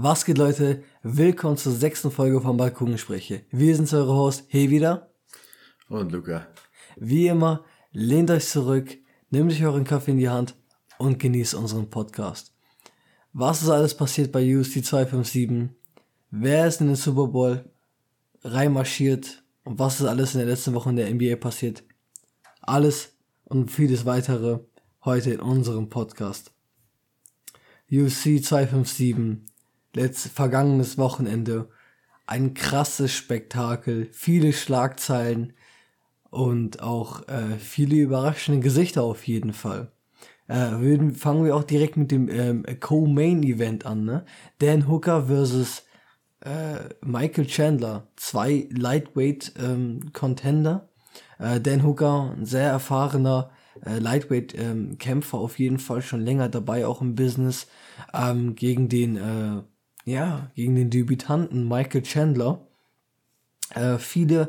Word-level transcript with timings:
Was 0.00 0.24
geht, 0.24 0.38
Leute? 0.38 0.84
Willkommen 1.02 1.56
zur 1.56 1.72
sechsten 1.72 2.12
Folge 2.12 2.40
von 2.40 2.56
Balkongespräche. 2.56 3.42
Wir 3.50 3.74
sind 3.74 3.92
eure 3.92 4.14
Host, 4.14 4.44
hey 4.46 4.70
wieder. 4.70 5.10
Und 5.88 6.12
Luca. 6.12 6.46
Wie 6.94 7.26
immer, 7.26 7.64
lehnt 7.90 8.30
euch 8.30 8.46
zurück, 8.46 8.96
nehmt 9.30 9.50
euch 9.50 9.64
euren 9.64 9.82
Kaffee 9.82 10.12
in 10.12 10.18
die 10.18 10.28
Hand 10.28 10.54
und 10.98 11.18
genießt 11.18 11.54
unseren 11.54 11.90
Podcast. 11.90 12.54
Was 13.32 13.60
ist 13.60 13.70
alles 13.70 13.96
passiert 13.96 14.30
bei 14.30 14.56
USD 14.56 14.84
257? 14.84 15.76
Wer 16.30 16.68
ist 16.68 16.80
in 16.80 16.86
den 16.86 16.94
Super 16.94 17.26
Bowl 17.26 17.68
reinmarschiert? 18.44 19.42
Und 19.64 19.80
was 19.80 19.98
ist 19.98 20.06
alles 20.06 20.32
in 20.32 20.38
der 20.38 20.48
letzten 20.48 20.74
Woche 20.74 20.90
in 20.90 20.96
der 20.96 21.12
NBA 21.12 21.34
passiert? 21.34 21.82
Alles 22.60 23.16
und 23.46 23.72
vieles 23.72 24.06
weitere 24.06 24.60
heute 25.04 25.32
in 25.32 25.40
unserem 25.40 25.88
Podcast. 25.88 26.52
UFC 27.90 28.40
257, 28.40 29.48
letzt, 29.94 30.28
vergangenes 30.28 30.98
Wochenende, 30.98 31.68
ein 32.26 32.54
krasses 32.54 33.12
Spektakel, 33.12 34.08
viele 34.12 34.52
Schlagzeilen 34.52 35.54
und 36.30 36.82
auch 36.82 37.26
äh, 37.28 37.56
viele 37.58 37.96
überraschende 37.96 38.60
Gesichter 38.60 39.02
auf 39.02 39.26
jeden 39.26 39.52
Fall. 39.52 39.90
Äh, 40.46 40.78
würden, 40.78 41.14
fangen 41.14 41.44
wir 41.44 41.56
auch 41.56 41.64
direkt 41.64 41.96
mit 41.96 42.10
dem 42.10 42.28
ähm, 42.28 42.64
Co-Main-Event 42.80 43.86
an, 43.86 44.04
ne? 44.04 44.24
Dan 44.58 44.88
Hooker 44.88 45.26
versus 45.26 45.84
äh, 46.40 46.88
Michael 47.02 47.46
Chandler, 47.46 48.08
zwei 48.16 48.66
Lightweight-Contender. 48.70 50.88
Ähm, 51.38 51.56
äh, 51.56 51.60
Dan 51.60 51.84
Hooker, 51.84 52.34
ein 52.36 52.46
sehr 52.46 52.70
erfahrener 52.70 53.50
äh, 53.84 53.98
Lightweight-Kämpfer, 53.98 55.36
ähm, 55.36 55.42
auf 55.42 55.58
jeden 55.58 55.78
Fall 55.78 56.02
schon 56.02 56.20
länger 56.20 56.48
dabei, 56.48 56.86
auch 56.86 57.02
im 57.02 57.14
Business, 57.14 57.66
ähm, 58.14 58.54
gegen 58.54 58.88
den, 58.88 59.16
äh, 59.16 59.62
ja, 60.08 60.50
gegen 60.54 60.74
den 60.74 60.90
Debütanten 60.90 61.68
Michael 61.68 62.02
Chandler. 62.02 62.66
Äh, 63.74 63.98
viele, 63.98 64.48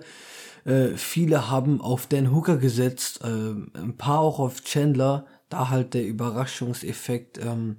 äh, 0.65 0.89
viele 0.95 1.49
haben 1.49 1.81
auf 1.81 2.07
Dan 2.07 2.33
Hooker 2.33 2.57
gesetzt, 2.57 3.21
äh, 3.23 3.27
ein 3.77 3.97
paar 3.97 4.19
auch 4.19 4.39
auf 4.39 4.63
Chandler, 4.63 5.25
da 5.49 5.69
halt 5.69 5.93
der 5.93 6.05
Überraschungseffekt 6.05 7.39
ähm, 7.39 7.77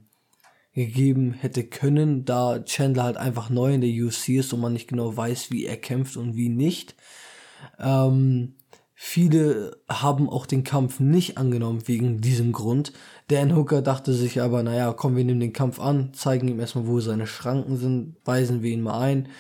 gegeben 0.73 1.33
hätte 1.33 1.65
können, 1.65 2.25
da 2.25 2.61
Chandler 2.61 3.05
halt 3.05 3.17
einfach 3.17 3.51
neu 3.51 3.75
in 3.75 3.81
der 3.81 3.91
UC 3.91 4.29
ist 4.39 4.53
und 4.53 4.61
man 4.61 4.73
nicht 4.73 4.89
genau 4.89 5.17
weiß, 5.17 5.51
wie 5.51 5.65
er 5.65 5.77
kämpft 5.77 6.17
und 6.17 6.37
wie 6.37 6.49
nicht. 6.49 6.95
Ähm, 7.79 8.57
viele 9.03 9.79
haben 9.89 10.29
auch 10.29 10.45
den 10.45 10.63
Kampf 10.63 11.01
nicht 11.01 11.39
angenommen 11.39 11.89
wegen 11.89 12.21
diesem 12.21 12.53
Grund. 12.53 12.93
Dan 13.29 13.57
Hooker 13.57 13.81
dachte 13.81 14.13
sich 14.13 14.43
aber, 14.43 14.63
naja, 14.63 14.93
komm, 14.93 15.17
wir 15.17 15.25
nehmen 15.25 15.41
den 15.41 15.55
Kampf 15.55 15.81
an, 15.81 16.13
zeigen 16.13 16.49
ihm 16.49 16.61
erstmal, 16.61 16.87
wo 16.87 17.01
seine 17.01 17.27
Schranken 17.27 17.79
sind, 17.79 18.17
weisen 18.27 18.63
wir 18.63 18.71
ihn 18.71 18.83
mal 18.83 19.01
ein. 19.01 19.31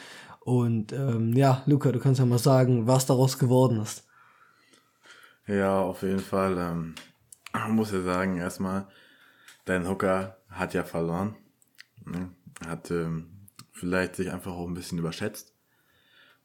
Und 0.40 0.94
ähm, 0.94 1.34
ja, 1.34 1.62
Luca, 1.66 1.92
du 1.92 2.00
kannst 2.00 2.18
ja 2.18 2.24
mal 2.24 2.38
sagen, 2.38 2.86
was 2.86 3.04
daraus 3.04 3.38
geworden 3.38 3.82
ist. 3.82 4.08
Ja, 5.46 5.78
auf 5.78 6.02
jeden 6.02 6.20
Fall. 6.20 6.56
Ähm, 6.56 6.94
muss 7.68 7.92
ja 7.92 8.00
sagen, 8.00 8.38
erstmal, 8.38 8.88
Dan 9.66 9.86
Hooker 9.86 10.38
hat 10.48 10.72
ja 10.72 10.84
verloren. 10.84 11.36
Ne? 12.06 12.30
Hat 12.66 12.90
ähm, 12.90 13.46
vielleicht 13.72 14.16
sich 14.16 14.32
einfach 14.32 14.52
auch 14.52 14.66
ein 14.66 14.74
bisschen 14.74 14.98
überschätzt. 14.98 15.54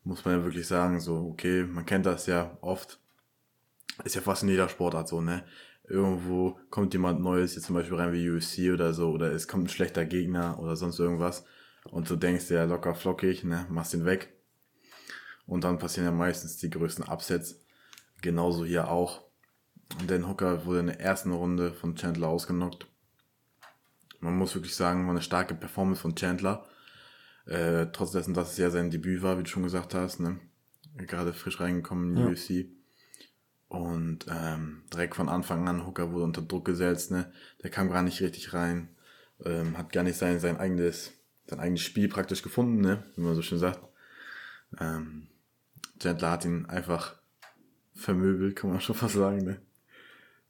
Muss 0.04 0.26
man 0.26 0.40
ja 0.40 0.44
wirklich 0.44 0.68
sagen, 0.68 1.00
so, 1.00 1.30
okay, 1.32 1.64
man 1.64 1.86
kennt 1.86 2.06
das 2.06 2.26
ja 2.28 2.58
oft. 2.60 3.00
Ist 4.04 4.16
ja 4.16 4.22
fast 4.22 4.44
in 4.44 4.50
jeder 4.50 4.70
Sportart 4.70 5.08
so, 5.08 5.22
ne? 5.22 5.44
Irgendwo 5.88 6.60
kommt 6.70 6.94
jemand 6.94 7.22
Neues, 7.22 7.56
jetzt 7.56 7.66
zum 7.66 7.76
Beispiel 7.76 7.98
rein 7.98 8.12
wie 8.12 8.30
UFC 8.30 8.74
oder 8.74 8.94
so, 8.94 9.12
oder 9.12 9.32
es 9.32 9.48
kommt 9.48 9.66
ein 9.66 9.70
schlechter 9.70 10.06
Gegner 10.06 10.60
oder 10.60 10.76
sonst 10.76 11.00
irgendwas. 11.00 11.46
Und 11.86 12.10
du 12.10 12.16
denkst 12.16 12.50
ja 12.50 12.64
locker 12.64 12.96
flockig, 12.96 13.44
ne? 13.44 13.68
Machst 13.70 13.94
ihn 13.94 14.06
weg. 14.06 14.34
Und 15.46 15.64
dann 15.64 15.78
passieren 15.78 16.08
ja 16.08 16.12
meistens 16.12 16.58
die 16.58 16.72
größten 16.72 17.06
Upsets. 17.06 17.62
Genauso 18.22 18.66
hier 18.66 18.90
auch. 18.90 19.22
Dan 20.08 20.28
Hooker 20.28 20.66
wurde 20.66 20.80
in 20.80 20.88
der 20.88 21.00
ersten 21.00 21.32
Runde 21.32 21.72
von 21.72 21.96
Chandler 21.96 22.30
ausgenockt 22.30 22.88
man 24.26 24.38
muss 24.38 24.56
wirklich 24.56 24.76
sagen, 24.76 25.06
war 25.06 25.12
eine 25.12 25.22
starke 25.22 25.56
Performance 25.56 26.02
von 26.02 26.16
Chandler. 26.16 26.66
Äh, 27.46 27.88
trotz 27.94 28.12
dessen, 28.12 28.34
dass 28.34 28.52
es 28.52 28.58
ja 28.58 28.72
sein 28.72 28.90
Debüt 28.90 29.22
war, 29.22 29.38
wie 29.38 29.44
du 29.44 29.50
schon 29.50 29.64
gesagt 29.64 29.94
hast, 29.94 30.20
ne? 30.20 30.40
Gerade 30.98 31.34
frisch 31.34 31.60
reingekommen 31.60 32.10
in 32.10 32.16
die 32.16 32.22
ja. 32.22 32.30
UFC. 32.30 32.70
Und 33.76 34.26
ähm, 34.30 34.84
direkt 34.94 35.16
von 35.16 35.28
Anfang 35.28 35.68
an, 35.68 35.86
Hooker 35.86 36.12
wurde 36.12 36.24
unter 36.24 36.42
Druck 36.42 36.66
gesetzt, 36.66 37.12
ne? 37.12 37.32
Der 37.62 37.70
kam 37.70 37.90
gar 37.90 38.02
nicht 38.02 38.22
richtig 38.22 38.54
rein. 38.54 38.90
Ähm, 39.44 39.78
hat 39.78 39.92
gar 39.92 40.04
nicht 40.04 40.18
sein, 40.18 40.40
sein 40.40 40.58
eigenes, 40.58 41.12
sein 41.46 41.60
eigenes 41.60 41.82
Spiel 41.82 42.08
praktisch 42.08 42.42
gefunden, 42.42 42.80
ne? 42.80 43.04
Wie 43.16 43.22
man 43.22 43.36
so 43.36 43.42
schön 43.42 43.60
sagt. 43.60 43.82
Ähm, 44.80 45.28
Chandler 46.00 46.32
hat 46.32 46.46
ihn 46.46 46.66
einfach 46.68 47.16
vermöbelt, 47.94 48.56
kann 48.56 48.70
man 48.70 48.82
schon 48.82 48.96
fast 48.96 49.16
sagen, 49.16 49.44
ne? 49.44 49.62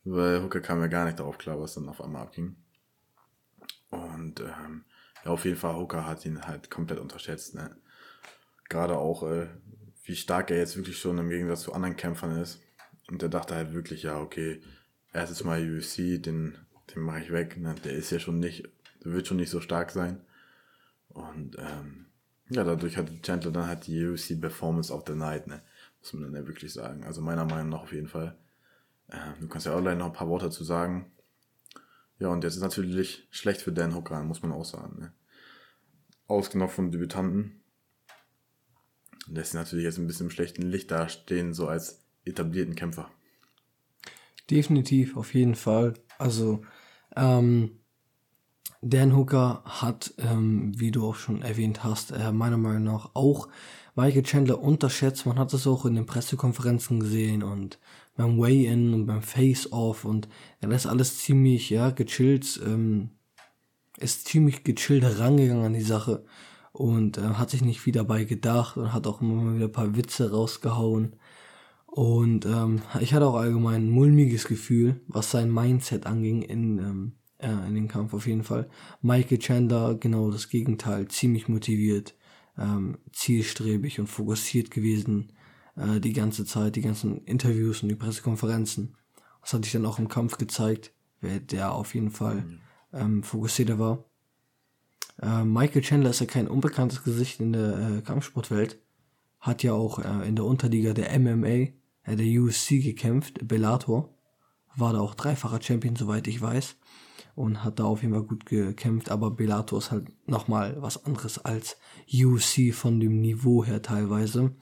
Weil 0.03 0.44
Hooker 0.44 0.62
kam 0.62 0.81
ja 0.81 0.88
gar 0.88 1.06
nicht 1.06 1.19
darauf 1.19 1.40
klar, 1.40 1.59
was 1.59 1.74
dann 1.74 1.90
auf 1.90 2.02
einmal 2.02 2.22
abging. 2.22 2.56
Und 3.90 4.40
ähm, 4.40 4.85
ja, 5.24 5.31
auf 5.31 5.46
jeden 5.46 5.58
Fall, 5.58 5.75
Hooker 5.75 6.06
hat 6.06 6.25
ihn 6.25 6.46
halt 6.46 6.69
komplett 6.69 7.00
unterschätzt. 7.00 7.56
Ne? 7.56 7.75
Gerade 8.69 8.97
auch, 8.97 9.24
äh, 9.24 9.47
wie 10.03 10.16
stark 10.16 10.52
er 10.52 10.58
jetzt 10.58 10.78
wirklich 10.78 11.00
schon 11.00 11.18
im 11.18 11.30
Gegensatz 11.30 11.64
zu 11.64 11.74
anderen 11.74 11.96
Kämpfern 11.96 12.38
ist. 12.38 12.62
Und 13.10 13.22
er 13.22 13.30
dachte 13.30 13.56
halt 13.56 13.74
wirklich, 13.74 14.04
ja, 14.04 14.20
okay, 14.20 14.62
erstes 15.14 15.44
Mal 15.44 15.62
UFC, 15.62 16.22
den, 16.22 16.58
den 16.94 17.02
mache 17.02 17.22
ich 17.22 17.32
weg. 17.32 17.58
Ne? 17.58 17.76
Der 17.84 17.94
ist 17.94 18.12
ja 18.12 18.20
schon 18.20 18.40
nicht, 18.40 18.68
der 19.04 19.12
wird 19.12 19.28
schon 19.28 19.38
nicht 19.38 19.50
so 19.50 19.62
stark 19.62 19.92
sein. 19.92 20.22
Und 21.10 21.58
ähm, 21.58 22.06
ja, 22.50 22.64
dadurch 22.64 22.98
hatte 22.98 23.22
Chandler 23.22 23.52
dann 23.52 23.68
halt 23.68 23.88
die 23.88 24.06
UFC 24.06 24.40
Performance 24.40 24.94
of 24.94 25.04
the 25.08 25.16
Night, 25.16 25.48
ne? 25.48 25.62
Muss 26.00 26.14
man 26.14 26.24
dann 26.24 26.36
ja 26.36 26.48
wirklich 26.48 26.74
sagen. 26.74 27.04
Also 27.04 27.22
meiner 27.22 27.46
Meinung 27.46 27.70
nach 27.70 27.84
auf 27.84 27.94
jeden 27.94 28.08
Fall. 28.08 28.38
Ähm, 29.12 29.34
du 29.40 29.48
kannst 29.48 29.66
ja 29.66 29.76
auch 29.76 29.82
gleich 29.82 29.98
noch 29.98 30.08
ein 30.08 30.14
paar 30.14 30.28
Worte 30.28 30.46
dazu 30.46 30.64
sagen. 30.64 31.12
Ja, 32.20 32.30
und 32.30 32.44
jetzt 32.44 32.56
ist 32.56 32.62
natürlich 32.62 33.28
schlecht 33.32 33.62
für 33.62 33.72
Dan 33.72 33.96
Hooker, 33.96 34.24
muss 34.24 34.42
man 34.42 34.52
auch 34.52 34.66
sagen. 34.66 35.00
Ne? 35.00 35.14
Ausgenommen 36.28 36.72
von 36.72 36.92
Debütanten. 36.92 37.62
Lässt 39.28 39.56
natürlich 39.56 39.86
jetzt 39.86 39.98
ein 39.98 40.08
bisschen 40.08 40.28
im 40.28 40.32
schlechten 40.32 40.62
Licht 40.62 40.92
dastehen, 40.92 41.54
so 41.54 41.68
als 41.68 42.05
etablierten 42.25 42.75
Kämpfer. 42.75 43.09
Definitiv, 44.50 45.18
auf 45.18 45.34
jeden 45.34 45.56
Fall. 45.56 45.96
Also, 46.18 46.62
ähm, 47.16 47.80
Dan 48.81 49.16
Hooker 49.16 49.63
hat, 49.66 50.13
ähm, 50.19 50.72
wie 50.80 50.91
du 50.91 51.08
auch 51.08 51.16
schon 51.16 51.41
erwähnt 51.41 51.84
hast, 51.84 52.12
äh, 52.12 52.31
meiner 52.31 52.58
Meinung 52.58 52.84
nach 52.84 53.12
auch 53.16 53.47
Michael 53.96 54.24
Chandler 54.24 54.62
unterschätzt. 54.62 55.25
Man 55.25 55.40
hat 55.40 55.53
es 55.53 55.66
auch 55.66 55.85
in 55.85 55.96
den 55.96 56.06
Pressekonferenzen 56.06 57.00
gesehen 57.00 57.41
und 57.41 57.80
beim 58.16 58.38
Weigh-In 58.38 58.94
und 58.94 59.06
beim 59.08 59.22
Face-Off 59.22 60.06
und 60.06 60.28
er 60.62 60.69
ist 60.72 60.85
alles 60.85 61.18
ziemlich, 61.19 61.69
ja, 61.69 61.90
gechillt, 61.90 62.62
ähm, 62.66 63.09
ist 63.97 64.28
ziemlich 64.28 64.64
gechillt 64.64 65.03
herangegangen 65.03 65.66
an 65.66 65.74
die 65.74 65.81
Sache 65.81 66.25
und 66.72 67.18
äh, 67.18 67.22
hat 67.22 67.50
sich 67.50 67.64
nicht 67.64 67.81
viel 67.81 67.94
dabei 67.94 68.25
gedacht 68.25 68.78
und 68.78 68.94
hat 68.94 69.08
auch 69.08 69.22
immer 69.22 69.56
wieder 69.56 69.66
ein 69.66 69.72
paar 69.72 69.96
Witze 69.96 70.31
rausgehauen. 70.31 71.16
Und 71.96 72.46
ähm, 72.46 72.82
ich 73.00 73.14
hatte 73.14 73.26
auch 73.26 73.36
allgemein 73.36 73.86
ein 73.86 73.90
mulmiges 73.90 74.50
Gefühl, 74.50 75.00
was 75.08 75.32
sein 75.32 75.50
Mindset 75.50 76.06
anging 76.06 76.42
in, 76.42 76.78
ähm, 76.78 77.14
äh, 77.38 77.68
in 77.70 77.74
den 77.74 77.88
Kampf 77.88 78.14
auf 78.14 78.28
jeden 78.28 78.44
Fall. 78.44 78.70
Michael 79.02 79.40
Chandler, 79.40 79.96
genau 79.96 80.30
das 80.30 80.50
Gegenteil, 80.50 81.08
ziemlich 81.08 81.48
motiviert, 81.48 82.14
ähm, 82.58 82.98
zielstrebig 83.14 84.02
und 84.02 84.08
fokussiert 84.08 84.72
gewesen 84.72 85.32
äh, 85.78 86.02
die 86.02 86.12
ganze 86.12 86.44
Zeit, 86.44 86.76
die 86.76 86.82
ganzen 86.82 87.24
Interviews 87.24 87.82
und 87.82 87.88
die 87.88 87.96
Pressekonferenzen. 87.96 88.98
Das 89.40 89.54
hatte 89.54 89.66
ich 89.66 89.72
dann 89.72 89.86
auch 89.86 89.98
im 89.98 90.10
Kampf 90.10 90.38
gezeigt, 90.38 90.92
wer 91.22 91.40
der 91.40 91.72
auf 91.72 91.96
jeden 91.96 92.12
Fall 92.12 92.42
mhm. 92.42 92.60
ähm, 92.92 93.24
fokussierter 93.24 93.80
war. 93.80 94.04
Äh, 95.22 95.46
Michael 95.46 95.82
Chandler 95.82 96.10
ist 96.10 96.20
ja 96.20 96.26
kein 96.26 96.50
unbekanntes 96.50 97.06
Gesicht 97.06 97.40
in 97.40 97.53
der 97.53 97.78
äh, 97.78 98.02
Kampfsportwelt. 98.02 98.82
Hat 99.40 99.64
ja 99.64 99.72
auch 99.72 100.00
äh, 100.00 100.28
in 100.28 100.36
der 100.36 100.44
Unterliga 100.44 100.91
der 100.91 101.18
MMA, 101.18 101.68
der 102.07 102.41
USC 102.41 102.79
gekämpft, 102.81 103.47
Bellator. 103.47 104.09
War 104.75 104.93
da 104.93 104.99
auch 104.99 105.16
dreifacher 105.16 105.61
Champion, 105.61 105.96
soweit 105.96 106.28
ich 106.28 106.41
weiß. 106.41 106.75
Und 107.35 107.63
hat 107.63 107.79
da 107.79 107.85
auf 107.85 108.02
jeden 108.02 108.13
Fall 108.13 108.23
gut 108.23 108.46
gekämpft, 108.46 109.09
aber 109.09 109.31
Bellator 109.31 109.79
ist 109.79 109.91
halt 109.91 110.07
nochmal 110.28 110.81
was 110.81 111.05
anderes 111.05 111.43
als 111.43 111.78
UC 112.13 112.73
von 112.73 112.99
dem 112.99 113.22
Niveau 113.22 113.66
her 113.66 113.81
teilweise. 113.81 114.55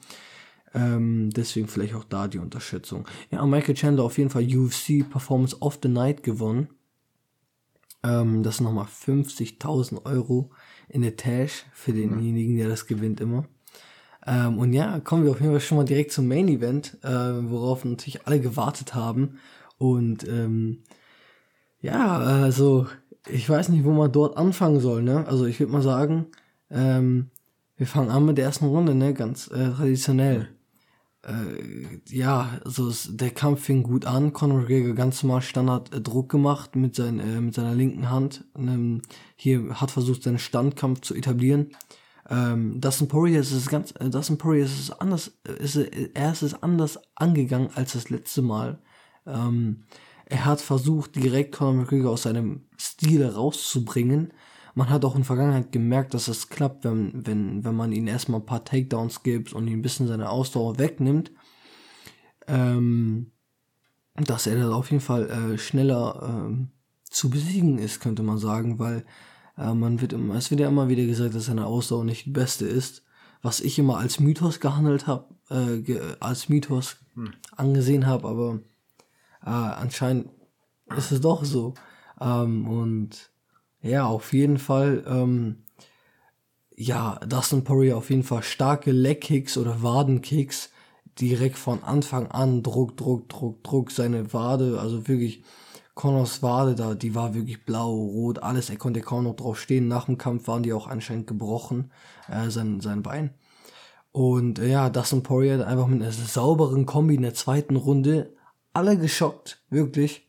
Ähm, 0.74 1.30
deswegen 1.30 1.68
vielleicht 1.68 1.94
auch 1.94 2.04
da 2.04 2.26
die 2.26 2.38
Unterschätzung. 2.38 3.06
Ja, 3.30 3.46
Michael 3.46 3.76
Chandler 3.76 4.02
auf 4.02 4.18
jeden 4.18 4.30
Fall 4.30 4.44
UFC 4.44 5.08
Performance 5.08 5.60
of 5.60 5.78
the 5.82 5.88
Night 5.88 6.24
gewonnen. 6.24 6.68
Ähm, 8.02 8.42
das 8.42 8.56
sind 8.56 8.64
nochmal 8.64 8.86
50.000 8.86 10.04
Euro 10.04 10.50
in 10.88 11.02
der 11.02 11.16
Tash 11.16 11.64
für 11.72 11.92
denjenigen, 11.92 12.56
der 12.56 12.68
das 12.68 12.86
gewinnt 12.86 13.20
immer. 13.20 13.46
Ähm, 14.26 14.58
und 14.58 14.72
ja, 14.72 15.00
kommen 15.00 15.24
wir 15.24 15.30
auf 15.32 15.40
jeden 15.40 15.52
Fall 15.52 15.60
schon 15.60 15.78
mal 15.78 15.84
direkt 15.84 16.12
zum 16.12 16.28
Main 16.28 16.48
Event, 16.48 16.98
äh, 17.02 17.08
worauf 17.08 17.84
natürlich 17.84 18.26
alle 18.26 18.40
gewartet 18.40 18.94
haben. 18.94 19.38
Und 19.78 20.26
ähm, 20.28 20.82
ja, 21.80 22.18
also 22.18 22.86
ich 23.28 23.48
weiß 23.48 23.70
nicht, 23.70 23.84
wo 23.84 23.92
man 23.92 24.12
dort 24.12 24.36
anfangen 24.36 24.80
soll. 24.80 25.02
Ne? 25.02 25.26
Also 25.26 25.46
ich 25.46 25.60
würde 25.60 25.72
mal 25.72 25.82
sagen, 25.82 26.26
Ähm, 26.70 27.30
wir 27.76 27.86
fangen 27.86 28.10
an 28.10 28.24
mit 28.26 28.38
der 28.38 28.46
ersten 28.46 28.66
Runde, 28.66 28.94
ne? 28.94 29.14
Ganz 29.14 29.48
äh, 29.48 29.70
traditionell. 29.70 30.48
Äh, 31.22 32.00
ja, 32.08 32.58
also 32.64 32.88
es, 32.88 33.08
der 33.16 33.30
Kampf 33.30 33.62
fing 33.64 33.82
gut 33.82 34.06
an. 34.06 34.32
Conor 34.32 34.60
McGregor 34.60 34.94
ganz 34.94 35.22
normal 35.22 35.42
Standard 35.42 35.94
äh, 35.94 36.00
Druck 36.00 36.30
gemacht 36.30 36.74
mit, 36.74 36.96
sein, 36.96 37.20
äh, 37.20 37.40
mit 37.40 37.54
seiner 37.54 37.74
linken 37.74 38.10
Hand. 38.10 38.44
Ähm, 38.56 39.02
hier 39.36 39.80
hat 39.80 39.90
versucht, 39.90 40.22
seinen 40.22 40.38
Standkampf 40.38 41.02
zu 41.02 41.14
etablieren. 41.14 41.68
Ähm, 42.30 42.80
Dustin 42.80 43.08
Poirier 43.08 43.40
ist 43.40 43.52
es 43.52 43.68
ganz, 43.68 43.92
äh, 43.98 44.08
Dustin 44.08 44.38
Poirier 44.38 44.64
ist 44.64 44.78
es 44.78 44.90
anders, 44.90 45.32
ist, 45.58 45.76
er 45.76 46.32
ist 46.32 46.42
es 46.42 46.62
anders 46.62 46.98
angegangen 47.14 47.70
als 47.74 47.92
das 47.92 48.10
letzte 48.10 48.42
Mal. 48.42 48.78
Ähm, 49.26 49.84
er 50.26 50.44
hat 50.46 50.60
versucht, 50.60 51.16
direkt 51.16 51.54
Conor 51.54 51.74
McGregor 51.74 52.12
aus 52.12 52.22
seinem 52.22 52.62
Stil 52.78 53.26
rauszubringen. 53.26 54.32
Man 54.74 54.88
hat 54.88 55.04
auch 55.04 55.14
in 55.14 55.20
der 55.20 55.26
Vergangenheit 55.26 55.70
gemerkt, 55.70 56.14
dass 56.14 56.28
es 56.28 56.48
klappt, 56.48 56.84
wenn, 56.84 57.26
wenn, 57.26 57.64
wenn 57.64 57.76
man 57.76 57.92
ihn 57.92 58.06
erstmal 58.06 58.40
ein 58.40 58.46
paar 58.46 58.64
Takedowns 58.64 59.22
gibt 59.22 59.52
und 59.52 59.68
ihn 59.68 59.78
ein 59.78 59.82
bisschen 59.82 60.08
seine 60.08 60.30
Ausdauer 60.30 60.78
wegnimmt. 60.78 61.30
Ähm, 62.46 63.32
dass 64.14 64.46
er 64.46 64.56
da 64.56 64.72
auf 64.72 64.90
jeden 64.90 65.02
Fall 65.02 65.28
äh, 65.28 65.58
schneller 65.58 66.48
äh, 66.50 66.66
zu 67.04 67.30
besiegen 67.30 67.78
ist, 67.78 68.00
könnte 68.00 68.22
man 68.22 68.38
sagen, 68.38 68.78
weil 68.78 69.04
äh, 69.56 69.74
man 69.74 70.00
wird 70.00 70.12
immer, 70.12 70.34
es 70.34 70.50
wird 70.50 70.60
ja 70.60 70.68
immer 70.68 70.88
wieder 70.88 71.04
gesagt, 71.04 71.34
dass 71.34 71.46
seine 71.46 71.66
Ausdauer 71.66 72.04
nicht 72.04 72.26
die 72.26 72.30
beste 72.30 72.66
ist, 72.66 73.02
was 73.42 73.60
ich 73.60 73.78
immer 73.78 73.98
als 73.98 74.20
Mythos 74.20 74.60
gehandelt 74.60 75.06
habe, 75.06 75.34
äh, 75.50 75.80
ge 75.80 76.00
als 76.20 76.48
Mythos 76.48 76.96
hm. 77.14 77.34
angesehen 77.56 78.06
habe, 78.06 78.28
aber 78.28 78.60
äh, 79.44 79.50
anscheinend 79.50 80.30
ist 80.96 81.12
es 81.12 81.20
doch 81.20 81.44
so. 81.44 81.74
Ähm, 82.20 82.66
und 82.66 83.30
ja, 83.82 84.06
auf 84.06 84.32
jeden 84.32 84.58
Fall, 84.58 85.04
ähm, 85.06 85.64
ja, 86.76 87.20
Dustin 87.26 87.64
Poirier 87.64 87.96
auf 87.96 88.10
jeden 88.10 88.22
Fall 88.22 88.42
starke 88.42 88.90
Leg-Kicks 88.90 89.58
oder 89.58 89.82
Wadenkicks 89.82 90.70
direkt 91.20 91.56
von 91.56 91.82
Anfang 91.84 92.26
an 92.28 92.62
Druck, 92.62 92.96
Druck, 92.96 93.28
Druck, 93.28 93.62
Druck, 93.62 93.90
seine 93.90 94.32
Wade, 94.32 94.80
also 94.80 95.06
wirklich 95.06 95.44
Connors 95.94 96.42
Wade 96.42 96.74
da, 96.74 96.94
die 96.94 97.14
war 97.14 97.34
wirklich 97.34 97.64
blau, 97.64 97.94
rot, 97.94 98.40
alles, 98.40 98.68
er 98.68 98.76
konnte 98.76 99.00
kaum 99.00 99.24
noch 99.24 99.36
drauf 99.36 99.60
stehen. 99.60 99.86
Nach 99.88 100.06
dem 100.06 100.18
Kampf 100.18 100.48
waren 100.48 100.62
die 100.62 100.72
auch 100.72 100.88
anscheinend 100.88 101.26
gebrochen, 101.26 101.92
äh, 102.28 102.50
sein, 102.50 102.80
sein 102.80 103.02
Bein. 103.02 103.30
Und 104.10 104.58
äh, 104.58 104.68
ja, 104.68 104.90
Dustin 104.90 105.22
Poirier 105.22 105.66
einfach 105.66 105.86
mit 105.86 106.02
einer 106.02 106.12
sauberen 106.12 106.86
Kombi 106.86 107.14
in 107.14 107.22
der 107.22 107.34
zweiten 107.34 107.76
Runde 107.76 108.32
alle 108.72 108.98
geschockt, 108.98 109.62
wirklich. 109.70 110.28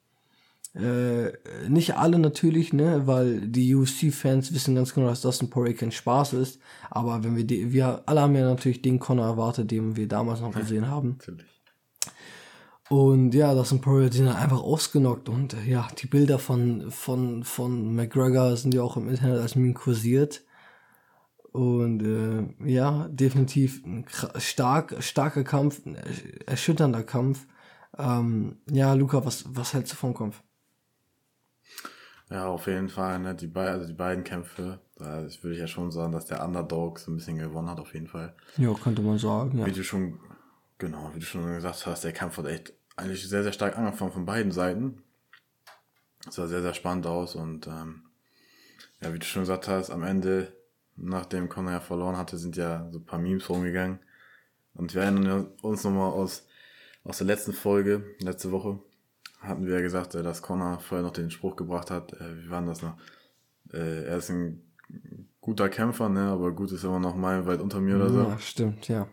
Äh, 0.76 1.32
nicht 1.70 1.96
alle 1.96 2.20
natürlich, 2.20 2.74
ne, 2.74 3.08
weil 3.08 3.42
die 3.42 3.74
UFC-Fans 3.74 4.54
wissen 4.54 4.76
ganz 4.76 4.94
genau, 4.94 5.08
dass 5.08 5.22
Dustin 5.22 5.50
Poirier 5.50 5.76
kein 5.76 5.92
Spaß 5.92 6.34
ist. 6.34 6.60
Aber 6.92 7.24
wenn 7.24 7.36
wir 7.36 7.44
die, 7.44 7.72
wir 7.72 8.04
alle 8.06 8.22
haben 8.22 8.36
ja 8.36 8.44
natürlich 8.44 8.82
den 8.82 9.00
Connor 9.00 9.26
erwartet, 9.26 9.72
den 9.72 9.96
wir 9.96 10.08
damals 10.08 10.42
noch 10.42 10.54
gesehen 10.54 10.88
haben. 10.88 11.18
Natürlich. 11.20 11.55
Und 12.90 13.34
ja, 13.34 13.54
Dustin 13.56 13.82
Poirier 13.82 14.06
hat 14.06 14.16
ihn 14.16 14.28
einfach 14.28 14.62
ausgenockt 14.62 15.28
und 15.28 15.56
äh, 15.56 15.64
ja, 15.64 15.88
die 15.98 16.08
Bilder 16.08 16.38
von, 16.38 16.92
von, 16.92 17.44
von 17.44 17.96
McGregor 17.96 18.56
sind 18.58 18.74
ja 18.76 18.84
auch 18.84 18.96
im 18.96 19.10
Internet 19.10 19.40
als 19.40 19.56
Meme 19.56 19.74
kursiert. 19.74 20.44
Und 21.52 22.02
äh, 22.04 22.70
ja, 22.70 23.08
definitiv 23.08 23.84
ein 23.86 24.06
stark, 24.38 24.98
starker 25.00 25.44
Kampf, 25.44 25.86
ein 25.86 25.96
erschütternder 26.46 27.04
Kampf. 27.04 27.48
Ähm, 27.98 28.58
ja, 28.70 28.94
Luca, 28.94 29.26
was, 29.26 29.46
was 29.56 29.74
hältst 29.74 29.94
du 29.94 29.96
vom 29.96 30.14
Kampf? 30.14 30.44
Ja, 32.30 32.48
auf 32.48 32.68
jeden 32.68 32.90
Fall, 32.90 33.20
ne, 33.20 33.36
die, 33.36 33.48
be 33.48 33.62
also 33.62 33.88
die 33.88 33.94
beiden 33.94 34.24
Kämpfe, 34.24 34.80
da 34.98 35.22
würde 35.22 35.54
ich 35.54 35.60
ja 35.60 35.68
schon 35.68 35.92
sagen, 35.92 36.12
dass 36.12 36.26
der 36.26 36.44
Underdog 36.44 37.00
so 37.00 37.12
ein 37.12 37.18
bisschen 37.18 37.38
gewonnen 37.38 37.70
hat, 37.70 37.80
auf 37.80 37.94
jeden 37.94 38.08
Fall. 38.08 38.34
Ja, 38.58 38.74
könnte 38.74 39.02
man 39.02 39.18
sagen, 39.20 39.60
ja. 39.60 39.66
Wie 39.66 39.72
du 39.72 39.84
schon, 39.84 40.20
genau, 40.78 41.12
wie 41.14 41.20
du 41.20 41.26
schon 41.26 41.46
gesagt 41.56 41.86
hast, 41.86 42.04
der 42.04 42.14
Kampf 42.14 42.38
hat 42.38 42.48
echt 42.48 42.74
eigentlich 42.96 43.28
sehr, 43.28 43.44
sehr 43.44 43.54
stark 43.54 43.78
angefangen 43.78 44.12
von 44.12 44.26
beiden 44.26 44.52
Seiten. 44.52 45.04
Es 46.28 46.36
sah 46.36 46.48
sehr, 46.48 46.62
sehr 46.62 46.74
spannend 46.74 47.06
aus 47.08 47.36
und 47.36 47.68
ähm, 47.68 48.04
ja, 49.02 49.14
wie 49.14 49.20
du 49.20 49.26
schon 49.26 49.44
gesagt 49.44 49.68
hast, 49.68 49.90
am 49.90 50.04
Ende, 50.04 50.54
nachdem 50.96 51.50
Conor 51.50 51.74
ja 51.74 51.80
verloren 51.80 52.18
hatte, 52.18 52.38
sind 52.38 52.56
ja 52.56 52.88
so 52.92 53.00
ein 53.00 53.06
paar 53.06 53.20
Memes 53.20 53.50
rumgegangen. 53.50 54.00
Und 54.74 54.94
wir 54.94 55.04
erinnern 55.04 55.48
uns 55.62 55.84
nochmal 55.84 56.12
aus, 56.12 56.48
aus 57.04 57.20
der 57.20 57.28
letzten 57.28 57.54
Folge, 57.54 58.16
letzte 58.20 58.52
Woche, 58.52 58.80
hatten 59.40 59.66
wir 59.66 59.76
ja 59.76 59.82
gesagt, 59.82 60.16
äh, 60.16 60.24
dass 60.24 60.42
Connor 60.42 60.80
vorher 60.80 61.06
noch 61.06 61.14
den 61.14 61.32
Spruch 61.32 61.56
gebracht 61.56 61.92
hat, 61.92 62.14
äh, 62.14 62.44
wie 62.44 62.50
war 62.50 62.62
das 62.64 62.82
noch? 62.82 62.98
Äh, 63.72 64.06
er 64.06 64.18
ist 64.18 64.30
ein 64.30 64.62
guter 65.42 65.70
Kämpfer, 65.70 66.10
ne, 66.10 66.30
aber 66.30 66.52
gut 66.52 66.72
ist 66.72 66.84
immer 66.84 67.00
noch 67.00 67.16
meilenweit 67.16 67.62
unter 67.62 67.80
mir 67.80 67.98
oder 67.98 68.10
so. 68.10 68.20
Ja, 68.24 68.40
stimmt, 68.40 68.88
ja. 68.88 69.08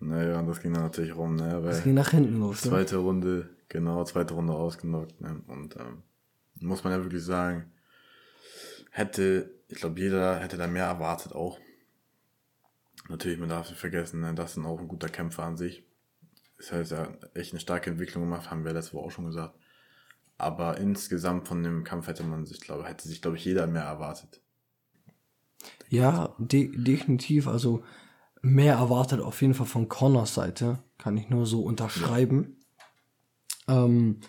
Naja, 0.00 0.38
und 0.38 0.46
das 0.46 0.60
ging 0.60 0.72
dann 0.72 0.84
natürlich 0.84 1.14
rum, 1.14 1.36
ne, 1.36 1.60
das 1.62 1.84
ging 1.84 1.94
nach 1.94 2.10
hinten 2.10 2.40
los. 2.40 2.64
Ne? 2.64 2.70
Zweite 2.70 2.96
ne? 2.96 3.00
Runde, 3.02 3.50
genau, 3.68 4.02
zweite 4.04 4.34
Runde 4.34 4.54
ausgenockt, 4.54 5.20
ne, 5.20 5.42
und 5.46 5.76
ähm, 5.76 6.02
muss 6.54 6.82
man 6.84 6.94
ja 6.94 7.02
wirklich 7.02 7.22
sagen, 7.22 7.70
hätte, 8.90 9.50
ich 9.68 9.76
glaube, 9.76 10.00
jeder 10.00 10.38
hätte 10.40 10.56
da 10.56 10.66
mehr 10.66 10.86
erwartet 10.86 11.34
auch. 11.34 11.58
Natürlich, 13.08 13.38
man 13.38 13.50
darf 13.50 13.68
nicht 13.68 13.78
vergessen, 13.78 14.20
ne, 14.20 14.34
das 14.34 14.56
ist 14.56 14.64
auch 14.64 14.80
ein 14.80 14.88
guter 14.88 15.08
Kämpfer 15.08 15.44
an 15.44 15.58
sich. 15.58 15.84
Das 16.56 16.72
heißt, 16.72 16.92
er 16.92 16.98
hat 17.00 17.36
echt 17.36 17.52
eine 17.52 17.60
starke 17.60 17.90
Entwicklung 17.90 18.24
gemacht, 18.24 18.50
haben 18.50 18.64
wir 18.64 18.72
letzte 18.72 18.94
Woche 18.94 19.06
auch 19.06 19.10
schon 19.10 19.26
gesagt. 19.26 19.54
Aber 20.38 20.78
insgesamt 20.78 21.46
von 21.46 21.62
dem 21.62 21.84
Kampf 21.84 22.06
hätte 22.06 22.22
man 22.22 22.46
sich, 22.46 22.60
glaube 22.60 22.84
hätte 22.84 23.06
sich, 23.06 23.20
glaube 23.20 23.36
ich, 23.36 23.44
jeder 23.44 23.66
mehr 23.66 23.82
erwartet. 23.82 24.40
Ja, 25.88 26.34
de 26.38 26.70
definitiv. 26.74 27.46
Also 27.46 27.82
mehr 28.42 28.74
erwartet 28.74 29.20
auf 29.20 29.40
jeden 29.42 29.54
Fall 29.54 29.66
von 29.66 29.88
Connors 29.88 30.34
Seite. 30.34 30.78
Kann 30.98 31.16
ich 31.16 31.28
nur 31.30 31.46
so 31.46 31.62
unterschreiben. 31.62 32.56
Ähm, 33.68 34.20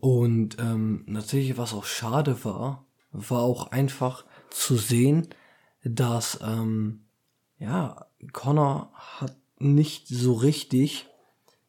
und 0.00 0.58
ähm, 0.58 1.04
natürlich, 1.06 1.56
was 1.56 1.74
auch 1.74 1.84
schade 1.84 2.44
war, 2.44 2.86
war 3.12 3.42
auch 3.42 3.70
einfach 3.70 4.24
zu 4.50 4.76
sehen, 4.76 5.28
dass 5.84 6.40
ähm, 6.42 7.04
ja, 7.58 8.06
Connor 8.32 8.92
hat 8.94 9.36
nicht 9.58 10.08
so 10.08 10.32
richtig 10.32 11.08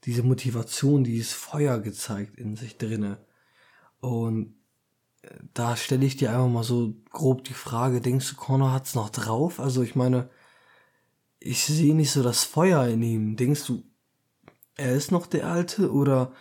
diese 0.06 0.24
Motivation, 0.24 1.04
dieses 1.04 1.34
Feuer 1.34 1.80
gezeigt 1.80 2.38
in 2.38 2.56
sich 2.56 2.78
drinne. 2.78 3.18
Und 4.00 4.56
äh, 5.22 5.30
da 5.54 5.76
stelle 5.78 6.06
ich 6.06 6.18
dir 6.18 6.32
einfach 6.32 6.50
mal 6.50 6.64
so 6.64 6.96
grob 7.12 7.44
die 7.44 7.54
Frage, 7.54 8.02
denkst 8.02 8.32
du, 8.32 8.36
Connor 8.36 8.72
hat's 8.72 8.96
noch 8.96 9.10
drauf? 9.10 9.60
Also 9.60 9.82
ich 9.84 9.96
meine, 9.96 10.30
ich 11.44 11.66
sehe 11.66 11.96
nicht 11.96 12.12
so 12.12 12.24
das 12.24 12.44
Feuer 12.44 12.88
in 12.88 13.02
ihm. 13.02 13.36
Denkst 13.36 13.66
du, 13.66 13.84
er 14.76 14.94
ist 14.94 15.12
noch 15.12 15.28
der 15.28 15.48
Alte 15.48 15.92
oder 15.92 16.32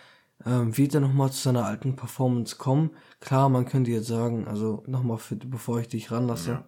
ähm, 0.45 0.75
wird 0.77 0.95
er 0.95 1.01
nochmal 1.01 1.31
zu 1.31 1.41
seiner 1.41 1.65
alten 1.65 1.95
Performance 1.95 2.55
kommen? 2.55 2.91
Klar, 3.19 3.49
man 3.49 3.65
könnte 3.65 3.91
jetzt 3.91 4.07
sagen, 4.07 4.47
also 4.47 4.83
nochmal, 4.87 5.19
bevor 5.45 5.79
ich 5.79 5.87
dich 5.87 6.11
ranlasse, 6.11 6.51
ja. 6.51 6.67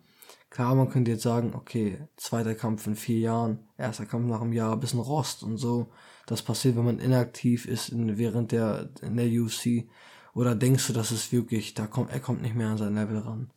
klar, 0.50 0.76
man 0.76 0.90
könnte 0.90 1.12
jetzt 1.12 1.24
sagen, 1.24 1.54
okay, 1.56 2.08
zweiter 2.18 2.56
Kampf 2.56 2.86
in 2.88 2.96
vier 2.96 3.20
Jahren, 3.20 3.68
erster 3.78 4.06
Kampf 4.06 4.28
nach 4.28 4.42
einem 4.42 4.54
Jahr, 4.54 4.78
bisschen 4.78 5.00
Rost 5.00 5.44
und 5.44 5.58
so 5.58 5.92
das 6.26 6.42
passiert, 6.42 6.76
wenn 6.76 6.86
man 6.86 7.00
inaktiv 7.00 7.66
ist 7.66 7.90
in, 7.90 8.18
während 8.18 8.52
der, 8.52 8.90
in 9.02 9.16
der 9.16 9.28
UFC? 9.28 9.88
Oder 10.34 10.56
denkst 10.56 10.88
du, 10.88 10.94
dass 10.94 11.12
es 11.12 11.32
wirklich, 11.32 11.74
da 11.74 11.88
kommt, 11.88 12.12
er 12.12 12.20
kommt 12.20 12.42
nicht 12.42 12.56
mehr 12.56 12.70
an 12.70 12.78
sein 12.78 12.96
Level 12.96 13.20
ran? 13.20 13.52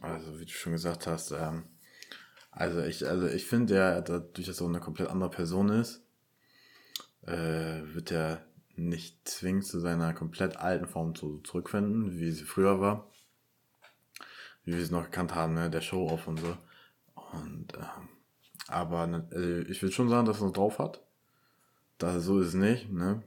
Also, 0.00 0.38
wie 0.40 0.46
du 0.46 0.50
schon 0.50 0.72
gesagt 0.72 1.06
hast, 1.06 1.32
ähm, 1.32 1.64
also 2.52 2.82
ich, 2.82 3.06
also 3.08 3.26
ich 3.26 3.46
finde, 3.46 3.74
er, 3.74 4.02
dadurch, 4.02 4.46
dass 4.46 4.60
er 4.60 4.66
eine 4.66 4.80
komplett 4.80 5.08
andere 5.08 5.30
Person 5.30 5.70
ist, 5.70 6.02
äh, 7.22 7.80
wird 7.94 8.12
er 8.12 8.44
nicht 8.76 9.26
zwingend 9.28 9.64
zu 9.66 9.80
seiner 9.80 10.12
komplett 10.12 10.56
alten 10.58 10.86
Form 10.86 11.14
zu, 11.14 11.40
zurückfinden, 11.40 12.18
wie 12.18 12.30
sie 12.30 12.44
früher 12.44 12.80
war. 12.80 13.10
Wie 14.64 14.76
wir 14.76 14.84
sie 14.84 14.92
noch 14.92 15.04
gekannt 15.04 15.34
haben, 15.34 15.54
ne? 15.54 15.70
der 15.70 15.80
Show-Off 15.80 16.28
und 16.28 16.40
so. 16.40 16.56
Und 17.14 17.74
ähm, 17.74 18.08
aber 18.68 19.06
ne, 19.06 19.26
also 19.30 19.48
ich 19.70 19.82
will 19.82 19.90
schon 19.90 20.08
sagen, 20.08 20.26
dass 20.26 20.40
er 20.40 20.46
es 20.46 20.52
drauf 20.52 20.78
hat. 20.78 21.02
Das, 21.98 22.22
so 22.22 22.38
ist 22.38 22.48
es 22.48 22.54
nicht, 22.54 22.90
ne? 22.90 23.22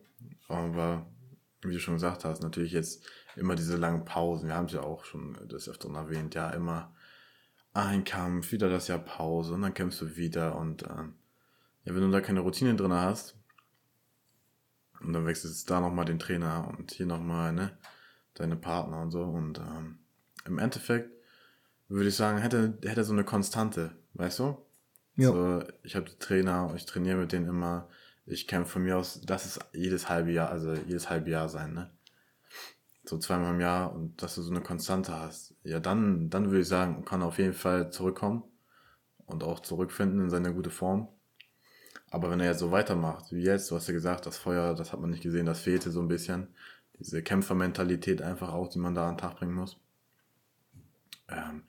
Aber 0.47 1.05
wie 1.61 1.73
du 1.73 1.79
schon 1.79 1.95
gesagt 1.95 2.25
hast, 2.25 2.41
natürlich 2.41 2.71
jetzt 2.71 3.03
immer 3.35 3.55
diese 3.55 3.77
langen 3.77 4.05
Pausen. 4.05 4.47
Wir 4.47 4.55
haben 4.55 4.67
es 4.67 4.73
ja 4.73 4.81
auch 4.81 5.03
schon 5.03 5.37
das 5.47 5.67
öfter 5.67 5.93
erwähnt. 5.93 6.35
Ja, 6.35 6.49
immer 6.51 6.94
ein 7.75 8.03
Kampf, 8.03 8.51
wieder 8.51 8.69
das 8.69 8.87
Jahr 8.87 8.99
Pause 8.99 9.53
und 9.53 9.61
dann 9.61 9.73
kämpfst 9.73 10.01
du 10.01 10.15
wieder. 10.15 10.55
Und 10.55 10.83
ähm, 10.83 11.15
ja, 11.83 11.93
wenn 11.93 12.01
du 12.01 12.11
da 12.11 12.21
keine 12.21 12.39
Routine 12.39 12.75
drin 12.75 12.93
hast, 12.93 13.35
und 15.01 15.13
dann 15.13 15.25
wechselst 15.25 15.69
du 15.69 15.73
da 15.73 15.81
nochmal 15.81 16.05
den 16.05 16.19
Trainer 16.19 16.73
und 16.77 16.91
hier 16.91 17.05
nochmal, 17.05 17.53
ne, 17.53 17.77
deine 18.33 18.55
Partner 18.55 19.01
und 19.01 19.11
so. 19.11 19.23
Und 19.23 19.59
ähm, 19.59 19.99
im 20.45 20.57
Endeffekt 20.57 21.11
würde 21.87 22.09
ich 22.09 22.15
sagen, 22.15 22.39
hätte, 22.39 22.77
hätte 22.83 23.03
so 23.03 23.13
eine 23.13 23.23
Konstante, 23.23 23.91
weißt 24.13 24.39
du? 24.39 24.57
Ja. 25.17 25.31
So, 25.31 25.63
ich 25.83 25.95
habe 25.95 26.17
Trainer, 26.17 26.73
ich 26.75 26.85
trainiere 26.85 27.17
mit 27.17 27.31
denen 27.31 27.47
immer. 27.47 27.89
Ich 28.25 28.47
kämpfe 28.47 28.73
von 28.73 28.83
mir 28.83 28.97
aus, 28.97 29.21
das 29.21 29.45
ist 29.45 29.59
jedes 29.73 30.09
halbe 30.09 30.31
Jahr, 30.31 30.49
also 30.49 30.73
jedes 30.73 31.09
halbe 31.09 31.29
Jahr 31.29 31.47
sein, 31.47 31.73
ne? 31.73 31.94
So 33.09 33.17
zweimal 33.17 33.53
im 33.53 33.61
Jahr 33.61 33.93
und 33.93 34.21
dass 34.21 34.35
du 34.35 34.41
so 34.41 34.51
eine 34.51 34.61
Konstante 34.61 35.17
hast, 35.17 35.55
ja, 35.63 35.79
dann, 35.79 36.29
dann 36.29 36.47
würde 36.47 36.61
ich 36.61 36.67
sagen, 36.67 37.05
kann 37.05 37.21
er 37.21 37.27
auf 37.27 37.37
jeden 37.37 37.53
Fall 37.53 37.91
zurückkommen 37.91 38.43
und 39.25 39.43
auch 39.43 39.59
zurückfinden 39.59 40.21
in 40.21 40.29
seine 40.29 40.53
gute 40.53 40.69
Form. 40.69 41.07
Aber 42.09 42.29
wenn 42.31 42.39
er 42.39 42.47
jetzt 42.47 42.59
so 42.59 42.71
weitermacht 42.71 43.31
wie 43.31 43.43
jetzt, 43.43 43.69
du 43.71 43.75
hast 43.75 43.87
ja 43.87 43.93
gesagt, 43.93 44.25
das 44.25 44.37
Feuer, 44.37 44.75
das 44.75 44.93
hat 44.93 45.01
man 45.01 45.09
nicht 45.09 45.23
gesehen, 45.23 45.45
das 45.45 45.61
fehlte 45.61 45.91
so 45.91 46.01
ein 46.01 46.07
bisschen. 46.07 46.47
Diese 46.99 47.21
Kämpfermentalität 47.21 48.21
einfach 48.21 48.53
auch, 48.53 48.69
die 48.69 48.79
man 48.79 48.95
da 48.95 49.09
an 49.09 49.15
den 49.15 49.21
Tag 49.21 49.35
bringen 49.37 49.53
muss. 49.53 49.77
Ähm, 51.27 51.63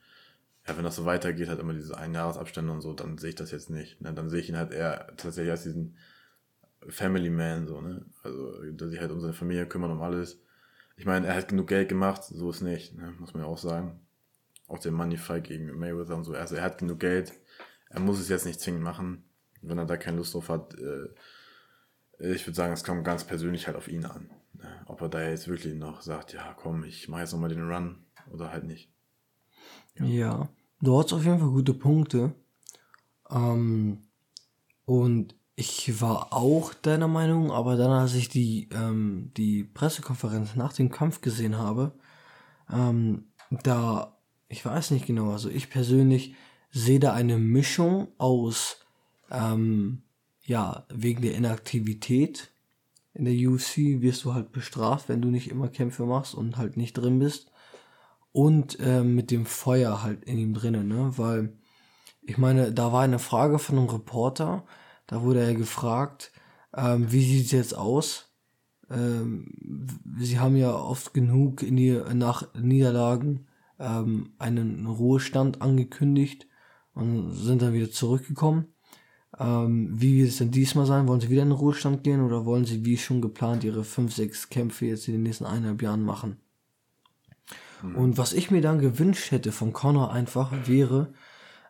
ja, 0.67 0.77
wenn 0.77 0.85
das 0.85 0.97
so 0.97 1.05
weitergeht, 1.05 1.49
halt 1.49 1.61
immer 1.61 1.73
diese 1.75 1.97
Einjahresabstände 1.97 2.73
und 2.73 2.81
so, 2.81 2.93
dann 2.93 3.19
sehe 3.19 3.31
ich 3.31 3.35
das 3.37 3.51
jetzt 3.51 3.71
nicht. 3.71 4.01
Ne? 4.01 4.13
Dann 4.13 4.31
sehe 4.31 4.41
ich 4.41 4.49
ihn 4.49 4.57
halt 4.57 4.73
eher 4.73 5.09
tatsächlich 5.17 5.51
als 5.51 5.63
diesen 5.63 5.97
Family 6.89 7.31
Man, 7.31 7.67
so, 7.67 7.81
ne? 7.81 8.05
Also, 8.23 8.73
dass 8.73 8.91
sich 8.91 9.01
halt 9.01 9.11
um 9.11 9.21
seine 9.21 9.33
Familie 9.33 9.67
kümmern, 9.67 9.91
um 9.91 10.03
alles. 10.03 10.41
Ich 10.97 11.05
meine, 11.05 11.27
er 11.27 11.37
hat 11.37 11.49
genug 11.49 11.69
Geld 11.69 11.89
gemacht, 11.89 12.25
so 12.25 12.51
ist 12.51 12.63
nicht, 12.63 12.97
ne? 12.97 13.15
muss 13.19 13.35
man 13.35 13.43
ja 13.43 13.49
auch 13.49 13.59
sagen. 13.59 14.01
Auch 14.67 14.79
der 14.79 14.93
Money 14.93 15.17
Fight 15.17 15.45
gegen 15.45 15.79
Mayweather 15.79 16.17
und 16.17 16.25
so. 16.25 16.33
Also, 16.33 16.57
er 16.57 16.63
hat 16.63 16.79
genug 16.79 17.01
Geld. 17.01 17.33
Er 17.91 18.01
muss 18.01 18.19
es 18.19 18.29
jetzt 18.29 18.47
nicht 18.47 18.61
zwingend 18.61 18.83
machen, 18.83 19.25
wenn 19.63 19.79
er 19.79 19.87
da 19.87 19.97
keine 19.97 20.17
Lust 20.17 20.35
drauf 20.35 20.49
hat. 20.49 20.75
Äh, 20.75 21.09
ich 22.19 22.47
würde 22.47 22.57
sagen, 22.57 22.73
es 22.73 22.83
kommt 22.83 23.05
ganz 23.05 23.25
persönlich 23.25 23.67
halt 23.67 23.77
auf 23.77 23.89
ihn 23.89 24.05
an. 24.07 24.31
Ne? 24.55 24.83
Ob 24.87 25.03
er 25.03 25.09
da 25.09 25.23
jetzt 25.23 25.49
wirklich 25.49 25.75
noch 25.75 26.01
sagt, 26.01 26.33
ja, 26.33 26.55
komm, 26.55 26.85
ich 26.85 27.09
mache 27.09 27.21
jetzt 27.21 27.33
nochmal 27.33 27.51
den 27.51 27.71
Run 27.71 27.99
oder 28.33 28.51
halt 28.51 28.65
nicht. 28.65 28.91
Ja. 29.95 30.05
ja, 30.05 30.49
du 30.81 30.99
hast 30.99 31.13
auf 31.13 31.25
jeden 31.25 31.39
Fall 31.39 31.51
gute 31.51 31.75
Punkte. 31.75 32.35
Ähm, 33.31 34.03
und 34.85 35.35
ich 35.57 36.03
war 36.03 36.35
auch 36.35 36.75
deiner 36.75 37.09
Meinung, 37.09 37.51
aber 37.51 37.77
dann, 37.77 37.91
als 37.91 38.15
ich 38.15 38.29
die, 38.29 38.69
ähm, 38.73 39.33
die 39.39 39.65
Pressekonferenz 39.65 40.55
nach 40.55 40.75
dem 40.75 40.91
Kampf 40.91 41.23
gesehen 41.23 41.57
habe, 41.57 41.93
ähm, 42.71 43.25
da, 43.51 44.19
ich 44.49 44.65
weiß 44.65 44.91
nicht 44.91 45.07
genau, 45.07 45.33
also 45.33 45.49
ich 45.49 45.71
persönlich 45.71 46.35
sehe 46.71 47.01
da 47.01 47.15
eine 47.15 47.39
Mischung 47.39 48.09
aus, 48.19 48.85
ähm, 49.31 50.03
ja, 50.45 50.85
wegen 50.91 51.23
der 51.23 51.35
Inaktivität 51.35 52.51
in 53.15 53.25
der 53.25 53.35
UFC 53.35 54.03
wirst 54.03 54.25
du 54.25 54.35
halt 54.35 54.53
bestraft, 54.53 55.09
wenn 55.09 55.23
du 55.23 55.29
nicht 55.29 55.51
immer 55.51 55.69
Kämpfe 55.69 56.05
machst 56.05 56.35
und 56.35 56.59
halt 56.59 56.77
nicht 56.77 56.93
drin 56.93 57.19
bist. 57.19 57.51
Und 58.33 58.79
äh, 58.81 59.03
mit 59.03 59.31
dem 59.31 59.47
Feuer 59.47 60.03
halt 60.03 60.25
in 60.25 60.37
ihm 60.37 60.53
drinnen, 60.53 60.87
ne? 60.87 61.13
Weil, 61.17 61.55
ich 62.23 62.37
meine, 62.37 62.73
da 62.73 62.93
war 62.93 63.03
eine 63.03 63.19
Frage 63.19 63.59
von 63.59 63.79
einem 63.79 63.89
Reporter, 63.89 64.67
da 65.07 65.23
wurde 65.23 65.41
er 65.41 65.55
gefragt, 65.55 66.33
ähm, 66.75 67.11
wie 67.11 67.25
sieht 67.25 67.47
es 67.47 67.53
jetzt 67.53 67.77
aus? 67.77 68.33
Ähm, 68.91 69.97
sie 70.19 70.39
haben 70.39 70.57
ja 70.57 70.75
oft 70.75 71.15
genug 71.15 71.63
in 71.63 71.77
die, 71.77 72.01
nach 72.15 72.53
Niederlagen 72.55 73.47
ähm, 73.79 74.31
einen 74.39 74.87
Ruhestand 74.87 75.63
angekündigt 75.63 76.47
und 76.95 77.33
sind 77.33 77.63
dann 77.63 77.73
wieder 77.73 77.91
zurückgekommen. 77.91 78.67
Ähm, 79.39 79.91
wie 79.93 80.19
wird 80.19 80.31
es 80.31 80.39
denn 80.39 80.51
diesmal 80.51 80.87
sein? 80.87 81.09
Wollen 81.09 81.21
sie 81.21 81.31
wieder 81.31 81.43
in 81.43 81.51
den 81.51 81.59
Ruhestand 81.59 82.05
gehen 82.05 82.23
oder 82.23 82.45
wollen 82.47 82.65
sie 82.65 82.85
wie 82.85 82.97
schon 82.97 83.21
geplant 83.21 83.65
ihre 83.65 83.85
5, 83.85 84.15
6 84.15 84.49
Kämpfe 84.49 84.87
jetzt 84.87 85.09
in 85.09 85.15
den 85.15 85.23
nächsten 85.23 85.45
eineinhalb 85.45 85.83
Jahren 85.83 86.03
machen? 86.03 86.39
Mhm. 87.83 87.97
Und 87.97 88.19
was 88.19 88.33
ich 88.33 88.51
mir 88.51 88.63
dann 88.63 88.79
gewünscht 88.79 89.31
hätte 89.31 89.53
von 89.53 89.73
Connor 89.73 90.13
einfach 90.13 90.53
wäre, 90.67 91.13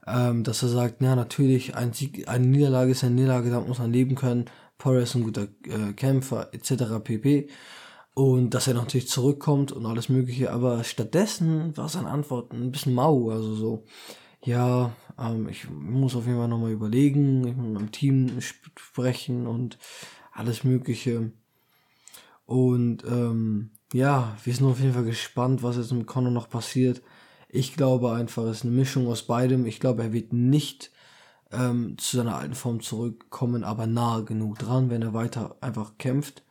ähm, 0.07 0.45
dass 0.45 0.63
er 0.63 0.69
sagt, 0.69 1.03
ja 1.03 1.17
natürlich, 1.17 1.75
ein 1.75 1.93
Sieg, 1.93 2.29
eine 2.29 2.47
Niederlage 2.47 2.93
ist 2.93 3.05
eine 3.05 3.15
Niederlage, 3.15 3.51
damit 3.51 3.69
muss 3.69 3.79
man 3.79 3.93
leben 3.93 4.15
können, 4.15 4.47
Poirier 4.79 5.03
ist 5.03 5.15
ein 5.15 5.25
guter 5.25 5.49
äh, 5.65 5.93
Kämpfer, 5.95 6.53
etc. 6.53 7.03
pp. 7.03 7.49
Und 8.15 8.51
dass 8.51 8.67
er 8.67 8.75
natürlich 8.75 9.09
zurückkommt 9.09 9.73
und 9.73 9.85
alles 9.85 10.09
mögliche, 10.09 10.51
aber 10.51 10.85
stattdessen 10.85 11.77
war 11.77 11.89
seine 11.89 12.09
Antwort 12.09 12.53
ein 12.53 12.73
bisschen 12.73 12.95
mau, 12.95 13.31
also 13.31 13.55
so, 13.55 13.85
ja, 14.43 14.93
ähm, 15.19 15.49
ich 15.49 15.69
muss 15.69 16.17
auf 16.17 16.27
jeden 16.27 16.39
Fall 16.39 16.49
nochmal 16.49 16.73
überlegen, 16.73 17.47
ich 17.47 17.57
muss 17.57 17.67
mit 17.67 17.75
meinem 17.75 17.93
Team 17.93 18.41
sprechen 18.41 19.47
und 19.47 19.79
alles 20.33 20.65
mögliche. 20.65 21.33
Und 22.47 23.05
ähm, 23.05 23.71
ja, 23.93 24.37
wir 24.45 24.55
sind 24.55 24.67
auf 24.67 24.81
jeden 24.81 24.95
Fall 24.95 25.05
gespannt, 25.05 25.63
was 25.63 25.77
jetzt 25.77 25.93
mit 25.93 26.07
Conor 26.07 26.31
noch 26.31 26.49
passiert. 26.49 27.03
Ich 27.49 27.75
glaube 27.75 28.13
einfach, 28.13 28.45
es 28.45 28.59
ist 28.59 28.65
eine 28.65 28.75
Mischung 28.75 29.07
aus 29.07 29.23
beidem. 29.23 29.67
Ich 29.67 29.81
glaube, 29.81 30.03
er 30.03 30.13
wird 30.13 30.33
nicht 30.33 30.91
ähm, 31.53 31.97
zu 31.99 32.17
seiner 32.17 32.37
alten 32.37 32.55
Form 32.55 32.81
zurückkommen, 32.81 33.65
aber 33.65 33.87
nahe 33.87 34.25
genug 34.25 34.59
dran, 34.59 34.91
wenn 34.91 35.03
er 35.03 35.15
weiter 35.15 35.57
einfach 35.61 35.99
kämpft, 35.99 36.43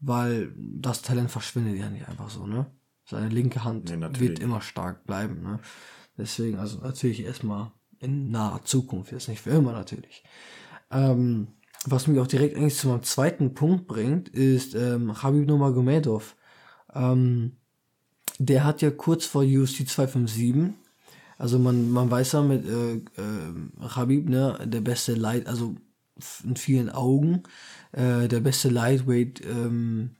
weil 0.00 0.52
das 0.56 1.02
Talent 1.02 1.30
verschwindet 1.30 1.76
ja 1.76 1.90
nicht 1.90 2.08
einfach 2.08 2.30
so, 2.30 2.46
ne? 2.46 2.66
Seine 3.04 3.28
linke 3.28 3.64
Hand 3.64 3.90
nee, 3.90 4.20
wird 4.20 4.38
immer 4.38 4.60
stark 4.60 5.06
bleiben, 5.06 5.42
ne? 5.42 5.60
Deswegen, 6.16 6.58
also 6.58 6.78
natürlich 6.80 7.24
erstmal 7.24 7.72
in 8.00 8.30
naher 8.30 8.64
Zukunft, 8.64 9.12
jetzt 9.12 9.28
nicht 9.28 9.40
für 9.40 9.50
immer 9.50 9.72
natürlich. 9.72 10.24
Ähm, 10.90 11.48
was 11.84 12.06
mich 12.06 12.18
auch 12.18 12.26
direkt 12.26 12.56
eigentlich 12.56 12.76
zu 12.76 12.88
meinem 12.88 13.02
zweiten 13.02 13.54
Punkt 13.54 13.86
bringt, 13.86 14.28
ist 14.28 14.74
ähm, 14.74 15.22
Habib 15.22 15.46
Nurmagomedov. 15.46 16.36
Ähm, 16.94 17.57
der 18.38 18.64
hat 18.64 18.82
ja 18.82 18.90
kurz 18.90 19.26
vor 19.26 19.42
UFC 19.42 19.86
257, 19.88 20.74
also 21.38 21.58
man, 21.58 21.90
man 21.90 22.10
weiß 22.10 22.32
ja 22.32 22.42
mit 22.42 22.66
äh, 22.66 22.94
äh, 22.94 23.88
Habib, 23.94 24.28
ne, 24.28 24.58
der 24.64 24.80
beste 24.80 25.14
Light, 25.14 25.46
also 25.46 25.76
in 26.42 26.56
vielen 26.56 26.90
Augen, 26.90 27.44
äh, 27.92 28.26
der 28.26 28.40
beste 28.40 28.68
Lightweight 28.68 29.40
ähm, 29.44 30.16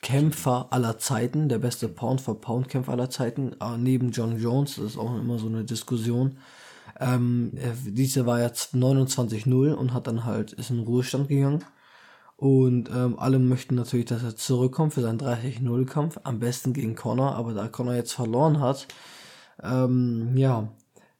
Kämpfer 0.00 0.68
aller 0.70 0.98
Zeiten, 0.98 1.48
der 1.48 1.58
beste 1.58 1.88
Pound-for-Pound-Kämpfer 1.88 2.92
aller 2.92 3.10
Zeiten, 3.10 3.56
äh, 3.60 3.76
neben 3.78 4.10
John 4.10 4.38
Jones, 4.38 4.76
das 4.76 4.84
ist 4.84 4.98
auch 4.98 5.18
immer 5.18 5.38
so 5.38 5.46
eine 5.46 5.64
Diskussion. 5.64 6.38
Ähm, 7.00 7.52
dieser 7.84 8.26
war 8.26 8.40
jetzt 8.42 8.74
29-0 8.74 9.72
und 9.72 9.92
hat 9.92 10.06
dann 10.06 10.24
halt, 10.24 10.52
ist 10.52 10.70
in 10.70 10.78
den 10.78 10.86
Ruhestand 10.86 11.28
gegangen. 11.28 11.64
Und 12.38 12.88
ähm, 12.90 13.18
alle 13.18 13.40
möchten 13.40 13.74
natürlich, 13.74 14.06
dass 14.06 14.22
er 14.22 14.36
zurückkommt 14.36 14.94
für 14.94 15.00
seinen 15.00 15.18
30-0-Kampf, 15.18 16.20
am 16.22 16.38
besten 16.38 16.72
gegen 16.72 16.94
Connor, 16.94 17.34
aber 17.34 17.52
da 17.52 17.66
Connor 17.66 17.94
jetzt 17.94 18.12
verloren 18.12 18.60
hat, 18.60 18.86
ähm, 19.60 20.36
ja, 20.36 20.68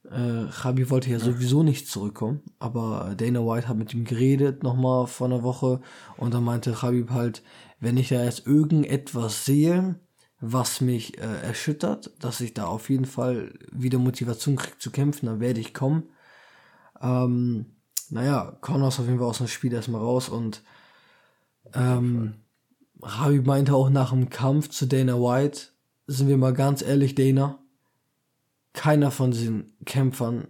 äh, 0.05 0.47
Chabi 0.53 0.89
wollte 0.91 1.11
ja 1.11 1.19
sowieso 1.19 1.65
nicht 1.65 1.89
zurückkommen, 1.89 2.43
aber 2.61 3.17
Dana 3.17 3.41
White 3.41 3.67
hat 3.67 3.77
mit 3.77 3.93
ihm 3.95 4.05
geredet 4.05 4.63
nochmal 4.63 5.09
vor 5.09 5.27
einer 5.27 5.43
Woche 5.43 5.81
und 6.19 6.35
dann 6.35 6.45
meinte 6.45 6.71
Khabib 6.71 7.11
halt, 7.11 7.43
wenn 7.81 7.97
ich 7.97 8.11
da 8.11 8.23
jetzt 8.23 8.47
irgendetwas 8.47 9.45
sehe, 9.45 9.97
was 10.41 10.81
mich 10.81 11.19
äh, 11.19 11.43
erschüttert, 11.43 12.13
dass 12.21 12.41
ich 12.41 12.55
da 12.55 12.67
auf 12.67 12.91
jeden 12.91 13.07
Fall 13.07 13.55
wieder 13.73 13.99
Motivation 13.99 14.55
kriege 14.55 14.79
zu 14.79 14.93
kämpfen, 14.93 15.27
dann 15.27 15.41
werde 15.41 15.59
ich 15.59 15.75
kommen. 15.75 16.05
Ähm, 17.03 17.67
naja, 18.09 18.57
Connor 18.61 18.89
ist 18.91 19.01
auf 19.01 19.07
jeden 19.07 19.19
Fall 19.19 19.27
aus 19.27 19.39
dem 19.39 19.49
Spiel 19.49 19.73
erstmal 19.73 20.01
raus 20.01 20.29
und 20.29 20.63
ähm, 21.75 22.35
Rabi 23.01 23.41
meinte 23.41 23.75
auch 23.75 23.91
nach 23.91 24.11
dem 24.11 24.29
Kampf 24.31 24.69
zu 24.71 24.87
Dana 24.87 25.15
White, 25.15 25.69
sind 26.07 26.29
wir 26.29 26.37
mal 26.37 26.53
ganz 26.53 26.83
ehrlich, 26.83 27.15
Dana, 27.15 27.59
keiner 28.73 29.11
von 29.11 29.31
diesen 29.31 29.73
Kämpfern 29.85 30.49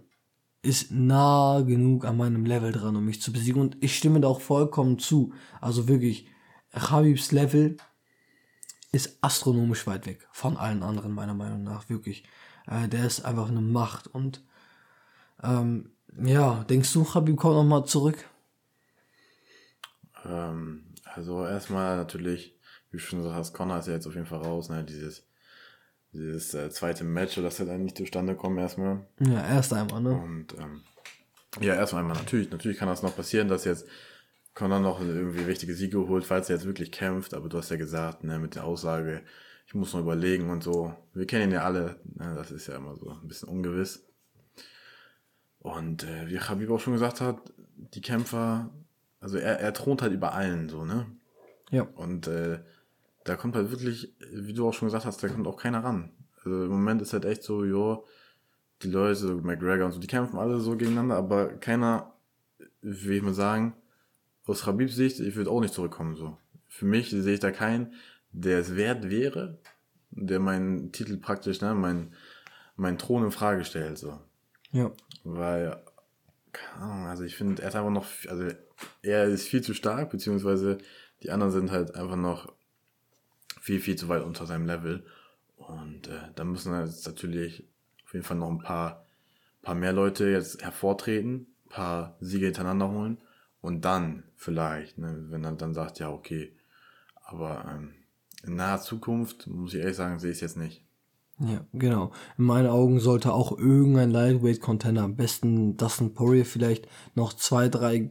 ist 0.61 0.91
nah 0.91 1.61
genug 1.61 2.05
an 2.05 2.17
meinem 2.17 2.45
Level 2.45 2.71
dran, 2.71 2.95
um 2.95 3.05
mich 3.05 3.21
zu 3.21 3.31
besiegen. 3.31 3.61
Und 3.61 3.77
ich 3.81 3.95
stimme 3.95 4.19
da 4.19 4.27
auch 4.27 4.41
vollkommen 4.41 4.99
zu. 4.99 5.33
Also 5.61 5.87
wirklich, 5.87 6.27
Habibs 6.73 7.31
Level 7.31 7.77
ist 8.91 9.17
astronomisch 9.21 9.87
weit 9.87 10.05
weg 10.05 10.27
von 10.31 10.57
allen 10.57 10.83
anderen, 10.83 11.13
meiner 11.13 11.33
Meinung 11.33 11.63
nach. 11.63 11.89
Wirklich. 11.89 12.23
Äh, 12.67 12.87
der 12.87 13.05
ist 13.05 13.23
einfach 13.25 13.47
eine 13.47 13.61
Macht. 13.61 14.07
Und 14.07 14.43
ähm, 15.41 15.91
ja, 16.21 16.63
denkst 16.65 16.91
du, 16.93 17.13
Habib 17.13 17.37
kommt 17.37 17.55
nochmal 17.55 17.85
zurück? 17.85 18.25
Ähm, 20.25 20.83
also 21.15 21.45
erstmal 21.45 21.97
natürlich, 21.97 22.55
wie 22.91 22.97
du 22.97 23.03
schon 23.03 23.19
gesagt 23.19 23.35
hast, 23.35 23.53
Connor 23.53 23.79
ist 23.79 23.87
ja 23.87 23.93
jetzt 23.93 24.07
auf 24.07 24.15
jeden 24.15 24.27
Fall 24.27 24.39
raus, 24.39 24.69
ne? 24.69 24.83
Dieses, 24.83 25.27
dieses 26.13 26.53
äh, 26.53 26.69
zweite 26.69 27.03
Match, 27.03 27.35
das 27.35 27.57
dann 27.57 27.83
nicht 27.83 27.97
zustande 27.97 28.35
kommen 28.35 28.57
erstmal. 28.57 29.05
Ja, 29.19 29.45
erst 29.47 29.73
einmal, 29.73 30.01
ne? 30.01 30.11
Und 30.11 30.53
ähm, 30.57 30.81
ja, 31.61 31.75
erstmal 31.75 32.03
einmal 32.03 32.17
natürlich, 32.17 32.51
natürlich 32.51 32.77
kann 32.77 32.87
das 32.87 33.03
noch 33.03 33.15
passieren, 33.15 33.47
dass 33.47 33.65
jetzt 33.65 33.85
Connor 34.53 34.79
noch 34.79 34.99
irgendwie 34.99 35.47
wichtige 35.47 35.73
Siege 35.73 36.07
holt, 36.07 36.25
falls 36.25 36.49
er 36.49 36.57
jetzt 36.57 36.65
wirklich 36.65 36.91
kämpft, 36.91 37.33
aber 37.33 37.49
du 37.49 37.57
hast 37.57 37.69
ja 37.69 37.77
gesagt, 37.77 38.23
ne, 38.23 38.39
mit 38.39 38.55
der 38.55 38.65
Aussage, 38.65 39.21
ich 39.65 39.75
muss 39.75 39.93
noch 39.93 40.01
überlegen 40.01 40.49
und 40.49 40.63
so. 40.63 40.95
Wir 41.13 41.27
kennen 41.27 41.49
ihn 41.49 41.53
ja 41.53 41.63
alle, 41.63 41.99
ne, 42.03 42.33
das 42.35 42.51
ist 42.51 42.67
ja 42.67 42.75
immer 42.75 42.95
so 42.95 43.09
ein 43.09 43.27
bisschen 43.27 43.49
ungewiss. 43.49 44.05
Und 45.59 46.03
äh, 46.03 46.27
wie 46.27 46.39
Habib 46.39 46.71
auch 46.71 46.79
schon 46.79 46.93
gesagt 46.93 47.21
hat, 47.21 47.53
die 47.75 48.01
Kämpfer 48.01 48.69
also 49.19 49.37
er, 49.37 49.59
er 49.59 49.73
thront 49.73 50.01
halt 50.01 50.13
über 50.13 50.33
allen 50.33 50.69
so, 50.69 50.85
ne? 50.85 51.05
Ja. 51.71 51.83
Und 51.95 52.27
äh, 52.27 52.59
da 53.23 53.35
kommt 53.35 53.55
halt 53.55 53.71
wirklich, 53.71 54.13
wie 54.33 54.53
du 54.53 54.67
auch 54.67 54.73
schon 54.73 54.87
gesagt 54.87 55.05
hast, 55.05 55.21
da 55.21 55.27
kommt 55.27 55.47
auch 55.47 55.57
keiner 55.57 55.83
ran. 55.83 56.11
Also 56.37 56.63
im 56.65 56.71
Moment 56.71 57.01
ist 57.01 57.13
halt 57.13 57.25
echt 57.25 57.43
so, 57.43 57.63
jo, 57.63 58.05
die 58.81 58.89
Leute, 58.89 59.35
McGregor 59.35 59.85
und 59.85 59.91
so, 59.91 59.99
die 59.99 60.07
kämpfen 60.07 60.39
alle 60.39 60.59
so 60.59 60.75
gegeneinander, 60.77 61.15
aber 61.17 61.49
keiner, 61.49 62.13
wie 62.81 63.17
ich 63.17 63.21
mal 63.21 63.33
sagen, 63.33 63.75
aus 64.45 64.65
Habibs 64.65 64.95
Sicht, 64.95 65.19
ich 65.19 65.35
würde 65.35 65.51
auch 65.51 65.61
nicht 65.61 65.73
zurückkommen 65.73 66.15
so. 66.15 66.37
Für 66.67 66.85
mich 66.85 67.09
sehe 67.09 67.33
ich 67.33 67.39
da 67.39 67.51
keinen, 67.51 67.93
der 68.31 68.59
es 68.59 68.75
wert 68.75 69.09
wäre, 69.09 69.59
der 70.11 70.39
meinen 70.39 70.91
Titel 70.91 71.17
praktisch, 71.17 71.61
ne, 71.61 71.75
mein, 71.75 72.13
mein 72.75 72.97
Thron 72.97 73.25
in 73.25 73.31
Frage 73.31 73.65
stellt, 73.65 73.97
so. 73.97 74.19
Ja. 74.71 74.91
Weil, 75.23 75.77
keine 76.51 76.83
Ahnung, 76.83 77.07
also 77.07 77.23
ich 77.23 77.35
finde, 77.35 77.61
er 77.61 77.69
ist 77.69 77.75
einfach 77.75 77.91
noch, 77.91 78.05
also 78.27 78.47
er 79.01 79.25
ist 79.25 79.47
viel 79.47 79.61
zu 79.61 79.73
stark, 79.73 80.09
beziehungsweise 80.09 80.77
die 81.23 81.31
anderen 81.31 81.51
sind 81.51 81.71
halt 81.71 81.95
einfach 81.95 82.15
noch 82.15 82.53
viel, 83.61 83.79
viel 83.79 83.95
zu 83.95 84.07
weit 84.07 84.23
unter 84.23 84.45
seinem 84.45 84.65
Level. 84.65 85.05
Und 85.57 86.07
äh, 86.07 86.31
da 86.35 86.43
müssen 86.43 86.73
jetzt 86.79 87.05
natürlich 87.05 87.67
auf 88.05 88.13
jeden 88.13 88.25
Fall 88.25 88.37
noch 88.37 88.49
ein 88.49 88.59
paar, 88.59 89.05
paar 89.61 89.75
mehr 89.75 89.93
Leute 89.93 90.29
jetzt 90.29 90.63
hervortreten, 90.63 91.47
paar 91.69 92.17
Siege 92.19 92.45
hintereinander 92.45 92.89
holen 92.89 93.17
und 93.61 93.85
dann 93.85 94.23
vielleicht, 94.35 94.97
ne, 94.97 95.25
wenn 95.29 95.43
er 95.43 95.51
dann 95.53 95.73
sagt, 95.73 95.99
ja, 95.99 96.09
okay, 96.09 96.53
aber 97.23 97.65
ähm, 97.69 97.93
in 98.43 98.55
naher 98.55 98.81
Zukunft, 98.81 99.47
muss 99.47 99.73
ich 99.73 99.81
ehrlich 99.81 99.97
sagen, 99.97 100.19
sehe 100.19 100.31
ich 100.31 100.37
es 100.37 100.41
jetzt 100.41 100.57
nicht. 100.57 100.83
Ja, 101.39 101.65
genau. 101.71 102.11
In 102.37 102.45
meinen 102.45 102.67
Augen 102.67 102.99
sollte 102.99 103.33
auch 103.33 103.57
irgendein 103.57 104.11
Lightweight-Contender, 104.11 105.03
am 105.03 105.15
besten 105.15 105.77
Dustin 105.77 106.13
Poirier 106.13 106.45
vielleicht, 106.45 106.87
noch 107.15 107.33
zwei, 107.33 107.69
drei 107.69 108.09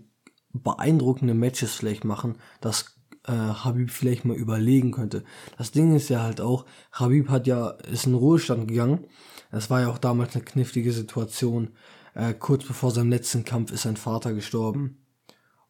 beeindruckende 0.62 1.34
Matches 1.34 1.74
vielleicht 1.74 2.04
machen, 2.04 2.36
dass 2.60 2.98
äh, 3.26 3.32
Habib 3.32 3.90
vielleicht 3.90 4.24
mal 4.24 4.36
überlegen 4.36 4.92
könnte. 4.92 5.24
Das 5.56 5.70
Ding 5.70 5.94
ist 5.94 6.08
ja 6.08 6.22
halt 6.22 6.40
auch, 6.40 6.64
Habib 6.92 7.28
hat 7.28 7.46
ja, 7.46 7.70
ist 7.70 8.06
in 8.06 8.14
Ruhestand 8.14 8.68
gegangen. 8.68 9.06
Das 9.50 9.70
war 9.70 9.80
ja 9.80 9.88
auch 9.88 9.98
damals 9.98 10.34
eine 10.34 10.44
knifflige 10.44 10.92
Situation. 10.92 11.70
Äh, 12.14 12.34
kurz 12.34 12.64
bevor 12.64 12.90
seinem 12.90 13.10
letzten 13.10 13.44
Kampf 13.44 13.70
ist 13.70 13.82
sein 13.82 13.96
Vater 13.96 14.32
gestorben. 14.32 15.04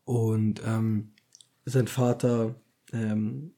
Und 0.05 0.63
ähm, 0.65 1.13
sein 1.65 1.89
Vater 1.89 2.55
ähm, 2.93 3.53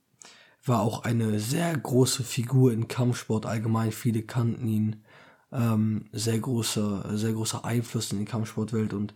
war 0.65 0.83
auch 0.83 1.05
eine 1.05 1.39
sehr 1.39 1.77
große 1.77 2.25
Figur 2.25 2.73
im 2.73 2.89
Kampfsport 2.89 3.47
allgemein. 3.47 3.93
Viele 3.93 4.23
kannten 4.23 4.67
ihn. 4.67 5.05
Ähm, 5.53 6.05
sehr 6.13 6.39
großer, 6.39 7.17
sehr 7.19 7.33
großer 7.33 7.65
Einfluss 7.65 8.13
in 8.13 8.21
die 8.21 8.25
Kampfsportwelt 8.25 8.95
und 8.95 9.15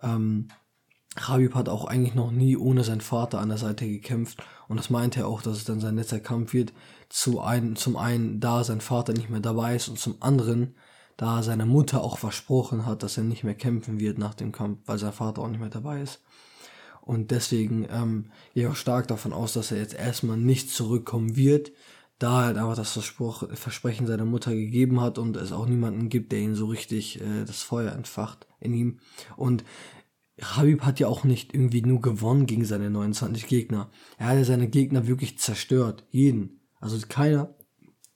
ähm, 0.00 0.46
Habib 1.16 1.54
hat 1.54 1.68
auch 1.68 1.84
eigentlich 1.84 2.14
noch 2.14 2.30
nie 2.30 2.56
ohne 2.56 2.84
seinen 2.84 3.02
Vater 3.02 3.38
an 3.38 3.50
der 3.50 3.58
Seite 3.58 3.86
gekämpft 3.86 4.42
und 4.68 4.78
das 4.78 4.88
meinte 4.88 5.20
er 5.20 5.28
auch, 5.28 5.42
dass 5.42 5.58
es 5.58 5.64
dann 5.64 5.80
sein 5.80 5.96
letzter 5.96 6.20
Kampf 6.20 6.54
wird. 6.54 6.72
Zu 7.10 7.40
ein, 7.40 7.76
zum 7.76 7.96
einen, 7.96 8.40
da 8.40 8.64
sein 8.64 8.80
Vater 8.80 9.12
nicht 9.12 9.28
mehr 9.28 9.40
dabei 9.40 9.76
ist 9.76 9.88
und 9.88 9.98
zum 9.98 10.16
anderen, 10.20 10.74
da 11.18 11.42
seine 11.42 11.66
Mutter 11.66 12.02
auch 12.02 12.16
versprochen 12.16 12.86
hat, 12.86 13.02
dass 13.02 13.18
er 13.18 13.24
nicht 13.24 13.44
mehr 13.44 13.54
kämpfen 13.54 14.00
wird 14.00 14.18
nach 14.18 14.34
dem 14.34 14.50
Kampf, 14.50 14.80
weil 14.86 14.98
sein 14.98 15.12
Vater 15.12 15.42
auch 15.42 15.48
nicht 15.48 15.60
mehr 15.60 15.68
dabei 15.68 16.00
ist. 16.00 16.22
Und 17.02 17.30
deswegen 17.30 17.86
ähm, 17.90 18.30
gehe 18.54 18.64
ich 18.64 18.70
auch 18.70 18.76
stark 18.76 19.08
davon 19.08 19.32
aus, 19.32 19.52
dass 19.52 19.72
er 19.72 19.78
jetzt 19.78 19.94
erstmal 19.94 20.36
nicht 20.36 20.70
zurückkommen 20.70 21.36
wird, 21.36 21.72
da 22.18 22.40
er 22.40 22.46
halt 22.46 22.56
einfach 22.56 22.76
das 22.76 22.92
Verspruch, 22.92 23.44
Versprechen 23.52 24.06
seiner 24.06 24.24
Mutter 24.24 24.54
gegeben 24.54 25.00
hat 25.00 25.18
und 25.18 25.36
es 25.36 25.52
auch 25.52 25.66
niemanden 25.66 26.08
gibt, 26.08 26.32
der 26.32 26.38
ihn 26.38 26.54
so 26.54 26.66
richtig 26.66 27.20
äh, 27.20 27.44
das 27.44 27.62
Feuer 27.62 27.92
entfacht 27.92 28.46
in 28.60 28.72
ihm. 28.74 28.98
Und 29.36 29.64
Habib 30.40 30.82
hat 30.82 30.98
ja 30.98 31.08
auch 31.08 31.24
nicht 31.24 31.54
irgendwie 31.54 31.82
nur 31.82 32.00
gewonnen 32.00 32.46
gegen 32.46 32.64
seine 32.64 32.90
29 32.90 33.46
Gegner. 33.46 33.90
Er 34.18 34.28
hat 34.28 34.36
ja 34.36 34.44
seine 34.44 34.68
Gegner 34.68 35.06
wirklich 35.06 35.38
zerstört. 35.38 36.04
Jeden. 36.10 36.60
Also 36.80 36.98
keiner, 37.06 37.54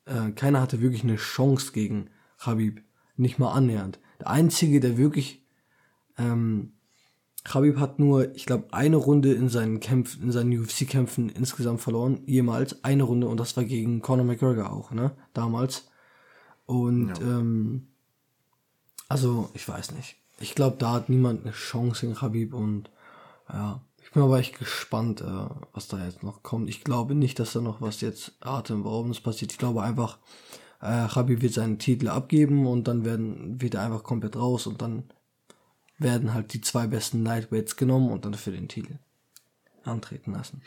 äh, 0.07 0.31
keiner 0.33 0.61
hatte 0.61 0.81
wirklich 0.81 1.03
eine 1.03 1.17
Chance 1.17 1.73
gegen 1.73 2.09
Habib. 2.39 2.83
Nicht 3.17 3.39
mal 3.39 3.53
annähernd. 3.53 4.01
Der 4.21 4.31
einzige, 4.31 4.81
der 4.81 4.97
wirklich, 4.97 5.45
ähm, 6.19 6.73
Habib 7.47 7.79
hat 7.79 7.99
nur, 7.99 8.35
ich 8.35 8.47
glaube, 8.47 8.73
eine 8.73 8.97
Runde 8.97 9.33
in 9.33 9.49
seinen 9.49 9.79
Kämpfen, 9.79 10.25
in 10.25 10.33
seinen 10.33 10.59
UFC-Kämpfen 10.59 11.29
insgesamt 11.29 11.81
verloren. 11.81 12.23
Jemals. 12.27 12.83
Eine 12.83 13.05
Runde 13.05 13.29
und 13.29 13.39
das 13.39 13.57
war 13.57 13.65
gegen 13.65 14.01
Conor 14.01 14.25
McGregor 14.25 14.73
auch, 14.73 14.91
ne? 14.91 15.13
Damals. 15.33 15.89
Und, 16.65 17.09
ja. 17.21 17.39
ähm, 17.39 17.89
also, 19.09 19.51
ich 19.55 19.69
weiß 19.69 19.93
nicht 19.93 20.17
ich 20.41 20.55
glaube, 20.55 20.77
da 20.79 20.93
hat 20.93 21.09
niemand 21.09 21.45
eine 21.45 21.53
Chance 21.53 22.07
in 22.07 22.21
Habib 22.21 22.55
und 22.55 22.91
ja, 23.49 23.81
ich 24.03 24.11
bin 24.13 24.23
aber 24.23 24.39
echt 24.39 24.59
gespannt, 24.59 25.21
äh, 25.21 25.49
was 25.73 25.89
da 25.89 26.05
jetzt 26.05 26.23
noch 26.23 26.43
kommt. 26.43 26.69
Ich 26.69 26.85
glaube 26.85 27.15
nicht, 27.15 27.39
dass 27.39 27.53
da 27.53 27.61
noch 27.61 27.81
was 27.81 28.01
jetzt 28.01 28.33
atemberaubendes 28.41 29.21
passiert. 29.21 29.53
Ich 29.53 29.59
glaube 29.59 29.83
einfach, 29.83 30.19
äh, 30.81 31.09
Habib 31.09 31.43
wird 31.43 31.55
seinen 31.55 31.79
Titel 31.79 32.09
abgeben 32.09 32.67
und 32.67 32.89
dann 32.89 33.05
werden, 33.05 33.61
wird 33.61 33.75
er 33.75 33.83
einfach 33.83 34.03
komplett 34.03 34.37
raus 34.37 34.67
und 34.67 34.83
dann 34.83 35.05
werden 35.99 36.35
halt 36.35 36.53
die 36.53 36.61
zwei 36.61 36.87
besten 36.87 37.25
Lightweights 37.25 37.77
genommen 37.77 38.11
und 38.11 38.25
dann 38.25 38.35
für 38.35 38.53
den 38.53 38.69
Titel 38.69 38.99
antreten 39.85 40.33
lassen. 40.33 40.63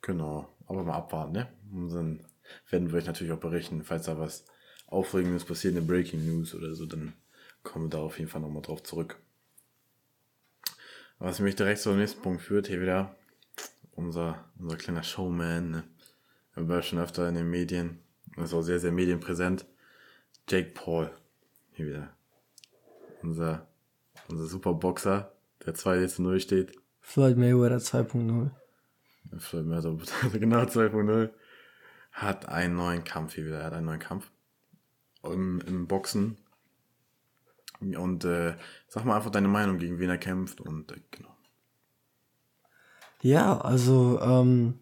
Genau, 0.00 0.48
aber 0.66 0.82
mal 0.82 0.94
abwarten, 0.94 1.32
ne? 1.32 1.48
Und 1.70 1.90
dann 1.90 2.24
werden 2.70 2.90
wir 2.90 2.98
euch 2.98 3.06
natürlich 3.06 3.32
auch 3.32 3.40
berichten, 3.40 3.84
falls 3.84 4.06
da 4.06 4.18
was 4.18 4.44
Aufregendes 4.86 5.44
passiert, 5.44 5.76
eine 5.76 5.86
Breaking 5.86 6.24
News 6.24 6.54
oder 6.54 6.74
so, 6.74 6.86
dann 6.86 7.12
kommen 7.62 7.86
wir 7.86 7.90
da 7.90 7.98
auf 7.98 8.18
jeden 8.18 8.30
Fall 8.30 8.40
nochmal 8.40 8.62
drauf 8.62 8.82
zurück. 8.82 9.18
Was 11.18 11.40
mich 11.40 11.54
direkt 11.54 11.80
zum 11.80 11.96
nächsten 11.96 12.20
Punkt 12.20 12.42
führt, 12.42 12.66
hier 12.66 12.80
wieder 12.80 13.14
unser, 13.94 14.44
unser 14.58 14.76
kleiner 14.76 15.02
Showman. 15.02 15.70
Ne? 15.70 15.84
Er 16.54 16.68
war 16.68 16.82
schon 16.82 16.98
öfter 16.98 17.28
in 17.28 17.34
den 17.34 17.50
Medien, 17.50 18.00
ist 18.36 18.54
auch 18.54 18.62
sehr, 18.62 18.80
sehr 18.80 18.92
medienpräsent. 18.92 19.66
Jake 20.48 20.72
Paul, 20.74 21.10
hier 21.72 21.86
wieder. 21.86 22.16
Unser, 23.22 23.68
unser 24.28 24.46
Superboxer, 24.46 25.32
der 25.64 25.74
2 25.74 26.06
zu 26.06 26.22
0 26.22 26.40
steht. 26.40 26.76
Floyd 27.00 27.36
Mayweather 27.36 27.76
2.0. 27.76 28.50
Floyd 29.38 29.66
Mayweather, 29.66 30.38
genau 30.38 30.62
2.0. 30.62 31.30
Hat 32.10 32.48
einen 32.48 32.74
neuen 32.74 33.04
Kampf 33.04 33.34
hier 33.34 33.46
wieder, 33.46 33.60
er 33.60 33.66
hat 33.66 33.74
einen 33.74 33.86
neuen 33.86 34.00
Kampf. 34.00 34.30
Im, 35.22 35.60
im 35.66 35.86
Boxen 35.86 36.36
und 37.82 38.24
äh, 38.24 38.54
sag 38.88 39.04
mal 39.04 39.16
einfach 39.16 39.30
deine 39.30 39.48
Meinung, 39.48 39.78
gegen 39.78 39.98
wen 39.98 40.10
er 40.10 40.18
kämpft 40.18 40.60
und 40.60 40.92
äh, 40.92 41.00
genau. 41.10 41.30
Ja, 43.22 43.60
also 43.60 44.20
ähm, 44.20 44.80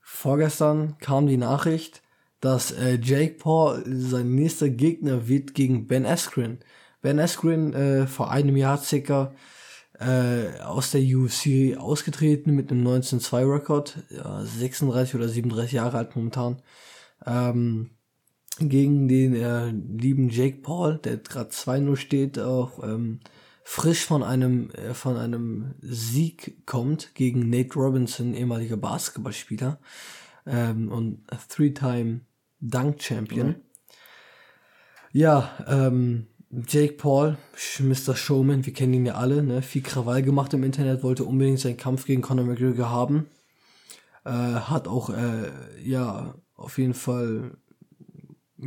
vorgestern 0.00 0.98
kam 0.98 1.26
die 1.26 1.38
Nachricht, 1.38 2.02
dass 2.40 2.72
äh, 2.72 2.98
Jake 3.00 3.36
Paul 3.38 3.82
sein 3.86 4.34
nächster 4.34 4.68
Gegner 4.68 5.28
wird 5.28 5.54
gegen 5.54 5.86
Ben 5.86 6.04
Askren. 6.04 6.58
Ben 7.00 7.18
Askren 7.18 7.72
äh, 7.72 8.06
vor 8.06 8.30
einem 8.30 8.56
Jahr 8.56 8.76
circa 8.76 9.34
äh, 9.98 10.60
aus 10.60 10.90
der 10.90 11.00
UFC 11.00 11.78
ausgetreten 11.78 12.54
mit 12.54 12.70
einem 12.70 12.86
19-2-Rekord, 12.86 13.96
ja, 14.10 14.44
36 14.44 15.14
oder 15.14 15.28
37 15.28 15.72
Jahre 15.72 15.98
alt 15.98 16.16
momentan. 16.16 16.60
Ähm, 17.24 17.90
gegen 18.58 19.08
den 19.08 19.34
äh, 19.34 19.70
lieben 19.70 20.28
Jake 20.28 20.58
Paul, 20.62 20.98
der 20.98 21.16
gerade 21.16 21.50
2-0 21.50 21.96
steht, 21.96 22.38
auch 22.38 22.82
ähm, 22.82 23.20
frisch 23.64 24.04
von 24.04 24.22
einem 24.22 24.70
äh, 24.70 24.94
von 24.94 25.16
einem 25.16 25.74
Sieg 25.80 26.66
kommt 26.66 27.14
gegen 27.14 27.50
Nate 27.50 27.74
Robinson, 27.74 28.34
ehemaliger 28.34 28.76
Basketballspieler 28.76 29.78
ähm, 30.46 30.90
und 30.92 31.22
Three-Time 31.48 32.20
Dunk 32.60 33.02
Champion. 33.02 33.48
Mhm. 33.48 33.54
Ja, 35.12 35.50
ähm, 35.66 36.26
Jake 36.50 36.94
Paul, 36.94 37.36
Mr. 37.80 38.14
Showman, 38.14 38.64
wir 38.64 38.72
kennen 38.72 38.94
ihn 38.94 39.06
ja 39.06 39.14
alle, 39.14 39.42
ne? 39.42 39.62
viel 39.62 39.82
Krawall 39.82 40.22
gemacht 40.22 40.54
im 40.54 40.62
Internet, 40.62 41.02
wollte 41.02 41.24
unbedingt 41.24 41.58
seinen 41.58 41.76
Kampf 41.76 42.04
gegen 42.04 42.22
Conor 42.22 42.44
McGregor 42.44 42.90
haben. 42.90 43.26
Äh, 44.24 44.30
hat 44.30 44.86
auch, 44.86 45.10
äh, 45.10 45.50
ja, 45.82 46.34
auf 46.56 46.78
jeden 46.78 46.94
Fall 46.94 47.56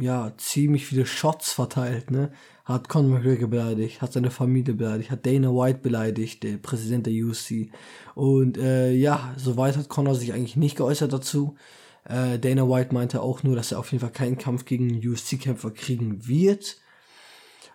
ja, 0.01 0.33
ziemlich 0.37 0.85
viele 0.85 1.05
Shots 1.05 1.53
verteilt, 1.53 2.11
ne? 2.11 2.31
Hat 2.65 2.89
Conor 2.89 3.19
McGregor 3.19 3.49
beleidigt, 3.49 4.01
hat 4.01 4.13
seine 4.13 4.29
Familie 4.31 4.73
beleidigt, 4.73 5.09
hat 5.09 5.25
Dana 5.25 5.49
White 5.49 5.79
beleidigt, 5.79 6.43
der 6.43 6.57
Präsident 6.57 7.07
der 7.07 7.13
UFC. 7.13 7.71
Und 8.13 8.57
äh, 8.57 8.91
ja, 8.91 9.33
soweit 9.37 9.77
hat 9.77 9.87
Conor 9.89 10.15
sich 10.15 10.33
eigentlich 10.33 10.57
nicht 10.57 10.75
geäußert 10.75 11.13
dazu. 11.13 11.55
Äh, 12.03 12.39
Dana 12.39 12.67
White 12.69 12.93
meinte 12.93 13.21
auch 13.21 13.43
nur, 13.43 13.55
dass 13.55 13.71
er 13.71 13.79
auf 13.79 13.91
jeden 13.91 14.01
Fall 14.01 14.11
keinen 14.11 14.37
Kampf 14.37 14.65
gegen 14.65 14.97
UFC-Kämpfer 14.97 15.71
kriegen 15.71 16.27
wird. 16.27 16.77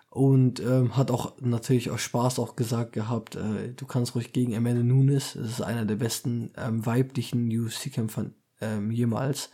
Und 0.09 0.59
ähm, 0.59 0.95
hat 0.95 1.09
auch 1.09 1.41
natürlich 1.41 1.89
aus 1.89 2.01
Spaß 2.01 2.37
auch 2.37 2.55
gesagt 2.55 2.93
gehabt, 2.93 3.35
äh, 3.35 3.73
du 3.75 3.87
kannst 3.87 4.13
ruhig 4.13 4.31
gegen 4.31 4.55
Amanda 4.55 4.83
Nunes, 4.83 5.33
das 5.33 5.53
ist 5.53 5.61
einer 5.61 5.85
der 5.85 5.95
besten 5.95 6.51
ähm, 6.55 6.85
weiblichen 6.85 7.49
UFC-Kämpfer 7.49 8.27
ähm, 8.61 8.91
jemals 8.91 9.49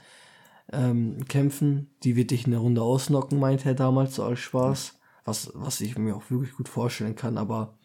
ähm, 0.72 1.26
kämpfen. 1.28 1.90
Die 2.04 2.16
wird 2.16 2.32
dich 2.32 2.46
in 2.46 2.52
der 2.52 2.60
Runde 2.60 2.82
ausnocken, 2.82 3.40
meinte 3.40 3.70
er 3.70 3.76
damals 3.76 4.16
so 4.16 4.24
als 4.24 4.40
Spaß. 4.40 4.96
Was, 5.26 5.52
was 5.54 5.82
ich 5.82 5.98
mir 5.98 6.16
auch 6.16 6.32
wirklich 6.32 6.56
gut 6.56 6.70
vorstellen 6.70 7.16
kann, 7.16 7.38
aber 7.38 7.78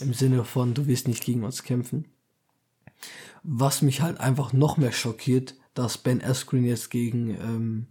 im 0.00 0.14
Sinne 0.14 0.44
von, 0.44 0.74
du 0.74 0.86
wirst 0.86 1.06
nicht 1.06 1.24
gegen 1.24 1.44
uns 1.44 1.62
kämpfen. 1.62 2.06
Was 3.42 3.82
mich 3.82 4.00
halt 4.00 4.18
einfach 4.18 4.52
noch 4.52 4.76
mehr 4.76 4.92
schockiert, 4.92 5.54
dass 5.74 5.98
Ben 5.98 6.22
Askren 6.22 6.64
jetzt 6.64 6.90
gegen 6.90 7.30
ähm, 7.30 7.86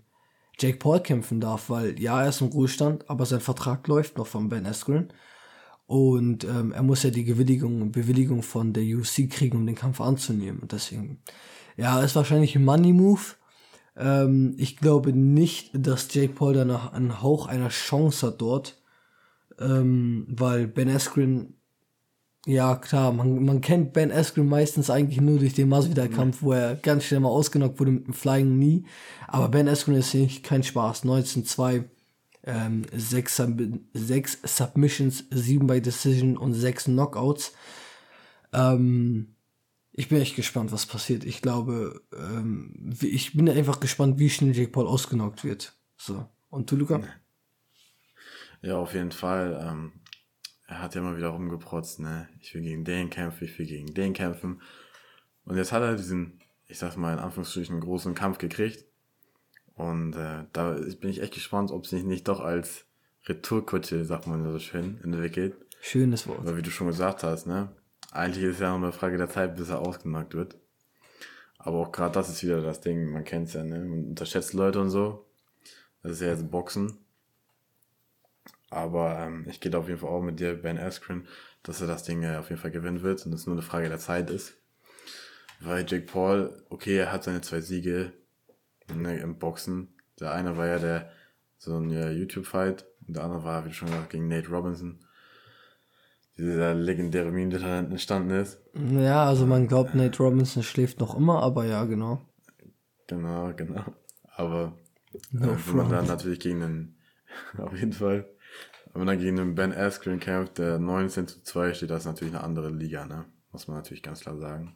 Jake 0.59 0.77
Paul 0.77 0.99
kämpfen 0.99 1.39
darf, 1.39 1.69
weil 1.69 1.99
ja, 1.99 2.21
er 2.21 2.29
ist 2.29 2.41
im 2.41 2.47
Ruhestand, 2.47 3.09
aber 3.09 3.25
sein 3.25 3.39
Vertrag 3.39 3.87
läuft 3.87 4.17
noch 4.17 4.27
von 4.27 4.49
Ben 4.49 4.65
Askren. 4.65 5.13
Und 5.85 6.43
ähm, 6.43 6.73
er 6.73 6.83
muss 6.83 7.03
ja 7.03 7.11
die 7.11 7.23
Bewilligung, 7.23 7.91
Bewilligung 7.91 8.43
von 8.43 8.73
der 8.73 8.83
UFC 8.83 9.29
kriegen, 9.29 9.57
um 9.57 9.65
den 9.65 9.75
Kampf 9.75 10.01
anzunehmen. 10.01 10.59
Und 10.59 10.73
deswegen, 10.73 11.21
ja, 11.77 12.01
ist 12.01 12.15
wahrscheinlich 12.17 12.55
ein 12.55 12.65
Money-Move, 12.65 13.36
Ähm, 13.97 14.53
ich 14.57 14.77
glaube 14.77 15.13
nicht, 15.13 15.71
dass 15.73 16.13
Jake 16.13 16.33
Paul 16.33 16.53
danach 16.53 16.93
einen 16.93 17.21
Hauch 17.21 17.47
einer 17.47 17.69
Chance 17.69 18.27
hat 18.27 18.41
dort, 18.41 18.81
ähm, 19.59 20.25
weil 20.29 20.67
Ben 20.67 20.89
Askren, 20.89 21.55
ja 22.45 22.75
klar, 22.75 23.11
man, 23.11 23.43
man 23.43 23.61
kennt 23.61 23.93
Ben 23.93 24.11
Askren 24.11 24.47
meistens 24.47 24.89
eigentlich 24.89 25.19
nur 25.19 25.39
durch 25.39 25.53
den 25.53 25.69
Masvidal-Kampf, 25.69 26.41
wo 26.41 26.53
er 26.53 26.75
ganz 26.75 27.05
schnell 27.05 27.21
mal 27.21 27.29
ausgenockt 27.29 27.79
wurde 27.79 27.91
mit 27.91 28.05
dem 28.05 28.13
Flying 28.13 28.55
Knee, 28.55 28.83
aber 29.27 29.49
Ben 29.49 29.67
Askren 29.67 29.95
ist 29.95 30.13
nicht 30.13 30.43
kein 30.43 30.63
Spaß, 30.63 31.03
19-2, 31.03 31.85
ähm, 32.43 32.85
6, 32.93 33.41
6 33.93 34.39
Submissions, 34.43 35.25
7 35.31 35.67
bei 35.67 35.79
Decision 35.79 36.37
und 36.37 36.53
6 36.53 36.85
Knockouts. 36.85 37.53
Ähm, 38.53 39.35
ich 39.97 40.09
bin 40.09 40.21
echt 40.21 40.35
gespannt, 40.35 40.71
was 40.71 40.85
passiert. 40.85 41.25
Ich 41.25 41.41
glaube, 41.41 42.03
ähm, 42.13 42.93
ich 43.01 43.35
bin 43.35 43.49
einfach 43.49 43.79
gespannt, 43.79 44.19
wie 44.19 44.29
schnell 44.29 44.55
Jake 44.55 44.71
Paul 44.71 44.85
ausgenockt 44.85 45.43
wird. 45.43 45.75
So. 45.97 46.29
Und 46.49 46.69
du, 46.69 46.75
Luca? 46.75 47.01
Ja, 48.61 48.77
auf 48.77 48.93
jeden 48.93 49.11
Fall. 49.11 49.59
Ähm, 49.59 49.93
er 50.67 50.83
hat 50.83 50.93
ja 50.93 51.01
immer 51.01 51.17
wieder 51.17 51.29
rumgeprotzt, 51.29 51.99
ne? 51.99 52.29
Ich 52.41 52.53
will 52.53 52.61
gegen 52.61 52.85
den 52.85 53.09
kämpfen, 53.09 53.45
ich 53.45 53.57
will 53.57 53.65
gegen 53.65 53.91
den 53.91 54.13
kämpfen. 54.13 54.61
Und 55.45 55.57
jetzt 55.57 55.71
hat 55.71 55.81
er 55.81 55.95
diesen, 55.95 56.41
ich 56.67 56.77
sag's 56.77 56.95
mal 56.95 57.13
in 57.13 57.19
Anführungsstrichen, 57.19 57.79
großen 57.79 58.13
Kampf 58.13 58.37
gekriegt. 58.37 58.85
Und 59.73 60.15
äh, 60.15 60.43
da 60.53 60.73
bin 60.73 61.09
ich 61.09 61.23
echt 61.23 61.33
gespannt, 61.33 61.71
ob 61.71 61.87
sich 61.87 62.03
nicht 62.03 62.27
doch 62.27 62.39
als 62.39 62.85
Retourkutsche, 63.25 64.05
sagt 64.05 64.27
man 64.27 64.43
so 64.51 64.59
schön, 64.59 65.01
entwickelt. 65.03 65.55
Schönes 65.81 66.27
Wort. 66.27 66.45
Weil 66.45 66.57
wie 66.57 66.61
du 66.61 66.69
schon 66.69 66.87
gesagt 66.87 67.23
hast, 67.23 67.47
ne? 67.47 67.69
Eigentlich 68.11 68.43
ist 68.43 68.55
es 68.55 68.61
ja 68.61 68.69
nur 68.69 68.87
eine 68.87 68.97
Frage 68.97 69.17
der 69.17 69.29
Zeit, 69.29 69.55
bis 69.55 69.69
er 69.69 69.79
ausgenockt 69.79 70.33
wird. 70.33 70.55
Aber 71.57 71.79
auch 71.79 71.91
gerade 71.91 72.13
das 72.13 72.29
ist 72.29 72.43
wieder 72.43 72.61
das 72.61 72.81
Ding, 72.81 73.11
man 73.11 73.23
kennt 73.23 73.49
es 73.49 73.53
ja, 73.53 73.63
ne? 73.63 73.79
Man 73.79 74.05
unterschätzt 74.05 74.53
Leute 74.53 74.79
und 74.79 74.89
so. 74.89 75.25
Das 76.01 76.13
ist 76.13 76.21
ja 76.21 76.27
jetzt 76.27 76.49
Boxen. 76.49 76.97
Aber 78.69 79.19
ähm, 79.19 79.45
ich 79.49 79.59
gehe 79.59 79.75
auf 79.77 79.87
jeden 79.87 79.99
Fall 79.99 80.09
auch 80.09 80.21
mit 80.21 80.39
dir, 80.39 80.55
Ben 80.55 80.77
Askren, 80.77 81.27
dass 81.63 81.81
er 81.81 81.87
das 81.87 82.03
Ding 82.03 82.23
äh, 82.23 82.37
auf 82.37 82.49
jeden 82.49 82.61
Fall 82.61 82.71
gewinnen 82.71 83.01
wird 83.01 83.25
und 83.25 83.33
es 83.33 83.45
nur 83.45 83.55
eine 83.55 83.61
Frage 83.61 83.89
der 83.89 83.99
Zeit 83.99 84.29
ist. 84.29 84.53
Weil 85.59 85.85
Jake 85.87 86.05
Paul, 86.05 86.63
okay, 86.69 86.97
er 86.97 87.11
hat 87.11 87.23
seine 87.23 87.41
zwei 87.41 87.61
Siege 87.61 88.13
ne, 88.93 89.17
im 89.19 89.39
Boxen. 89.39 89.93
Der 90.19 90.33
eine 90.33 90.57
war 90.57 90.67
ja 90.67 90.79
der 90.79 91.11
so 91.57 91.77
ein 91.77 91.89
ja, 91.89 92.09
YouTube-Fight 92.09 92.85
und 93.07 93.15
der 93.15 93.23
andere 93.23 93.43
war, 93.43 93.65
wie 93.65 93.73
schon 93.73 93.89
gesagt, 93.89 94.11
gegen 94.11 94.27
Nate 94.27 94.49
Robinson 94.49 94.99
dieser 96.37 96.73
legendäre 96.73 97.31
Meme, 97.31 97.49
der 97.49 97.59
da 97.59 97.79
entstanden 97.79 98.31
ist. 98.31 98.61
Ja, 98.73 99.25
also 99.25 99.45
man 99.45 99.67
glaubt, 99.67 99.95
Nate 99.95 100.21
Robinson 100.21 100.63
schläft 100.63 100.99
noch 100.99 101.15
immer, 101.15 101.41
aber 101.41 101.65
ja, 101.65 101.85
genau. 101.85 102.21
Genau, 103.07 103.53
genau. 103.55 103.83
Aber 104.35 104.77
no 105.31 105.51
äh, 105.51 105.57
wenn 105.67 105.75
man 105.75 105.89
dann 105.89 106.07
natürlich 106.07 106.39
gegen 106.39 106.59
den, 106.59 106.95
auf 107.57 107.75
jeden 107.77 107.93
Fall, 107.93 108.29
wenn 108.93 108.99
man 108.99 109.07
dann 109.07 109.19
gegen 109.19 109.37
den 109.37 109.55
Ben 109.55 109.73
Askren 109.73 110.19
kämpft, 110.19 110.59
der 110.59 110.77
19 110.77 111.27
zu 111.27 111.41
2 111.41 111.73
steht, 111.73 111.89
das 111.89 112.01
ist 112.01 112.07
natürlich 112.07 112.33
eine 112.33 112.43
andere 112.43 112.69
Liga, 112.69 113.05
ne? 113.05 113.25
Muss 113.51 113.67
man 113.67 113.77
natürlich 113.77 114.03
ganz 114.03 114.21
klar 114.21 114.37
sagen. 114.37 114.75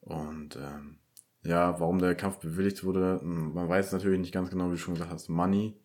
Und 0.00 0.56
ähm, 0.56 0.98
ja, 1.42 1.78
warum 1.78 1.98
der 1.98 2.14
Kampf 2.14 2.38
bewilligt 2.38 2.84
wurde, 2.84 3.20
hm, 3.20 3.52
man 3.52 3.68
weiß 3.68 3.92
natürlich 3.92 4.20
nicht 4.20 4.32
ganz 4.32 4.50
genau, 4.50 4.68
wie 4.68 4.72
du 4.72 4.78
schon 4.78 4.94
gesagt 4.94 5.12
hast. 5.12 5.28
Money 5.28 5.78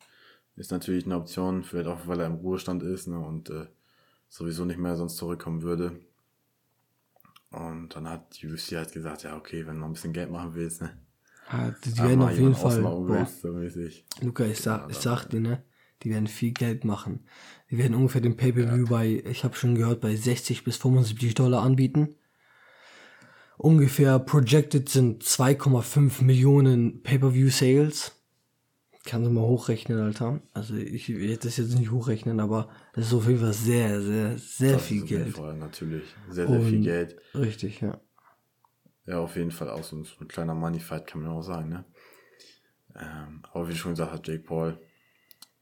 ist 0.55 0.71
natürlich 0.71 1.05
eine 1.05 1.17
Option, 1.17 1.63
vielleicht 1.63 1.87
auch, 1.87 2.07
weil 2.07 2.19
er 2.19 2.27
im 2.27 2.35
Ruhestand 2.35 2.83
ist, 2.83 3.07
ne? 3.07 3.19
Und 3.19 3.49
äh, 3.49 3.65
sowieso 4.29 4.63
nicht 4.65 4.79
mehr 4.79 4.95
sonst 4.95 5.17
zurückkommen 5.17 5.63
würde. 5.63 5.99
Und 7.51 7.95
dann 7.95 8.07
hat 8.07 8.41
die 8.41 8.47
UFC 8.47 8.73
halt 8.73 8.93
gesagt, 8.93 9.23
ja, 9.23 9.35
okay, 9.35 9.65
wenn 9.65 9.79
du 9.79 9.85
ein 9.85 9.93
bisschen 9.93 10.13
Geld 10.13 10.31
machen 10.31 10.53
willst, 10.53 10.81
ne? 10.81 10.97
Ja, 11.51 11.73
die 11.83 11.97
werden 11.97 12.21
auf 12.21 12.37
jeden 12.37 12.55
Fall. 12.55 12.83
Willst, 12.83 13.41
so 13.41 14.23
Luca, 14.23 14.45
ich 14.45 14.59
sag, 14.59 14.89
ich 14.91 14.97
sag 14.97 15.25
dir, 15.25 15.39
ne? 15.39 15.63
Die 16.03 16.11
werden 16.11 16.27
viel 16.27 16.51
Geld 16.51 16.85
machen. 16.85 17.25
Die 17.71 17.77
werden 17.77 17.95
ungefähr 17.95 18.21
den 18.21 18.37
Pay-Per-View 18.37 18.85
ja. 18.85 18.89
bei, 18.89 19.23
ich 19.25 19.43
habe 19.43 19.55
schon 19.55 19.75
gehört, 19.75 19.99
bei 19.99 20.15
60 20.15 20.63
bis 20.63 20.77
75 20.77 21.33
Dollar 21.33 21.63
anbieten. 21.63 22.15
Ungefähr 23.57 24.19
projected 24.19 24.87
sind 24.87 25.23
2,5 25.23 26.23
Millionen 26.23 27.01
Pay-Per-View-Sales 27.03 28.18
kann 29.09 29.23
sie 29.25 29.31
mal 29.31 29.41
hochrechnen, 29.41 29.99
Alter. 29.99 30.39
Also 30.53 30.75
ich 30.75 31.09
werde 31.09 31.37
das 31.37 31.57
jetzt 31.57 31.77
nicht 31.77 31.89
hochrechnen, 31.89 32.39
aber 32.39 32.69
das 32.93 33.07
ist 33.07 33.13
auf 33.13 33.27
jeden 33.27 33.39
Fall 33.39 33.53
sehr, 33.53 33.99
sehr, 34.01 34.37
sehr 34.37 34.73
das 34.73 34.83
viel 34.83 35.03
Geld. 35.03 35.35
Fall, 35.35 35.55
natürlich. 35.55 36.03
Sehr, 36.29 36.47
sehr 36.47 36.59
Und 36.59 36.69
viel 36.69 36.81
Geld. 36.81 37.17
Richtig, 37.33 37.81
ja. 37.81 37.99
Ja, 39.07 39.19
auf 39.19 39.35
jeden 39.35 39.49
Fall 39.49 39.71
auch 39.71 39.83
so 39.83 39.95
ein, 39.95 40.03
so 40.03 40.13
ein 40.21 40.27
kleiner 40.27 40.53
Money-Fight, 40.53 41.07
kann 41.07 41.23
man 41.23 41.31
auch 41.31 41.41
sagen, 41.41 41.69
ne? 41.69 41.85
Ähm, 42.95 43.41
aber 43.51 43.67
wie 43.67 43.75
schon 43.75 43.93
gesagt 43.93 44.11
hat, 44.11 44.27
Jake 44.27 44.43
Paul, 44.43 44.79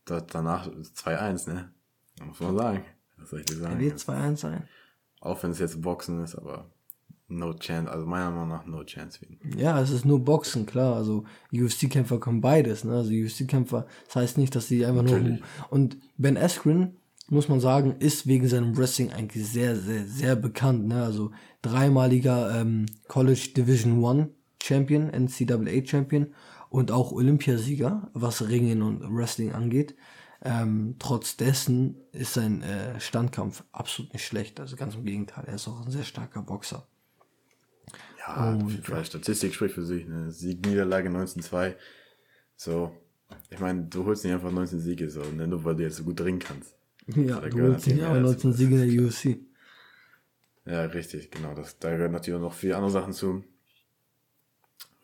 da, 0.04 0.20
danach 0.20 0.68
2-1, 0.68 1.50
ne? 1.50 1.74
Muss 2.22 2.42
man 2.42 2.58
sagen. 2.58 2.86
Was 3.16 3.30
soll 3.30 3.40
ich 3.40 3.46
dir 3.46 3.56
sagen? 3.56 3.76
Er 3.76 3.80
wird 3.80 3.98
2-1 3.98 4.36
sein. 4.36 4.68
Auch 5.22 5.42
wenn 5.42 5.52
es 5.52 5.60
jetzt 5.60 5.82
Boxen 5.82 6.22
ist, 6.22 6.36
aber 6.36 6.70
No 7.30 7.54
chance, 7.54 7.92
also 7.92 8.06
meiner 8.06 8.32
Meinung 8.32 8.50
nach 8.50 8.66
no 8.66 8.84
chance 8.86 9.20
für 9.20 9.26
ihn. 9.26 9.40
Ja, 9.58 9.82
es 9.82 9.90
ist 9.90 10.06
nur 10.06 10.24
Boxen, 10.24 10.66
klar. 10.66 10.96
Also 10.96 11.26
UFC-Kämpfer 11.52 12.20
können 12.20 12.40
beides, 12.40 12.86
ne? 12.86 12.94
Also 12.94 13.12
UFC-Kämpfer, 13.12 13.86
das 14.06 14.16
heißt 14.16 14.38
nicht, 14.38 14.56
dass 14.56 14.70
sie 14.70 14.86
einfach 14.86 15.04
Natürlich. 15.04 15.40
nur. 15.40 15.48
Und 15.70 15.98
Ben 16.18 16.38
Askren, 16.38 16.96
muss 17.30 17.50
man 17.50 17.60
sagen, 17.60 17.96
ist 18.00 18.28
wegen 18.28 18.48
seinem 18.48 18.78
Wrestling 18.78 19.12
eigentlich 19.12 19.46
sehr, 19.46 19.76
sehr, 19.76 20.06
sehr 20.06 20.38
bekannt, 20.38 20.88
ne? 20.88 21.04
Also 21.04 21.32
dreimaliger 21.62 22.62
ähm, 22.62 22.86
College 23.10 23.50
Division 23.58 24.02
One 24.02 24.30
Champion, 24.64 25.10
NCAA 25.10 25.86
Champion 25.86 26.28
und 26.70 26.92
auch 26.92 27.12
Olympiasieger, 27.12 28.10
was 28.14 28.48
Ringen 28.48 28.82
und 28.82 29.04
Wrestling 29.14 29.52
angeht. 29.52 29.96
Ähm, 30.44 30.96
trotz 31.00 31.36
dessen 31.36 31.98
ist 32.14 32.36
sein 32.36 32.62
äh, 32.62 33.00
Standkampf 33.00 33.64
absolut 33.74 34.14
nicht 34.14 34.26
schlecht. 34.26 34.60
Also 34.62 34.78
ganz 34.78 34.96
im 34.96 35.04
Gegenteil, 35.04 35.44
er 35.46 35.56
ist 35.56 35.68
auch 35.68 35.86
ein 35.86 35.92
sehr 35.92 36.04
starker 36.04 36.42
Boxer. 36.42 36.88
Ja, 38.28 38.60
oh, 38.62 38.68
die 38.68 39.06
Statistik 39.06 39.54
spricht 39.54 39.76
für 39.76 39.86
sich. 39.86 40.06
Ne? 40.06 40.32
Sieg, 40.32 40.66
Niederlage 40.66 41.10
19-2. 41.10 41.76
So, 42.58 42.96
ich 43.50 43.60
meine, 43.60 43.84
du 43.84 44.06
holst 44.06 44.24
nicht 44.24 44.34
einfach 44.34 44.52
19 44.52 44.80
Siege, 44.80 45.10
so, 45.10 45.24
ne? 45.24 45.48
nur 45.48 45.64
weil 45.64 45.76
du 45.76 45.84
jetzt 45.84 45.96
so 45.98 46.04
gut 46.04 46.20
dringen 46.20 46.40
kannst. 46.40 46.76
Ja, 47.08 47.40
du 47.40 47.62
holst 47.62 47.88
nicht 47.88 48.04
aber 48.04 48.20
19 48.20 48.54
Siege 48.54 48.82
in 48.82 48.96
der 48.96 49.06
UFC. 49.06 49.40
Ja, 50.66 50.84
richtig, 50.86 51.32
genau. 51.32 51.54
Das, 51.54 51.80
da 51.80 51.92
gehören 51.92 52.12
natürlich 52.12 52.38
auch 52.38 52.44
noch 52.44 52.54
viele 52.54 52.76
andere 52.76 52.92
Sachen 52.92 53.14
zu. 53.14 53.46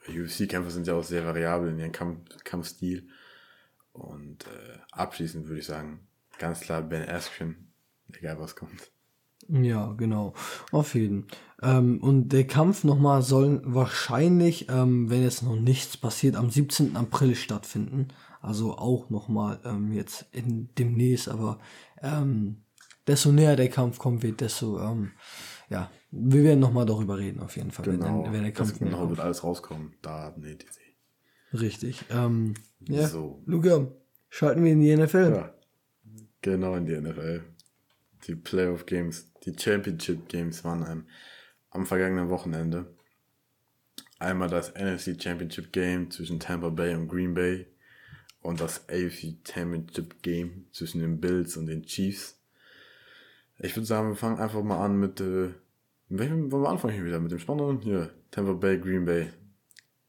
UFC-Kämpfer 0.10 0.72
sind 0.72 0.88
ja 0.88 0.96
auch 0.96 1.04
sehr 1.04 1.26
variabel 1.26 1.70
in 1.70 1.80
ihrem 1.80 1.94
Kampf, 1.94 2.44
Kampfstil. 2.44 3.08
Und 3.94 4.46
äh, 4.48 4.80
abschließend 4.92 5.48
würde 5.48 5.60
ich 5.60 5.66
sagen, 5.66 6.06
ganz 6.40 6.60
klar 6.60 6.82
Ben 6.82 7.08
Askren, 7.08 7.72
egal 8.12 8.40
was 8.40 8.56
kommt. 8.56 8.92
Ja, 9.50 9.94
genau. 9.94 10.34
Auf 10.72 10.96
jeden. 10.96 11.28
Ähm, 11.62 12.02
und 12.02 12.30
der 12.30 12.46
Kampf 12.46 12.84
nochmal 12.84 13.22
soll 13.22 13.62
wahrscheinlich, 13.66 14.68
ähm, 14.70 15.10
wenn 15.10 15.24
jetzt 15.24 15.44
noch 15.44 15.56
nichts 15.56 15.98
passiert, 15.98 16.36
am 16.36 16.50
17. 16.50 16.96
April 16.96 17.36
stattfinden. 17.36 18.10
Also 18.42 18.78
auch 18.78 19.10
nochmal 19.10 19.60
ähm, 19.64 19.94
jetzt 19.94 20.26
in 20.34 20.70
demnächst, 20.78 21.30
aber 21.30 21.60
ähm, 22.02 22.64
desto 23.08 23.32
näher 23.32 23.56
der 23.56 23.70
Kampf 23.70 24.00
kommen 24.00 24.22
wird, 24.22 24.42
desto, 24.42 24.82
ähm, 24.82 25.12
ja, 25.70 25.90
wir 26.12 26.44
werden 26.44 26.60
nochmal 26.60 26.86
darüber 26.86 27.18
reden, 27.18 27.40
auf 27.40 27.56
jeden 27.56 27.72
Fall. 27.72 27.86
Genau, 27.86 28.26
wenn, 28.26 28.34
wenn 28.34 28.44
der 28.44 28.52
Kampf 28.52 28.78
genau 28.78 29.10
wird 29.10 29.22
alles 29.22 29.44
rauskommen. 29.44 29.94
Da, 30.02 30.34
nee, 30.38 30.56
die 30.56 30.66
Richtig. 31.54 32.04
Ähm, 32.10 32.56
ja, 32.80 33.08
so. 33.08 33.42
Luca, 33.46 33.88
schalten 34.30 34.64
wir 34.64 34.72
in 34.72 34.82
die 34.82 34.96
NFL. 34.96 35.34
Ja, 35.36 35.54
genau 36.42 36.76
in 36.76 36.86
die 36.86 37.00
NFL. 37.00 37.44
Die 38.26 38.36
Playoff 38.36 38.86
Games 38.86 39.34
die 39.46 39.54
Championship 39.58 40.30
Games 40.30 40.64
waren 40.64 40.86
ähm, 40.90 41.06
am 41.70 41.86
vergangenen 41.86 42.30
Wochenende. 42.30 42.86
Einmal 44.20 44.50
das 44.50 44.74
NFC 44.74 45.22
Championship 45.22 45.74
Game 45.74 46.10
zwischen 46.12 46.40
Tampa 46.40 46.70
Bay 46.70 46.96
und 46.96 47.10
Green 47.10 47.34
Bay 47.34 47.68
und 48.42 48.62
das 48.62 48.88
AFC 48.90 49.36
Championship 49.46 50.22
Game 50.22 50.68
zwischen 50.72 51.02
den 51.02 51.20
Bills 51.20 51.58
und 51.58 51.66
den 51.66 51.84
Chiefs. 51.84 52.40
Ich 53.60 53.76
würde 53.76 53.86
sagen, 53.86 54.10
wir 54.10 54.16
fangen 54.16 54.40
einfach 54.40 54.64
mal 54.64 54.84
an 54.84 54.98
mit, 54.98 55.20
äh, 55.20 55.52
mit 56.10 56.20
welchem 56.20 56.52
wollen 56.52 56.64
wir 56.64 56.70
anfangen 56.70 56.94
hier 56.94 57.06
wieder? 57.06 57.20
Mit 57.20 57.32
dem 57.32 57.40
spannenden? 57.40 57.82
Hier, 57.82 58.12
Tampa 58.32 58.54
Bay, 58.54 58.78
Green 58.80 59.06
Bay. 59.06 59.30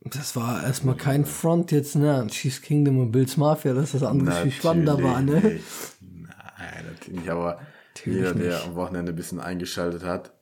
Das 0.00 0.36
war 0.36 0.62
erstmal 0.62 0.96
kein 0.96 1.24
Front 1.24 1.72
jetzt, 1.72 1.96
ne? 1.96 2.26
Chiefs 2.28 2.60
Kingdom 2.60 2.98
und 2.98 3.10
Bills 3.10 3.36
Mafia, 3.36 3.72
dass 3.72 3.92
das 3.92 4.02
andere 4.02 4.42
viel 4.42 4.52
spannender 4.52 5.02
war, 5.02 5.22
ne? 5.22 5.60
Nein, 6.00 6.84
natürlich 6.86 7.20
nicht, 7.20 7.30
aber 7.30 7.58
Natürlich 7.94 8.18
Jeder, 8.18 8.34
nicht. 8.34 8.46
der 8.46 8.64
am 8.64 8.74
Wochenende 8.74 9.12
ein 9.12 9.16
bisschen 9.16 9.40
eingeschaltet 9.40 10.02
hat, 10.02 10.34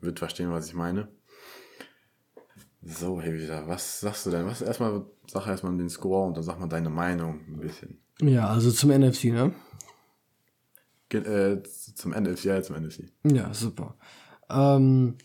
wird 0.00 0.18
verstehen, 0.18 0.50
was 0.50 0.66
ich 0.66 0.74
meine. 0.74 1.08
So, 2.82 3.22
wieder, 3.22 3.66
was 3.66 4.00
sagst 4.00 4.26
du 4.26 4.30
denn? 4.30 4.46
Was 4.46 4.62
erstmal, 4.62 5.04
sag 5.26 5.46
erstmal 5.46 5.76
den 5.76 5.90
Score 5.90 6.26
und 6.26 6.36
dann 6.36 6.44
sag 6.44 6.58
mal 6.58 6.68
deine 6.68 6.90
Meinung 6.90 7.40
ein 7.48 7.60
bisschen. 7.60 8.00
Ja, 8.20 8.48
also 8.48 8.70
zum 8.70 8.90
NFC, 8.90 9.24
ne? 9.24 9.54
Ge 11.08 11.20
äh, 11.22 11.62
zum 11.62 12.12
NFC, 12.12 12.44
ja, 12.44 12.62
zum 12.62 12.76
NFC. 12.76 13.10
Ja, 13.24 13.52
super. 13.52 13.96
Ähm, 14.48 15.16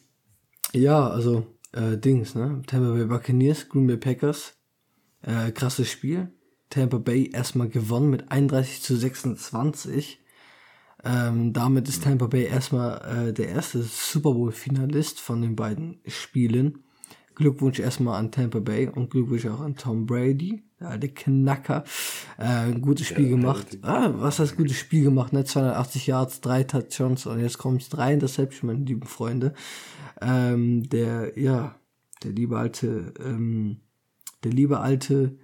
ja, 0.74 1.08
also, 1.08 1.46
äh, 1.74 1.98
Dings, 1.98 2.36
ne? 2.36 2.62
Tampa 2.68 2.94
Bay 2.94 3.06
Buccaneers, 3.06 3.70
Green 3.70 3.88
Bay 3.88 3.98
Packers. 3.98 4.54
Äh, 5.22 5.52
krasses 5.52 5.90
Spiel. 5.90 6.32
Tampa 6.70 6.98
Bay 6.98 7.30
erstmal 7.32 7.70
gewonnen 7.70 8.10
mit 8.10 8.32
31 8.32 8.82
zu 8.82 8.96
26. 8.96 10.23
Ähm, 11.04 11.52
damit 11.52 11.90
ist 11.90 12.04
Tampa 12.04 12.28
Bay 12.28 12.46
erstmal 12.46 13.28
äh, 13.30 13.34
der 13.34 13.50
erste 13.50 13.84
Super 13.84 14.34
Bowl-Finalist 14.34 15.20
von 15.20 15.42
den 15.42 15.56
beiden 15.56 16.00
Spielen. 16.08 16.84
Glückwunsch 17.36 17.80
erstmal 17.80 18.20
an 18.20 18.32
Tampa 18.32 18.60
Bay 18.60 18.88
und 18.88 19.10
Glückwunsch 19.10 19.46
auch 19.48 19.60
an 19.60 19.76
Tom 19.76 20.06
Brady, 20.06 20.64
der 20.80 20.90
alte 20.90 21.10
Knacker. 21.10 21.84
Äh, 22.38 22.44
ein 22.44 22.82
gutes 22.82 23.08
Spiel 23.08 23.26
ja, 23.26 23.32
gemacht. 23.32 23.80
Ah, 23.82 24.12
was 24.16 24.40
heißt 24.40 24.56
gutes 24.56 24.78
Spiel 24.78 25.04
gemacht, 25.04 25.34
ne? 25.34 25.44
280 25.44 26.08
Yards, 26.08 26.42
drei 26.42 26.64
Touchdowns 26.64 27.26
und 27.26 27.40
jetzt 27.40 27.58
kommt 27.58 27.86
drei 27.92 28.14
Interceptions, 28.14 28.64
meine 28.64 28.86
lieben 28.86 29.08
Freunde. 29.08 29.54
Ähm, 30.22 30.88
der, 30.90 31.38
ja, 31.38 31.76
der 32.24 32.32
liebe 32.32 32.58
alte, 32.58 33.14
ähm, 33.20 33.82
der 34.44 34.52
liebe 34.52 34.80
alte, 34.80 35.38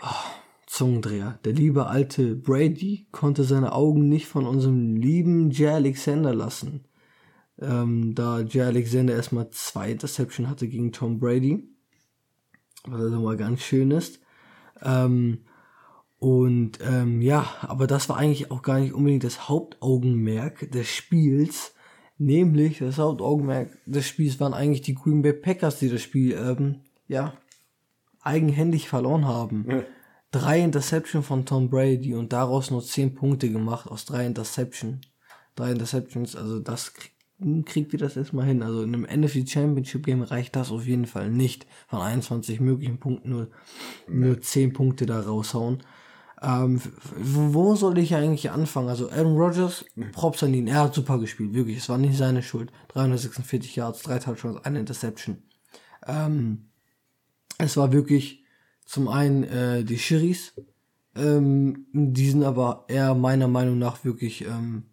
oh, 0.00 0.43
Zungendreher, 0.74 1.38
der 1.44 1.52
liebe 1.52 1.86
alte 1.86 2.34
Brady 2.34 3.06
konnte 3.12 3.44
seine 3.44 3.72
Augen 3.72 4.08
nicht 4.08 4.26
von 4.26 4.46
unserem 4.46 4.96
lieben 4.96 5.50
Jay 5.50 5.68
Alexander 5.68 6.34
lassen 6.34 6.84
ähm, 7.60 8.14
da 8.14 8.40
Jay 8.40 8.62
Alexander 8.62 9.14
erstmal 9.14 9.50
zwei 9.50 9.90
Interception 9.92 10.48
hatte 10.48 10.68
gegen 10.68 10.92
Tom 10.92 11.18
Brady, 11.18 11.68
was 12.86 13.00
also 13.00 13.20
mal 13.20 13.36
ganz 13.36 13.62
schön 13.62 13.90
ist. 13.90 14.20
Ähm, 14.82 15.44
und 16.18 16.78
ähm, 16.82 17.20
ja, 17.20 17.46
aber 17.62 17.86
das 17.86 18.08
war 18.08 18.16
eigentlich 18.16 18.50
auch 18.50 18.62
gar 18.62 18.80
nicht 18.80 18.94
unbedingt 18.94 19.24
das 19.24 19.48
Hauptaugenmerk 19.48 20.70
des 20.70 20.88
Spiels. 20.88 21.74
Nämlich 22.16 22.78
das 22.78 22.98
Hauptaugenmerk 22.98 23.76
des 23.86 24.06
Spiels 24.06 24.40
waren 24.40 24.54
eigentlich 24.54 24.82
die 24.82 24.94
Green 24.94 25.22
Bay 25.22 25.32
Packers, 25.32 25.80
die 25.80 25.90
das 25.90 26.00
Spiel 26.00 26.32
ähm, 26.32 26.80
ja 27.08 27.34
eigenhändig 28.20 28.88
verloren 28.88 29.26
haben. 29.26 29.66
Drei 30.34 30.60
Interception 30.60 31.22
von 31.22 31.46
Tom 31.46 31.70
Brady 31.70 32.12
und 32.12 32.32
daraus 32.32 32.72
nur 32.72 32.82
zehn 32.84 33.14
Punkte 33.14 33.48
gemacht 33.48 33.88
aus 33.88 34.04
drei 34.04 34.26
Interception. 34.26 35.00
Drei 35.54 35.70
Interceptions, 35.70 36.34
also 36.34 36.58
das 36.58 36.92
kriegt 36.92 37.14
kriegt 37.66 37.92
ihr 37.92 38.00
das 38.00 38.16
erstmal 38.16 38.46
hin. 38.46 38.62
Also 38.64 38.82
in 38.82 38.94
einem 38.94 39.04
NFC 39.04 39.48
Championship 39.48 40.04
Game 40.04 40.22
reicht 40.22 40.56
das 40.56 40.72
auf 40.72 40.86
jeden 40.86 41.06
Fall 41.06 41.30
nicht. 41.30 41.66
Von 41.86 42.00
21 42.00 42.58
möglichen 42.58 42.98
Punkten 42.98 43.30
nur, 43.30 43.48
nur 44.08 44.40
10 44.40 44.72
Punkte 44.72 45.06
da 45.06 45.20
raushauen. 45.20 45.84
Ähm, 46.42 46.80
wo 47.14 47.76
soll 47.76 47.98
ich 47.98 48.16
eigentlich 48.16 48.50
anfangen? 48.50 48.88
Also 48.88 49.10
Aaron 49.10 49.36
Rodgers, 49.36 49.84
Props 50.10 50.42
an 50.42 50.52
ihn, 50.52 50.66
er 50.66 50.80
hat 50.80 50.94
super 50.94 51.20
gespielt, 51.20 51.54
wirklich. 51.54 51.78
Es 51.78 51.88
war 51.88 51.98
nicht 51.98 52.16
seine 52.16 52.42
Schuld. 52.42 52.72
346 52.88 53.76
Yards, 53.76 54.02
3 54.02 54.18
Touchdowns, 54.18 54.64
eine 54.64 54.80
Interception. 54.80 55.44
Ähm, 56.08 56.70
es 57.58 57.76
war 57.76 57.92
wirklich 57.92 58.43
zum 58.84 59.08
einen 59.08 59.44
äh, 59.44 59.84
die 59.84 59.98
Schiris, 59.98 60.54
ähm, 61.16 61.86
die 61.92 62.30
sind 62.30 62.44
aber 62.44 62.84
eher 62.88 63.14
meiner 63.14 63.48
Meinung 63.48 63.78
nach 63.78 64.04
wirklich 64.04 64.44
ähm, 64.44 64.84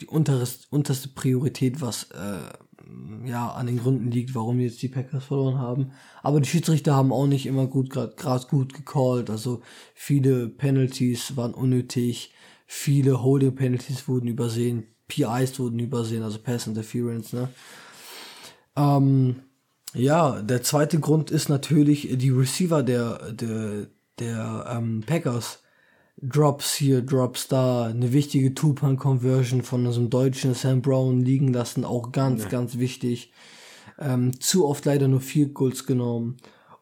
die 0.00 0.06
unteres, 0.06 0.66
unterste 0.70 1.08
Priorität, 1.08 1.80
was 1.80 2.10
äh, 2.10 3.28
ja 3.28 3.50
an 3.50 3.66
den 3.66 3.78
Gründen 3.78 4.10
liegt, 4.10 4.34
warum 4.34 4.60
jetzt 4.60 4.82
die 4.82 4.88
Packers 4.88 5.24
verloren 5.24 5.58
haben. 5.58 5.92
Aber 6.22 6.40
die 6.40 6.48
Schiedsrichter 6.48 6.94
haben 6.94 7.12
auch 7.12 7.26
nicht 7.26 7.46
immer 7.46 7.66
gut 7.66 7.90
gerade 7.90 8.46
gut 8.48 8.74
gecallt. 8.74 9.30
Also 9.30 9.62
viele 9.94 10.48
Penalties 10.48 11.36
waren 11.36 11.54
unnötig, 11.54 12.32
viele 12.66 13.22
Holding 13.22 13.54
Penalties 13.54 14.06
wurden 14.08 14.28
übersehen, 14.28 14.84
PIs 15.08 15.58
wurden 15.58 15.78
übersehen, 15.78 16.22
also 16.22 16.38
Pass 16.38 16.66
Interference. 16.66 17.32
Ne? 17.32 17.48
Ähm, 18.76 19.36
ja, 19.96 20.42
der 20.42 20.62
zweite 20.62 21.00
Grund 21.00 21.30
ist 21.30 21.48
natürlich 21.48 22.08
die 22.18 22.30
Receiver 22.30 22.82
der 22.82 23.32
der 23.32 23.86
der 24.18 24.66
ähm, 24.70 25.02
Packers 25.06 25.62
Drops 26.22 26.74
hier, 26.74 27.02
Drops 27.02 27.48
da, 27.48 27.86
eine 27.86 28.12
wichtige 28.12 28.54
Two-Point-Conversion 28.54 29.62
von 29.62 29.86
unserem 29.86 30.08
deutschen 30.08 30.54
Sam 30.54 30.80
Brown 30.80 31.20
liegen 31.20 31.52
lassen, 31.52 31.84
auch 31.84 32.10
ganz, 32.10 32.44
ja. 32.44 32.48
ganz 32.48 32.78
wichtig. 32.78 33.32
Ähm, 33.98 34.40
zu 34.40 34.66
oft 34.66 34.84
leider 34.86 35.08
nur 35.08 35.20
vier 35.20 35.50
Goals 35.52 35.84
genommen. 35.84 36.38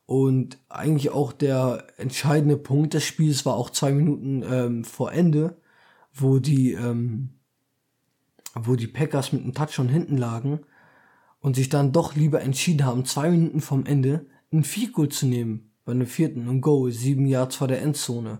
Und 0.06 0.58
eigentlich 0.68 1.10
auch 1.10 1.32
der 1.32 1.84
entscheidende 1.96 2.56
Punkt 2.56 2.94
des 2.94 3.04
Spiels 3.04 3.44
war 3.44 3.56
auch 3.56 3.70
zwei 3.70 3.90
Minuten 3.90 4.44
ähm, 4.48 4.84
vor 4.84 5.12
Ende, 5.12 5.56
wo 6.12 6.38
die, 6.38 6.72
ähm, 6.74 7.30
wo 8.54 8.76
die 8.76 8.86
Packers 8.86 9.32
mit 9.32 9.42
einem 9.42 9.54
Touch 9.54 9.72
schon 9.72 9.88
hinten 9.88 10.16
lagen 10.16 10.60
und 11.44 11.56
sich 11.56 11.68
dann 11.68 11.92
doch 11.92 12.16
lieber 12.16 12.40
entschieden 12.40 12.86
haben, 12.86 13.04
zwei 13.04 13.28
Minuten 13.30 13.60
vom 13.60 13.84
Ende 13.84 14.24
ein 14.50 14.64
Vier 14.64 14.90
Goal 14.90 15.10
zu 15.10 15.26
nehmen. 15.26 15.72
Bei 15.84 15.92
einem 15.92 16.06
vierten 16.06 16.48
und 16.48 16.62
Go, 16.62 16.88
sieben 16.88 17.26
Yards 17.26 17.56
vor 17.56 17.68
der 17.68 17.82
Endzone. 17.82 18.38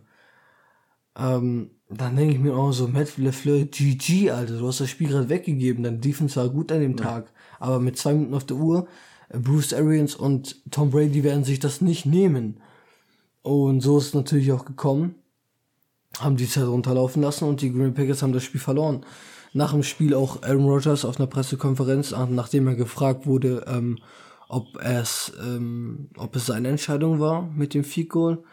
Ähm, 1.15 1.73
dann 1.91 2.17
denke 2.17 2.33
ich 2.33 2.41
mir 2.41 2.57
auch 2.57 2.73
so, 2.73 2.89
Matt 2.89 3.19
LeFleur, 3.19 3.67
GG, 3.67 4.31
Alter, 4.31 4.59
du 4.59 4.67
hast 4.67 4.81
das 4.81 4.89
Spiel 4.89 5.09
gerade 5.09 5.29
weggegeben, 5.29 5.85
dein 5.85 6.01
Defense 6.01 6.37
war 6.37 6.49
gut 6.49 6.73
an 6.73 6.81
dem 6.81 6.97
ja. 6.97 7.05
Tag, 7.05 7.31
aber 7.61 7.79
mit 7.79 7.99
zwei 7.99 8.15
Minuten 8.15 8.33
auf 8.33 8.45
der 8.45 8.57
Uhr, 8.57 8.89
äh, 9.29 9.39
Bruce 9.39 9.75
Arians 9.75 10.15
und 10.15 10.63
Tom 10.71 10.91
Brady 10.91 11.23
werden 11.23 11.45
sich 11.45 11.59
das 11.59 11.83
nicht 11.83 12.07
nehmen. 12.07 12.57
Und 13.43 13.83
so 13.83 13.99
ist 13.99 14.07
es 14.07 14.15
natürlich 14.15 14.51
auch 14.51 14.65
gekommen. 14.65 15.17
Haben 16.21 16.39
die 16.39 16.49
Zeit 16.49 16.65
runterlaufen 16.65 17.21
lassen 17.21 17.45
und 17.45 17.61
die 17.61 17.71
Green 17.71 17.93
Packers 17.93 18.23
haben 18.23 18.33
das 18.33 18.45
Spiel 18.45 18.63
verloren. 18.63 19.05
Nach 19.55 19.73
dem 19.73 19.83
Spiel 19.83 20.15
auch 20.15 20.43
Aaron 20.43 20.69
Rodgers 20.69 21.07
auf 21.07 21.19
einer 21.19 21.29
Pressekonferenz, 21.29 22.11
nachdem 22.29 22.67
er 22.67 22.75
gefragt 22.75 23.25
wurde, 23.25 23.65
ähm, 23.67 23.99
ob 24.49 24.77
es, 24.83 25.33
ähm, 25.43 26.11
ob 26.17 26.37
es 26.37 26.47
seine 26.47 26.69
Entscheidung 26.69 27.21
war 27.21 27.43
mit 27.43 27.73
dem 27.73 27.85
Field 27.85 28.11
Goal, 28.11 28.45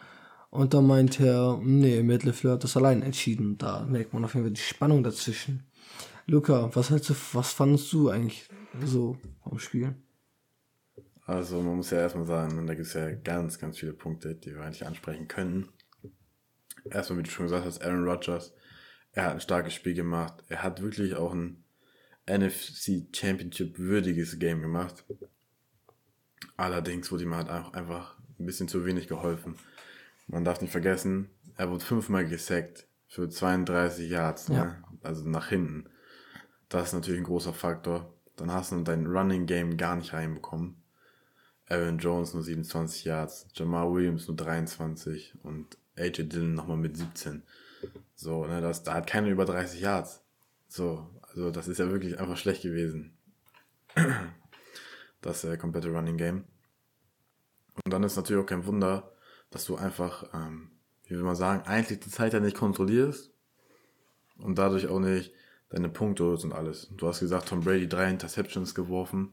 und 0.52 0.74
da 0.74 0.82
meint 0.82 1.18
er, 1.18 1.58
nee, 1.62 2.02
Matt 2.02 2.24
LeFleur 2.24 2.52
hat 2.52 2.64
das 2.64 2.76
allein 2.76 3.00
entschieden. 3.00 3.56
Da 3.56 3.86
merkt 3.86 4.12
man 4.12 4.22
auf 4.22 4.34
jeden 4.34 4.44
Fall 4.44 4.52
die 4.52 4.60
Spannung 4.60 5.02
dazwischen. 5.02 5.64
Luca, 6.26 6.68
was 6.74 6.90
hältst 6.90 7.08
du, 7.08 7.14
was 7.32 7.54
fandest 7.54 7.90
du 7.90 8.10
eigentlich 8.10 8.50
so 8.84 9.16
vom 9.42 9.58
Spiel? 9.58 9.94
Also 11.24 11.62
man 11.62 11.76
muss 11.76 11.88
ja 11.88 12.00
erstmal 12.00 12.26
sagen, 12.26 12.66
da 12.66 12.74
gibt 12.74 12.86
es 12.86 12.92
ja 12.92 13.12
ganz, 13.12 13.58
ganz 13.58 13.78
viele 13.78 13.94
Punkte, 13.94 14.34
die 14.34 14.54
wir 14.54 14.60
eigentlich 14.60 14.86
ansprechen 14.86 15.26
können. 15.26 15.70
Erstmal, 16.84 17.20
wie 17.20 17.22
du 17.22 17.30
schon 17.30 17.46
gesagt 17.46 17.64
hast, 17.64 17.82
Aaron 17.82 18.06
Rodgers, 18.06 18.52
er 19.12 19.24
hat 19.26 19.32
ein 19.32 19.40
starkes 19.40 19.74
Spiel 19.74 19.94
gemacht. 19.94 20.34
Er 20.48 20.62
hat 20.62 20.82
wirklich 20.82 21.14
auch 21.14 21.32
ein 21.32 21.62
NFC 22.26 23.06
Championship 23.14 23.78
würdiges 23.78 24.38
Game 24.38 24.62
gemacht. 24.62 25.04
Allerdings 26.56 27.10
wurde 27.10 27.24
ihm 27.24 27.34
halt 27.34 27.50
auch 27.50 27.72
einfach 27.72 28.16
ein 28.38 28.46
bisschen 28.46 28.68
zu 28.68 28.84
wenig 28.84 29.08
geholfen. 29.08 29.56
Man 30.28 30.44
darf 30.44 30.60
nicht 30.60 30.70
vergessen, 30.70 31.30
er 31.56 31.70
wurde 31.70 31.84
fünfmal 31.84 32.26
gesackt 32.26 32.86
für 33.08 33.28
32 33.28 34.08
Yards, 34.08 34.48
ne? 34.48 34.56
ja. 34.56 34.82
also 35.02 35.28
nach 35.28 35.48
hinten. 35.48 35.86
Das 36.68 36.88
ist 36.88 36.92
natürlich 36.94 37.20
ein 37.20 37.26
großer 37.26 37.52
Faktor. 37.52 38.14
Dann 38.36 38.50
hast 38.50 38.72
du 38.72 38.82
dein 38.82 39.06
Running 39.06 39.46
Game 39.46 39.76
gar 39.76 39.96
nicht 39.96 40.14
reinbekommen. 40.14 40.76
Aaron 41.68 41.98
Jones 41.98 42.34
nur 42.34 42.42
27 42.42 43.04
Yards, 43.04 43.48
Jamal 43.54 43.92
Williams 43.92 44.26
nur 44.26 44.36
23 44.36 45.34
und 45.42 45.76
AJ 45.96 46.24
Dillon 46.24 46.54
nochmal 46.54 46.76
mit 46.76 46.96
17. 46.96 47.42
So, 48.14 48.46
ne, 48.46 48.60
das, 48.60 48.82
da 48.82 48.94
hat 48.94 49.06
keiner 49.06 49.28
über 49.28 49.44
30 49.44 49.80
Yards. 49.80 50.22
So, 50.68 51.08
also 51.28 51.50
das 51.50 51.68
ist 51.68 51.78
ja 51.78 51.90
wirklich 51.90 52.18
einfach 52.18 52.36
schlecht 52.36 52.62
gewesen. 52.62 53.16
Das 55.20 55.44
äh, 55.44 55.56
komplette 55.56 55.88
Running 55.88 56.16
Game. 56.16 56.44
Und 57.84 57.92
dann 57.94 58.02
ist 58.02 58.16
natürlich 58.16 58.42
auch 58.42 58.48
kein 58.48 58.66
Wunder, 58.66 59.12
dass 59.50 59.64
du 59.64 59.76
einfach, 59.76 60.24
ähm, 60.34 60.72
wie 61.04 61.14
will 61.14 61.22
man 61.22 61.36
sagen, 61.36 61.62
eigentlich 61.64 62.00
die 62.00 62.10
Zeit 62.10 62.32
ja 62.32 62.40
nicht 62.40 62.56
kontrollierst 62.56 63.32
und 64.38 64.58
dadurch 64.58 64.88
auch 64.88 64.98
nicht 64.98 65.32
deine 65.68 65.88
Punkte 65.88 66.24
und 66.24 66.52
alles. 66.52 66.88
Du 66.96 67.06
hast 67.06 67.20
gesagt, 67.20 67.48
Tom 67.48 67.60
Brady 67.60 67.88
drei 67.88 68.10
Interceptions 68.10 68.74
geworfen, 68.74 69.32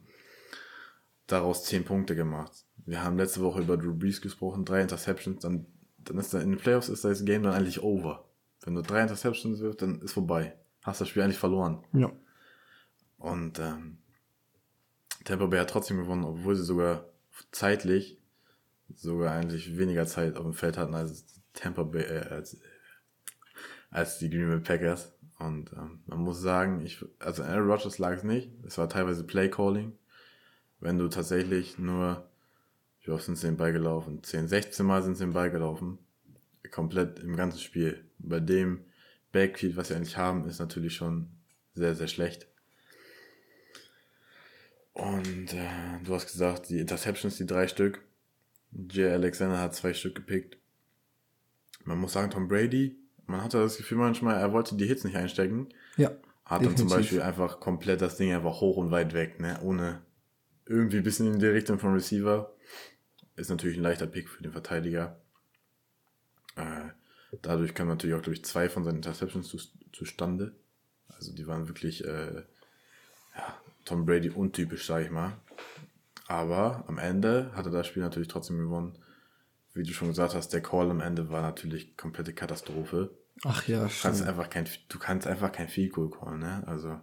daraus 1.26 1.64
zehn 1.64 1.84
Punkte 1.84 2.14
gemacht. 2.14 2.64
Wir 2.86 3.02
haben 3.02 3.16
letzte 3.16 3.40
Woche 3.42 3.60
über 3.60 3.76
Drew 3.76 3.94
Brees 3.94 4.20
gesprochen, 4.20 4.64
drei 4.64 4.80
Interceptions, 4.80 5.42
dann, 5.42 5.66
dann 5.98 6.18
ist 6.18 6.32
da 6.32 6.40
in 6.40 6.50
den 6.50 6.58
Playoffs 6.58 6.88
ist 6.88 7.04
das 7.04 7.24
Game 7.24 7.42
dann 7.42 7.54
eigentlich 7.54 7.82
over. 7.82 8.29
Wenn 8.62 8.74
du 8.74 8.82
drei 8.82 9.02
Interceptions 9.02 9.60
wirfst, 9.60 9.82
dann 9.82 10.00
ist 10.02 10.12
vorbei. 10.12 10.54
Hast 10.82 11.00
das 11.00 11.08
Spiel 11.08 11.22
eigentlich 11.22 11.38
verloren. 11.38 11.84
Ja. 11.92 12.10
Und 13.18 13.58
ähm, 13.58 13.98
Tampa 15.24 15.46
Bay 15.46 15.60
hat 15.60 15.70
trotzdem 15.70 15.98
gewonnen, 15.98 16.24
obwohl 16.24 16.56
sie 16.56 16.64
sogar 16.64 17.06
zeitlich 17.52 18.18
sogar 18.94 19.32
eigentlich 19.32 19.78
weniger 19.78 20.06
Zeit 20.06 20.36
auf 20.36 20.44
dem 20.44 20.54
Feld 20.54 20.76
hatten 20.76 20.94
als 20.94 21.24
Tampa 21.52 21.84
Bay, 21.84 22.02
äh, 22.02 22.28
als, 22.28 22.58
als 23.90 24.18
die 24.18 24.30
Green 24.30 24.48
Bay 24.48 24.60
Packers. 24.60 25.12
Und 25.38 25.72
ähm, 25.72 26.00
man 26.06 26.18
muss 26.18 26.40
sagen, 26.40 26.80
ich, 26.84 27.04
also 27.18 27.42
Aaron 27.42 27.70
Rodgers 27.70 27.98
lag 27.98 28.16
es 28.16 28.24
nicht. 28.24 28.50
Es 28.66 28.78
war 28.78 28.88
teilweise 28.88 29.24
Play 29.24 29.48
Calling. 29.48 29.92
Wenn 30.80 30.98
du 30.98 31.08
tatsächlich 31.08 31.78
nur, 31.78 32.28
wie 33.02 33.10
oft 33.10 33.24
sind 33.24 33.36
sie 33.36 33.46
den 33.46 33.56
Ball 33.56 33.72
gelaufen? 33.72 34.22
10, 34.22 34.48
16 34.48 34.84
Mal 34.84 35.02
sind 35.02 35.16
sie 35.16 35.24
den 35.24 35.32
Ball 35.32 35.50
gelaufen. 35.50 35.98
Komplett 36.70 37.20
im 37.20 37.36
ganzen 37.36 37.58
Spiel. 37.58 38.04
Bei 38.22 38.40
dem 38.40 38.84
Backfield, 39.32 39.76
was 39.76 39.88
sie 39.88 39.94
eigentlich 39.94 40.16
haben, 40.16 40.46
ist 40.46 40.58
natürlich 40.58 40.94
schon 40.94 41.28
sehr, 41.74 41.94
sehr 41.94 42.08
schlecht. 42.08 42.46
Und 44.92 45.54
äh, 45.54 46.02
du 46.04 46.14
hast 46.14 46.26
gesagt, 46.26 46.68
die 46.68 46.80
Interceptions, 46.80 47.36
die 47.36 47.46
drei 47.46 47.68
Stück, 47.68 48.02
Jay 48.90 49.10
Alexander 49.10 49.58
hat 49.58 49.74
zwei 49.74 49.94
Stück 49.94 50.14
gepickt. 50.14 50.56
Man 51.84 51.98
muss 51.98 52.12
sagen, 52.12 52.30
Tom 52.30 52.48
Brady, 52.48 52.96
man 53.26 53.42
hatte 53.42 53.58
das 53.58 53.76
Gefühl 53.76 53.98
manchmal, 53.98 54.36
er 54.36 54.52
wollte 54.52 54.76
die 54.76 54.86
Hits 54.86 55.04
nicht 55.04 55.16
einstecken. 55.16 55.68
Ja. 55.96 56.10
Hat 56.44 56.64
dann 56.64 56.76
zum 56.76 56.88
Beispiel 56.88 57.22
einfach 57.22 57.60
komplett 57.60 58.00
das 58.00 58.16
Ding 58.16 58.32
einfach 58.32 58.60
hoch 58.60 58.76
und 58.76 58.90
weit 58.90 59.14
weg, 59.14 59.38
ne? 59.38 59.58
Ohne 59.62 60.02
irgendwie 60.66 60.96
ein 60.96 61.04
bisschen 61.04 61.32
in 61.34 61.38
die 61.38 61.46
Richtung 61.46 61.78
vom 61.78 61.92
Receiver. 61.92 62.52
Ist 63.36 63.50
natürlich 63.50 63.76
ein 63.76 63.84
leichter 63.84 64.08
Pick 64.08 64.28
für 64.28 64.42
den 64.42 64.52
Verteidiger. 64.52 65.20
Äh, 66.56 66.88
dadurch 67.42 67.74
kamen 67.74 67.90
natürlich 67.90 68.16
auch, 68.16 68.22
glaube 68.22 68.34
ich, 68.34 68.44
zwei 68.44 68.68
von 68.68 68.84
seinen 68.84 68.96
Interceptions 68.96 69.48
zu, 69.48 69.58
zustande. 69.92 70.54
Also 71.08 71.34
die 71.34 71.46
waren 71.46 71.68
wirklich 71.68 72.04
äh, 72.04 72.42
ja, 73.36 73.56
Tom 73.84 74.06
Brady 74.06 74.30
untypisch, 74.30 74.86
sage 74.86 75.04
ich 75.04 75.10
mal. 75.10 75.32
Aber 76.26 76.84
am 76.86 76.98
Ende 76.98 77.50
hat 77.54 77.66
er 77.66 77.72
das 77.72 77.86
Spiel 77.86 78.02
natürlich 78.02 78.28
trotzdem 78.28 78.58
gewonnen. 78.58 78.96
Wie 79.74 79.82
du 79.82 79.92
schon 79.92 80.08
gesagt 80.08 80.34
hast, 80.34 80.52
der 80.52 80.62
Call 80.62 80.90
am 80.90 81.00
Ende 81.00 81.30
war 81.30 81.42
natürlich 81.42 81.96
komplette 81.96 82.32
Katastrophe. 82.32 83.10
Ach 83.44 83.66
ja, 83.66 83.84
du 83.84 83.92
kannst 84.02 84.22
einfach 84.22 84.50
kein, 84.50 84.68
du 84.88 84.98
kannst 84.98 85.26
einfach 85.26 85.52
kein 85.52 85.68
Field 85.68 85.92
Goal 85.92 86.10
callen, 86.10 86.40
ne? 86.40 86.62
Also, 86.66 87.00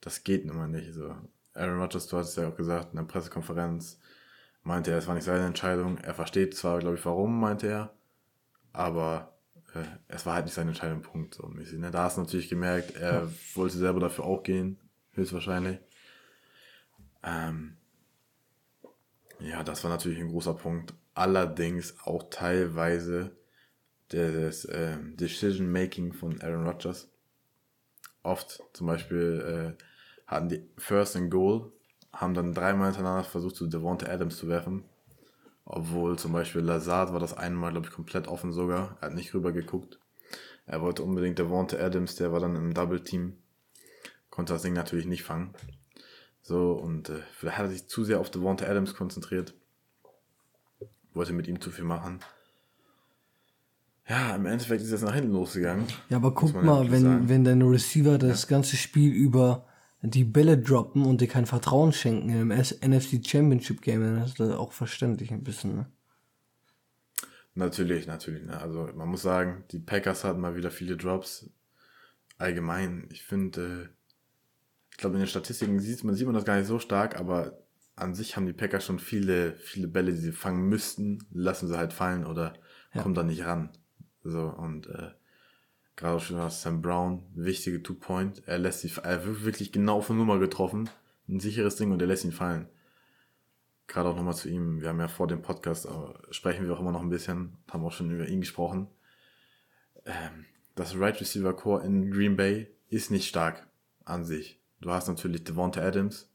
das 0.00 0.24
geht 0.24 0.46
nun 0.46 0.56
mal 0.56 0.68
nicht. 0.68 0.92
So. 0.94 1.14
Aaron 1.54 1.80
Rodgers, 1.80 2.06
du 2.06 2.16
hast 2.16 2.30
es 2.30 2.36
ja 2.36 2.48
auch 2.48 2.56
gesagt 2.56 2.92
in 2.92 2.96
der 2.96 3.04
Pressekonferenz, 3.04 4.00
meinte 4.62 4.90
er, 4.90 4.98
es 4.98 5.06
war 5.06 5.14
nicht 5.14 5.24
seine 5.24 5.46
Entscheidung. 5.46 5.98
Er 5.98 6.14
versteht 6.14 6.56
zwar, 6.56 6.78
glaube 6.78 6.96
ich, 6.96 7.04
warum, 7.04 7.38
meinte 7.38 7.66
er, 7.66 7.94
aber 8.72 9.39
äh, 9.74 9.84
es 10.08 10.26
war 10.26 10.34
halt 10.34 10.46
nicht 10.46 10.54
seine 10.54 10.70
Entscheidung, 10.70 11.02
Punkt. 11.02 11.34
So 11.34 11.46
mäßig, 11.46 11.78
ne? 11.78 11.90
Da 11.90 12.04
hast 12.04 12.16
du 12.16 12.22
natürlich 12.22 12.48
gemerkt, 12.48 12.96
er 12.96 13.22
ja. 13.24 13.28
wollte 13.54 13.76
selber 13.76 14.00
dafür 14.00 14.24
auch 14.24 14.42
gehen, 14.42 14.78
höchstwahrscheinlich. 15.12 15.78
Ähm, 17.22 17.76
ja, 19.40 19.62
das 19.62 19.84
war 19.84 19.90
natürlich 19.90 20.20
ein 20.20 20.28
großer 20.28 20.54
Punkt. 20.54 20.94
Allerdings 21.14 21.94
auch 22.04 22.24
teilweise 22.30 23.32
das 24.08 24.64
äh, 24.64 24.96
Decision 25.14 25.70
Making 25.70 26.12
von 26.12 26.40
Aaron 26.40 26.66
Rodgers. 26.66 27.08
Oft 28.22 28.62
zum 28.72 28.86
Beispiel 28.86 29.76
äh, 29.78 29.82
hatten 30.26 30.48
die 30.48 30.68
First 30.76 31.16
and 31.16 31.30
Goal, 31.30 31.72
haben 32.12 32.34
dann 32.34 32.54
dreimal 32.54 32.86
hintereinander 32.88 33.24
versucht, 33.24 33.56
zu 33.56 33.66
Devonta 33.66 34.06
Adams 34.06 34.36
zu 34.36 34.48
werfen. 34.48 34.84
Obwohl 35.64 36.18
zum 36.18 36.32
Beispiel 36.32 36.62
Lazard 36.62 37.12
war 37.12 37.20
das 37.20 37.36
einmal, 37.36 37.72
glaube 37.72 37.86
ich, 37.86 37.92
komplett 37.92 38.28
offen 38.28 38.52
sogar. 38.52 38.96
Er 39.00 39.08
hat 39.08 39.14
nicht 39.14 39.34
rüber 39.34 39.52
geguckt. 39.52 40.00
Er 40.66 40.80
wollte 40.82 41.02
unbedingt 41.02 41.38
Devonta 41.38 41.76
Adams, 41.78 42.16
der 42.16 42.32
war 42.32 42.40
dann 42.40 42.56
im 42.56 42.74
Double 42.74 43.02
Team. 43.02 43.38
Konnte 44.30 44.52
das 44.52 44.62
Ding 44.62 44.72
natürlich 44.72 45.06
nicht 45.06 45.24
fangen. 45.24 45.54
So, 46.42 46.72
und 46.72 47.08
äh, 47.08 47.20
vielleicht 47.32 47.58
hat 47.58 47.66
er 47.66 47.70
sich 47.70 47.88
zu 47.88 48.04
sehr 48.04 48.20
auf 48.20 48.30
Devonta 48.30 48.66
Adams 48.66 48.94
konzentriert. 48.94 49.54
Wollte 51.12 51.32
mit 51.32 51.48
ihm 51.48 51.60
zu 51.60 51.70
viel 51.70 51.84
machen. 51.84 52.20
Ja, 54.08 54.34
im 54.34 54.46
Endeffekt 54.46 54.82
ist 54.82 54.90
es 54.90 55.02
nach 55.02 55.14
hinten 55.14 55.32
losgegangen. 55.32 55.86
Ja, 56.08 56.16
aber 56.16 56.34
guck 56.34 56.60
mal, 56.62 56.90
wenn, 56.90 57.28
wenn 57.28 57.44
deine 57.44 57.64
Receiver 57.64 58.18
das 58.18 58.48
ganze 58.48 58.76
Spiel 58.76 59.12
über 59.12 59.66
die 60.02 60.24
Bälle 60.24 60.58
droppen 60.58 61.04
und 61.04 61.20
dir 61.20 61.28
kein 61.28 61.46
Vertrauen 61.46 61.92
schenken 61.92 62.30
im 62.30 62.48
NFC 62.48 63.24
Championship 63.24 63.82
Game, 63.82 64.02
dann 64.02 64.24
ist 64.24 64.40
das 64.40 64.52
auch 64.52 64.72
verständlich 64.72 65.30
ein 65.30 65.44
bisschen, 65.44 65.74
ne? 65.74 65.86
Natürlich, 67.54 68.06
natürlich. 68.06 68.44
Ne? 68.44 68.58
Also 68.58 68.88
man 68.94 69.08
muss 69.08 69.22
sagen, 69.22 69.64
die 69.72 69.80
Packers 69.80 70.24
hatten 70.24 70.40
mal 70.40 70.56
wieder 70.56 70.70
viele 70.70 70.96
Drops. 70.96 71.50
Allgemein, 72.38 73.08
ich 73.10 73.22
finde, 73.22 73.60
äh, 73.60 73.88
ich 74.90 74.96
glaube 74.96 75.16
in 75.16 75.20
den 75.20 75.28
Statistiken 75.28 75.80
sieht 75.80 76.04
man, 76.04 76.14
sieht 76.14 76.26
man 76.26 76.34
das 76.34 76.44
gar 76.44 76.56
nicht 76.56 76.68
so 76.68 76.78
stark, 76.78 77.18
aber 77.18 77.58
an 77.96 78.14
sich 78.14 78.36
haben 78.36 78.46
die 78.46 78.52
Packers 78.52 78.84
schon 78.84 78.98
viele, 78.98 79.56
viele 79.56 79.88
Bälle, 79.88 80.12
die 80.12 80.18
sie 80.18 80.32
fangen 80.32 80.68
müssten, 80.68 81.18
lassen 81.32 81.68
sie 81.68 81.76
halt 81.76 81.92
fallen 81.92 82.24
oder 82.24 82.54
ja. 82.94 83.02
kommen 83.02 83.14
da 83.14 83.22
nicht 83.22 83.44
ran. 83.44 83.70
So, 84.22 84.48
und 84.48 84.86
äh, 84.86 85.10
gerade 86.00 86.16
auch 86.16 86.22
schon 86.22 86.38
was 86.38 86.62
Sam 86.62 86.80
Brown, 86.80 87.22
wichtige 87.34 87.82
Two-Point. 87.82 88.42
Er 88.46 88.58
lässt 88.58 88.80
sich, 88.80 88.96
er 88.96 89.24
wird 89.26 89.44
wirklich 89.44 89.70
genau 89.70 89.98
auf 89.98 90.08
eine 90.08 90.18
Nummer 90.18 90.38
getroffen. 90.38 90.88
Ein 91.28 91.40
sicheres 91.40 91.76
Ding 91.76 91.92
und 91.92 92.00
er 92.00 92.08
lässt 92.08 92.24
ihn 92.24 92.32
fallen. 92.32 92.68
Gerade 93.86 94.08
auch 94.08 94.16
nochmal 94.16 94.34
zu 94.34 94.48
ihm. 94.48 94.80
Wir 94.80 94.88
haben 94.88 94.98
ja 94.98 95.08
vor 95.08 95.26
dem 95.26 95.42
Podcast, 95.42 95.84
äh, 95.84 95.90
sprechen 96.32 96.66
wir 96.66 96.74
auch 96.74 96.80
immer 96.80 96.92
noch 96.92 97.02
ein 97.02 97.10
bisschen, 97.10 97.58
haben 97.70 97.84
auch 97.84 97.92
schon 97.92 98.10
über 98.10 98.26
ihn 98.26 98.40
gesprochen. 98.40 98.88
Ähm, 100.06 100.46
das 100.74 100.96
Right 100.98 101.20
Receiver 101.20 101.54
Core 101.54 101.84
in 101.84 102.10
Green 102.10 102.34
Bay 102.34 102.74
ist 102.88 103.10
nicht 103.10 103.28
stark 103.28 103.68
an 104.06 104.24
sich. 104.24 104.58
Du 104.80 104.90
hast 104.90 105.06
natürlich 105.06 105.44
Devonta 105.44 105.82
Adams, 105.82 106.30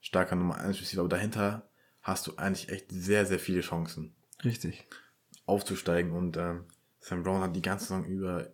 starker 0.00 0.36
Nummer 0.36 0.56
1 0.56 0.80
Receiver, 0.80 1.00
aber 1.00 1.10
dahinter 1.10 1.68
hast 2.00 2.26
du 2.26 2.36
eigentlich 2.36 2.70
echt 2.70 2.90
sehr, 2.90 3.26
sehr 3.26 3.38
viele 3.38 3.60
Chancen. 3.60 4.14
Richtig. 4.42 4.86
Aufzusteigen 5.44 6.12
und 6.12 6.38
ähm, 6.38 6.64
Sam 7.00 7.22
Brown 7.22 7.42
hat 7.42 7.54
die 7.54 7.60
ganze 7.60 7.84
Saison 7.84 8.06
über 8.06 8.48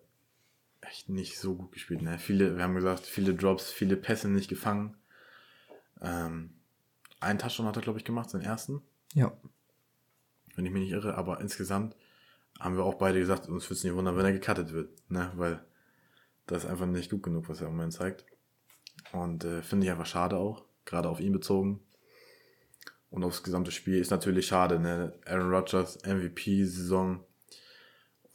echt 0.80 1.08
nicht 1.08 1.38
so 1.38 1.54
gut 1.54 1.72
gespielt. 1.72 2.02
Ne? 2.02 2.18
Viele, 2.18 2.56
wir 2.56 2.62
haben 2.62 2.74
gesagt, 2.74 3.06
viele 3.06 3.34
Drops, 3.34 3.70
viele 3.70 3.96
Pässe 3.96 4.28
nicht 4.28 4.48
gefangen. 4.48 4.96
Ähm, 6.00 6.54
einen 7.20 7.38
Touchdown 7.38 7.66
hat 7.66 7.76
er, 7.76 7.82
glaube 7.82 7.98
ich, 7.98 8.04
gemacht, 8.04 8.30
seinen 8.30 8.44
ersten. 8.44 8.82
Ja. 9.14 9.32
Wenn 10.54 10.66
ich 10.66 10.72
mich 10.72 10.82
nicht 10.82 10.92
irre, 10.92 11.16
aber 11.16 11.40
insgesamt 11.40 11.96
haben 12.58 12.76
wir 12.76 12.84
auch 12.84 12.94
beide 12.94 13.18
gesagt, 13.18 13.48
uns 13.48 13.64
würde 13.66 13.74
es 13.74 13.84
nicht 13.84 13.94
wundern, 13.94 14.16
wenn 14.16 14.24
er 14.24 14.32
gecuttet 14.32 14.72
wird, 14.72 14.90
ne? 15.10 15.32
Weil 15.36 15.64
das 16.46 16.64
ist 16.64 16.70
einfach 16.70 16.86
nicht 16.86 17.10
gut 17.10 17.22
genug, 17.22 17.48
was 17.48 17.60
er 17.60 17.68
im 17.68 17.74
Moment 17.74 17.92
zeigt. 17.92 18.24
Und 19.12 19.44
äh, 19.44 19.62
finde 19.62 19.86
ich 19.86 19.92
einfach 19.92 20.06
schade 20.06 20.36
auch, 20.36 20.64
gerade 20.84 21.08
auf 21.08 21.20
ihn 21.20 21.32
bezogen. 21.32 21.80
Und 23.10 23.24
aufs 23.24 23.42
gesamte 23.42 23.70
Spiel 23.70 23.98
ist 23.98 24.10
natürlich 24.10 24.46
schade, 24.46 24.78
ne? 24.78 25.18
Aaron 25.26 25.50
Rodgers, 25.50 25.98
MVP-Saison, 26.04 27.24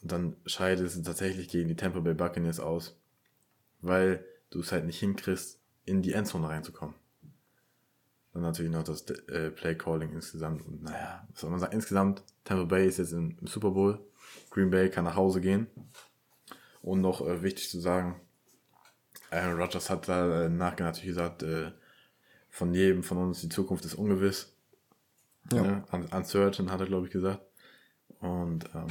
und 0.02 0.12
dann 0.12 0.36
scheidet 0.46 0.86
es 0.86 1.00
tatsächlich 1.02 1.48
gegen 1.48 1.68
die 1.68 1.76
Tampa 1.76 2.00
Bay 2.00 2.14
Buccaneers 2.14 2.60
aus, 2.60 2.98
weil 3.80 4.24
du 4.50 4.60
es 4.60 4.72
halt 4.72 4.84
nicht 4.84 5.00
hinkriegst, 5.00 5.60
in 5.84 6.02
die 6.02 6.12
Endzone 6.12 6.48
reinzukommen. 6.48 6.94
Dann 8.32 8.42
natürlich 8.42 8.70
noch 8.70 8.82
das 8.82 9.02
äh, 9.28 9.50
Play 9.50 9.76
Calling 9.76 10.12
insgesamt. 10.12 10.66
Und 10.66 10.82
naja, 10.82 11.26
was 11.30 11.40
soll 11.40 11.50
man 11.50 11.60
sagen? 11.60 11.72
Insgesamt, 11.72 12.22
Tampa 12.44 12.64
Bay 12.64 12.86
ist 12.86 12.98
jetzt 12.98 13.12
im, 13.12 13.38
im 13.40 13.46
Super 13.46 13.70
Bowl. 13.70 13.98
Green 14.50 14.70
Bay 14.70 14.90
kann 14.90 15.04
nach 15.04 15.16
Hause 15.16 15.40
gehen. 15.40 15.68
Und 16.82 17.00
noch 17.00 17.20
äh, 17.20 17.42
wichtig 17.42 17.70
zu 17.70 17.80
sagen, 17.80 18.20
Aaron 19.30 19.60
Rodgers 19.60 19.90
hat 19.90 20.08
da 20.08 20.44
äh, 20.44 20.48
nachher 20.48 20.84
natürlich 20.84 21.08
gesagt, 21.08 21.42
äh, 21.42 21.72
von 22.50 22.74
jedem 22.74 23.02
von 23.02 23.18
uns 23.18 23.40
die 23.40 23.48
Zukunft 23.48 23.84
ist 23.84 23.94
ungewiss. 23.94 24.54
Ja. 25.52 25.62
Ne? 25.62 25.84
Uncertain 26.10 26.70
hat 26.70 26.80
er, 26.80 26.86
glaube 26.86 27.06
ich, 27.06 27.12
gesagt. 27.12 27.40
Und 28.20 28.68
ähm, 28.74 28.86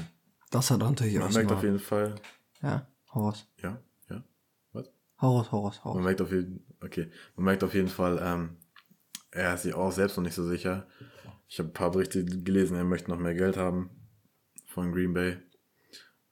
das 0.55 0.71
hat 0.71 0.79
natürlich 0.79 1.17
Man 1.17 1.33
merkt 1.33 1.51
auf 1.51 1.63
jeden 1.63 1.79
Fall. 1.79 2.15
Ja, 2.61 2.87
hau 3.13 3.25
raus. 3.27 3.45
Ja, 3.61 3.77
ja. 4.09 4.23
Was? 4.71 4.89
Hau 5.19 5.37
raus, 5.37 5.51
hau 5.51 5.59
raus, 5.59 5.81
hau 5.83 5.89
raus. 5.89 5.95
Man 5.95 6.05
merkt 6.05 6.21
auf 6.21 6.31
jeden, 6.31 6.65
okay. 6.81 7.11
Man 7.35 7.45
merkt 7.45 7.63
auf 7.63 7.73
jeden 7.73 7.89
Fall, 7.89 8.19
ähm, 8.21 8.55
er 9.31 9.55
ist 9.55 9.63
sich 9.63 9.73
auch 9.73 9.91
selbst 9.91 10.15
noch 10.15 10.23
nicht 10.23 10.33
so 10.33 10.47
sicher. 10.47 10.87
Ich 11.49 11.59
habe 11.59 11.69
ein 11.69 11.73
paar 11.73 11.91
Berichte 11.91 12.23
gelesen, 12.23 12.77
er 12.77 12.85
möchte 12.85 13.11
noch 13.11 13.19
mehr 13.19 13.33
Geld 13.33 13.57
haben 13.57 13.89
von 14.67 14.93
Green 14.93 15.13
Bay. 15.13 15.37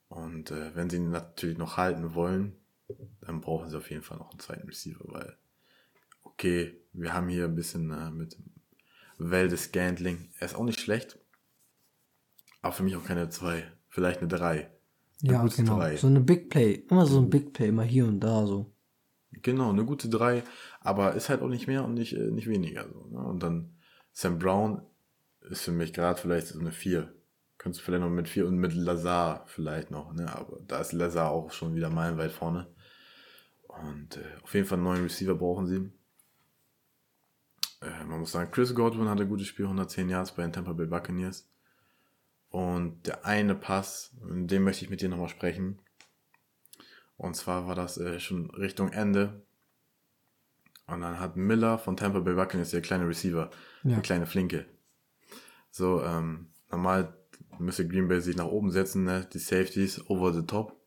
Und 0.08 0.52
äh, 0.52 0.74
wenn 0.74 0.90
sie 0.90 0.98
ihn 0.98 1.12
natürlich 1.12 1.58
noch 1.58 1.76
halten 1.76 2.14
wollen, 2.16 2.56
dann 3.22 3.42
brauchen 3.42 3.70
sie 3.70 3.78
auf 3.78 3.90
jeden 3.90 4.04
Fall 4.04 4.18
noch 4.18 4.32
einen 4.32 4.40
zweiten 4.40 4.68
Receiver, 4.68 5.04
weil, 5.06 5.38
okay, 6.24 6.80
wir 6.94 7.14
haben 7.14 7.28
hier 7.28 7.46
ein 7.46 7.56
bisschen 7.56 7.92
äh, 7.92 8.10
mit 8.10 8.38
Waldes 9.18 9.66
Scantling. 9.66 10.30
Er 10.40 10.46
ist 10.46 10.56
auch 10.56 10.64
nicht 10.64 10.80
schlecht, 10.80 11.20
aber 12.62 12.74
für 12.74 12.84
mich 12.84 12.96
auch 12.96 13.04
keine 13.04 13.30
zwei 13.30 13.70
vielleicht 13.94 14.20
eine 14.20 14.28
3. 14.28 14.72
Eine 15.24 15.32
ja, 15.32 15.46
genau. 15.46 15.78
3. 15.78 15.98
So 15.98 16.08
eine 16.08 16.20
Big 16.20 16.50
Play. 16.50 16.84
Immer 16.90 17.06
so 17.06 17.20
ein 17.20 17.30
Big 17.30 17.54
Play, 17.54 17.72
mal 17.72 17.86
hier 17.86 18.06
und 18.06 18.20
da 18.20 18.46
so. 18.46 18.74
Genau, 19.32 19.70
eine 19.70 19.86
gute 19.86 20.10
3, 20.10 20.44
aber 20.82 21.14
ist 21.14 21.30
halt 21.30 21.42
auch 21.42 21.48
nicht 21.48 21.68
mehr 21.68 21.86
und 21.86 21.94
nicht, 21.94 22.14
äh, 22.14 22.32
nicht 22.32 22.48
weniger. 22.48 22.88
So, 22.92 23.08
ne? 23.08 23.20
Und 23.20 23.42
dann 23.42 23.76
Sam 24.12 24.40
Brown 24.40 24.82
ist 25.42 25.64
für 25.64 25.72
mich 25.72 25.94
gerade 25.94 26.20
vielleicht 26.20 26.48
so 26.48 26.60
eine 26.60 26.72
4. 26.72 27.14
Könntest 27.58 27.82
du 27.82 27.86
vielleicht 27.86 28.04
noch 28.04 28.10
mit 28.10 28.28
4 28.28 28.48
und 28.48 28.58
mit 28.58 28.74
Lazar 28.74 29.44
vielleicht 29.48 29.92
noch, 29.92 30.14
ne? 30.14 30.36
Aber 30.36 30.60
da 30.68 30.80
ist 30.80 30.92
Lazar 30.92 31.30
auch 31.30 31.52
schon 31.52 31.76
wieder 31.76 31.90
meilenweit 31.90 32.32
vorne. 32.32 32.68
Und 33.68 34.18
äh, 34.18 34.44
auf 34.44 34.54
jeden 34.54 34.66
Fall 34.68 34.78
einen 34.78 34.86
neuen 34.86 35.04
Receiver 35.04 35.36
brauchen 35.36 35.68
sie. 35.68 35.92
Äh, 37.82 38.06
man 38.06 38.20
muss 38.20 38.32
sagen, 38.32 38.52
Chris 38.52 38.74
Godwin 38.74 39.08
hatte 39.10 39.24
ein 39.24 39.30
gutes 39.30 39.48
Spiel, 39.48 39.66
110 39.66 40.10
Yards 40.10 40.32
bei 40.32 40.44
den 40.44 40.54
Tampa 40.54 40.74
Bay 40.74 40.88
Buccaneers. 40.88 41.48
Und 42.54 43.08
der 43.08 43.26
eine 43.26 43.56
Pass, 43.56 44.12
den 44.22 44.62
möchte 44.62 44.86
ich 44.86 44.92
mit 44.92 45.02
dir 45.02 45.10
nochmal 45.10 45.28
sprechen. 45.28 45.82
Und 47.18 47.36
zwar 47.36 47.66
war 47.66 47.74
das 47.74 47.98
äh, 47.98 48.20
schon 48.20 48.52
Richtung 48.52 48.90
Ende. 48.90 49.44
Und 50.86 51.02
dann 51.02 51.20
hat 51.20 51.36
Miller 51.36 51.80
von 51.80 51.98
Tampa 51.98 52.20
Bay 52.20 52.36
Buccaneers 52.36 52.70
der 52.70 52.84
kleine 52.84 53.08
Receiver, 53.08 53.50
ja. 53.84 53.96
der 53.96 54.02
kleine 54.02 54.28
Flinke. 54.28 54.68
So, 55.72 56.04
ähm, 56.04 56.54
normal 56.70 57.18
müsste 57.58 57.88
Green 57.88 58.08
Bay 58.08 58.22
sich 58.22 58.36
nach 58.36 58.46
oben 58.46 58.70
setzen, 58.70 59.04
ne? 59.04 59.28
die 59.34 59.40
Safeties 59.40 60.08
over 60.08 60.32
the 60.32 60.46
top. 60.46 60.80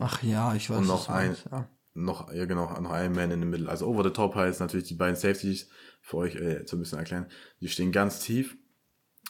Ach 0.00 0.20
ja, 0.24 0.52
ich 0.56 0.68
weiß. 0.68 0.78
Und 0.78 0.88
noch 0.88 1.08
ein, 1.08 1.36
ja. 1.48 1.68
noch, 1.92 2.32
ja 2.32 2.44
genau, 2.46 2.68
noch 2.80 2.90
ein 2.90 3.12
Man 3.12 3.30
in 3.30 3.38
the 3.38 3.46
Middle. 3.46 3.70
Also 3.70 3.86
over 3.86 4.02
the 4.02 4.10
top 4.10 4.34
heißt 4.34 4.58
natürlich 4.58 4.88
die 4.88 4.96
beiden 4.96 5.14
Safeties, 5.14 5.70
für 6.00 6.16
euch 6.16 6.34
äh, 6.34 6.64
so 6.66 6.76
ein 6.76 6.80
bisschen 6.80 6.98
erklären, 6.98 7.28
die 7.60 7.68
stehen 7.68 7.92
ganz 7.92 8.18
tief 8.18 8.56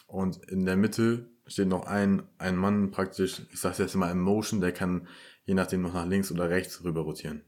Und 0.07 0.43
in 0.47 0.65
der 0.65 0.77
Mitte 0.77 1.34
steht 1.47 1.69
noch 1.69 1.87
ein, 1.87 2.23
ein 2.39 2.57
Mann 2.57 2.91
praktisch, 2.91 3.43
ich 3.53 3.61
sag's 3.61 3.79
jetzt 3.79 3.95
mal 3.95 4.11
in 4.11 4.21
Motion, 4.21 4.61
der 4.61 4.73
kann 4.73 5.07
je 5.45 5.55
nachdem 5.55 5.83
noch 5.83 5.95
nach 5.95 6.07
links 6.07 6.33
oder 6.33 6.49
rechts 6.49 6.83
rüber 6.85 7.03
rotieren. 7.03 7.43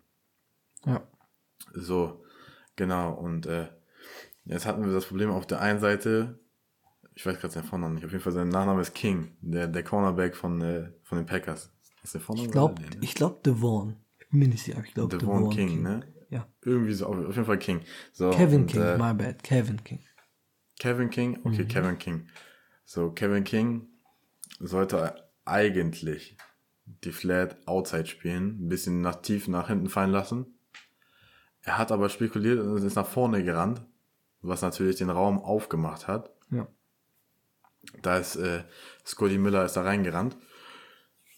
Ja. 0.85 1.07
So, 1.73 2.23
genau. 2.77 3.13
Und 3.15 3.47
äh, 3.47 3.69
jetzt 4.45 4.67
hatten 4.67 4.85
wir 4.85 4.93
das 4.93 5.07
Problem 5.07 5.31
auf 5.31 5.47
der 5.47 5.61
einen 5.61 5.81
Seite, 5.81 6.39
ich 7.15 7.25
weiß 7.25 7.39
gerade 7.39 7.55
seinen 7.55 7.65
Vornamen 7.65 7.95
nicht, 7.95 8.05
auf 8.05 8.13
jeden 8.13 8.23
Fall 8.23 8.33
sein 8.33 8.49
Nachname 8.51 8.83
ist 8.83 8.95
King, 8.95 9.37
der, 9.41 9.67
der 9.69 9.83
Cornerback 9.83 10.37
von, 10.37 10.61
äh, 10.61 10.93
von 11.03 11.19
den 11.19 11.27
Packers. 11.27 11.73
Ist 12.03 12.15
der 12.15 12.21
Vorname? 12.21 12.47
Ich 12.47 12.53
glaube? 12.53 12.75
Nee, 12.83 12.89
ne? 12.89 12.97
ich 13.01 13.15
glaube 13.15 13.41
Devon. 13.45 13.97
Ich 14.19 14.29
bin 14.29 14.41
mir 14.41 14.49
nicht 14.49 14.65
sicher, 14.65 14.83
ich 14.85 14.93
glaube 14.95 15.17
Devon 15.17 15.51
King, 15.51 15.83
ne? 15.83 16.01
Ja. 16.29 16.47
Irgendwie 16.63 16.93
so, 16.93 17.07
auf, 17.07 17.17
auf 17.17 17.35
jeden 17.35 17.47
Fall 17.47 17.59
King. 17.59 17.81
So, 18.13 18.31
Kevin 18.31 18.63
und, 18.63 18.67
King, 18.67 18.83
äh, 18.83 18.99
my 18.99 19.15
bad. 19.15 19.43
Kevin 19.43 19.83
King. 19.83 20.01
Kevin 20.79 21.09
King? 21.11 21.39
Okay, 21.45 21.63
Mhm. 21.63 21.69
Kevin 21.69 21.99
King. 21.99 22.29
So, 22.87 23.11
Kevin 23.11 23.43
King 23.43 23.89
sollte 24.61 25.29
eigentlich 25.45 26.37
die 26.85 27.11
Flat 27.11 27.59
Outside 27.67 28.07
spielen, 28.07 28.65
ein 28.65 28.69
bisschen 28.69 29.01
nach 29.01 29.17
tief 29.17 29.49
nach 29.49 29.67
hinten 29.67 29.89
fallen 29.89 30.13
lassen. 30.13 30.47
Er 31.63 31.79
hat 31.79 31.91
aber 31.91 32.09
spekuliert 32.09 32.61
und 32.61 32.77
ist 32.77 32.95
nach 32.95 33.09
vorne 33.09 33.43
gerannt, 33.43 33.85
was 34.41 34.63
natürlich 34.63 34.97
den 34.97 35.11
Raum 35.11 35.41
aufgemacht 35.41 36.07
hat. 36.07 36.31
Ja. 36.51 36.69
Da 38.03 38.19
ist 38.19 38.37
äh, 38.37 38.63
Scotty 39.05 39.37
Miller 39.39 39.65
ist 39.65 39.75
da 39.75 39.83
reingerannt. 39.83 40.37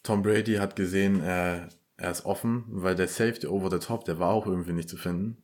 Tom 0.03 0.21
Brady 0.21 0.57
hat 0.57 0.77
gesehen, 0.77 1.23
er, 1.23 1.71
er 1.97 2.11
ist 2.11 2.27
offen, 2.27 2.65
weil 2.69 2.95
der 2.95 3.09
Safety 3.09 3.47
over 3.47 3.71
the 3.71 3.85
top, 3.85 4.05
der 4.05 4.19
war 4.19 4.29
auch 4.29 4.47
irgendwie 4.47 4.75
nicht 4.75 4.91
zu 4.91 4.99
finden. 4.99 5.43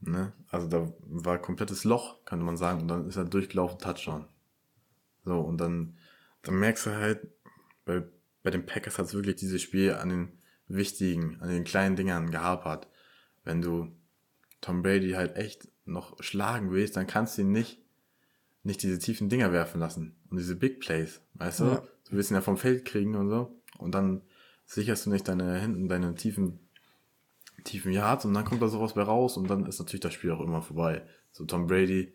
Ne? 0.00 0.34
Also 0.50 0.68
da 0.68 0.92
war 1.06 1.36
ein 1.36 1.42
komplettes 1.42 1.84
Loch, 1.84 2.22
könnte 2.26 2.44
man 2.44 2.58
sagen, 2.58 2.82
und 2.82 2.88
dann 2.88 3.08
ist 3.08 3.16
er 3.16 3.24
durchgelaufen, 3.24 3.78
Touchdown. 3.78 4.26
So, 5.28 5.40
und 5.40 5.58
dann, 5.60 5.96
dann 6.42 6.58
merkst 6.58 6.86
du 6.86 6.90
halt, 6.96 7.20
bei, 7.84 8.02
bei 8.42 8.50
den 8.50 8.66
Packers 8.66 8.98
hat 8.98 9.06
es 9.06 9.14
wirklich 9.14 9.36
dieses 9.36 9.60
Spiel 9.60 9.92
an 9.92 10.08
den 10.08 10.32
wichtigen, 10.68 11.38
an 11.40 11.50
den 11.50 11.64
kleinen 11.64 11.96
Dingern 11.96 12.30
gehapert. 12.30 12.88
Wenn 13.44 13.60
du 13.60 13.92
Tom 14.60 14.82
Brady 14.82 15.12
halt 15.12 15.36
echt 15.36 15.68
noch 15.84 16.22
schlagen 16.22 16.70
willst, 16.70 16.96
dann 16.96 17.06
kannst 17.06 17.36
du 17.36 17.42
ihn 17.42 17.52
nicht, 17.52 17.78
nicht 18.62 18.82
diese 18.82 18.98
tiefen 18.98 19.28
Dinger 19.28 19.52
werfen 19.52 19.80
lassen. 19.80 20.16
Und 20.30 20.38
diese 20.38 20.56
Big 20.56 20.80
Plays, 20.80 21.20
weißt 21.34 21.60
du? 21.60 21.64
Ja. 21.64 21.82
Du 22.08 22.16
willst 22.16 22.30
ihn 22.30 22.34
ja 22.34 22.40
vom 22.40 22.56
Feld 22.56 22.84
kriegen 22.84 23.14
und 23.14 23.28
so. 23.28 23.60
Und 23.78 23.94
dann 23.94 24.22
sicherst 24.64 25.06
du 25.06 25.10
nicht 25.10 25.28
deine 25.28 25.58
hinten, 25.58 25.88
deine 25.88 26.14
tiefen, 26.14 26.58
tiefen 27.64 27.92
Yards 27.92 28.24
und 28.24 28.34
dann 28.34 28.44
kommt 28.44 28.62
da 28.62 28.68
sowas 28.68 28.94
bei 28.94 29.02
raus 29.02 29.36
und 29.36 29.48
dann 29.48 29.66
ist 29.66 29.78
natürlich 29.78 30.00
das 30.00 30.14
Spiel 30.14 30.30
auch 30.30 30.40
immer 30.40 30.62
vorbei. 30.62 31.06
So 31.32 31.44
Tom 31.44 31.66
Brady, 31.66 32.14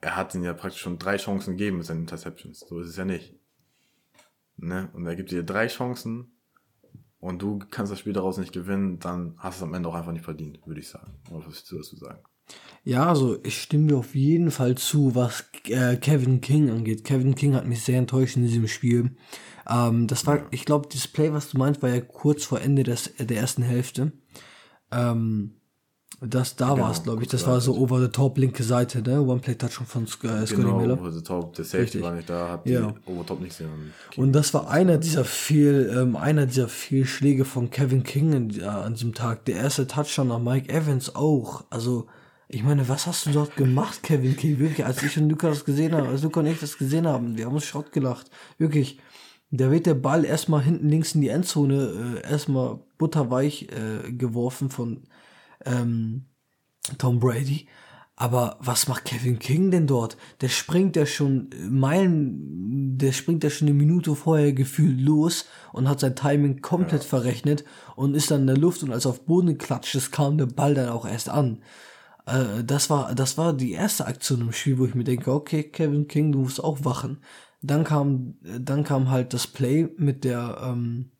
er 0.00 0.16
hat 0.16 0.34
ihn 0.34 0.42
ja 0.42 0.54
praktisch 0.54 0.80
schon 0.80 0.98
drei 0.98 1.16
Chancen 1.16 1.56
gegeben 1.56 1.78
mit 1.78 1.86
seinen 1.86 2.00
Interceptions. 2.00 2.60
So 2.60 2.80
ist 2.80 2.88
es 2.88 2.96
ja 2.96 3.04
nicht. 3.04 3.34
Ne? 4.56 4.90
Und 4.92 5.06
er 5.06 5.16
gibt 5.16 5.30
dir 5.30 5.42
drei 5.42 5.68
Chancen 5.68 6.32
und 7.20 7.42
du 7.42 7.58
kannst 7.70 7.92
das 7.92 7.98
Spiel 7.98 8.12
daraus 8.12 8.38
nicht 8.38 8.52
gewinnen, 8.52 8.98
dann 8.98 9.34
hast 9.38 9.60
du 9.60 9.64
es 9.64 9.68
am 9.68 9.74
Ende 9.74 9.88
auch 9.88 9.94
einfach 9.94 10.12
nicht 10.12 10.24
verdient, 10.24 10.60
würde 10.66 10.80
ich 10.80 10.88
sagen. 10.88 11.14
Oder 11.30 11.40
was 11.40 11.46
willst 11.46 11.70
du 11.70 11.76
dazu 11.76 11.96
sagen? 11.96 12.20
Ja, 12.84 13.06
also 13.08 13.38
ich 13.44 13.60
stimme 13.60 13.88
dir 13.88 13.98
auf 13.98 14.14
jeden 14.14 14.50
Fall 14.50 14.76
zu, 14.76 15.14
was 15.14 15.44
äh, 15.66 15.96
Kevin 15.96 16.40
King 16.40 16.70
angeht. 16.70 17.04
Kevin 17.04 17.34
King 17.34 17.54
hat 17.54 17.66
mich 17.66 17.82
sehr 17.82 17.98
enttäuscht 17.98 18.36
in 18.36 18.44
diesem 18.44 18.68
Spiel. 18.68 19.16
Ähm, 19.68 20.06
das 20.06 20.26
war, 20.26 20.46
ich 20.50 20.64
glaube, 20.64 20.88
das 20.90 21.06
Play, 21.06 21.32
was 21.32 21.50
du 21.50 21.58
meinst, 21.58 21.82
war 21.82 21.90
ja 21.90 22.00
kurz 22.00 22.44
vor 22.44 22.60
Ende 22.60 22.84
des, 22.84 23.12
der 23.18 23.36
ersten 23.36 23.62
Hälfte. 23.62 24.12
Ähm, 24.90 25.57
das 26.20 26.56
da 26.56 26.76
war 26.76 26.90
es, 26.90 27.02
glaube 27.04 27.22
ich. 27.22 27.28
Das 27.28 27.46
war 27.46 27.60
so 27.60 27.76
over 27.76 28.00
the 28.00 28.08
top 28.08 28.38
linke 28.38 28.64
Seite, 28.64 29.02
ne? 29.02 29.22
One 29.22 29.38
Play 29.40 29.54
Touch 29.54 29.74
von 29.86 30.06
Sc 30.06 30.24
äh, 30.24 30.46
Scotty 30.46 30.62
Genau, 30.62 30.78
Miller. 30.80 30.94
over 31.00 31.12
the 31.12 31.22
top, 31.22 31.54
der 31.54 31.64
Safety 31.64 31.82
Richtig. 31.82 32.02
war 32.02 32.12
nicht 32.14 32.28
da, 32.28 32.48
hat 32.50 32.66
Ja. 32.66 32.92
die 33.06 33.10
Overtop 33.12 33.40
nicht 33.40 33.56
gesehen. 33.56 33.92
Und 34.16 34.32
das 34.32 34.52
war 34.52 34.68
einer 34.68 34.98
dieser 34.98 35.24
viel, 35.24 35.92
ähm, 35.96 36.16
einer 36.16 36.46
dieser 36.46 36.66
Fehlschläge 36.68 37.44
von 37.44 37.70
Kevin 37.70 38.02
King 38.02 38.32
in, 38.32 38.60
äh, 38.60 38.64
an 38.64 38.94
diesem 38.94 39.14
Tag. 39.14 39.44
Der 39.44 39.56
erste 39.56 39.86
Touchdown 39.86 40.32
an 40.32 40.42
Mike 40.42 40.68
Evans 40.72 41.14
auch. 41.14 41.64
Also, 41.70 42.08
ich 42.48 42.64
meine, 42.64 42.88
was 42.88 43.06
hast 43.06 43.26
du 43.26 43.30
dort 43.30 43.54
gemacht, 43.54 44.02
Kevin 44.02 44.36
King? 44.36 44.58
Wirklich, 44.58 44.84
als 44.84 45.02
ich 45.04 45.16
und 45.18 45.28
Luca 45.28 45.48
das 45.50 45.64
gesehen 45.64 45.94
haben, 45.94 46.08
als 46.08 46.22
Luca 46.24 46.40
und 46.40 46.46
ich 46.46 46.58
das 46.58 46.78
gesehen 46.78 47.06
haben, 47.06 47.36
wir 47.36 47.46
haben 47.46 47.54
uns 47.54 47.64
Schrott 47.66 47.92
gelacht. 47.92 48.28
Wirklich. 48.58 48.98
Da 49.50 49.70
wird 49.70 49.86
der 49.86 49.94
Ball 49.94 50.24
erstmal 50.26 50.62
hinten 50.62 50.88
links 50.90 51.14
in 51.14 51.20
die 51.22 51.28
Endzone, 51.28 52.20
äh, 52.24 52.28
erstmal 52.30 52.80
butterweich 52.98 53.68
äh, 53.70 54.12
geworfen 54.12 54.68
von 54.68 55.04
ähm, 55.64 56.26
Tom 56.98 57.18
Brady. 57.18 57.68
Aber 58.20 58.56
was 58.58 58.88
macht 58.88 59.04
Kevin 59.04 59.38
King 59.38 59.70
denn 59.70 59.86
dort? 59.86 60.16
Der 60.40 60.48
springt 60.48 60.96
ja 60.96 61.06
schon 61.06 61.50
Meilen, 61.70 62.98
der 62.98 63.12
springt 63.12 63.44
ja 63.44 63.50
schon 63.50 63.68
eine 63.68 63.76
Minute 63.76 64.16
vorher 64.16 64.52
gefühlt 64.52 65.00
los 65.00 65.44
und 65.72 65.88
hat 65.88 66.00
sein 66.00 66.16
Timing 66.16 66.60
komplett 66.60 67.04
verrechnet 67.04 67.64
und 67.94 68.16
ist 68.16 68.32
dann 68.32 68.40
in 68.40 68.46
der 68.48 68.56
Luft 68.56 68.82
und 68.82 68.92
als 68.92 69.04
er 69.04 69.12
auf 69.12 69.24
Boden 69.24 69.46
geklatscht 69.46 69.94
ist, 69.94 70.10
kam 70.10 70.36
der 70.36 70.46
Ball 70.46 70.74
dann 70.74 70.88
auch 70.88 71.06
erst 71.06 71.28
an. 71.28 71.62
Äh, 72.26 72.64
das 72.64 72.90
war, 72.90 73.14
das 73.14 73.38
war 73.38 73.52
die 73.52 73.72
erste 73.72 74.06
Aktion 74.06 74.40
im 74.40 74.52
Spiel, 74.52 74.78
wo 74.78 74.86
ich 74.86 74.94
mir 74.94 75.04
denke, 75.04 75.32
okay, 75.32 75.62
Kevin 75.62 76.08
King, 76.08 76.32
du 76.32 76.40
musst 76.40 76.62
auch 76.62 76.84
wachen. 76.84 77.18
Dann 77.62 77.84
kam, 77.84 78.34
dann 78.42 78.82
kam 78.82 79.10
halt 79.10 79.32
das 79.32 79.46
Play 79.46 79.88
mit 79.96 80.24
der, 80.24 80.58
ähm, 80.62 81.12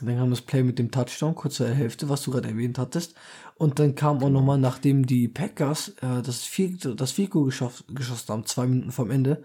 dann 0.00 0.16
kam 0.16 0.30
das 0.30 0.42
Play 0.42 0.62
mit 0.62 0.78
dem 0.78 0.90
Touchdown, 0.90 1.34
kurz 1.34 1.56
der 1.56 1.74
Hälfte, 1.74 2.08
was 2.08 2.22
du 2.22 2.30
gerade 2.30 2.48
erwähnt 2.48 2.78
hattest. 2.78 3.14
Und 3.58 3.80
dann 3.80 3.96
kam 3.96 4.22
auch 4.22 4.30
nochmal, 4.30 4.58
nachdem 4.58 5.04
die 5.04 5.28
Packers 5.28 5.88
äh, 6.00 6.22
das 6.22 6.44
vierte, 6.44 6.94
das 6.94 7.10
Fico 7.10 7.42
geschoss, 7.44 7.84
geschossen 7.88 8.28
haben, 8.28 8.46
zwei 8.46 8.66
Minuten 8.66 8.92
vom 8.92 9.10
Ende, 9.10 9.42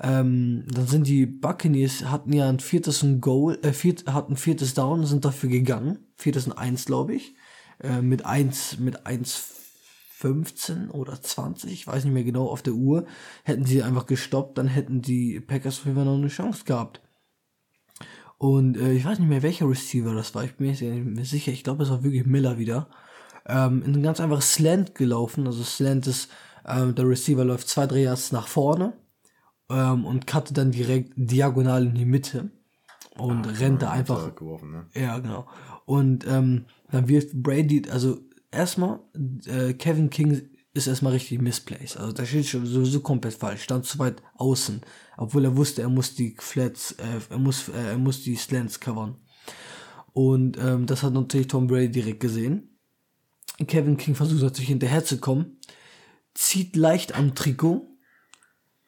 ähm, 0.00 0.64
dann 0.68 0.86
sind 0.86 1.06
die 1.06 1.26
Buccaneers, 1.26 2.04
hatten 2.04 2.32
ja 2.32 2.48
ein 2.48 2.60
viertes 2.60 3.02
ein 3.02 3.20
Goal, 3.20 3.58
äh, 3.62 3.72
viert, 3.72 4.06
hatten 4.06 4.34
ein 4.34 4.36
viertes 4.36 4.74
Down, 4.74 5.06
sind 5.06 5.24
dafür 5.24 5.48
gegangen. 5.48 5.98
Viertes 6.16 6.46
und 6.46 6.52
eins, 6.52 6.84
glaube 6.84 7.14
ich. 7.14 7.34
Äh, 7.80 8.02
mit 8.02 8.26
eins, 8.26 8.78
mit 8.78 9.06
eins 9.06 9.54
15 10.18 10.90
oder 10.90 11.20
20, 11.22 11.70
ich 11.70 11.86
weiß 11.86 12.04
nicht 12.04 12.12
mehr 12.12 12.24
genau, 12.24 12.48
auf 12.48 12.62
der 12.62 12.72
Uhr, 12.72 13.06
hätten 13.44 13.64
sie 13.64 13.84
einfach 13.84 14.06
gestoppt, 14.06 14.58
dann 14.58 14.66
hätten 14.66 15.00
die 15.00 15.38
Packers 15.38 15.78
auf 15.78 15.84
jeden 15.84 15.96
Fall 15.96 16.06
noch 16.06 16.18
eine 16.18 16.26
Chance 16.26 16.64
gehabt. 16.64 17.00
Und 18.36 18.76
äh, 18.76 18.92
ich 18.94 19.04
weiß 19.04 19.20
nicht 19.20 19.28
mehr, 19.28 19.44
welcher 19.44 19.68
Receiver 19.68 20.14
das 20.14 20.34
war, 20.34 20.42
ich 20.42 20.56
bin 20.56 20.66
mir 20.66 20.72
jetzt 20.72 20.82
nicht 20.82 21.04
mehr 21.04 21.24
sicher, 21.24 21.52
ich 21.52 21.62
glaube, 21.62 21.84
es 21.84 21.90
war 21.90 22.02
wirklich 22.02 22.26
Miller 22.26 22.58
wieder. 22.58 22.88
Ähm, 23.48 23.82
in 23.82 23.94
ein 23.94 24.02
ganz 24.02 24.20
einfaches 24.20 24.54
Slant 24.54 24.94
gelaufen, 24.94 25.46
also 25.46 25.62
Slant 25.62 26.06
ist, 26.06 26.30
ähm, 26.66 26.94
der 26.94 27.08
Receiver 27.08 27.44
läuft 27.44 27.68
zwei, 27.68 27.86
drei 27.86 28.02
Yards 28.02 28.30
nach 28.32 28.46
vorne 28.46 28.92
ähm, 29.70 30.04
und 30.04 30.26
cuttet 30.26 30.58
dann 30.58 30.70
direkt 30.70 31.12
diagonal 31.16 31.86
in 31.86 31.94
die 31.94 32.04
Mitte 32.04 32.50
und 33.16 33.46
rennt 33.60 33.82
da 33.82 33.90
einfach 33.90 34.34
Geworfen, 34.34 34.70
ne? 34.70 34.86
ja, 34.94 35.18
genau. 35.18 35.46
Und 35.86 36.26
ähm, 36.26 36.66
dann 36.90 37.08
wirft 37.08 37.32
Brady, 37.42 37.82
also 37.90 38.18
erstmal, 38.50 39.00
äh, 39.46 39.72
Kevin 39.72 40.10
King 40.10 40.42
ist 40.74 40.86
erstmal 40.86 41.12
richtig 41.12 41.40
misplaced. 41.40 41.96
Also 41.96 42.12
da 42.12 42.24
steht 42.24 42.46
schon 42.46 42.66
sowieso 42.66 43.00
komplett 43.00 43.34
falsch. 43.34 43.62
Stand 43.62 43.84
zu 43.84 43.98
weit 43.98 44.22
außen. 44.34 44.80
Obwohl 45.16 45.44
er 45.44 45.56
wusste, 45.56 45.82
er 45.82 45.88
muss 45.88 46.14
die 46.14 46.36
Flats, 46.38 46.92
äh, 46.92 47.20
er 47.30 47.38
muss, 47.38 47.68
äh, 47.68 47.90
er 47.90 47.98
muss 47.98 48.22
die 48.22 48.36
Slants 48.36 48.78
covern. 48.78 49.16
Und 50.12 50.58
ähm, 50.58 50.86
das 50.86 51.02
hat 51.02 51.12
natürlich 51.12 51.48
Tom 51.48 51.66
Brady 51.66 51.90
direkt 51.90 52.20
gesehen. 52.20 52.77
Kevin 53.66 53.96
King 53.96 54.14
versucht 54.14 54.42
natürlich 54.42 54.68
hinterher 54.68 55.04
zu 55.04 55.18
kommen. 55.18 55.58
Zieht 56.34 56.76
leicht 56.76 57.14
am 57.14 57.34
Trikot. 57.34 57.86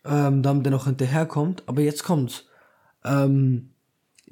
Ähm, 0.05 0.43
damit 0.43 0.66
er 0.66 0.71
noch 0.71 0.87
hinterherkommt. 0.87 1.64
Aber 1.66 1.83
jetzt 1.83 2.05
kommt's. 2.05 2.47
Ähm, 3.05 3.71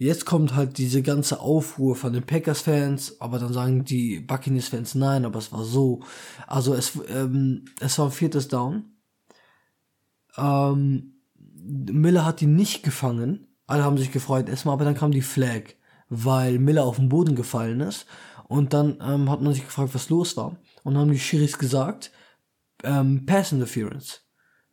Jetzt 0.01 0.26
kommt 0.26 0.55
halt 0.55 0.78
diese 0.78 1.03
ganze 1.03 1.41
Aufruhr 1.41 1.97
von 1.97 2.12
den 2.12 2.22
Packers-Fans, 2.22 3.20
aber 3.20 3.41
dann 3.41 3.53
sagen 3.53 3.84
die 3.84 4.20
Buccaneers-Fans 4.20 4.95
nein, 4.95 5.24
aber 5.24 5.41
es 5.41 5.51
war 5.51 5.64
so. 5.64 6.05
Also 6.47 6.72
es, 6.72 6.93
ähm, 7.09 7.64
es 7.80 7.99
war 7.99 8.07
ein 8.07 8.12
viertes 8.12 8.47
Down. 8.47 8.84
Ähm, 10.36 11.14
Miller 11.57 12.24
hat 12.24 12.41
ihn 12.43 12.55
nicht 12.55 12.84
gefangen. 12.84 13.49
Alle 13.66 13.82
haben 13.82 13.99
sich 13.99 14.12
gefreut 14.12 14.49
erstmal, 14.49 14.74
aber 14.74 14.84
dann 14.84 14.95
kam 14.95 15.11
die 15.11 15.20
Flag, 15.20 15.62
weil 16.09 16.61
Miller 16.61 16.84
auf 16.84 16.97
den 16.97 17.09
Boden 17.09 17.34
gefallen 17.34 17.80
ist. 17.80 18.07
Und 18.49 18.72
dann 18.72 18.99
ähm, 19.03 19.30
hat 19.30 19.42
man 19.42 19.53
sich 19.53 19.64
gefragt, 19.64 19.94
was 19.94 20.09
los 20.09 20.36
war. 20.36 20.57
Und 20.82 20.94
dann 20.94 21.03
haben 21.03 21.12
die 21.12 21.18
Schiris 21.18 21.59
gesagt, 21.59 22.11
ähm, 22.82 23.26
Pass 23.26 23.53
Interference, 23.53 24.22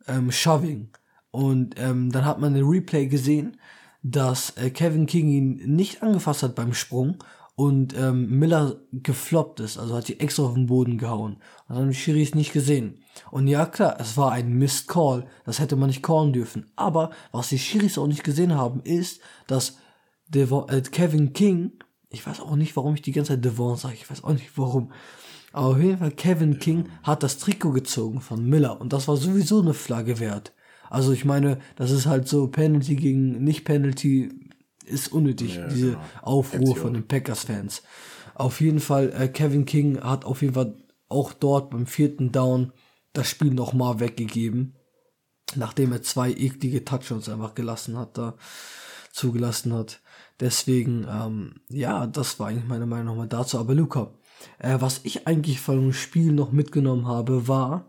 ähm, 0.08 0.32
Shoving. 0.32 0.90
Und 1.30 1.74
ähm, 1.78 2.10
dann 2.10 2.24
hat 2.24 2.40
man 2.40 2.54
den 2.54 2.64
Replay 2.64 3.06
gesehen, 3.06 3.58
dass 4.02 4.56
äh, 4.56 4.70
Kevin 4.70 5.06
King 5.06 5.28
ihn 5.28 5.74
nicht 5.74 6.02
angefasst 6.02 6.42
hat 6.42 6.54
beim 6.54 6.72
Sprung 6.72 7.18
und 7.56 7.96
ähm, 7.98 8.38
Miller 8.38 8.76
gefloppt 8.92 9.60
ist, 9.60 9.78
also 9.78 9.96
hat 9.96 10.08
die 10.08 10.20
extra 10.20 10.44
auf 10.44 10.54
den 10.54 10.66
Boden 10.66 10.98
gehauen. 10.98 11.38
Das 11.68 11.78
haben 11.78 11.88
die 11.88 11.94
Schiris 11.94 12.34
nicht 12.34 12.52
gesehen. 12.52 13.02
Und 13.30 13.48
ja, 13.48 13.64
klar, 13.66 13.96
es 13.98 14.16
war 14.16 14.32
ein 14.32 14.52
Missed 14.52 14.88
Call, 14.88 15.26
das 15.44 15.58
hätte 15.58 15.74
man 15.74 15.88
nicht 15.88 16.02
callen 16.02 16.34
dürfen. 16.34 16.70
Aber 16.76 17.10
was 17.32 17.48
die 17.48 17.58
Schiris 17.58 17.98
auch 17.98 18.06
nicht 18.06 18.24
gesehen 18.24 18.54
haben, 18.54 18.80
ist, 18.82 19.20
dass 19.46 19.78
Devon, 20.28 20.68
äh, 20.68 20.82
Kevin 20.82 21.32
King, 21.32 21.72
ich 22.10 22.26
weiß 22.26 22.40
auch 22.40 22.56
nicht, 22.56 22.76
warum 22.76 22.94
ich 22.94 23.02
die 23.02 23.12
ganze 23.12 23.32
Zeit 23.32 23.44
Devon 23.44 23.76
sage, 23.76 23.94
ich 23.94 24.10
weiß 24.10 24.24
auch 24.24 24.32
nicht 24.32 24.56
warum, 24.56 24.92
aber 25.52 25.68
auf 25.68 25.78
jeden 25.80 25.98
Fall 25.98 26.10
Kevin 26.10 26.58
King 26.58 26.88
hat 27.02 27.22
das 27.22 27.38
Trikot 27.38 27.72
gezogen 27.72 28.20
von 28.20 28.44
Miller 28.44 28.80
und 28.80 28.92
das 28.92 29.08
war 29.08 29.16
sowieso 29.16 29.60
eine 29.60 29.74
Flagge 29.74 30.20
wert. 30.20 30.52
Also 30.88 31.12
ich 31.12 31.24
meine, 31.24 31.58
das 31.76 31.90
ist 31.90 32.06
halt 32.06 32.28
so 32.28 32.48
Penalty 32.48 32.96
gegen 32.96 33.42
Nicht-Penalty 33.42 34.52
ist 34.84 35.12
unnötig, 35.12 35.56
Ja, 35.56 35.66
diese 35.66 35.90
genau. 35.92 36.00
Aufruhr 36.22 36.76
von 36.76 36.94
den 36.94 37.08
Packers-Fans. 37.08 37.82
Auf 38.34 38.60
jeden 38.60 38.80
Fall, 38.80 39.12
äh, 39.18 39.28
Kevin 39.28 39.64
King 39.64 40.00
hat 40.00 40.24
auf 40.24 40.42
jeden 40.42 40.54
Fall 40.54 40.76
auch 41.08 41.32
dort 41.32 41.70
beim 41.70 41.86
vierten 41.86 42.32
Down 42.32 42.72
das 43.12 43.28
Spiel 43.28 43.52
nochmal 43.52 43.98
weggegeben, 43.98 44.76
nachdem 45.54 45.92
er 45.92 46.02
zwei 46.02 46.30
eklige 46.30 46.84
Touchdowns 46.84 47.28
einfach 47.28 47.54
gelassen 47.54 47.96
hat, 47.98 48.18
da 48.18 48.36
zugelassen 49.12 49.72
hat. 49.72 50.00
Deswegen, 50.40 51.06
ähm, 51.08 51.54
ja, 51.70 52.06
das 52.06 52.38
war 52.38 52.48
eigentlich 52.48 52.66
meine 52.68 52.86
Meinung 52.86 53.06
nochmal 53.06 53.28
dazu. 53.28 53.58
Aber 53.58 53.74
Luca, 53.74 54.12
äh, 54.58 54.76
was 54.80 55.00
ich 55.04 55.26
eigentlich 55.26 55.60
von 55.60 55.80
dem 55.80 55.92
Spiel 55.92 56.32
noch 56.32 56.52
mitgenommen 56.52 57.06
habe, 57.06 57.48
war, 57.48 57.86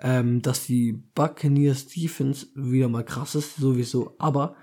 ähm, 0.00 0.42
dass 0.42 0.66
die 0.66 0.92
Buccaneers 1.14 1.88
Defense 1.88 2.46
wieder 2.54 2.88
mal 2.88 3.04
krass 3.04 3.34
ist, 3.34 3.56
sowieso, 3.56 4.14
aber 4.18 4.54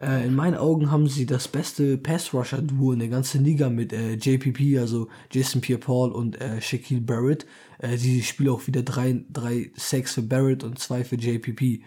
äh, 0.00 0.26
in 0.26 0.34
meinen 0.34 0.56
Augen 0.56 0.90
haben 0.90 1.08
sie 1.08 1.24
das 1.24 1.48
beste 1.48 1.96
Pass-Rusher-Duo 1.96 2.92
in 2.92 2.98
der 2.98 3.08
ganzen 3.08 3.44
Liga 3.44 3.70
mit 3.70 3.92
äh, 3.92 4.14
JPP, 4.14 4.78
also 4.78 5.08
Jason 5.30 5.60
Pierre-Paul 5.60 6.10
und 6.12 6.40
äh, 6.40 6.60
Shaquille 6.60 7.00
Barrett. 7.00 7.46
Äh, 7.78 7.96
die 7.96 8.22
spielen 8.22 8.50
auch 8.50 8.66
wieder 8.66 8.82
drei, 8.82 9.24
drei 9.32 9.70
Sacks 9.76 10.14
für 10.14 10.22
Barrett 10.22 10.64
und 10.64 10.78
zwei 10.78 11.04
für 11.04 11.16
JPP. 11.16 11.82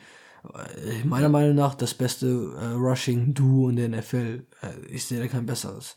Äh, 0.54 1.04
meiner 1.04 1.30
Meinung 1.30 1.56
nach 1.56 1.76
das 1.76 1.94
beste 1.94 2.28
äh, 2.28 2.74
Rushing-Duo 2.74 3.70
in 3.70 3.76
der 3.76 3.90
NFL. 3.90 4.46
Äh, 4.62 4.86
ich 4.88 5.06
sehe 5.06 5.20
da 5.20 5.28
kein 5.28 5.46
besseres. 5.46 5.96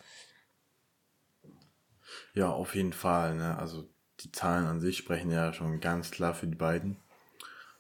Ja, 2.34 2.50
auf 2.50 2.74
jeden 2.74 2.92
Fall. 2.92 3.36
Ne? 3.36 3.58
Also 3.58 3.88
die 4.20 4.32
Zahlen 4.32 4.66
an 4.66 4.80
sich 4.80 4.96
sprechen 4.96 5.30
ja 5.30 5.52
schon 5.52 5.80
ganz 5.80 6.10
klar 6.10 6.34
für 6.34 6.46
die 6.46 6.56
beiden. 6.56 6.96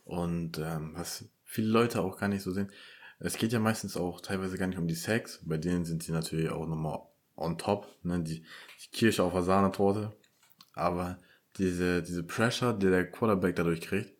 Und 0.04 0.58
ähm, 0.58 0.92
was 0.94 1.24
viele 1.44 1.68
Leute 1.68 2.00
auch 2.00 2.18
gar 2.18 2.28
nicht 2.28 2.42
so 2.42 2.52
sehen, 2.52 2.70
es 3.18 3.36
geht 3.36 3.52
ja 3.52 3.60
meistens 3.60 3.96
auch 3.96 4.20
teilweise 4.20 4.56
gar 4.56 4.66
nicht 4.66 4.78
um 4.78 4.88
die 4.88 4.94
Sacks. 4.94 5.40
Bei 5.44 5.58
denen 5.58 5.84
sind 5.84 6.02
sie 6.02 6.12
natürlich 6.12 6.50
auch 6.50 6.66
nochmal 6.66 7.00
on 7.36 7.58
top. 7.58 7.88
Ne? 8.02 8.20
Die, 8.20 8.40
die 8.40 8.90
Kirsche 8.92 9.22
auf 9.22 9.32
der 9.32 9.42
Sahnetorte. 9.42 10.16
Aber 10.72 11.18
diese, 11.58 12.02
diese 12.02 12.22
Pressure, 12.22 12.72
die 12.72 12.88
der 12.88 13.10
Quarterback 13.10 13.56
dadurch 13.56 13.82
kriegt, 13.82 14.12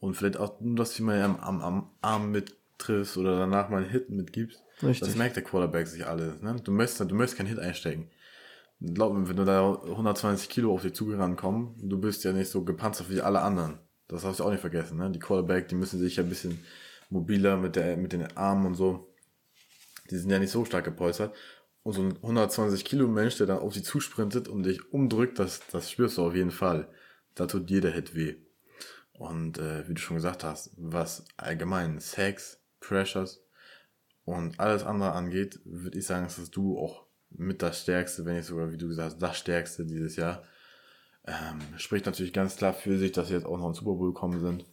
und 0.00 0.14
vielleicht 0.14 0.36
auch 0.36 0.60
nur, 0.60 0.76
dass 0.76 0.96
du 0.96 1.02
mal 1.02 1.20
am, 1.22 1.36
am, 1.40 1.62
am 1.62 1.90
Arm 2.00 2.30
mittriffst 2.30 3.16
oder 3.16 3.38
danach 3.38 3.68
mal 3.68 3.82
einen 3.82 3.90
Hit 3.90 4.10
mitgibst, 4.10 4.62
Richtig. 4.82 5.08
das 5.08 5.16
merkt 5.16 5.36
der 5.36 5.44
Quarterback 5.44 5.86
sich 5.86 6.06
alles. 6.06 6.40
Ne? 6.40 6.56
Du 6.62 6.70
möchtest, 6.70 7.10
du 7.10 7.14
möchtest 7.14 7.38
keinen 7.38 7.48
Hit 7.48 7.58
einstecken. 7.58 8.10
Glaub 8.80 9.12
mir, 9.12 9.28
wenn 9.28 9.36
du 9.36 9.44
da 9.44 9.74
120 9.74 10.48
Kilo 10.48 10.72
auf 10.72 10.82
dich 10.82 10.94
zugerannt 10.94 11.36
kommen, 11.36 11.74
du 11.82 11.98
bist 11.98 12.22
ja 12.22 12.32
nicht 12.32 12.48
so 12.48 12.62
gepanzert 12.64 13.10
wie 13.10 13.20
alle 13.20 13.40
anderen. 13.40 13.78
Das 14.06 14.24
hast 14.24 14.38
du 14.38 14.44
auch 14.44 14.50
nicht 14.50 14.60
vergessen, 14.60 14.98
ne? 14.98 15.10
Die 15.10 15.18
Quarterback, 15.18 15.68
die 15.68 15.74
müssen 15.74 15.98
sich 15.98 16.16
ja 16.16 16.22
ein 16.22 16.28
bisschen 16.28 16.64
mobiler 17.10 17.56
mit 17.56 17.74
der, 17.74 17.96
mit 17.96 18.12
den 18.12 18.36
Armen 18.36 18.66
und 18.66 18.74
so. 18.74 19.12
Die 20.10 20.16
sind 20.16 20.30
ja 20.30 20.38
nicht 20.38 20.52
so 20.52 20.64
stark 20.64 20.84
gepolstert. 20.84 21.34
Und 21.82 21.92
so 21.92 22.02
ein 22.02 22.16
120 22.16 22.84
Kilo 22.84 23.08
Mensch, 23.08 23.36
der 23.36 23.46
dann 23.46 23.58
auf 23.58 23.72
dich 23.72 23.84
zusprintet 23.84 24.46
und 24.46 24.62
dich 24.62 24.92
umdrückt, 24.92 25.38
das, 25.38 25.60
das 25.72 25.90
spürst 25.90 26.18
du 26.18 26.26
auf 26.26 26.34
jeden 26.34 26.50
Fall. 26.50 26.88
Da 27.34 27.46
tut 27.46 27.70
jeder 27.70 27.90
Hit 27.90 28.14
weh. 28.14 28.36
Und 29.18 29.58
äh, 29.58 29.86
wie 29.88 29.94
du 29.94 30.00
schon 30.00 30.16
gesagt 30.16 30.44
hast, 30.44 30.70
was 30.76 31.24
allgemein 31.36 31.98
Sex, 31.98 32.60
Pressures 32.78 33.42
und 34.24 34.60
alles 34.60 34.84
andere 34.84 35.12
angeht, 35.12 35.60
würde 35.64 35.98
ich 35.98 36.06
sagen, 36.06 36.24
dass 36.24 36.36
das 36.36 36.50
du 36.50 36.78
auch 36.78 37.04
mit 37.30 37.60
das 37.60 37.82
Stärkste, 37.82 38.24
wenn 38.24 38.36
nicht 38.36 38.46
sogar, 38.46 38.70
wie 38.70 38.78
du 38.78 38.86
gesagt 38.86 39.14
hast, 39.14 39.22
das 39.22 39.36
Stärkste 39.36 39.84
dieses 39.84 40.14
Jahr. 40.14 40.44
Ähm, 41.26 41.58
spricht 41.78 42.06
natürlich 42.06 42.32
ganz 42.32 42.56
klar 42.56 42.72
für 42.72 42.96
sich, 42.96 43.10
dass 43.10 43.28
sie 43.28 43.34
jetzt 43.34 43.44
auch 43.44 43.58
noch 43.58 43.68
in 43.68 43.74
Super 43.74 43.94
Bowl 43.94 44.12
gekommen 44.12 44.40
sind. 44.40 44.64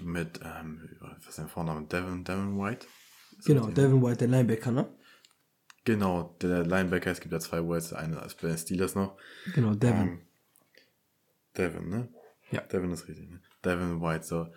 Mit, 0.00 0.40
ähm, 0.44 0.90
was 1.00 1.26
ist 1.26 1.38
der 1.38 1.48
Vorname? 1.48 1.86
Devin, 1.86 2.24
Devin 2.24 2.58
White? 2.58 2.86
Ist 3.38 3.46
Genau, 3.46 3.66
Devin 3.68 4.02
White, 4.02 4.18
der 4.18 4.28
Linebacker, 4.28 4.70
ne? 4.70 4.88
Genau, 5.84 6.36
der 6.42 6.64
Linebacker, 6.64 7.10
es 7.10 7.20
gibt 7.20 7.32
ja 7.32 7.40
zwei 7.40 7.66
Whites, 7.66 7.88
der 7.88 7.98
eine 7.98 8.20
als 8.20 8.34
bei 8.34 8.48
den 8.48 8.58
Steelers 8.58 8.94
noch. 8.94 9.16
Genau, 9.54 9.74
Devin. 9.74 10.00
Ähm, 10.00 10.20
Devin, 11.56 11.88
ne? 11.88 12.08
Ja. 12.52 12.60
Devin 12.62 12.92
ist 12.92 13.08
richtig, 13.08 13.30
ne? 13.30 13.40
Devin 13.64 14.00
White, 14.00 14.24
so. 14.24 14.48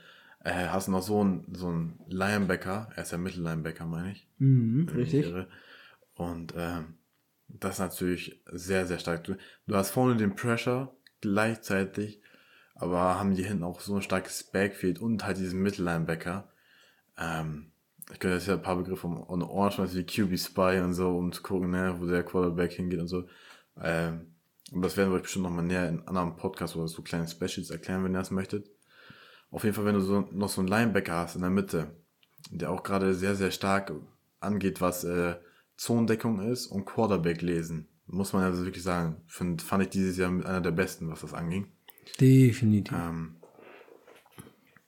Äh, 0.43 0.67
hast 0.67 0.87
du 0.87 0.91
noch 0.91 1.01
so 1.01 1.21
einen 1.21 1.55
so 1.55 1.67
einen 1.67 1.99
Linebacker, 2.07 2.89
er 2.95 3.03
ist 3.03 3.11
ja 3.11 3.17
Mittellinebacker, 3.17 3.85
meine 3.85 4.11
ich. 4.11 4.27
mhm, 4.37 4.87
ich 4.89 4.95
richtig. 4.95 5.25
irre. 5.25 5.47
Und 6.13 6.53
ähm, 6.55 6.95
das 7.47 7.75
ist 7.75 7.79
natürlich 7.79 8.41
sehr, 8.51 8.85
sehr 8.85 8.99
stark. 8.99 9.23
Du, 9.23 9.35
du 9.67 9.75
hast 9.75 9.91
vorne 9.91 10.15
den 10.17 10.35
Pressure 10.35 10.93
gleichzeitig, 11.21 12.21
aber 12.75 13.19
haben 13.19 13.35
die 13.35 13.43
hinten 13.43 13.63
auch 13.63 13.79
so 13.79 13.95
ein 13.95 14.01
starkes 14.01 14.43
Backfield 14.43 14.99
und 14.99 15.25
halt 15.25 15.37
diesen 15.37 15.61
Mittellinebacker. 15.61 16.49
Ähm, 17.17 17.71
ich 18.11 18.19
könnte 18.19 18.35
jetzt 18.35 18.47
ja 18.47 18.53
ein 18.53 18.61
paar 18.61 18.75
Begriffe 18.75 19.07
um, 19.07 19.17
um 19.17 19.49
Ohren 19.49 19.71
schmeißen, 19.71 19.97
wie 19.97 20.05
QB 20.05 20.37
Spy 20.37 20.79
und 20.83 20.93
so, 20.93 21.17
um 21.17 21.31
zu 21.31 21.41
gucken, 21.41 21.71
ne, 21.71 21.95
wo 21.99 22.05
der 22.05 22.23
Quarterback 22.23 22.73
hingeht 22.73 22.99
und 22.99 23.07
so. 23.07 23.27
Ähm, 23.81 24.34
und 24.71 24.81
das 24.81 24.97
werden 24.97 25.11
wir 25.11 25.17
euch 25.17 25.23
bestimmt 25.23 25.43
nochmal 25.43 25.65
näher 25.65 25.87
in 25.89 26.07
anderen 26.07 26.35
Podcasts 26.35 26.75
oder 26.75 26.87
so 26.87 27.01
kleine 27.01 27.27
Specials 27.27 27.69
erklären, 27.69 28.03
wenn 28.03 28.15
ihr 28.15 28.19
das 28.19 28.31
möchtet. 28.31 28.69
Auf 29.51 29.63
jeden 29.63 29.75
Fall, 29.75 29.85
wenn 29.85 29.95
du 29.95 30.01
so, 30.01 30.27
noch 30.31 30.49
so 30.49 30.61
einen 30.61 30.67
Linebacker 30.67 31.13
hast 31.13 31.35
in 31.35 31.41
der 31.41 31.51
Mitte, 31.51 31.95
der 32.49 32.71
auch 32.71 32.83
gerade 32.83 33.13
sehr, 33.13 33.35
sehr 33.35 33.51
stark 33.51 33.93
angeht, 34.39 34.81
was 34.81 35.03
äh, 35.03 35.35
Zonendeckung 35.77 36.39
ist 36.39 36.67
und 36.67 36.85
Quarterback 36.85 37.41
lesen, 37.41 37.87
muss 38.07 38.33
man 38.33 38.43
also 38.43 38.65
wirklich 38.65 38.83
sagen, 38.83 39.21
find, 39.27 39.61
fand 39.61 39.83
ich 39.83 39.89
dieses 39.89 40.17
Jahr 40.17 40.31
mit 40.31 40.45
einer 40.45 40.61
der 40.61 40.71
besten, 40.71 41.09
was 41.09 41.21
das 41.21 41.33
anging. 41.33 41.67
Definitiv. 42.19 42.97
Ähm, 42.97 43.37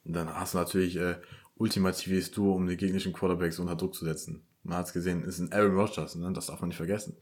dann 0.03 0.33
hast 0.33 0.53
du 0.53 0.59
natürlich 0.59 0.95
äh, 0.97 1.15
ultimatives 1.55 2.31
Duo, 2.31 2.53
um 2.53 2.67
die 2.67 2.77
gegnerischen 2.77 3.13
Quarterbacks 3.13 3.59
unter 3.59 3.75
Druck 3.75 3.95
zu 3.95 4.05
setzen. 4.05 4.45
Man 4.63 4.77
hat 4.77 4.87
es 4.87 4.93
gesehen, 4.93 5.23
ist 5.23 5.39
ein 5.39 5.51
Aaron 5.51 5.75
Rodgers, 5.75 6.15
ne? 6.15 6.31
das 6.33 6.47
darf 6.47 6.61
man 6.61 6.69
nicht 6.69 6.77
vergessen. 6.77 7.17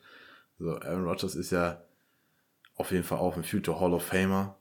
So, 0.58 0.78
Aaron 0.80 1.06
Rodgers 1.06 1.36
ist 1.36 1.51
ja 1.51 1.84
auf 2.76 2.91
jeden 2.91 3.03
Fall 3.03 3.19
auch 3.19 3.36
ein 3.38 3.43
Future 3.43 3.80
Hall 3.80 3.93
of 3.93 4.05
Famer. 4.05 4.57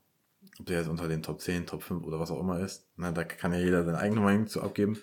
Ob 0.60 0.66
der 0.66 0.78
jetzt 0.78 0.88
unter 0.88 1.08
den 1.08 1.22
Top 1.22 1.40
10, 1.40 1.66
Top 1.66 1.82
5 1.82 2.04
oder 2.04 2.20
was 2.20 2.30
auch 2.30 2.40
immer 2.40 2.60
ist. 2.60 2.86
Ne? 2.96 3.12
Da 3.12 3.24
kann 3.24 3.52
ja 3.52 3.58
jeder 3.58 3.84
seine 3.84 3.98
eigene 3.98 4.20
Meinung 4.20 4.46
zu 4.46 4.62
abgeben. 4.62 4.98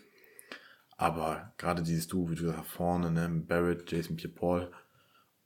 Aber 0.95 1.53
gerade 1.57 1.81
dieses 1.81 2.07
Duo, 2.07 2.29
wie 2.29 2.35
du 2.35 2.43
gesagt 2.43 2.59
hast, 2.59 2.69
vorne, 2.69 3.11
ne? 3.11 3.27
Barrett, 3.27 3.91
Jason 3.91 4.15
Pierre-Paul 4.15 4.71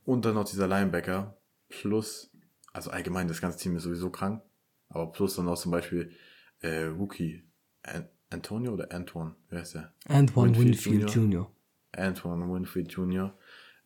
und 0.04 0.26
dann 0.26 0.36
noch 0.36 0.44
dieser 0.44 0.68
Linebacker 0.68 1.38
plus, 1.70 2.30
also 2.74 2.92
allgemein, 2.92 3.28
das 3.28 3.42
ganze 3.42 3.58
Team 3.58 3.78
ist 3.78 3.84
sowieso 3.84 4.10
krank, 4.10 4.44
aber 4.90 5.12
plus 5.12 5.38
dann 5.38 5.46
noch 5.46 5.58
zum 5.58 5.72
Beispiel 5.72 6.12
äh, 6.60 6.84
Rookie 6.84 7.44
An 7.84 8.10
Antonio 8.32 8.74
oder 8.74 8.92
Antoine, 8.92 9.36
wer 9.50 9.62
ist 9.62 9.76
der? 9.76 9.94
Antoine 10.10 10.58
Winfield 10.58 11.04
Winfield 11.04 11.16
Jr. 11.16 11.52
Antoine 11.94 12.52
Winfield 12.52 12.92
Jr. 12.92 13.34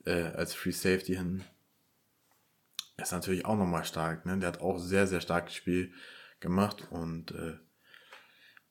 Äh, 0.06 0.24
als 0.24 0.56
Free 0.56 0.72
Safety 0.72 1.16
hinten. 1.16 1.44
Ist 3.02 3.12
natürlich 3.12 3.46
auch 3.46 3.58
nochmal 3.58 3.86
stark, 3.86 4.26
ne? 4.26 4.38
Der 4.38 4.50
hat 4.50 4.62
auch 4.62 4.78
sehr, 4.78 5.08
sehr 5.08 5.22
starkes 5.22 5.56
Spiel 5.56 5.94
gemacht 6.40 6.88
und 6.92 7.32
äh, 7.32 7.58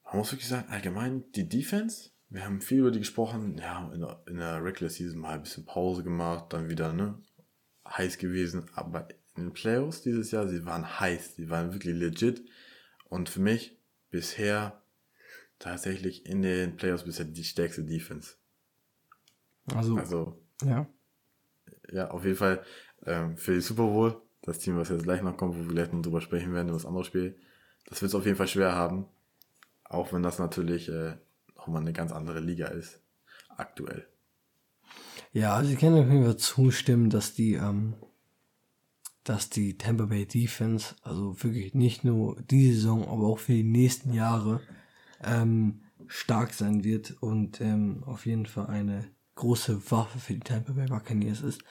man 0.04 0.16
muss 0.16 0.32
wirklich 0.32 0.48
sagen, 0.48 0.68
allgemein 0.70 1.30
die 1.32 1.48
Defense, 1.48 2.10
wir 2.30 2.44
haben 2.44 2.60
viel 2.60 2.80
über 2.80 2.90
die 2.90 3.00
gesprochen, 3.00 3.58
ja, 3.58 3.90
in 3.92 4.00
der, 4.00 4.22
in 4.26 4.36
der 4.38 4.64
Regular 4.64 4.90
Season 4.90 5.20
mal 5.20 5.34
ein 5.34 5.42
bisschen 5.42 5.66
Pause 5.66 6.02
gemacht, 6.02 6.46
dann 6.52 6.68
wieder, 6.70 6.92
ne, 6.92 7.20
heiß 7.86 8.18
gewesen, 8.18 8.70
aber 8.74 9.08
in 9.36 9.44
den 9.44 9.52
Playoffs 9.52 10.02
dieses 10.02 10.30
Jahr, 10.30 10.48
sie 10.48 10.64
waren 10.64 11.00
heiß, 11.00 11.36
sie 11.36 11.50
waren 11.50 11.72
wirklich 11.72 11.94
legit 11.94 12.42
und 13.04 13.28
für 13.28 13.40
mich 13.40 13.78
bisher 14.10 14.82
tatsächlich 15.58 16.26
in 16.26 16.42
den 16.42 16.76
Playoffs 16.76 17.04
bisher 17.04 17.24
die 17.24 17.44
stärkste 17.44 17.84
Defense. 17.84 18.36
Also, 19.74 19.96
Also, 19.98 20.42
ja. 20.64 20.88
ja, 21.92 22.10
auf 22.10 22.24
jeden 22.24 22.36
Fall 22.36 22.64
ähm, 23.08 23.36
für 23.36 23.54
die 23.54 23.60
Super 23.60 23.84
Bowl, 23.86 24.20
das 24.42 24.58
Team, 24.58 24.76
was 24.76 24.88
jetzt 24.88 25.04
gleich 25.04 25.22
noch 25.22 25.36
kommt, 25.36 25.56
wo 25.56 25.60
wir 25.60 25.74
gleich 25.74 25.92
noch 25.92 26.02
drüber 26.02 26.20
sprechen 26.20 26.52
werden, 26.52 26.68
über 26.68 26.76
das 26.76 26.86
andere 26.86 27.04
Spiel, 27.04 27.36
das 27.86 28.02
wird 28.02 28.10
es 28.10 28.14
auf 28.14 28.26
jeden 28.26 28.36
Fall 28.36 28.48
schwer 28.48 28.74
haben. 28.74 29.06
Auch 29.84 30.12
wenn 30.12 30.22
das 30.22 30.38
natürlich 30.38 30.88
äh, 30.88 31.14
nochmal 31.56 31.82
eine 31.82 31.92
ganz 31.92 32.12
andere 32.12 32.40
Liga 32.40 32.66
ist, 32.66 33.00
aktuell. 33.56 34.06
Ja, 35.32 35.54
also 35.54 35.72
ich 35.72 35.78
kann 35.78 35.94
auf 35.94 36.06
jeden 36.06 36.24
Fall 36.24 36.36
zustimmen, 36.36 37.10
dass 37.10 37.34
die, 37.34 37.54
ähm, 37.54 37.94
dass 39.24 39.50
die 39.50 39.76
Tampa 39.76 40.06
Bay 40.06 40.26
Defense, 40.26 40.94
also 41.02 41.42
wirklich 41.42 41.74
nicht 41.74 42.04
nur 42.04 42.40
diese 42.42 42.74
Saison, 42.74 43.08
aber 43.08 43.26
auch 43.26 43.38
für 43.38 43.52
die 43.52 43.64
nächsten 43.64 44.12
Jahre 44.12 44.60
ähm, 45.22 45.82
stark 46.06 46.54
sein 46.54 46.84
wird 46.84 47.22
und 47.22 47.60
ähm, 47.60 48.02
auf 48.04 48.26
jeden 48.26 48.46
Fall 48.46 48.66
eine 48.66 49.10
große 49.34 49.90
Waffe 49.90 50.18
für 50.18 50.34
die 50.34 50.40
Tampa 50.40 50.72
Bay 50.72 50.86
Buccaneers 50.86 51.42
ist. 51.42 51.62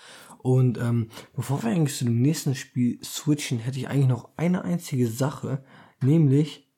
Und 0.48 0.78
ähm, 0.78 1.10
bevor 1.36 1.62
wir 1.62 1.72
eigentlich 1.72 1.98
zu 1.98 2.06
dem 2.06 2.22
nächsten 2.22 2.56
Spiel 2.56 3.04
switchen, 3.04 3.60
hätte 3.60 3.80
ich 3.80 3.90
eigentlich 3.90 4.08
noch 4.08 4.30
eine 4.38 4.64
einzige 4.64 5.10
Sache, 5.10 5.62
nämlich, 6.02 6.70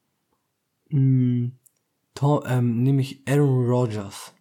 mh, 0.89 1.51
Tom, 2.15 2.43
ähm, 2.47 2.81
nämlich 2.81 3.21
Aaron 3.27 3.69
Rodgers. 3.69 4.33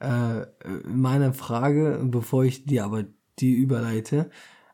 Äh, 0.00 0.42
meine 0.84 1.32
Frage, 1.32 2.02
bevor 2.04 2.44
ich 2.44 2.66
dir 2.66 2.84
aber 2.84 3.06
die 3.38 3.54
überleite, 3.54 4.28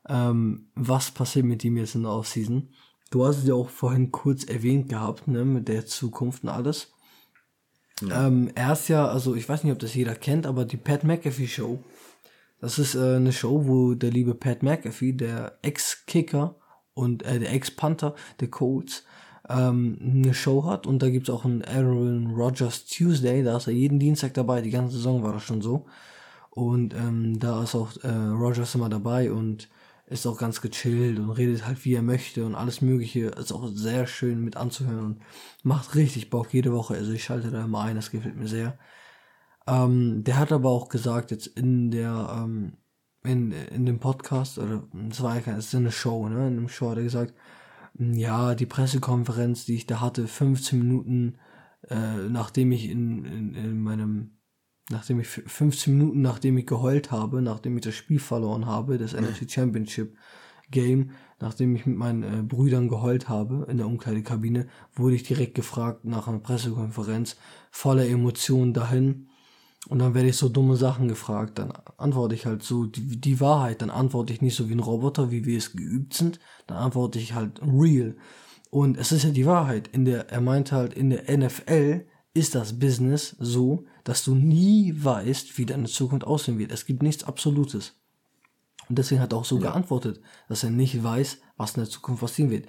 ähm, 0.09 0.66
was 0.74 1.12
passiert 1.12 1.46
mit 1.46 1.62
ihm 1.62 1.76
jetzt 1.76 1.94
in 1.94 2.02
der 2.02 2.11
Offseason? 2.11 2.70
Du 3.12 3.24
hast 3.24 3.38
es 3.38 3.46
ja 3.46 3.55
auch 3.55 3.68
vorhin 3.68 4.11
kurz 4.11 4.42
erwähnt 4.42 4.88
gehabt, 4.88 5.28
ne, 5.28 5.44
mit 5.44 5.68
der 5.68 5.86
Zukunft 5.86 6.42
und 6.42 6.48
alles. 6.48 6.92
Ja. 8.00 8.26
Ähm, 8.26 8.50
er 8.57 8.72
ist 8.72 8.88
ja, 8.88 9.07
also 9.07 9.36
ich 9.36 9.48
weiß 9.48 9.62
nicht, 9.62 9.72
ob 9.72 9.78
das 9.78 9.94
jeder 9.94 10.16
kennt, 10.16 10.44
aber 10.44 10.64
die 10.64 10.76
Pat 10.76 11.05
McAfee 11.05 11.46
Show. 11.46 11.84
Das 12.61 12.78
ist 12.78 12.94
äh, 12.94 13.16
eine 13.16 13.32
Show, 13.32 13.66
wo 13.66 13.94
der 13.94 14.11
liebe 14.11 14.34
Pat 14.34 14.62
McAfee, 14.62 15.12
der 15.12 15.59
Ex-Kicker 15.62 16.57
und 16.94 17.22
äh, 17.24 17.38
der 17.38 17.52
Ex-Panther 17.52 18.14
der 18.40 18.48
Colts, 18.48 19.05
ähm, 19.48 19.98
eine 20.00 20.34
Show 20.34 20.64
hat 20.64 20.86
und 20.86 21.02
da 21.02 21.11
gibt 21.11 21.28
es 21.28 21.34
auch 21.34 21.44
einen 21.44 21.62
Aaron 21.64 22.34
Rodgers 22.34 22.86
Tuesday, 22.86 23.42
da 23.42 23.57
ist 23.57 23.66
er 23.66 23.74
jeden 23.74 23.98
Dienstag 23.98 24.34
dabei, 24.34 24.62
die 24.62 24.70
ganze 24.70 24.96
Saison 24.96 25.22
war 25.22 25.32
das 25.32 25.42
schon 25.42 25.61
so. 25.61 25.86
Und 26.50 26.94
ähm, 26.94 27.40
da 27.40 27.64
ist 27.64 27.74
auch 27.74 27.90
äh, 28.05 28.09
Rodgers 28.09 28.74
immer 28.76 28.88
dabei 28.88 29.32
und 29.32 29.68
ist 30.07 30.26
auch 30.26 30.38
ganz 30.38 30.61
gechillt 30.61 31.18
und 31.18 31.30
redet 31.30 31.66
halt 31.66 31.84
wie 31.84 31.94
er 31.94 32.02
möchte 32.02 32.44
und 32.46 32.55
alles 32.55 32.80
Mögliche. 32.80 33.26
Ist 33.26 33.52
auch 33.52 33.68
sehr 33.72 34.07
schön 34.07 34.44
mit 34.44 34.57
anzuhören 34.57 35.05
und 35.05 35.22
macht 35.62 35.94
richtig 35.94 36.30
Bock 36.30 36.52
jede 36.52 36.72
Woche. 36.72 36.94
Also 36.94 37.12
ich 37.12 37.24
schalte 37.24 37.50
da 37.50 37.64
immer 37.64 37.80
ein, 37.82 37.96
das 37.96 38.11
gefällt 38.11 38.36
mir 38.36 38.46
sehr. 38.46 38.78
Ähm, 39.67 40.25
der 40.25 40.39
hat 40.39 40.53
aber 40.53 40.71
auch 40.71 40.89
gesagt, 40.89 41.31
jetzt 41.31 41.47
in 41.47 41.91
der, 41.91 42.37
ähm, 42.39 42.75
in, 43.23 43.53
in 43.53 43.87
dem 43.87 43.99
Podcast, 43.99 44.59
oder 44.59 44.87
es 45.11 45.23
war 45.23 45.37
ja 45.37 45.41
keine, 45.41 45.59
es 45.59 45.69
ist 45.69 45.75
eine 45.75 45.93
Show, 45.93 46.29
ne? 46.29 46.49
In 46.49 46.57
dem 46.57 46.69
Show 46.69 46.91
hat 46.91 46.99
er 46.99 47.05
gesagt, 47.05 47.35
ja, 47.99 48.55
die 48.55 48.67
Pressekonferenz, 48.67 49.65
die 49.65 49.77
ich 49.77 49.87
da 49.87 50.01
hatte, 50.01 50.27
15 50.27 50.79
Minuten, 50.79 51.39
äh, 51.89 52.29
nachdem 52.29 52.73
ich 52.73 52.91
in, 52.91 53.25
in, 53.25 53.55
in 53.55 53.81
meinem, 53.81 54.39
nachdem 54.91 55.21
ich 55.21 55.29
15 55.29 55.97
Minuten, 55.97 56.21
nachdem 56.21 56.59
ich 56.59 56.67
geheult 56.67 57.11
habe, 57.11 57.41
nachdem 57.41 57.77
ich 57.77 57.85
das 57.85 57.95
Spiel 57.95 58.19
verloren 58.19 58.67
habe, 58.67 58.99
das 58.99 59.15
NFC 59.15 59.51
Championship 59.51 60.17
Game, 60.71 61.11
nachdem 61.41 61.77
ich 61.77 61.87
mit 61.87 61.97
meinen 61.97 62.23
äh, 62.23 62.43
Brüdern 62.43 62.89
geheult 62.89 63.29
habe 63.29 63.67
in 63.69 63.77
der 63.77 63.87
Umkleidekabine, 63.87 64.67
wurde 64.95 65.15
ich 65.15 65.23
direkt 65.23 65.55
gefragt 65.55 66.05
nach 66.05 66.27
einer 66.27 66.39
Pressekonferenz, 66.39 67.37
voller 67.71 68.07
Emotionen 68.07 68.73
dahin. 68.73 69.29
Und 69.89 69.99
dann 69.99 70.14
werde 70.14 70.28
ich 70.28 70.37
so 70.37 70.49
dumme 70.49 70.76
Sachen 70.76 71.09
gefragt, 71.09 71.59
dann 71.59 71.72
antworte 71.99 72.35
ich 72.35 72.47
halt 72.47 72.62
so 72.62 72.87
die, 72.87 73.20
die 73.20 73.41
Wahrheit, 73.41 73.82
dann 73.82 73.91
antworte 73.91 74.32
ich 74.32 74.41
nicht 74.41 74.57
so 74.57 74.68
wie 74.68 74.74
ein 74.74 74.80
Roboter, 74.80 75.30
wie 75.30 75.45
wir 75.45 75.59
es 75.59 75.72
geübt 75.72 76.14
sind, 76.14 76.41
dann 76.66 76.78
antworte 76.78 77.18
ich 77.18 77.35
halt 77.35 77.61
real. 77.62 78.16
Und 78.70 78.97
es 78.97 79.12
ist 79.12 79.24
ja 79.24 79.30
die 79.30 79.47
Wahrheit. 79.47 79.89
In 79.89 80.05
der, 80.05 80.30
er 80.30 80.41
meinte 80.41 80.74
halt, 80.74 80.95
in 80.95 81.11
der 81.11 81.37
NFL 81.37 82.07
ist 82.32 82.55
das 82.55 82.78
Business 82.78 83.37
so, 83.39 83.85
dass 84.03 84.24
du 84.24 84.35
nie 84.35 84.95
weißt, 84.97 85.57
wie 85.59 85.66
deine 85.66 85.87
Zukunft 85.87 86.26
aussehen 86.26 86.59
wird. 86.59 86.72
Es 86.72 86.87
gibt 86.87 87.03
nichts 87.03 87.24
Absolutes. 87.24 87.95
Und 88.89 88.99
deswegen 88.99 89.20
hat 89.20 89.32
er 89.32 89.39
auch 89.39 89.45
so 89.45 89.57
ja. 89.57 89.70
geantwortet, 89.70 90.20
dass 90.49 90.64
er 90.64 90.70
nicht 90.70 91.03
weiß, 91.03 91.39
was 91.57 91.74
in 91.74 91.82
der 91.82 91.91
Zukunft 91.91 92.20
passieren 92.20 92.51
wird. 92.51 92.66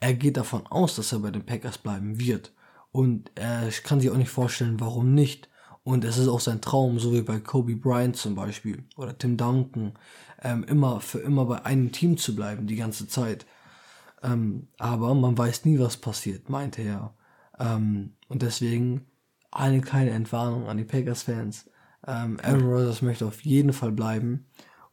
Er 0.00 0.14
geht 0.14 0.36
davon 0.36 0.66
aus, 0.66 0.96
dass 0.96 1.12
er 1.12 1.20
bei 1.20 1.30
den 1.30 1.46
Packers 1.46 1.78
bleiben 1.78 2.18
wird. 2.18 2.52
Und 2.90 3.30
er 3.34 3.70
kann 3.82 4.00
sich 4.00 4.10
auch 4.10 4.16
nicht 4.16 4.30
vorstellen, 4.30 4.80
warum 4.80 5.14
nicht. 5.14 5.48
Und 5.84 6.02
es 6.04 6.16
ist 6.16 6.28
auch 6.28 6.40
sein 6.40 6.62
Traum, 6.62 6.98
so 6.98 7.12
wie 7.12 7.20
bei 7.20 7.38
Kobe 7.38 7.76
Bryant 7.76 8.16
zum 8.16 8.34
Beispiel 8.34 8.84
oder 8.96 9.16
Tim 9.16 9.36
Duncan, 9.36 9.92
ähm, 10.42 10.64
immer 10.64 11.00
für 11.00 11.18
immer 11.18 11.44
bei 11.44 11.64
einem 11.64 11.92
Team 11.92 12.16
zu 12.16 12.34
bleiben, 12.34 12.66
die 12.66 12.76
ganze 12.76 13.06
Zeit. 13.06 13.44
Ähm, 14.22 14.68
aber 14.78 15.14
man 15.14 15.36
weiß 15.36 15.66
nie, 15.66 15.78
was 15.78 15.98
passiert, 15.98 16.48
meinte 16.48 16.80
er. 16.82 17.14
Ähm, 17.58 18.14
und 18.28 18.40
deswegen 18.40 19.06
eine 19.50 19.82
kleine 19.82 20.10
Entwarnung 20.10 20.68
an 20.68 20.78
die 20.78 20.84
Packers-Fans. 20.84 21.70
Ähm, 22.06 22.38
Aaron 22.42 22.66
Rodgers 22.66 23.02
möchte 23.02 23.26
auf 23.26 23.42
jeden 23.42 23.74
Fall 23.74 23.92
bleiben. 23.92 24.46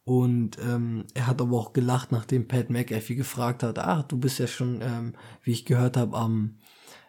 Und 0.04 0.58
ähm, 0.58 1.06
er 1.14 1.26
hat 1.26 1.40
aber 1.40 1.56
auch 1.56 1.72
gelacht, 1.72 2.12
nachdem 2.12 2.48
Pat 2.48 2.70
McAfee 2.70 3.14
gefragt 3.14 3.62
hat, 3.62 3.78
ach, 3.78 4.02
du 4.02 4.18
bist 4.18 4.38
ja 4.38 4.46
schon, 4.46 4.80
ähm, 4.82 5.14
wie 5.42 5.52
ich 5.52 5.64
gehört 5.64 5.96
habe, 5.96 6.16
am 6.16 6.58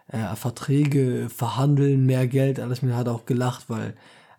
äh, 0.08 0.36
Verträge 0.36 1.30
verhandeln, 1.30 2.06
mehr 2.06 2.28
Geld, 2.28 2.60
alles 2.60 2.82
mir 2.82 2.96
hat 2.96 3.08
auch 3.08 3.26
gelacht, 3.26 3.70
weil 3.70 3.96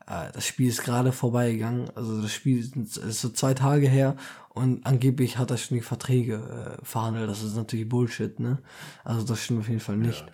äh, 0.07 0.31
das 0.33 0.47
Spiel 0.47 0.69
ist 0.69 0.83
gerade 0.83 1.13
vorbeigegangen. 1.13 1.91
Also 1.95 2.21
das 2.21 2.33
Spiel 2.33 2.59
ist, 2.59 2.97
ist, 2.97 3.21
so 3.21 3.29
zwei 3.31 3.55
Tage 3.55 3.89
her 3.89 4.17
und 4.51 4.87
angeblich 4.87 5.39
hat 5.39 5.51
er 5.51 5.57
schon 5.57 5.77
die 5.77 5.83
Verträge 5.83 6.79
äh, 6.81 6.85
verhandelt. 6.85 7.29
Das 7.29 7.43
ist 7.43 7.57
natürlich 7.57 7.89
Bullshit, 7.89 8.39
ne? 8.39 8.59
Also 9.03 9.27
das 9.27 9.43
stimmt 9.43 9.61
auf 9.61 9.69
jeden 9.69 9.81
Fall 9.81 9.97
nicht. 9.97 10.25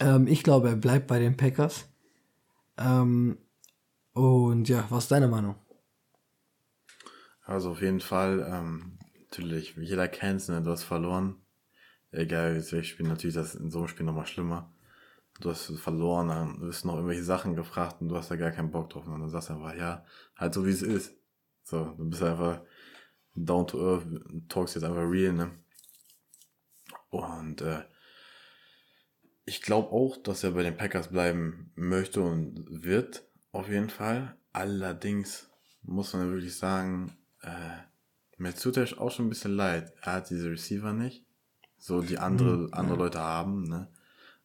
Ja, 0.00 0.14
ähm, 0.14 0.26
ich 0.26 0.42
glaube, 0.42 0.68
er 0.68 0.76
bleibt 0.76 1.06
bei 1.06 1.18
den 1.18 1.36
Packers. 1.36 1.86
Ähm, 2.76 3.38
und 4.12 4.68
ja, 4.68 4.84
was 4.88 5.04
ist 5.04 5.12
deine 5.12 5.28
Meinung? 5.28 5.54
Also 7.44 7.70
auf 7.70 7.82
jeden 7.82 8.00
Fall, 8.00 8.46
ähm, 8.52 8.98
natürlich, 9.22 9.76
jeder 9.76 10.08
kennt 10.08 10.40
es, 10.40 10.48
ne? 10.48 10.62
du 10.62 10.70
hast 10.70 10.84
verloren 10.84 11.39
egal 12.12 12.54
welches 12.54 12.86
Spiel, 12.86 13.06
natürlich 13.06 13.34
das 13.34 13.54
in 13.54 13.70
so 13.70 13.78
einem 13.78 13.88
Spiel 13.88 14.06
nochmal 14.06 14.26
schlimmer. 14.26 14.72
Du 15.40 15.50
hast 15.50 15.66
verloren, 15.78 16.28
dann 16.28 16.60
wirst 16.60 16.84
noch 16.84 16.96
irgendwelche 16.96 17.24
Sachen 17.24 17.54
gefragt 17.54 18.00
und 18.00 18.08
du 18.08 18.16
hast 18.16 18.30
da 18.30 18.36
gar 18.36 18.50
keinen 18.50 18.70
Bock 18.70 18.90
drauf. 18.90 19.06
Und 19.06 19.20
dann 19.20 19.28
sagst 19.30 19.48
du 19.48 19.54
einfach, 19.54 19.74
ja, 19.74 20.04
halt 20.36 20.52
so 20.52 20.66
wie 20.66 20.70
es 20.70 20.82
ist. 20.82 21.14
So, 21.62 21.84
du 21.96 22.10
bist 22.10 22.22
einfach 22.22 22.62
down 23.34 23.66
to 23.66 23.78
earth, 23.78 24.06
talkst 24.48 24.74
jetzt 24.74 24.84
einfach 24.84 25.08
real, 25.08 25.32
ne? 25.32 25.52
Und 27.08 27.62
äh, 27.62 27.84
ich 29.46 29.62
glaube 29.62 29.90
auch, 29.90 30.16
dass 30.16 30.44
er 30.44 30.50
bei 30.52 30.62
den 30.62 30.76
Packers 30.76 31.08
bleiben 31.08 31.72
möchte 31.74 32.20
und 32.20 32.66
wird, 32.68 33.24
auf 33.52 33.68
jeden 33.68 33.90
Fall. 33.90 34.36
Allerdings 34.52 35.48
muss 35.82 36.12
man 36.12 36.30
wirklich 36.30 36.56
sagen, 36.56 37.16
äh, 37.42 37.78
mir 38.36 38.54
tut 38.54 38.76
er 38.76 39.00
auch 39.00 39.10
schon 39.10 39.26
ein 39.26 39.30
bisschen 39.30 39.56
leid. 39.56 39.92
Er 40.02 40.14
hat 40.14 40.30
diese 40.30 40.50
Receiver 40.50 40.92
nicht 40.92 41.24
so 41.80 42.02
die 42.02 42.18
andere, 42.18 42.56
mhm, 42.56 42.68
andere 42.72 42.96
ja. 42.96 43.02
Leute 43.02 43.18
haben, 43.18 43.64
ne? 43.64 43.88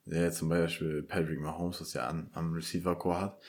Der 0.06 0.32
zum 0.32 0.50
Beispiel 0.50 1.04
Patrick 1.04 1.40
Mahomes, 1.40 1.82
was 1.82 1.94
ja 1.94 2.08
an, 2.08 2.30
am 2.34 2.54
Receiver-Core 2.54 3.20
hat. 3.20 3.42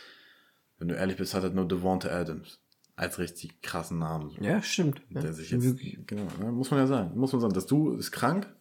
Wenn 0.79 0.89
du 0.89 0.95
ehrlich 0.95 1.17
bist, 1.17 1.35
hat 1.35 1.45
er 1.45 1.51
nur 1.51 1.69
Devonta 1.69 2.09
Adams 2.09 2.61
als 2.97 3.19
richtig 3.19 3.61
krassen 3.61 3.99
Namen. 3.99 4.31
So. 4.31 4.43
Ja, 4.43 4.63
stimmt. 4.63 5.03
Der 5.11 5.25
ja, 5.25 5.33
sich 5.33 5.51
jetzt, 5.51 5.65
wirklich. 5.65 5.99
genau, 6.07 6.27
ne? 6.41 6.51
muss 6.51 6.71
man 6.71 6.81
ja 6.81 6.87
sagen. 6.87 7.17
Muss 7.19 7.33
man 7.33 7.43
sagen, 7.43 7.53
dass 7.53 7.67
du 7.67 7.95
ist 7.95 8.11
krank, 8.11 8.53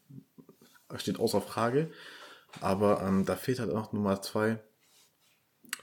steht 0.98 1.20
außer 1.20 1.42
Frage. 1.42 1.90
Aber 2.62 3.02
ähm, 3.02 3.26
da 3.26 3.36
fehlt 3.36 3.60
halt 3.60 3.72
auch 3.72 3.94
Nummer 3.94 4.22
zwei 4.22 4.62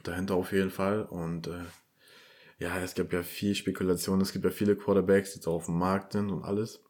dahinter 0.02 0.34
auf 0.34 0.52
jeden 0.52 0.70
Fall. 0.70 1.02
Und 1.02 1.46
äh, 1.46 1.64
ja, 2.58 2.78
es 2.78 2.94
gibt 2.94 3.12
ja 3.12 3.22
viel 3.22 3.54
Spekulation, 3.54 4.20
es 4.20 4.32
gibt 4.32 4.44
ja 4.44 4.50
viele 4.50 4.76
Quarterbacks, 4.76 5.30
die 5.30 5.36
jetzt 5.36 5.48
auf 5.48 5.66
dem 5.66 5.78
Markt 5.78 6.12
sind 6.12 6.30
und 6.30 6.44
alles. 6.44 6.82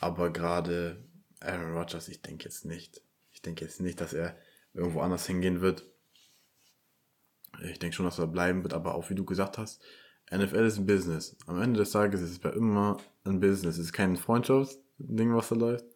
Aber 0.00 0.30
gerade 0.30 1.07
Aaron 1.40 1.76
Rodgers, 1.76 2.08
ich 2.08 2.22
denke 2.22 2.44
jetzt 2.44 2.64
nicht. 2.64 3.02
Ich 3.30 3.42
denke 3.42 3.64
jetzt 3.64 3.80
nicht, 3.80 4.00
dass 4.00 4.12
er 4.12 4.36
irgendwo 4.74 5.00
anders 5.00 5.26
hingehen 5.26 5.60
wird. 5.60 5.86
Ich 7.62 7.78
denke 7.78 7.96
schon, 7.96 8.06
dass 8.06 8.18
er 8.18 8.26
bleiben 8.26 8.62
wird, 8.62 8.74
aber 8.74 8.94
auch 8.94 9.10
wie 9.10 9.14
du 9.14 9.24
gesagt 9.24 9.58
hast, 9.58 9.80
NFL 10.30 10.66
ist 10.66 10.78
ein 10.78 10.86
Business. 10.86 11.36
Am 11.46 11.60
Ende 11.60 11.80
des 11.80 11.90
Tages 11.90 12.20
ist 12.20 12.30
es 12.30 12.38
bei 12.38 12.50
immer 12.50 12.98
ein 13.24 13.40
Business. 13.40 13.78
Es 13.78 13.86
ist 13.86 13.92
kein 13.92 14.16
Freundschaftsding, 14.16 15.34
was 15.34 15.48
da 15.48 15.54
läuft. 15.54 15.86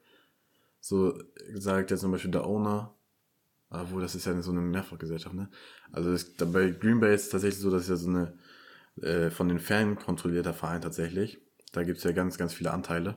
So 0.80 1.20
sagt 1.54 1.90
ja 1.90 1.96
zum 1.96 2.12
Beispiel 2.12 2.30
der 2.30 2.46
Owner, 2.46 2.94
obwohl 3.68 4.02
das 4.02 4.14
ist 4.14 4.26
ja 4.26 4.40
so 4.42 4.50
eine 4.50 4.60
Mehrfachgesellschaft, 4.60 5.34
ne? 5.34 5.48
Also 5.92 6.12
es, 6.12 6.34
bei 6.36 6.70
Green 6.70 7.00
Bay 7.00 7.14
ist 7.14 7.24
es 7.24 7.30
tatsächlich 7.30 7.60
so, 7.60 7.70
dass 7.70 7.82
es 7.82 7.88
ja 7.88 7.96
so 7.96 8.08
eine 8.08 8.38
äh, 9.00 9.30
von 9.30 9.48
den 9.48 9.60
Fan 9.60 9.96
kontrollierter 9.96 10.54
Verein 10.54 10.82
tatsächlich. 10.82 11.40
Da 11.72 11.84
gibt 11.84 11.98
es 11.98 12.04
ja 12.04 12.12
ganz, 12.12 12.36
ganz 12.36 12.52
viele 12.52 12.72
Anteile. 12.72 13.16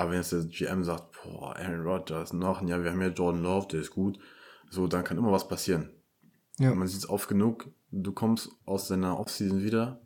Aber 0.00 0.12
wenn 0.12 0.16
jetzt 0.16 0.32
der 0.32 0.44
GM 0.44 0.82
sagt, 0.82 1.12
boah, 1.12 1.54
Aaron 1.56 1.82
Rodgers, 1.82 2.32
noch, 2.32 2.66
ja, 2.66 2.82
wir 2.82 2.90
haben 2.90 3.02
ja 3.02 3.08
Jordan 3.08 3.42
Love, 3.42 3.68
der 3.68 3.80
ist 3.80 3.90
gut, 3.90 4.18
so, 4.70 4.86
dann 4.86 5.04
kann 5.04 5.18
immer 5.18 5.30
was 5.30 5.46
passieren. 5.46 5.90
Ja. 6.58 6.74
Man 6.74 6.88
sieht 6.88 7.00
es 7.00 7.10
oft 7.10 7.28
genug, 7.28 7.68
du 7.90 8.10
kommst 8.12 8.48
aus 8.64 8.88
deiner 8.88 9.20
Offseason 9.20 9.62
wieder 9.62 10.00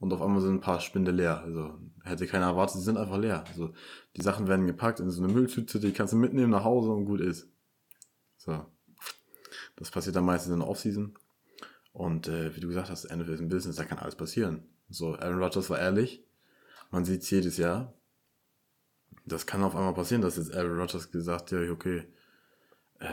und 0.00 0.12
auf 0.12 0.20
einmal 0.20 0.40
sind 0.40 0.54
ein 0.54 0.60
paar 0.60 0.80
Spinde 0.80 1.12
leer. 1.12 1.42
Also 1.42 1.78
hätte 2.02 2.26
keiner 2.26 2.46
erwartet, 2.46 2.78
sie 2.78 2.82
sind 2.82 2.96
einfach 2.96 3.18
leer. 3.18 3.44
Also 3.46 3.72
die 4.16 4.22
Sachen 4.22 4.48
werden 4.48 4.66
gepackt 4.66 4.98
in 4.98 5.08
so 5.10 5.22
eine 5.22 5.32
Mülltüte, 5.32 5.78
die 5.78 5.92
kannst 5.92 6.12
du 6.12 6.16
mitnehmen 6.16 6.50
nach 6.50 6.64
Hause 6.64 6.90
und 6.90 7.04
gut 7.04 7.20
ist. 7.20 7.48
So. 8.38 8.66
Das 9.76 9.92
passiert 9.92 10.16
dann 10.16 10.24
meistens 10.24 10.54
in 10.54 10.58
der 10.58 10.68
Offseason. 10.68 11.16
Und 11.92 12.26
äh, 12.26 12.56
wie 12.56 12.60
du 12.60 12.66
gesagt 12.66 12.90
hast, 12.90 13.04
Ende 13.04 13.32
ist 13.32 13.40
ein 13.40 13.48
Business, 13.48 13.76
da 13.76 13.84
kann 13.84 13.98
alles 13.98 14.16
passieren. 14.16 14.64
So, 14.88 15.14
Aaron 15.14 15.40
Rodgers 15.40 15.70
war 15.70 15.78
ehrlich. 15.78 16.24
Man 16.90 17.04
sieht 17.04 17.22
es 17.22 17.30
jedes 17.30 17.58
Jahr 17.58 17.94
das 19.26 19.44
kann 19.44 19.62
auf 19.62 19.74
einmal 19.74 19.94
passieren, 19.94 20.22
dass 20.22 20.36
jetzt 20.36 20.54
Aaron 20.54 20.78
Rodgers 20.78 21.10
gesagt 21.10 21.52
hat, 21.52 21.52
ja, 21.52 21.70
okay, 21.70 22.04
äh, 23.00 23.06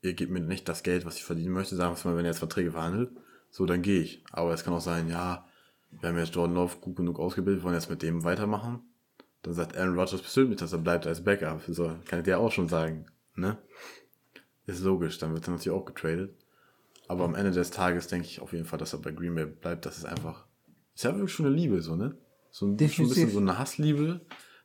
ihr 0.00 0.14
gebt 0.14 0.32
mir 0.32 0.40
nicht 0.40 0.68
das 0.68 0.82
Geld, 0.82 1.04
was 1.04 1.16
ich 1.16 1.24
verdienen 1.24 1.52
möchte, 1.52 1.76
sagen 1.76 1.94
wir 1.94 2.10
mal, 2.10 2.16
wenn 2.16 2.24
ihr 2.24 2.30
jetzt 2.30 2.38
Verträge 2.38 2.72
verhandelt, 2.72 3.10
so, 3.50 3.66
dann 3.66 3.82
gehe 3.82 4.00
ich. 4.00 4.24
Aber 4.32 4.52
es 4.54 4.64
kann 4.64 4.72
auch 4.72 4.80
sein, 4.80 5.08
ja, 5.08 5.46
wir 5.90 6.08
haben 6.08 6.18
jetzt 6.18 6.34
Jordan 6.34 6.56
Love 6.56 6.78
gut 6.80 6.96
genug 6.96 7.20
ausgebildet, 7.20 7.62
wollen 7.62 7.74
jetzt 7.74 7.90
mit 7.90 8.02
dem 8.02 8.24
weitermachen. 8.24 8.80
Dann 9.42 9.52
sagt 9.52 9.76
Aaron 9.76 9.98
Rodgers 9.98 10.22
bestimmt 10.22 10.60
dass 10.60 10.72
er 10.72 10.78
bleibt 10.78 11.06
als 11.06 11.22
Backup. 11.22 11.60
So, 11.68 11.96
kann 12.06 12.20
ich 12.20 12.24
dir 12.24 12.38
auch 12.38 12.50
schon 12.50 12.68
sagen, 12.68 13.06
ne? 13.34 13.58
Ist 14.66 14.82
logisch, 14.82 15.18
dann 15.18 15.34
wird 15.34 15.46
er 15.46 15.50
natürlich 15.50 15.78
auch 15.78 15.84
getradet. 15.84 16.34
Aber 17.08 17.24
am 17.24 17.34
Ende 17.34 17.50
des 17.50 17.70
Tages 17.70 18.06
denke 18.06 18.26
ich 18.26 18.40
auf 18.40 18.52
jeden 18.52 18.64
Fall, 18.64 18.78
dass 18.78 18.94
er 18.94 19.00
bei 19.00 19.10
Green 19.10 19.34
Bay 19.34 19.44
bleibt. 19.44 19.84
Das 19.84 19.98
ist 19.98 20.06
einfach, 20.06 20.46
ist 20.94 21.04
ja 21.04 21.12
wirklich 21.14 21.34
schon 21.34 21.46
eine 21.46 21.54
Liebe, 21.54 21.82
so, 21.82 21.94
ne? 21.94 22.16
So 22.50 22.66
ein, 22.66 22.78
schon 22.88 23.04
ein 23.04 23.08
bisschen 23.08 23.30
so 23.30 23.40
eine 23.40 23.58
Hassliebe 23.58 24.20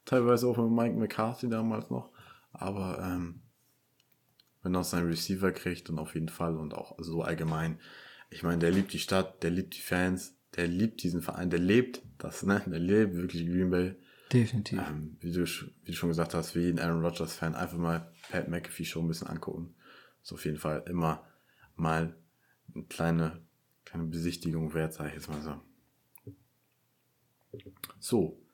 teilweise 0.07 0.47
auch 0.47 0.57
mit 0.57 0.71
Mike 0.71 0.97
McCarthy 0.97 1.47
damals 1.47 1.91
noch. 1.91 2.09
Aber 2.51 2.99
ähm, 3.03 3.41
wenn 4.63 4.73
er 4.73 4.83
seinen 4.83 5.07
Receiver 5.07 5.51
kriegt, 5.51 5.89
dann 5.89 5.99
auf 5.99 6.15
jeden 6.15 6.29
Fall 6.29 6.57
und 6.57 6.73
auch 6.73 6.95
so 6.97 7.21
allgemein. 7.21 7.79
Ich 8.31 8.41
meine, 8.41 8.57
der 8.57 8.71
liebt 8.71 8.93
die 8.93 8.99
Stadt, 8.99 9.43
der 9.43 9.51
liebt 9.51 9.75
die 9.75 9.81
Fans, 9.81 10.35
der 10.55 10.67
liebt 10.67 11.03
diesen 11.03 11.21
Verein, 11.21 11.49
der 11.49 11.59
lebt 11.59 12.01
das, 12.17 12.43
ne? 12.43 12.63
Der 12.65 12.79
lebt 12.79 13.15
wirklich 13.15 13.45
Green 13.45 13.69
Bay. 13.69 13.95
Definitiv. 14.33 14.79
Ähm, 14.79 15.17
wie, 15.19 15.31
du, 15.31 15.45
wie 15.45 15.91
du 15.91 15.93
schon 15.93 16.09
gesagt 16.09 16.33
hast, 16.33 16.55
wie 16.55 16.69
ein 16.69 16.79
Aaron 16.79 17.05
Rodgers-Fan, 17.05 17.55
einfach 17.55 17.77
mal 17.77 18.11
Pat 18.31 18.49
McAfee 18.49 18.85
Show 18.85 19.01
ein 19.01 19.07
bisschen 19.07 19.27
angucken. 19.27 19.75
Ist 20.21 20.33
auf 20.33 20.43
jeden 20.43 20.57
Fall 20.57 20.83
immer 20.87 21.23
mal 21.75 22.15
eine 22.73 22.83
kleine, 22.85 23.41
kleine 23.85 24.05
Besichtigung 24.05 24.73
wert, 24.73 24.93
sage 24.93 25.09
ich 25.09 25.15
jetzt 25.15 25.29
mal 25.29 25.41
so. 25.41 25.61
So. 27.99 28.46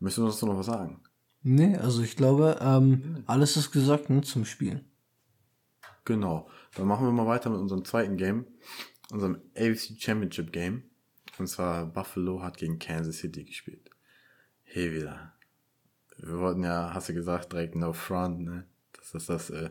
Müssen 0.00 0.22
wir 0.24 0.26
uns 0.26 0.42
noch 0.42 0.58
was 0.58 0.66
sagen? 0.66 1.00
Nee, 1.42 1.76
also 1.76 2.02
ich 2.02 2.16
glaube, 2.16 2.58
ähm, 2.60 3.22
alles 3.26 3.56
ist 3.56 3.70
gesagt 3.70 4.10
ne, 4.10 4.20
zum 4.22 4.44
Spielen. 4.44 4.84
Genau. 6.04 6.48
Dann 6.74 6.86
machen 6.86 7.06
wir 7.06 7.12
mal 7.12 7.26
weiter 7.26 7.50
mit 7.50 7.60
unserem 7.60 7.84
zweiten 7.84 8.16
Game, 8.16 8.46
unserem 9.10 9.40
AFC 9.56 9.96
Championship 9.98 10.52
Game. 10.52 10.84
Und 11.38 11.48
zwar 11.48 11.86
Buffalo 11.86 12.42
hat 12.42 12.58
gegen 12.58 12.78
Kansas 12.78 13.18
City 13.18 13.44
gespielt. 13.44 13.90
Hey 14.62 14.92
wieder. 14.92 15.32
Wir 16.18 16.38
wollten 16.38 16.64
ja, 16.64 16.92
hast 16.94 17.08
du 17.08 17.14
gesagt, 17.14 17.52
direkt 17.52 17.76
No 17.76 17.92
Front, 17.92 18.40
ne? 18.40 18.66
Dass 18.92 19.12
das 19.12 19.26
das 19.26 19.50
äh, 19.50 19.70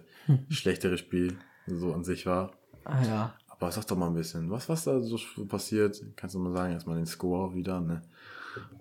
schlechtere 0.49 0.97
Spiel 0.97 1.37
so 1.67 1.93
an 1.93 2.03
sich 2.03 2.25
war. 2.25 2.51
Ah 2.83 3.03
ja. 3.03 3.37
Aber 3.47 3.71
sag 3.71 3.87
doch 3.87 3.97
mal 3.97 4.07
ein 4.07 4.13
bisschen, 4.13 4.49
was, 4.51 4.69
was 4.69 4.83
da 4.83 5.01
so 5.01 5.17
passiert? 5.47 6.01
Kannst 6.15 6.35
du 6.35 6.39
mal 6.39 6.53
sagen, 6.53 6.73
erstmal 6.73 6.97
den 6.97 7.05
Score 7.05 7.55
wieder, 7.55 7.81
ne? 7.81 8.01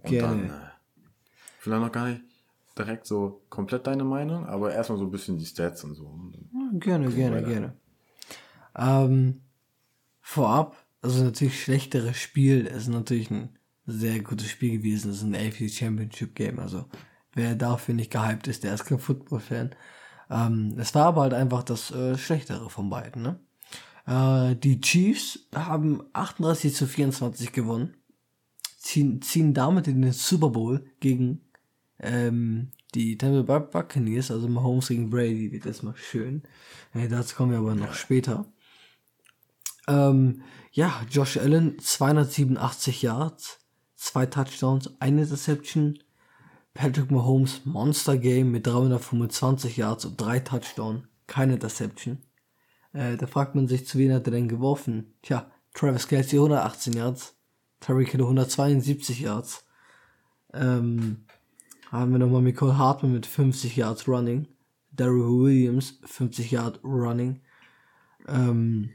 Und 0.03 0.11
Gerne. 0.11 0.49
dann, 0.49 0.51
äh, 0.51 0.74
vielleicht 1.65 1.83
noch 1.83 1.93
gar 1.93 2.09
nicht 2.09 2.23
direkt 2.79 3.07
so 3.07 3.43
komplett 3.49 3.87
deine 3.87 4.05
Meinung, 4.05 4.47
aber 4.47 4.73
erstmal 4.73 4.99
so 4.99 5.05
ein 5.05 5.11
bisschen 5.11 5.39
die 5.39 5.47
Stats 5.47 5.83
und 5.85 5.95
so. 5.95 6.21
Gerne, 6.75 7.09
gerne, 7.11 7.43
gerne. 7.43 7.77
Ähm, 8.77 9.41
vorab, 10.21 10.77
also 11.01 11.25
natürlich 11.25 11.63
schlechtere 11.63 12.13
Spiel 12.13 12.67
ist 12.67 12.89
natürlich 12.89 13.31
ein 13.31 13.59
sehr 13.87 14.21
gutes 14.21 14.49
Spiel 14.49 14.79
gewesen. 14.79 15.11
Es 15.11 15.19
ist 15.19 15.23
ein 15.23 15.35
AFC 15.35 15.71
Championship 15.71 16.35
Game. 16.35 16.59
Also 16.59 16.87
wer 17.33 17.55
dafür 17.55 17.95
nicht 17.95 18.11
gehypt 18.11 18.47
ist, 18.49 18.65
der 18.65 18.75
ist 18.75 18.85
kein 18.85 18.99
Football-Fan. 18.99 19.75
Ähm, 20.31 20.75
es 20.79 20.95
war 20.95 21.07
aber 21.07 21.23
halt 21.23 21.35
einfach 21.35 21.63
das 21.63 21.91
äh, 21.93 22.19
schlechtere 22.19 22.69
von 22.69 22.91
beiden. 22.91 23.23
Ne? 23.23 23.41
Äh, 24.07 24.57
die 24.57 24.81
Chiefs 24.81 25.47
haben 25.55 26.03
38 26.13 26.75
zu 26.75 26.87
24 26.87 27.53
gewonnen, 27.53 27.95
ziehen, 28.77 29.23
ziehen 29.23 29.55
damit 29.55 29.89
in 29.89 30.03
den 30.03 30.13
Super 30.13 30.51
Bowl 30.51 30.85
gegen 31.01 31.44
ähm, 32.05 32.71
die 32.95 33.19
Tampa 33.19 33.43
Bay 33.43 33.67
Buccaneers, 33.71 34.31
also 34.31 34.49
Mahomes 34.49 34.89
gegen 34.89 35.11
Brady, 35.11 35.51
wird 35.51 35.65
jetzt 35.65 35.83
mal 35.83 35.97
schön. 35.97 36.43
Äh, 36.93 37.09
dazu 37.09 37.35
kommen 37.35 37.53
wir 37.53 37.59
aber 37.59 37.75
noch 37.75 37.95
später. 37.95 38.47
Ähm, 39.89 40.43
ja, 40.73 41.03
Josh 41.11 41.37
Allen, 41.37 41.79
287 41.79 43.03
Yards, 43.03 43.59
zwei 43.95 44.27
Touchdowns, 44.27 44.91
eine 45.01 45.23
Interception. 45.23 45.99
Patrick 46.75 47.11
Mahomes, 47.11 47.65
Monster 47.65 48.19
Game 48.19 48.51
mit 48.51 48.67
325 48.67 49.77
Yards 49.77 50.05
und 50.07 50.21
drei 50.21 50.41
Touchdowns, 50.41 51.05
keine 51.29 51.55
Interception. 51.55 52.19
Äh, 52.93 53.17
da 53.17 53.29
fragt 53.29 53.55
man 53.55 53.69
sich, 53.69 53.87
zu 53.87 53.99
wen 53.99 54.13
hat 54.13 54.27
er 54.27 54.33
denn 54.33 54.49
geworfen? 54.49 55.15
Tja, 55.23 55.51
Travis 55.73 56.09
Kelsey 56.09 56.39
118 56.39 56.95
Yards, 56.95 57.37
Tyreek 57.81 58.11
Hill 58.11 58.23
172 58.23 59.21
Yards. 59.21 59.65
Ähm, 60.53 61.27
haben 61.91 62.13
wir 62.13 62.19
nochmal 62.19 62.43
Nicole 62.43 62.77
Hartman 62.77 63.13
mit 63.13 63.27
50 63.27 63.77
Yards 63.77 64.09
Running. 64.09 64.49
Daryl 64.93 65.43
Williams 65.43 65.99
50 66.05 66.51
Yard 66.51 66.81
Running. 66.85 67.41
Ähm, 68.29 68.91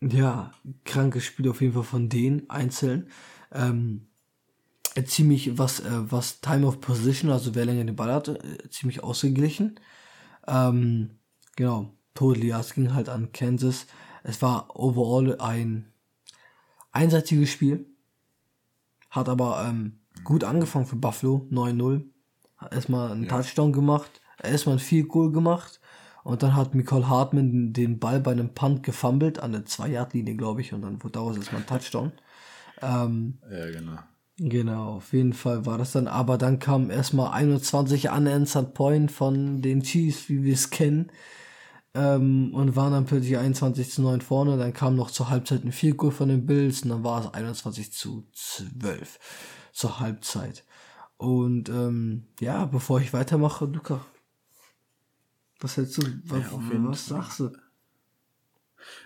ja, 0.00 0.52
krankes 0.84 1.24
Spiel 1.24 1.48
auf 1.48 1.60
jeden 1.60 1.74
Fall 1.74 1.84
von 1.84 2.08
denen 2.08 2.50
einzeln. 2.50 3.08
Ähm, 3.52 4.08
äh, 4.94 5.04
ziemlich 5.04 5.58
was, 5.58 5.80
äh, 5.80 6.10
was 6.10 6.40
Time 6.40 6.66
of 6.66 6.80
Position, 6.80 7.30
also 7.30 7.54
wer 7.54 7.64
länger 7.64 7.84
den 7.84 7.96
Ball 7.96 8.12
hatte, 8.12 8.38
äh, 8.42 8.68
ziemlich 8.68 9.02
ausgeglichen. 9.02 9.78
Ähm, 10.46 11.18
genau, 11.56 11.94
Total 12.14 12.44
Yards 12.44 12.74
ging 12.74 12.94
halt 12.94 13.08
an 13.08 13.32
Kansas. 13.32 13.86
Es 14.22 14.42
war 14.42 14.76
overall 14.76 15.38
ein 15.40 15.92
einseitiges 16.90 17.50
Spiel. 17.50 17.86
Hat 19.10 19.28
aber 19.28 19.64
ähm, 19.66 20.00
gut 20.24 20.44
angefangen 20.44 20.86
für 20.86 20.96
Buffalo, 20.96 21.46
9-0. 21.50 22.04
Hat 22.56 22.72
erstmal 22.72 23.10
einen 23.10 23.28
Touchdown 23.28 23.72
gemacht, 23.72 24.20
erstmal 24.42 24.76
ein 24.76 24.80
Field 24.80 25.08
Goal 25.08 25.32
gemacht. 25.32 25.80
Und 26.24 26.42
dann 26.42 26.54
hat 26.54 26.74
Nicole 26.74 27.08
Hartman 27.08 27.72
den 27.72 27.98
Ball 27.98 28.20
bei 28.20 28.30
einem 28.30 28.54
Punt 28.54 28.84
gefummelt, 28.84 29.40
an 29.40 29.52
der 29.52 29.64
2-Yard-Linie, 29.64 30.36
glaube 30.36 30.60
ich. 30.60 30.72
Und 30.72 30.82
dann 30.82 31.02
wurde 31.02 31.14
daraus 31.14 31.36
erstmal 31.36 31.62
ein 31.62 31.66
Touchdown. 31.66 32.12
Ähm, 32.80 33.38
Ja, 33.50 33.70
genau. 33.70 33.98
Genau, 34.38 34.94
auf 34.94 35.12
jeden 35.12 35.32
Fall 35.32 35.66
war 35.66 35.78
das 35.78 35.92
dann. 35.92 36.06
Aber 36.06 36.38
dann 36.38 36.58
kam 36.58 36.90
erstmal 36.90 37.32
21 37.32 38.10
unanswered 38.10 38.74
Point 38.74 39.10
von 39.10 39.62
den 39.62 39.82
Chiefs, 39.82 40.28
wie 40.28 40.44
wir 40.44 40.54
es 40.54 40.70
kennen. 40.70 41.10
Ähm, 41.94 42.54
und 42.54 42.74
waren 42.74 42.92
dann 42.92 43.04
plötzlich 43.04 43.36
21 43.36 43.90
zu 43.90 44.02
9 44.02 44.20
vorne. 44.20 44.56
Dann 44.56 44.72
kam 44.72 44.96
noch 44.96 45.10
zur 45.10 45.28
Halbzeit 45.28 45.64
ein 45.64 45.72
Field 45.72 45.96
Goal 45.96 46.12
von 46.12 46.28
den 46.28 46.46
Bills 46.46 46.82
und 46.82 46.90
dann 46.90 47.04
war 47.04 47.20
es 47.20 47.34
21 47.34 47.92
zu 47.92 48.26
12 48.32 49.18
zur 49.72 50.00
Halbzeit. 50.00 50.64
Und 51.16 51.68
ähm, 51.68 52.26
ja, 52.40 52.64
bevor 52.66 53.00
ich 53.00 53.12
weitermache, 53.12 53.64
Luca, 53.66 54.04
was 55.60 55.76
hältst 55.76 55.98
du, 55.98 56.02
was, 56.24 56.52
auf 56.52 56.62
jeden 56.64 56.88
was 56.88 57.06
sagst 57.06 57.40
du? 57.40 57.52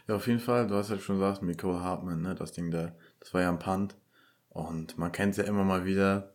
Ja, 0.09 0.17
auf 0.17 0.27
jeden 0.27 0.41
Fall, 0.41 0.67
du 0.67 0.75
hast 0.75 0.91
ja 0.91 0.99
schon 0.99 1.17
gesagt, 1.17 1.43
Nicole 1.43 1.81
Hartman, 1.81 2.23
ne, 2.23 2.35
das 2.35 2.53
Ding 2.53 2.71
da, 2.71 2.95
das 3.21 3.35
war 3.35 3.43
ja 3.43 3.51
ein 3.51 3.59
Punt. 3.59 3.97
Und 4.49 4.97
man 4.97 5.13
kennt 5.13 5.37
ja 5.37 5.45
immer 5.45 5.65
mal 5.65 5.85
wieder, 5.85 6.33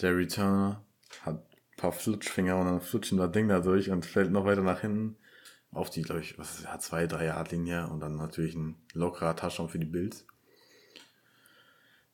der 0.00 0.16
Returner 0.16 0.84
hat 1.22 1.34
ein 1.34 1.76
paar 1.76 1.92
Flutschfinger 1.92 2.56
und 2.56 2.66
dann 2.66 2.80
flutschen 2.80 3.18
das 3.18 3.32
Ding 3.32 3.48
da 3.48 3.58
durch 3.58 3.90
und 3.90 4.06
fällt 4.06 4.30
noch 4.30 4.44
weiter 4.44 4.62
nach 4.62 4.80
hinten 4.80 5.16
auf 5.72 5.90
die, 5.90 6.02
glaube 6.02 6.20
ich, 6.20 6.38
was 6.38 6.56
ist 6.56 6.64
das, 6.64 6.84
zwei, 6.84 7.06
drei 7.06 7.26
Yard 7.26 7.50
Linie 7.50 7.88
und 7.88 8.00
dann 8.00 8.16
natürlich 8.16 8.54
ein 8.54 8.76
lockerer 8.94 9.36
Touchdown 9.36 9.68
für 9.68 9.78
die 9.78 9.86
Bills. 9.86 10.24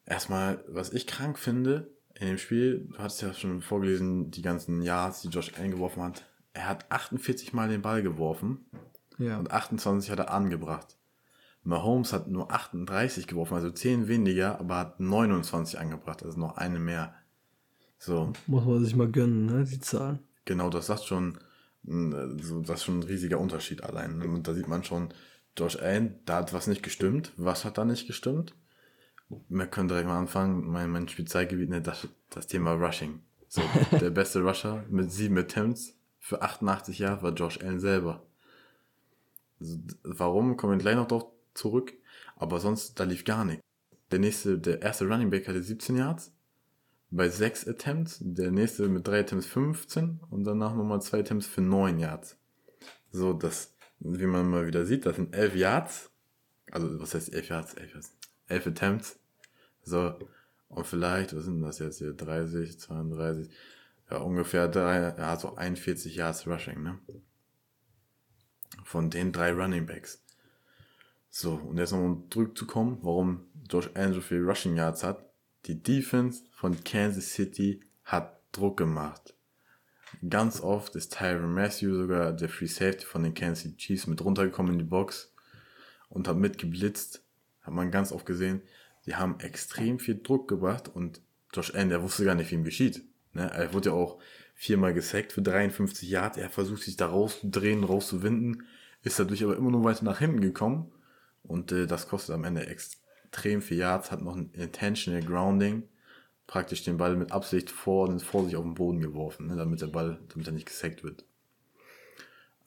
Erstmal, 0.06 0.64
was 0.68 0.92
ich 0.92 1.06
krank 1.06 1.38
finde 1.38 1.90
in 2.14 2.26
dem 2.26 2.38
Spiel, 2.38 2.88
du 2.92 2.98
hast 2.98 3.20
ja 3.22 3.32
schon 3.32 3.62
vorgelesen, 3.62 4.30
die 4.30 4.42
ganzen 4.42 4.82
Yards, 4.82 5.22
die 5.22 5.28
Josh 5.28 5.52
Allen 5.58 5.70
geworfen 5.70 6.02
hat. 6.02 6.24
Er 6.52 6.68
hat 6.68 6.90
48 6.90 7.52
Mal 7.52 7.68
den 7.68 7.82
Ball 7.82 8.02
geworfen 8.02 8.66
Ja, 9.18 9.38
und 9.38 9.50
28 9.50 10.10
hat 10.10 10.18
er 10.18 10.30
angebracht. 10.30 10.96
Mahomes 11.64 12.12
hat 12.12 12.28
nur 12.28 12.50
38 12.52 13.26
geworfen, 13.26 13.54
also 13.54 13.70
10 13.70 14.08
weniger, 14.08 14.58
aber 14.58 14.76
hat 14.76 15.00
29 15.00 15.78
angebracht, 15.78 16.22
also 16.24 16.38
noch 16.38 16.56
eine 16.56 16.80
mehr. 16.80 17.14
So, 17.98 18.32
muss 18.48 18.64
man 18.64 18.84
sich 18.84 18.96
mal 18.96 19.10
gönnen, 19.10 19.46
ne, 19.46 19.64
die 19.64 19.78
Zahlen. 19.78 20.18
genau, 20.44 20.70
das 20.70 20.88
sagt 20.88 21.04
schon, 21.04 21.38
das 21.84 22.78
ist 22.78 22.84
schon 22.84 22.98
ein 22.98 23.04
riesiger 23.04 23.38
Unterschied 23.38 23.84
allein. 23.84 24.20
Und 24.22 24.46
da 24.48 24.54
sieht 24.54 24.68
man 24.68 24.82
schon, 24.82 25.14
Josh 25.56 25.76
Allen, 25.76 26.18
da 26.24 26.38
hat 26.38 26.52
was 26.52 26.66
nicht 26.66 26.82
gestimmt. 26.82 27.32
Was 27.36 27.64
hat 27.64 27.78
da 27.78 27.84
nicht 27.84 28.06
gestimmt? 28.06 28.54
Wir 29.48 29.66
können 29.66 29.88
direkt 29.88 30.06
mal 30.06 30.18
anfangen. 30.18 30.66
Mein, 30.66 30.90
mein 30.90 31.08
Spezialgebiet, 31.08 31.70
ne, 31.70 31.80
das, 31.80 32.08
das 32.30 32.46
Thema 32.46 32.72
Rushing. 32.72 33.20
So, 33.48 33.62
der 34.00 34.10
beste 34.10 34.40
Rusher 34.40 34.84
mit 34.88 35.12
sieben 35.12 35.38
Attempts 35.38 35.94
für 36.18 36.40
88 36.40 37.00
Jahre 37.00 37.22
war 37.22 37.32
Josh 37.32 37.60
Allen 37.60 37.80
selber. 37.80 38.22
Also, 39.60 39.78
warum, 40.04 40.56
kommen 40.56 40.74
wir 40.74 40.78
gleich 40.78 40.96
noch 40.96 41.08
drauf 41.08 41.26
zurück. 41.54 41.92
Aber 42.36 42.60
sonst, 42.60 42.98
da 42.98 43.04
lief 43.04 43.24
gar 43.24 43.44
nichts. 43.44 43.62
Der 44.10 44.18
nächste, 44.18 44.58
der 44.58 44.82
erste 44.82 45.06
Running 45.06 45.30
Back 45.30 45.48
hatte 45.48 45.62
17 45.62 45.96
Yards. 45.96 46.32
Bei 47.10 47.28
6 47.28 47.68
Attempts. 47.68 48.18
Der 48.20 48.50
nächste 48.50 48.88
mit 48.88 49.06
3 49.06 49.20
Attempts 49.20 49.46
15. 49.46 50.20
Und 50.30 50.44
danach 50.44 50.74
nochmal 50.74 51.02
2 51.02 51.20
Attempts 51.20 51.46
für 51.46 51.60
9 51.60 51.98
Yards. 51.98 52.36
So, 53.10 53.32
das, 53.32 53.74
wie 54.00 54.26
man 54.26 54.48
mal 54.48 54.66
wieder 54.66 54.86
sieht, 54.86 55.06
das 55.06 55.16
sind 55.16 55.34
11 55.34 55.56
Yards. 55.56 56.10
Also, 56.70 57.00
was 57.00 57.14
heißt 57.14 57.32
11 57.34 57.48
Yards? 57.48 57.74
11, 57.74 57.94
Yards. 57.94 58.16
11 58.48 58.66
Attempts. 58.68 59.18
So, 59.82 60.18
und 60.68 60.86
vielleicht, 60.86 61.36
was 61.36 61.44
sind 61.44 61.60
das 61.60 61.78
jetzt 61.78 61.98
hier? 61.98 62.12
30, 62.12 62.78
32, 62.78 63.52
ja, 64.10 64.18
ungefähr 64.18 64.68
drei, 64.68 65.14
ja, 65.16 65.36
so 65.36 65.56
41 65.56 66.16
Yards 66.16 66.46
Rushing, 66.46 66.82
ne? 66.82 66.98
Von 68.84 69.10
den 69.10 69.32
drei 69.32 69.52
Running 69.52 69.86
Backs. 69.86 70.22
So, 71.28 71.54
und 71.54 71.78
jetzt 71.78 71.92
nochmal 71.92 72.08
um 72.08 72.30
zurückzukommen, 72.30 72.98
warum 73.02 73.46
Josh 73.70 73.90
so 73.94 74.20
viel 74.20 74.42
Rushing 74.42 74.76
Yards 74.76 75.02
hat. 75.02 75.24
Die 75.66 75.82
Defense 75.82 76.44
von 76.52 76.82
Kansas 76.84 77.32
City 77.32 77.82
hat 78.04 78.40
Druck 78.52 78.76
gemacht. 78.76 79.34
Ganz 80.28 80.60
oft 80.60 80.94
ist 80.94 81.16
Tyron 81.16 81.54
Matthew 81.54 81.94
sogar 81.94 82.32
der 82.32 82.48
Free 82.48 82.66
Safety 82.66 83.06
von 83.06 83.22
den 83.22 83.34
Kansas 83.34 83.62
City 83.62 83.76
Chiefs 83.76 84.06
mit 84.06 84.22
runtergekommen 84.22 84.72
in 84.72 84.78
die 84.78 84.84
Box 84.84 85.32
und 86.08 86.28
hat 86.28 86.36
mitgeblitzt. 86.36 87.24
Hat 87.62 87.72
man 87.72 87.90
ganz 87.90 88.12
oft 88.12 88.26
gesehen. 88.26 88.60
Die 89.06 89.16
haben 89.16 89.40
extrem 89.40 89.98
viel 89.98 90.20
Druck 90.22 90.48
gebracht 90.48 90.88
und 90.88 91.20
Josh 91.52 91.74
Allen, 91.74 91.88
der 91.88 92.02
wusste 92.02 92.24
gar 92.24 92.34
nicht, 92.34 92.50
wie 92.50 92.54
ihm 92.54 92.64
geschieht. 92.64 93.04
Ne? 93.32 93.50
Er 93.50 93.72
wurde 93.74 93.90
ja 93.90 93.94
auch 93.94 94.18
viermal 94.54 94.94
gesackt 94.94 95.32
für 95.32 95.42
53 95.42 96.08
Yards. 96.08 96.38
Er 96.38 96.50
versucht 96.50 96.82
sich 96.82 96.96
da 96.96 97.06
rauszudrehen, 97.06 97.84
rauszuwinden. 97.84 98.66
ist 99.02 99.18
dadurch 99.18 99.42
aber 99.42 99.56
immer 99.56 99.70
nur 99.70 99.84
weiter 99.84 100.04
nach 100.04 100.18
hinten 100.18 100.40
gekommen 100.40 100.92
und 101.42 101.72
äh, 101.72 101.86
das 101.86 102.08
kostet 102.08 102.34
am 102.34 102.44
Ende 102.44 102.66
extrem 102.66 103.62
viel 103.62 103.78
Yards, 103.78 104.10
hat 104.10 104.22
noch 104.22 104.36
ein 104.36 104.50
intentional 104.52 105.22
grounding, 105.22 105.88
praktisch 106.46 106.84
den 106.84 106.96
Ball 106.96 107.16
mit 107.16 107.32
Absicht 107.32 107.70
vor, 107.70 108.18
vor 108.20 108.44
sich 108.44 108.56
auf 108.56 108.64
den 108.64 108.74
Boden 108.74 109.00
geworfen, 109.00 109.46
ne, 109.46 109.56
damit 109.56 109.80
der 109.80 109.88
Ball, 109.88 110.18
damit 110.28 110.46
er 110.46 110.52
nicht 110.52 110.66
gesackt 110.66 111.02
wird. 111.02 111.24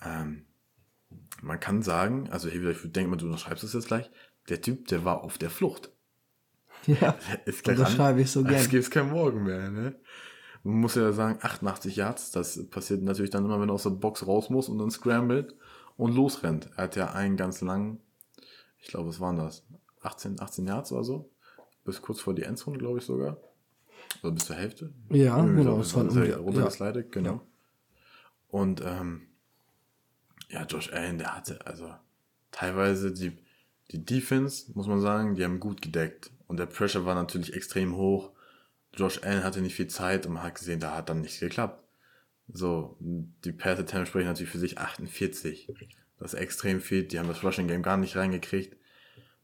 Ähm, 0.04 0.46
man 1.42 1.60
kann 1.60 1.82
sagen, 1.82 2.30
also 2.30 2.50
hier 2.50 2.62
wieder, 2.62 2.72
ich 2.72 2.92
denke 2.92 3.10
mal, 3.10 3.18
du 3.18 3.26
unterschreibst 3.26 3.64
es 3.64 3.74
jetzt 3.74 3.88
gleich, 3.88 4.10
der 4.50 4.62
Typ, 4.62 4.88
der 4.88 5.06
war 5.06 5.24
auf 5.24 5.38
der 5.38 5.50
Flucht. 5.50 5.92
Ja, 6.88 7.16
ist 7.46 7.68
das 7.68 7.94
schreibe 7.94 8.22
ich 8.22 8.32
so 8.32 8.44
gerne. 8.44 8.58
Es 8.58 8.70
gibt 8.70 8.92
kein 8.92 9.10
Morgen 9.10 9.44
mehr, 9.44 9.70
ne? 9.70 9.96
Man 10.64 10.82
muss 10.82 10.96
ja 10.96 11.12
sagen, 11.12 11.38
88 11.42 11.96
Yards, 11.96 12.32
das 12.32 12.68
passiert 12.70 13.04
natürlich 13.04 13.30
dann 13.30 13.46
immer, 13.46 13.62
wenn 13.62 13.70
er 13.70 13.74
aus 13.74 13.84
der 13.84 13.92
Box 13.92 14.26
raus 14.26 14.50
muss 14.50 14.68
und 14.68 14.80
dann 14.80 14.90
scrambled 14.90 15.56
und 15.96 16.16
losrennt. 16.16 16.70
Er 16.76 16.86
hat 16.86 16.96
ja 16.96 17.14
einen 17.14 17.38
ganz 17.38 17.62
langen, 17.62 18.00
ich 18.80 18.88
glaube, 18.88 19.10
was 19.10 19.20
waren 19.20 19.38
das? 19.38 19.64
18, 20.02 20.40
18 20.40 20.66
Yards 20.68 20.92
oder 20.92 21.04
so? 21.04 21.30
Bis 21.84 22.02
kurz 22.02 22.20
vor 22.20 22.34
die 22.34 22.44
Endzone, 22.44 22.78
glaube 22.78 22.98
ich 22.98 23.06
sogar. 23.06 23.38
Oder 24.24 24.32
bis 24.32 24.46
zur 24.46 24.56
Hälfte. 24.56 24.92
Ja, 25.10 25.38
Irgendwie 25.38 25.64
genau. 25.64 25.78
Das 25.78 25.94
war 25.96 26.04
runtergeslidet, 26.04 27.06
ja. 27.06 27.12
genau. 27.12 27.34
Ja. 27.34 27.42
Und 28.50 28.82
ähm, 28.84 29.28
ja, 30.50 30.64
Josh 30.64 30.92
Allen, 30.92 31.18
der 31.18 31.36
hatte 31.36 31.66
also 31.66 31.94
teilweise 32.52 33.12
die, 33.12 33.38
die 33.92 34.04
Defense, 34.04 34.72
muss 34.74 34.88
man 34.88 35.02
sagen, 35.02 35.36
die 35.36 35.44
haben 35.44 35.60
gut 35.60 35.82
gedeckt. 35.82 36.32
Und 36.48 36.58
der 36.58 36.66
Pressure 36.66 37.06
war 37.06 37.16
natürlich 37.16 37.54
extrem 37.54 37.96
hoch. 37.96 38.32
Josh 38.94 39.24
Allen 39.24 39.44
hatte 39.44 39.62
nicht 39.62 39.76
viel 39.76 39.88
Zeit 39.88 40.26
und 40.26 40.34
man 40.34 40.44
hat 40.44 40.56
gesehen, 40.56 40.80
da 40.80 40.96
hat 40.96 41.10
dann 41.10 41.22
nichts 41.22 41.40
geklappt. 41.40 41.84
So, 42.48 42.98
die 43.00 43.52
Pass 43.52 43.80
Attempts 43.80 44.10
sprechen 44.10 44.28
natürlich 44.28 44.52
für 44.52 44.60
sich 44.60 44.78
48. 44.78 45.68
Das 46.18 46.34
ist 46.34 46.40
extrem 46.40 46.80
viel. 46.80 47.04
Die 47.04 47.20
haben 47.20 47.28
das 47.28 47.44
Rushing 47.44 47.68
Game 47.68 47.82
gar 47.84 47.98
nicht 47.98 48.16
reingekriegt. 48.16 48.78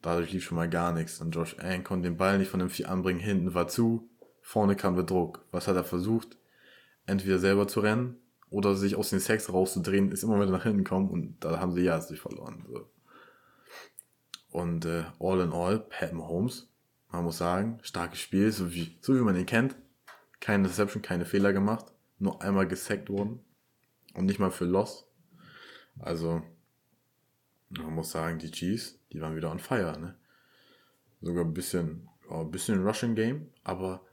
Dadurch 0.02 0.32
lief 0.32 0.44
schon 0.44 0.56
mal 0.56 0.70
gar 0.70 0.94
nichts. 0.94 1.20
Und 1.20 1.32
Josh 1.32 1.58
Allen 1.60 1.84
konnte 1.84 2.10
den 2.10 2.18
Ball 2.18 2.38
nicht 2.38 2.50
von 2.50 2.60
dem 2.60 2.70
Vieh 2.70 2.86
anbringen. 2.86 3.20
Hinten 3.20 3.54
war 3.54 3.68
zu. 3.68 4.10
Vorne 4.42 4.76
kam 4.76 4.96
der 4.96 5.04
Druck. 5.04 5.46
Was 5.52 5.68
hat 5.68 5.76
er 5.76 5.84
versucht? 5.84 6.38
Entweder 7.06 7.40
selber 7.40 7.68
zu 7.68 7.82
rennen 7.82 8.18
oder 8.50 8.76
sich 8.76 8.96
aus 8.96 9.10
den 9.10 9.20
Sex 9.20 9.52
rauszudrehen, 9.52 10.12
ist 10.12 10.24
immer 10.24 10.40
wieder 10.40 10.52
nach 10.52 10.64
hinten 10.64 10.84
kommen 10.84 11.10
und 11.10 11.38
da 11.40 11.60
haben 11.60 11.72
sie 11.72 11.84
ja 11.84 12.00
sich 12.00 12.20
verloren. 12.20 12.66
So. 12.68 12.88
Und 14.52 14.86
äh, 14.86 15.06
all 15.20 15.40
in 15.40 15.54
all, 15.54 15.80
Pat 15.80 16.14
Mahomes, 16.14 16.70
man 17.10 17.24
muss 17.24 17.38
sagen, 17.38 17.80
starkes 17.84 18.20
Spiel, 18.20 18.52
so 18.52 18.74
wie, 18.74 18.98
so 19.02 19.16
wie 19.16 19.22
man 19.22 19.36
ihn 19.36 19.46
kennt. 19.46 19.76
Keine 20.40 20.68
Deception, 20.68 21.02
keine 21.02 21.26
Fehler 21.26 21.54
gemacht, 21.54 21.86
nur 22.20 22.42
einmal 22.42 22.68
gesackt 22.68 23.10
worden 23.10 23.40
und 24.14 24.26
nicht 24.26 24.40
mal 24.40 24.52
für 24.52 24.66
Loss. 24.66 25.08
Also, 26.00 26.42
man 27.70 27.94
muss 27.94 28.12
sagen, 28.12 28.40
die 28.40 28.52
Chiefs, 28.52 29.00
die 29.12 29.22
waren 29.22 29.36
wieder 29.36 29.52
on 29.52 29.60
fire, 29.60 29.98
ne? 30.00 30.16
Sogar 31.22 31.46
ein 31.46 31.54
bisschen, 31.54 32.10
ein 32.30 32.52
bisschen 32.52 32.86
Rushing 32.86 33.16
Game, 33.16 33.50
aber 33.64 34.04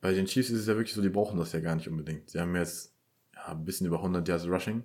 bei 0.00 0.12
den 0.12 0.26
Chiefs 0.26 0.50
ist 0.50 0.60
es 0.60 0.66
ja 0.66 0.76
wirklich 0.76 0.94
so, 0.94 1.02
die 1.02 1.08
brauchen 1.08 1.38
das 1.38 1.52
ja 1.52 1.60
gar 1.60 1.74
nicht 1.74 1.88
unbedingt. 1.88 2.28
Sie 2.28 2.38
haben 2.38 2.54
jetzt 2.54 2.92
ja, 3.34 3.46
ein 3.46 3.64
bisschen 3.64 3.86
über 3.86 3.98
100 3.98 4.28
Yards 4.28 4.46
Rushing. 4.46 4.84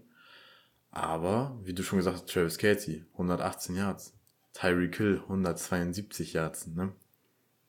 Aber, 0.91 1.59
wie 1.63 1.73
du 1.73 1.83
schon 1.83 1.97
gesagt 1.97 2.17
hast, 2.17 2.29
Travis 2.29 2.57
Casey, 2.57 3.05
118 3.13 3.75
Yards. 3.75 4.16
Tyree 4.57 4.89
Kill, 4.89 5.21
172 5.21 6.33
Yards. 6.33 6.67
Ne? 6.67 6.91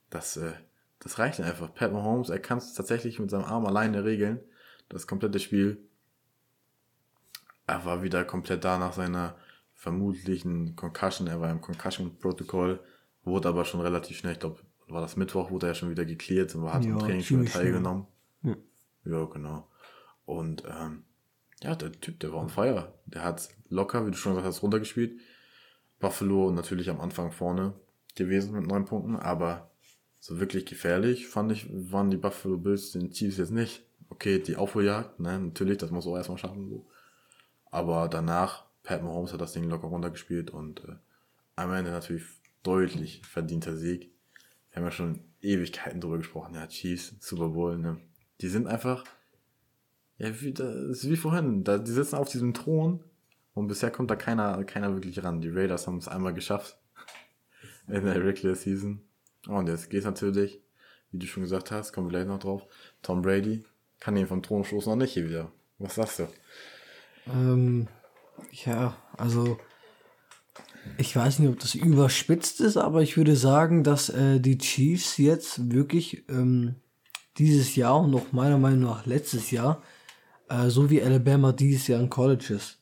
Das, 0.08 0.38
äh, 0.38 0.52
das 1.00 1.18
reicht 1.18 1.38
einfach. 1.40 1.74
Pat 1.74 1.92
Mahomes, 1.92 2.30
er 2.30 2.38
kann 2.38 2.58
es 2.58 2.72
tatsächlich 2.72 3.18
mit 3.18 3.30
seinem 3.30 3.44
Arm 3.44 3.66
alleine 3.66 4.04
regeln. 4.04 4.40
Das 4.88 5.06
komplette 5.06 5.38
Spiel. 5.38 5.86
Er 7.66 7.84
war 7.84 8.02
wieder 8.02 8.24
komplett 8.24 8.64
da 8.64 8.78
nach 8.78 8.94
seiner 8.94 9.36
vermutlichen 9.74 10.76
Concussion. 10.76 11.28
Er 11.28 11.42
war 11.42 11.50
im 11.50 11.60
Concussion-Protokoll, 11.60 12.80
wurde 13.22 13.48
aber 13.50 13.66
schon 13.66 13.82
relativ 13.82 14.16
schnell, 14.16 14.32
ich 14.32 14.40
glaube, 14.40 14.60
war 14.86 15.02
das 15.02 15.16
Mittwoch, 15.16 15.50
wurde 15.50 15.66
er 15.66 15.74
schon 15.74 15.90
wieder 15.90 16.06
geklärt 16.06 16.54
und 16.54 16.72
hat 16.72 16.86
ja, 16.86 16.92
im 16.92 16.98
Training 16.98 17.22
schon 17.22 17.44
teilgenommen. 17.44 18.06
Ja. 18.42 18.56
ja, 19.04 19.24
genau. 19.26 19.68
Und 20.24 20.64
ähm, 20.66 21.04
ja, 21.62 21.74
der 21.74 21.92
Typ, 21.92 22.18
der 22.20 22.32
war 22.32 22.40
on 22.40 22.48
fire. 22.48 22.94
Der 23.04 23.24
hat 23.24 23.50
locker, 23.68 24.06
wie 24.06 24.10
du 24.10 24.16
schon 24.16 24.32
gesagt 24.32 24.46
hast, 24.46 24.62
runtergespielt. 24.62 25.20
Buffalo 25.98 26.50
natürlich 26.50 26.90
am 26.90 27.00
Anfang 27.00 27.32
vorne 27.32 27.74
gewesen 28.14 28.52
mit 28.52 28.66
neun 28.66 28.84
Punkten, 28.84 29.16
aber 29.16 29.70
so 30.20 30.40
wirklich 30.40 30.66
gefährlich 30.66 31.28
fand 31.28 31.52
ich, 31.52 31.66
waren 31.70 32.10
die 32.10 32.16
Buffalo 32.16 32.56
Bills 32.56 32.92
den 32.92 33.10
Chiefs 33.10 33.38
jetzt 33.38 33.52
nicht. 33.52 33.84
Okay, 34.10 34.38
die 34.38 34.56
Aufholjagd, 34.56 35.20
ne, 35.20 35.38
natürlich, 35.38 35.78
das 35.78 35.90
muss 35.90 36.06
auch 36.06 36.16
erstmal 36.16 36.38
schaffen. 36.38 36.68
So. 36.68 36.86
Aber 37.70 38.08
danach, 38.08 38.64
Pat 38.82 39.02
Mahomes 39.02 39.32
hat 39.32 39.40
das 39.40 39.52
Ding 39.52 39.64
locker 39.64 39.88
runtergespielt 39.88 40.50
und 40.50 40.84
äh, 40.84 40.96
am 41.56 41.72
Ende 41.72 41.90
natürlich 41.90 42.24
deutlich 42.62 43.22
verdienter 43.26 43.76
Sieg. 43.76 44.10
Wir 44.70 44.76
haben 44.76 44.84
ja 44.84 44.90
schon 44.90 45.20
Ewigkeiten 45.40 46.00
drüber 46.00 46.18
gesprochen, 46.18 46.54
ja, 46.54 46.66
Chiefs, 46.66 47.14
Super 47.20 47.50
Bowl, 47.50 47.78
ne. 47.78 47.98
Die 48.40 48.48
sind 48.48 48.66
einfach, 48.66 49.04
ja, 50.16 50.40
wie, 50.40 50.52
das 50.52 50.74
ist 50.74 51.10
wie 51.10 51.16
vorhin. 51.16 51.64
Da, 51.64 51.78
die 51.78 51.90
sitzen 51.90 52.16
auf 52.16 52.28
diesem 52.28 52.54
Thron 52.54 53.04
und 53.58 53.68
bisher 53.68 53.90
kommt 53.90 54.10
da 54.10 54.16
keiner, 54.16 54.62
keiner 54.64 54.92
wirklich 54.94 55.22
ran. 55.22 55.40
Die 55.40 55.50
Raiders 55.50 55.86
haben 55.86 55.98
es 55.98 56.08
einmal 56.08 56.34
geschafft 56.34 56.78
in 57.88 58.04
der 58.04 58.24
Regular 58.24 58.54
Season. 58.54 59.02
und 59.46 59.68
jetzt 59.68 59.90
geht 59.90 60.04
natürlich, 60.04 60.60
wie 61.10 61.18
du 61.18 61.26
schon 61.26 61.42
gesagt 61.42 61.70
hast, 61.70 61.92
kommen 61.92 62.08
wir 62.08 62.18
gleich 62.18 62.26
noch 62.26 62.38
drauf. 62.38 62.62
Tom 63.02 63.22
Brady 63.22 63.64
kann 64.00 64.16
ihn 64.16 64.26
vom 64.26 64.42
Thron 64.42 64.64
stoßen 64.64 64.90
noch 64.90 64.96
nicht 64.96 65.12
hier 65.12 65.28
wieder. 65.28 65.52
Was 65.78 65.96
sagst 65.96 66.20
du? 66.20 66.28
Ähm, 67.26 67.88
ja, 68.64 68.96
also 69.16 69.58
ich 70.96 71.14
weiß 71.14 71.38
nicht, 71.40 71.50
ob 71.50 71.58
das 71.58 71.74
überspitzt 71.74 72.60
ist, 72.60 72.76
aber 72.76 73.02
ich 73.02 73.16
würde 73.16 73.36
sagen, 73.36 73.84
dass 73.84 74.08
äh, 74.08 74.40
die 74.40 74.58
Chiefs 74.58 75.18
jetzt 75.18 75.72
wirklich 75.72 76.28
ähm, 76.28 76.76
dieses 77.36 77.76
Jahr 77.76 78.00
und 78.00 78.14
auch 78.14 78.32
meiner 78.32 78.58
Meinung 78.58 78.80
nach 78.80 79.06
letztes 79.06 79.50
Jahr 79.50 79.82
äh, 80.48 80.68
so 80.68 80.90
wie 80.90 81.02
Alabama 81.02 81.52
dieses 81.52 81.86
Jahr 81.86 82.00
in 82.00 82.10
Colleges. 82.10 82.78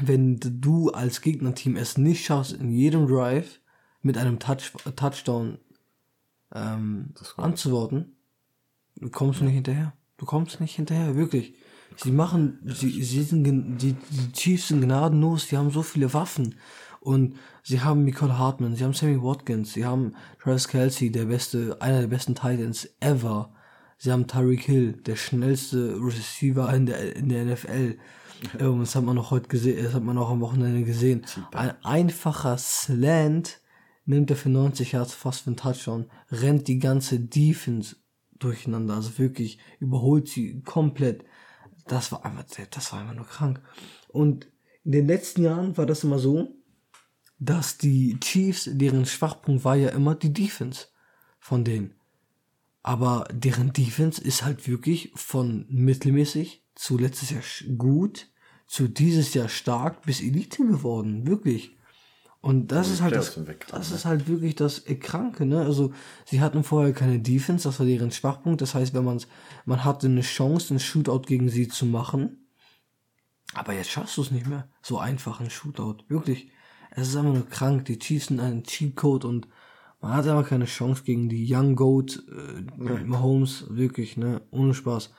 Wenn 0.00 0.38
du 0.40 0.90
als 0.90 1.20
Gegnerteam 1.20 1.76
es 1.76 1.98
nicht 1.98 2.24
schaffst, 2.24 2.52
in 2.52 2.70
jedem 2.70 3.08
Drive 3.08 3.60
mit 4.02 4.16
einem 4.16 4.38
Touch, 4.38 4.72
Touchdown 4.94 5.58
ähm, 6.54 7.14
anzuworten, 7.36 8.16
du 8.96 9.10
kommst 9.10 9.40
ja. 9.40 9.46
nicht 9.46 9.54
hinterher. 9.54 9.92
Du 10.16 10.26
kommst 10.26 10.60
nicht 10.60 10.76
hinterher, 10.76 11.16
wirklich. 11.16 11.54
Sie 11.96 12.12
machen, 12.12 12.60
sie, 12.64 13.02
sie 13.02 13.22
sind, 13.22 13.44
die, 13.78 13.94
die 13.94 14.32
Chiefs 14.32 14.68
sind 14.68 14.80
gnadenlos, 14.80 15.48
die 15.48 15.56
haben 15.56 15.70
so 15.70 15.82
viele 15.82 16.12
Waffen. 16.14 16.54
Und 17.00 17.36
sie 17.62 17.80
haben 17.80 18.04
Nicole 18.04 18.38
Hartman, 18.38 18.76
sie 18.76 18.84
haben 18.84 18.92
Sammy 18.92 19.22
Watkins, 19.22 19.72
sie 19.72 19.84
haben 19.84 20.14
Travis 20.40 20.68
Kelsey, 20.68 21.10
der 21.10 21.24
beste, 21.24 21.80
einer 21.80 22.00
der 22.00 22.08
besten 22.08 22.34
Titans 22.34 22.88
ever. 23.00 23.52
Sie 23.96 24.12
haben 24.12 24.26
Tyreek 24.26 24.62
Hill, 24.62 24.92
der 24.92 25.16
schnellste 25.16 25.96
Receiver 26.00 26.72
in 26.74 26.86
der, 26.86 27.16
in 27.16 27.28
der 27.28 27.44
NFL. 27.44 27.98
Ja. 28.58 28.70
Das 28.70 28.94
hat 28.94 29.04
man 29.04 29.16
noch 29.16 29.30
heute 29.30 29.48
gesehen, 29.48 29.82
das 29.84 29.94
hat 29.94 30.02
man 30.02 30.18
auch 30.18 30.30
am 30.30 30.40
Wochenende 30.40 30.84
gesehen. 30.84 31.26
Ein 31.52 31.72
einfacher 31.84 32.58
Slant 32.58 33.60
nimmt 34.04 34.30
er 34.30 34.36
für 34.36 34.48
90 34.48 34.92
Yards 34.92 35.14
fast 35.14 35.42
für 35.42 35.48
einen 35.48 35.56
Touchdown, 35.56 36.10
rennt 36.30 36.68
die 36.68 36.78
ganze 36.78 37.20
Defense 37.20 37.96
durcheinander, 38.38 38.94
also 38.94 39.18
wirklich 39.18 39.58
überholt 39.78 40.28
sie 40.28 40.62
komplett. 40.62 41.24
Das 41.86 42.12
war 42.12 42.24
einfach, 42.24 42.44
das 42.70 42.92
war 42.92 43.00
einfach 43.00 43.14
nur 43.14 43.26
krank. 43.26 43.60
Und 44.08 44.48
in 44.84 44.92
den 44.92 45.06
letzten 45.06 45.42
Jahren 45.42 45.76
war 45.76 45.86
das 45.86 46.04
immer 46.04 46.18
so, 46.18 46.56
dass 47.38 47.78
die 47.78 48.18
Chiefs, 48.20 48.68
deren 48.72 49.06
Schwachpunkt 49.06 49.64
war 49.64 49.76
ja 49.76 49.90
immer 49.90 50.14
die 50.14 50.32
Defense 50.32 50.88
von 51.38 51.64
denen. 51.64 51.94
Aber 52.82 53.28
deren 53.32 53.72
Defense 53.72 54.20
ist 54.22 54.44
halt 54.44 54.66
wirklich 54.68 55.12
von 55.14 55.66
mittelmäßig 55.68 56.64
zu 56.74 56.98
letztes 56.98 57.30
Jahr 57.30 57.42
gut 57.76 58.29
zu 58.70 58.86
dieses 58.86 59.34
Jahr 59.34 59.48
stark 59.48 60.02
bis 60.02 60.20
Elite 60.20 60.64
geworden. 60.64 61.26
Wirklich. 61.26 61.76
Und 62.40 62.68
das 62.68 62.88
ist 62.88 63.02
halt 63.02 63.16
das, 63.16 63.38
das 63.68 63.90
ist 63.90 64.04
halt 64.04 64.28
wirklich 64.28 64.54
das 64.54 64.84
Kranke, 65.00 65.44
ne? 65.44 65.60
Also, 65.60 65.92
sie 66.24 66.40
hatten 66.40 66.62
vorher 66.62 66.92
keine 66.94 67.18
Defense, 67.18 67.68
das 67.68 67.80
war 67.80 67.86
deren 67.86 68.12
Schwachpunkt. 68.12 68.62
Das 68.62 68.76
heißt, 68.76 68.94
wenn 68.94 69.04
man's, 69.04 69.26
man 69.66 69.84
hatte 69.84 70.06
eine 70.06 70.20
Chance, 70.20 70.70
einen 70.70 70.78
Shootout 70.78 71.22
gegen 71.22 71.48
sie 71.48 71.66
zu 71.66 71.84
machen. 71.84 72.46
Aber 73.54 73.74
jetzt 73.74 73.90
schaffst 73.90 74.16
du 74.16 74.22
es 74.22 74.30
nicht 74.30 74.46
mehr. 74.46 74.68
So 74.82 75.00
einfach 75.00 75.40
ein 75.40 75.50
Shootout. 75.50 76.04
Wirklich. 76.06 76.52
Es 76.92 77.08
ist 77.08 77.16
einfach 77.16 77.34
nur 77.34 77.48
krank. 77.48 77.86
Die 77.86 77.98
Chiefs 77.98 78.26
sind 78.26 78.38
ein 78.38 78.62
Cheatcode 78.62 79.24
und 79.24 79.48
man 80.00 80.14
hat 80.14 80.28
aber 80.28 80.44
keine 80.44 80.66
Chance 80.66 81.02
gegen 81.02 81.28
die 81.28 81.52
Young 81.52 81.74
Goat 81.74 82.22
äh, 82.30 82.62
Mahomes, 83.04 83.66
wirklich, 83.68 84.16
ne, 84.16 84.40
ohne 84.52 84.74
Spaß. 84.74 85.10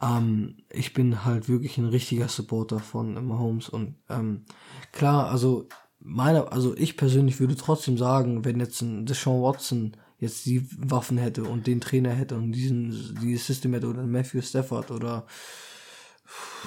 Ähm, 0.00 0.58
ich 0.70 0.92
bin 0.94 1.24
halt 1.24 1.48
wirklich 1.48 1.78
ein 1.78 1.86
richtiger 1.86 2.28
Supporter 2.28 2.80
von 2.80 3.26
Mahomes 3.26 3.68
und 3.68 3.96
ähm, 4.08 4.44
klar, 4.92 5.30
also 5.30 5.68
meine, 6.00 6.52
also 6.52 6.76
ich 6.76 6.96
persönlich 6.96 7.40
würde 7.40 7.56
trotzdem 7.56 7.96
sagen, 7.98 8.44
wenn 8.44 8.60
jetzt 8.60 8.82
ein 8.82 9.06
Deshaun 9.06 9.42
Watson 9.42 9.96
jetzt 10.18 10.46
die 10.46 10.66
Waffen 10.78 11.18
hätte 11.18 11.44
und 11.44 11.66
den 11.66 11.80
Trainer 11.80 12.10
hätte 12.10 12.36
und 12.36 12.52
diesen 12.52 12.90
dieses 13.20 13.46
System 13.46 13.72
hätte 13.74 13.88
oder 13.88 14.04
Matthew 14.06 14.42
Stafford 14.42 14.90
oder 14.90 15.26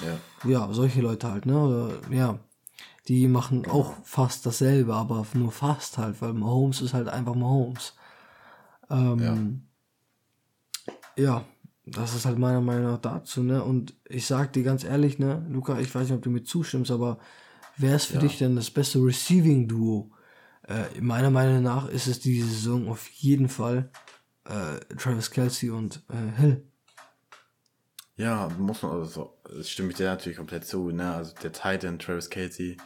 ja, 0.06 0.50
ja 0.50 0.74
solche 0.74 1.02
Leute 1.02 1.32
halt, 1.32 1.46
ne, 1.46 1.60
oder 1.60 1.92
ja, 2.12 2.40
Die 3.08 3.28
machen 3.28 3.68
auch 3.68 3.94
fast 4.04 4.46
dasselbe, 4.46 4.94
aber 4.96 5.26
nur 5.34 5.52
fast 5.52 5.98
halt, 5.98 6.22
weil 6.22 6.34
Mahomes 6.34 6.82
ist 6.82 6.94
halt 6.94 7.08
einfach 7.08 7.36
Mahomes. 7.36 7.94
Ähm, 8.90 9.64
ja. 11.16 11.24
ja, 11.24 11.46
das 11.92 12.16
ist 12.16 12.26
halt 12.26 12.38
meiner 12.38 12.62
Meinung 12.62 12.92
nach 12.92 12.98
dazu, 13.00 13.44
ne? 13.44 13.64
Und 13.64 13.96
ich 14.08 14.28
sag 14.28 14.54
dir 14.54 14.64
ganz 14.64 14.84
ehrlich, 14.84 15.20
ne, 15.20 15.46
Luca, 15.50 15.80
ich 15.80 15.94
weiß 15.94 16.04
nicht, 16.04 16.18
ob 16.18 16.22
du 16.22 16.30
mir 16.30 16.44
zustimmst, 16.44 16.92
aber 16.92 17.20
wer 17.78 17.96
ist 17.96 18.06
für 18.06 18.16
Ja. 18.16 18.20
dich 18.20 18.38
denn 18.38 18.56
das 18.56 18.70
beste 18.70 19.00
Receiving-Duo? 19.00 20.12
Äh, 20.68 21.00
meiner 21.00 21.30
Meinung 21.30 21.64
nach 21.64 21.88
ist 21.88 22.08
es 22.08 22.20
diese 22.20 22.48
Saison 22.48 22.90
auf 22.90 23.08
jeden 23.08 23.48
Fall 23.48 23.90
äh, 24.46 24.80
Travis 24.96 25.32
Kelsey 25.32 25.70
und 25.70 26.04
äh, 26.10 26.40
Hill. 26.40 26.64
Ja, 28.18 28.50
muss 28.58 28.82
man, 28.82 28.92
also, 28.94 29.38
das 29.46 29.70
stimme 29.70 29.92
ich 29.92 29.98
dir 29.98 30.08
natürlich 30.08 30.38
komplett 30.38 30.66
zu, 30.66 30.90
ne? 30.90 31.14
Also 31.14 31.34
der 31.42 31.54
Titan, 31.54 32.00
Travis 32.00 32.30
Casey 32.30 32.78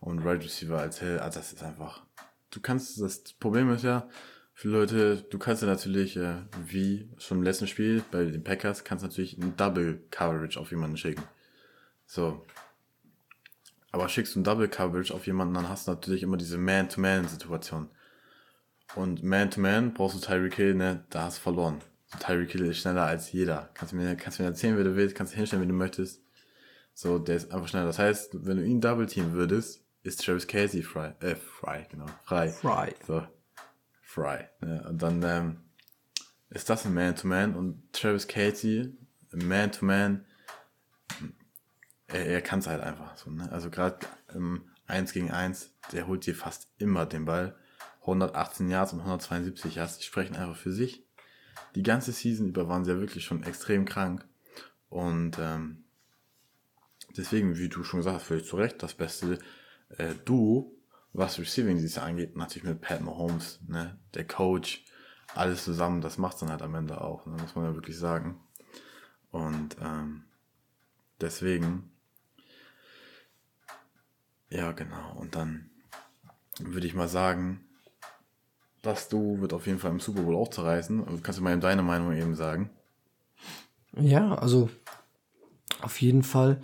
und 0.00 0.18
Right 0.18 0.42
Receiver 0.42 0.78
als 0.78 0.98
Hill, 0.98 1.18
also 1.18 1.38
das 1.38 1.52
ist 1.52 1.62
einfach. 1.62 2.02
Du 2.50 2.60
kannst, 2.60 3.00
das 3.00 3.22
Problem 3.34 3.70
ist 3.70 3.84
ja, 3.84 4.08
für 4.56 4.68
Leute, 4.68 5.16
du 5.30 5.38
kannst 5.38 5.62
ja 5.62 5.68
natürlich, 5.68 6.16
äh, 6.16 6.36
wie 6.64 7.10
schon 7.18 7.38
im 7.38 7.44
letzten 7.44 7.66
Spiel 7.66 8.04
bei 8.12 8.24
den 8.24 8.44
Packers, 8.44 8.84
kannst 8.84 9.02
natürlich 9.02 9.36
ein 9.36 9.56
Double 9.56 10.00
Coverage 10.10 10.58
auf 10.58 10.70
jemanden 10.70 10.96
schicken. 10.96 11.24
So. 12.06 12.44
Aber 13.90 14.08
schickst 14.08 14.34
du 14.34 14.40
ein 14.40 14.44
Double 14.44 14.68
Coverage 14.68 15.12
auf 15.12 15.26
jemanden, 15.26 15.54
dann 15.54 15.68
hast 15.68 15.86
du 15.86 15.92
natürlich 15.92 16.22
immer 16.22 16.36
diese 16.36 16.56
Man-to-Man-Situation. 16.56 17.90
Und 18.94 19.24
Man-to-Man 19.24 19.92
brauchst 19.92 20.16
du 20.16 20.20
Tyreek 20.20 20.54
Hill, 20.54 20.74
ne? 20.74 21.04
Da 21.10 21.24
hast 21.24 21.38
du 21.38 21.42
verloren. 21.42 21.80
Tyreek 22.20 22.52
Hill 22.52 22.66
ist 22.66 22.78
schneller 22.78 23.06
als 23.06 23.32
jeder. 23.32 23.70
Kannst 23.74 23.92
du 23.92 23.96
mir, 23.96 24.14
kannst 24.14 24.38
du 24.38 24.44
mir 24.44 24.50
erzählen, 24.50 24.78
wie 24.78 24.84
du 24.84 24.94
willst, 24.94 25.16
kannst 25.16 25.32
du 25.32 25.36
hinstellen, 25.36 25.64
wie 25.64 25.68
du 25.68 25.74
möchtest. 25.74 26.22
So, 26.92 27.18
der 27.18 27.36
ist 27.36 27.52
einfach 27.52 27.66
schneller. 27.66 27.86
Das 27.86 27.98
heißt, 27.98 28.46
wenn 28.46 28.58
du 28.58 28.64
ihn 28.64 28.80
double 28.80 29.06
teamen 29.06 29.32
würdest, 29.32 29.84
ist 30.04 30.24
Travis 30.24 30.46
Casey 30.46 30.82
frei. 30.82 31.16
Äh, 31.20 31.34
frei, 31.34 31.88
genau. 31.90 32.06
Frei. 32.22 32.50
Fry. 32.50 32.94
So. 33.04 33.26
Frei. 34.14 34.48
Ne? 34.60 34.84
Und 34.88 35.02
dann 35.02 35.22
ähm, 35.22 35.56
ist 36.50 36.70
das 36.70 36.86
ein 36.86 36.94
Man-to-Man 36.94 37.56
und 37.56 37.92
Travis 37.92 38.28
Casey, 38.28 38.96
Man-to-Man, 39.32 40.24
er, 42.06 42.26
er 42.26 42.40
kann 42.40 42.60
es 42.60 42.68
halt 42.68 42.80
einfach 42.80 43.16
so. 43.16 43.30
Ne? 43.30 43.50
Also 43.50 43.70
gerade 43.70 44.06
im 44.32 44.70
1 44.86 45.12
gegen 45.12 45.32
1, 45.32 45.74
der 45.92 46.06
holt 46.06 46.26
dir 46.26 46.34
fast 46.34 46.68
immer 46.78 47.06
den 47.06 47.24
Ball. 47.24 47.56
118 48.02 48.68
Yards 48.68 48.92
und 48.92 49.00
172 49.00 49.76
Yards, 49.76 49.98
die 49.98 50.04
sprechen 50.04 50.36
einfach 50.36 50.56
für 50.56 50.72
sich. 50.72 51.04
Die 51.74 51.82
ganze 51.82 52.12
Season 52.12 52.46
über 52.46 52.68
waren 52.68 52.84
sie 52.84 52.92
ja 52.92 53.00
wirklich 53.00 53.24
schon 53.24 53.42
extrem 53.42 53.84
krank. 53.84 54.24
Und 54.90 55.38
ähm, 55.40 55.84
deswegen, 57.16 57.58
wie 57.58 57.68
du 57.68 57.82
schon 57.82 58.00
gesagt 58.00 58.16
hast, 58.16 58.26
völlig 58.26 58.46
zu 58.46 58.56
Recht, 58.56 58.80
das 58.82 58.94
beste 58.94 59.38
äh, 59.88 60.14
Duo, 60.24 60.70
was 61.14 61.38
Receiving 61.38 61.78
Jahr 61.78 62.04
angeht, 62.04 62.36
natürlich 62.36 62.68
mit 62.68 62.80
Pat 62.80 63.00
Mahomes, 63.00 63.60
ne? 63.66 63.98
der 64.14 64.26
Coach, 64.26 64.84
alles 65.34 65.64
zusammen, 65.64 66.00
das 66.00 66.18
macht 66.18 66.42
dann 66.42 66.50
halt 66.50 66.60
am 66.60 66.74
Ende 66.74 67.00
auch, 67.00 67.24
ne? 67.24 67.36
muss 67.40 67.54
man 67.54 67.64
ja 67.64 67.74
wirklich 67.74 67.96
sagen. 67.96 68.40
Und 69.30 69.76
ähm, 69.80 70.24
deswegen, 71.20 71.90
ja 74.50 74.72
genau, 74.72 75.12
und 75.16 75.34
dann 75.36 75.70
würde 76.58 76.86
ich 76.86 76.94
mal 76.94 77.08
sagen, 77.08 77.64
das 78.82 79.08
Duo 79.08 79.40
wird 79.40 79.52
auf 79.52 79.66
jeden 79.66 79.78
Fall 79.78 79.92
im 79.92 80.00
Super 80.00 80.22
Bowl 80.22 80.36
auch 80.36 80.50
zerreißen. 80.50 81.04
Also 81.04 81.22
kannst 81.22 81.38
du 81.38 81.42
mal 81.42 81.52
eben 81.52 81.60
deine 81.60 81.82
Meinung 81.82 82.12
eben 82.12 82.34
sagen? 82.34 82.70
Ja, 83.96 84.34
also 84.34 84.68
auf 85.80 86.00
jeden 86.02 86.22
Fall. 86.22 86.60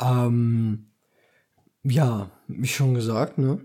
Ähm, 0.00 0.90
ja, 1.82 2.30
wie 2.46 2.68
schon 2.68 2.94
gesagt, 2.94 3.38
ne? 3.38 3.60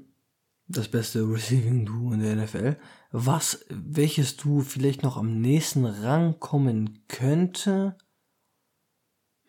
Das 0.71 0.87
beste 0.87 1.27
Receiving 1.27 1.85
Duo 1.85 2.13
in 2.13 2.19
der 2.21 2.35
NFL. 2.35 2.77
Was, 3.11 3.65
welches 3.69 4.37
Duo 4.37 4.61
vielleicht 4.61 5.01
noch 5.01 5.17
am 5.17 5.41
nächsten 5.41 5.85
rankommen 5.85 7.03
könnte? 7.07 7.97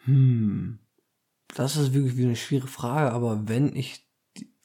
Hm. 0.04 0.78
Das 1.54 1.76
ist 1.76 1.92
wirklich 1.92 2.16
wieder 2.16 2.28
eine 2.28 2.36
schwere 2.36 2.68
Frage, 2.68 3.12
aber 3.12 3.48
wenn 3.48 3.76
ich 3.76 4.08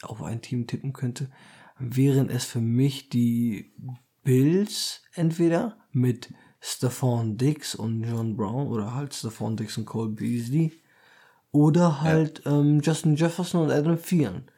auf 0.02 0.22
ein 0.22 0.40
Team 0.40 0.66
tippen 0.66 0.92
könnte, 0.92 1.30
wären 1.78 2.30
es 2.30 2.44
für 2.46 2.60
mich 2.60 3.10
die 3.10 3.74
Bills 4.24 5.02
entweder 5.12 5.76
mit 5.92 6.32
Stephon 6.60 7.36
Diggs 7.36 7.74
und 7.74 8.02
John 8.02 8.36
Brown 8.36 8.68
oder 8.68 8.94
halt 8.94 9.14
Stephon 9.14 9.56
Diggs 9.56 9.76
und 9.76 9.84
Cole 9.84 10.08
Beasley 10.10 10.72
oder 11.52 12.00
halt 12.00 12.42
ähm, 12.46 12.80
Justin 12.80 13.16
Jefferson 13.16 13.62
und 13.62 13.70
Adam 13.70 14.00
Thielen. 14.00 14.50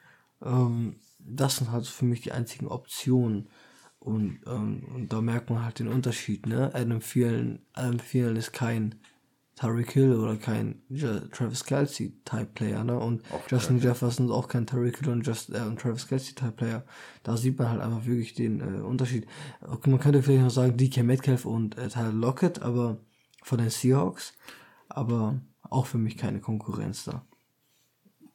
Ähm, 0.42 0.96
das 1.30 1.56
sind 1.56 1.70
halt 1.70 1.86
für 1.86 2.04
mich 2.04 2.20
die 2.22 2.32
einzigen 2.32 2.66
Optionen. 2.68 3.48
Und, 3.98 4.40
ähm, 4.46 4.84
und 4.94 5.12
da 5.12 5.20
merkt 5.20 5.50
man 5.50 5.64
halt 5.64 5.80
den 5.80 5.88
Unterschied, 5.88 6.46
ne? 6.46 6.70
Adam 6.74 7.00
Thielen, 7.00 7.60
Adam 7.72 7.98
Thielen 7.98 8.36
ist 8.36 8.52
kein 8.52 8.94
Tyreek 9.56 9.90
Hill 9.90 10.14
oder 10.14 10.36
kein 10.36 10.82
Ja- 10.88 11.18
Travis 11.32 11.64
Kelsey 11.64 12.12
Type 12.24 12.46
Player, 12.54 12.84
ne? 12.84 12.96
Und 12.96 13.22
Auf 13.32 13.50
Justin 13.50 13.80
Jefferson 13.80 14.26
ist 14.26 14.32
auch 14.32 14.46
kein 14.46 14.66
Tyreek 14.68 14.98
Hill 15.00 15.08
und, 15.10 15.26
Just, 15.26 15.50
äh, 15.52 15.62
und 15.62 15.80
Travis 15.80 16.06
Kelsey 16.06 16.34
Type 16.34 16.52
Player. 16.52 16.84
Da 17.24 17.36
sieht 17.36 17.58
man 17.58 17.70
halt 17.70 17.80
einfach 17.80 18.06
wirklich 18.06 18.34
den 18.34 18.60
äh, 18.60 18.80
Unterschied. 18.80 19.26
Okay, 19.62 19.90
man 19.90 19.98
könnte 19.98 20.22
vielleicht 20.22 20.44
noch 20.44 20.50
sagen 20.50 20.76
DK 20.76 21.02
Metcalf 21.02 21.44
und 21.44 21.76
äh, 21.76 21.88
Tyler 21.88 22.12
Lockett, 22.12 22.62
aber 22.62 22.98
von 23.42 23.58
den 23.58 23.70
Seahawks, 23.70 24.32
aber 24.88 25.40
auch 25.62 25.86
für 25.86 25.98
mich 25.98 26.16
keine 26.16 26.40
Konkurrenz 26.40 27.04
da. 27.04 27.24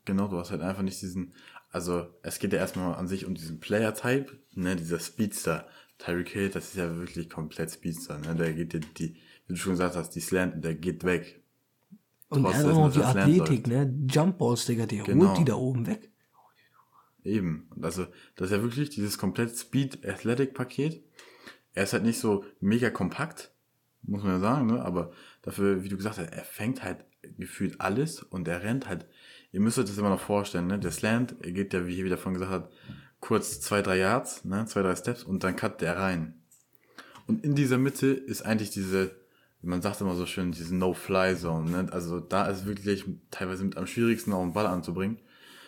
Genau, 0.05 0.27
du 0.27 0.37
hast 0.37 0.51
halt 0.51 0.61
einfach 0.61 0.81
nicht 0.83 1.01
diesen, 1.01 1.33
also 1.73 2.07
es 2.21 2.39
geht 2.39 2.53
ja 2.53 2.59
erstmal 2.59 2.95
an 2.95 3.07
sich 3.07 3.25
um 3.25 3.33
diesen 3.33 3.59
Player-Type, 3.59 4.39
ne, 4.53 4.75
dieser 4.75 4.99
Speedster. 4.99 5.67
Tyreek 5.97 6.29
Hill, 6.29 6.49
das 6.49 6.65
ist 6.65 6.75
ja 6.75 6.95
wirklich 6.95 7.29
komplett 7.29 7.71
Speedster, 7.71 8.19
ne, 8.19 8.35
der 8.35 8.53
geht 8.53 8.73
dir 8.73 8.79
die, 8.79 9.15
wie 9.47 9.53
du 9.53 9.55
schon 9.55 9.73
gesagt 9.73 9.95
hast, 9.95 10.11
die 10.11 10.21
Slant, 10.21 10.63
der 10.63 10.75
geht 10.75 11.03
weg. 11.03 11.41
Und 12.29 12.43
Trotz 12.43 12.53
er 12.53 12.59
hat 12.59 12.67
auch 12.67 12.87
noch 12.87 12.93
die 12.93 13.03
Athletik, 13.03 13.67
ne? 13.67 13.93
Jumpballs, 14.07 14.65
Digga, 14.65 14.85
die 14.85 14.99
Genau. 14.99 15.27
holt 15.27 15.37
die 15.37 15.45
da 15.45 15.55
oben 15.55 15.85
weg. 15.87 16.11
Eben. 17.23 17.67
Und 17.75 17.85
Also, 17.85 18.05
das 18.35 18.47
ist 18.47 18.57
ja 18.57 18.61
wirklich 18.61 18.89
dieses 18.89 19.17
komplett 19.17 19.57
Speed-Athletic-Paket. 19.57 21.03
Er 21.73 21.83
ist 21.83 21.93
halt 21.93 22.03
nicht 22.03 22.19
so 22.19 22.45
mega 22.59 22.89
kompakt, 22.89 23.51
muss 24.03 24.23
man 24.23 24.33
ja 24.33 24.39
sagen, 24.39 24.67
ne? 24.67 24.83
Aber 24.83 25.11
dafür, 25.41 25.83
wie 25.83 25.89
du 25.89 25.97
gesagt 25.97 26.17
hast, 26.17 26.31
er 26.31 26.43
fängt 26.43 26.83
halt 26.83 27.05
gefühlt 27.37 27.79
alles 27.81 28.21
und 28.21 28.47
er 28.47 28.61
rennt 28.61 28.87
halt. 28.87 29.07
Ihr 29.53 29.61
müsst 29.61 29.77
euch 29.77 29.85
das 29.85 29.97
immer 29.99 30.09
noch 30.09 30.19
vorstellen, 30.19 30.67
ne? 30.67 30.79
Der 30.79 30.91
Slant, 30.91 31.35
er 31.41 31.51
geht 31.51 31.73
ja, 31.73 31.85
wie 31.85 31.93
hier 31.93 32.05
wieder 32.05 32.17
von 32.17 32.33
gesagt 32.33 32.51
hat, 32.51 32.71
kurz 33.19 33.61
zwei, 33.61 33.83
drei 33.83 33.99
Yards, 33.99 34.43
ne? 34.45 34.65
Zwei, 34.65 34.81
drei 34.81 34.95
Steps 34.95 35.23
und 35.23 35.43
dann 35.43 35.55
cut 35.55 35.79
der 35.79 35.97
rein. 35.97 36.41
Und 37.27 37.45
in 37.45 37.53
dieser 37.53 37.77
Mitte 37.77 38.07
ist 38.07 38.41
eigentlich 38.41 38.71
diese, 38.71 39.11
man 39.61 39.83
sagt 39.83 40.01
immer 40.01 40.15
so 40.15 40.25
schön, 40.25 40.51
diese 40.51 40.75
No-Fly-Zone, 40.75 41.69
ne? 41.69 41.87
Also 41.91 42.19
da 42.19 42.47
ist 42.47 42.65
wirklich 42.65 43.05
teilweise 43.29 43.63
mit 43.63 43.77
am 43.77 43.85
schwierigsten 43.85 44.33
auch 44.33 44.41
einen 44.41 44.53
Ball 44.53 44.65
anzubringen. 44.65 45.19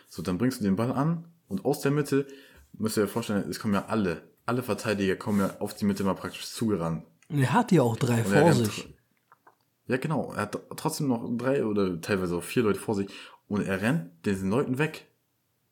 So, 0.10 0.24
dann 0.24 0.40
bringst 0.40 0.60
du 0.60 0.64
den 0.64 0.76
Ball 0.76 0.92
an 0.92 1.26
und 1.48 1.64
aus 1.64 1.82
der 1.82 1.92
Mitte, 1.92 2.26
müsst 2.74 2.98
ihr 2.98 3.04
euch 3.04 3.12
vorstellen, 3.12 3.48
es 3.48 3.60
kommen 3.60 3.76
ja 3.76 3.86
alle, 3.86 4.24
alle 4.48 4.64
Verteidiger 4.64 5.16
kommen 5.16 5.42
ja 5.42 5.58
auf 5.60 5.76
die 5.76 5.86
Mitte 5.86 6.04
mal 6.04 6.16
praktisch 6.16 6.48
zugerannt. 6.48 7.06
Er 7.30 7.54
hat 7.54 7.72
ja 7.72 7.84
auch 7.84 7.98
drei 7.98 8.24
Und 8.24 8.34
vor 8.34 8.54
sich. 8.54 8.96
Ja, 9.88 9.98
genau. 9.98 10.34
Er 10.34 10.44
hat 10.44 10.60
trotzdem 10.76 11.08
noch 11.08 11.30
drei 11.38 11.64
oder 11.64 12.02
teilweise 12.02 12.36
auch 12.36 12.44
vier 12.44 12.64
Leute 12.64 12.80
vor 12.80 12.96
sich 12.96 13.08
und 13.48 13.66
er 13.66 13.82
rennt 13.82 14.26
diesen 14.26 14.50
Leuten 14.50 14.78
weg. 14.78 15.08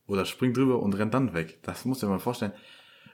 Oder 0.06 0.26
springt 0.26 0.58
drüber 0.58 0.82
und 0.82 0.94
rennt 0.94 1.14
dann 1.14 1.34
weg. 1.34 1.60
Das 1.64 1.86
muss 1.86 2.04
ihr 2.04 2.10
mal 2.10 2.20
vorstellen. 2.20 2.52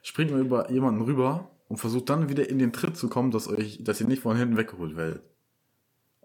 Springt 0.01 0.32
mal 0.32 0.41
über 0.41 0.72
jemanden 0.72 1.01
rüber 1.01 1.51
und 1.68 1.78
versucht 1.78 2.10
dann 2.10 2.30
wieder 2.30 2.49
in 2.49 2.60
den 2.60 2.74
Tritt 2.74 2.97
zu 2.97 3.10
kommen, 3.10 3.32
dass 3.32 3.47
euch, 3.47 3.84
dass 3.84 4.01
ihr 4.01 4.07
nicht 4.07 4.24
von 4.24 4.36
hinten 4.36 4.57
weggeholt 4.57 4.95
werdet. 4.95 5.24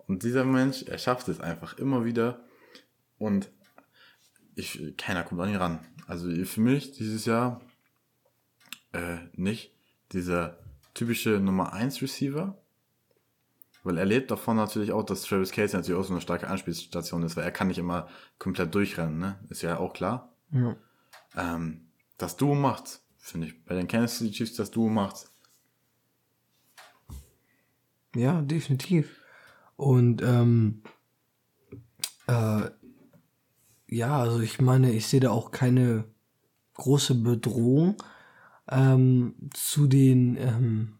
Und 0.06 0.22
dieser 0.22 0.44
Mensch, 0.44 0.82
er 0.82 0.98
schafft 0.98 1.28
es 1.28 1.40
einfach 1.40 1.78
immer 1.78 2.04
wieder 2.04 2.44
und 3.18 3.50
ich, 4.54 4.94
keiner 4.96 5.22
kommt 5.22 5.40
an 5.40 5.50
ihn 5.50 5.56
ran. 5.56 5.80
Also 6.06 6.30
für 6.44 6.60
mich 6.60 6.92
dieses 6.92 7.24
Jahr 7.24 7.60
äh, 8.92 9.16
nicht 9.34 9.72
dieser 10.12 10.58
typische 10.94 11.40
Nummer 11.40 11.72
1 11.72 12.00
Receiver, 12.02 12.56
weil 13.84 13.98
er 13.98 14.06
lebt 14.06 14.30
davon 14.30 14.56
natürlich 14.56 14.92
auch, 14.92 15.04
dass 15.04 15.22
Travis 15.22 15.52
Casey 15.52 15.76
natürlich 15.76 16.00
auch 16.00 16.04
so 16.04 16.14
eine 16.14 16.22
starke 16.22 16.48
Anspielstation 16.48 17.22
ist, 17.22 17.36
weil 17.36 17.44
er 17.44 17.52
kann 17.52 17.68
nicht 17.68 17.78
immer 17.78 18.08
komplett 18.38 18.74
durchrennen, 18.74 19.18
ne? 19.18 19.38
Ist 19.50 19.62
ja 19.62 19.78
auch 19.78 19.92
klar. 19.92 20.34
Ja. 20.50 20.76
Ähm, 21.36 21.88
das 22.16 22.36
Duo 22.36 22.54
macht's, 22.54 23.06
finde 23.18 23.48
ich. 23.48 23.64
Bei 23.64 23.74
den 23.74 23.86
Kansas 23.86 24.18
City 24.18 24.32
Chiefs 24.32 24.54
das 24.54 24.70
Duo 24.70 24.88
macht's. 24.88 25.30
Ja, 28.16 28.40
definitiv. 28.42 29.20
Und 29.76 30.22
ähm, 30.22 30.82
äh, 32.26 32.70
ja, 33.88 34.18
also 34.18 34.40
ich 34.40 34.60
meine, 34.60 34.92
ich 34.92 35.06
sehe 35.06 35.20
da 35.20 35.30
auch 35.30 35.50
keine 35.50 36.04
große 36.74 37.16
Bedrohung 37.16 37.96
ähm, 38.70 39.34
zu 39.52 39.86
den 39.86 40.36
ähm, 40.36 40.98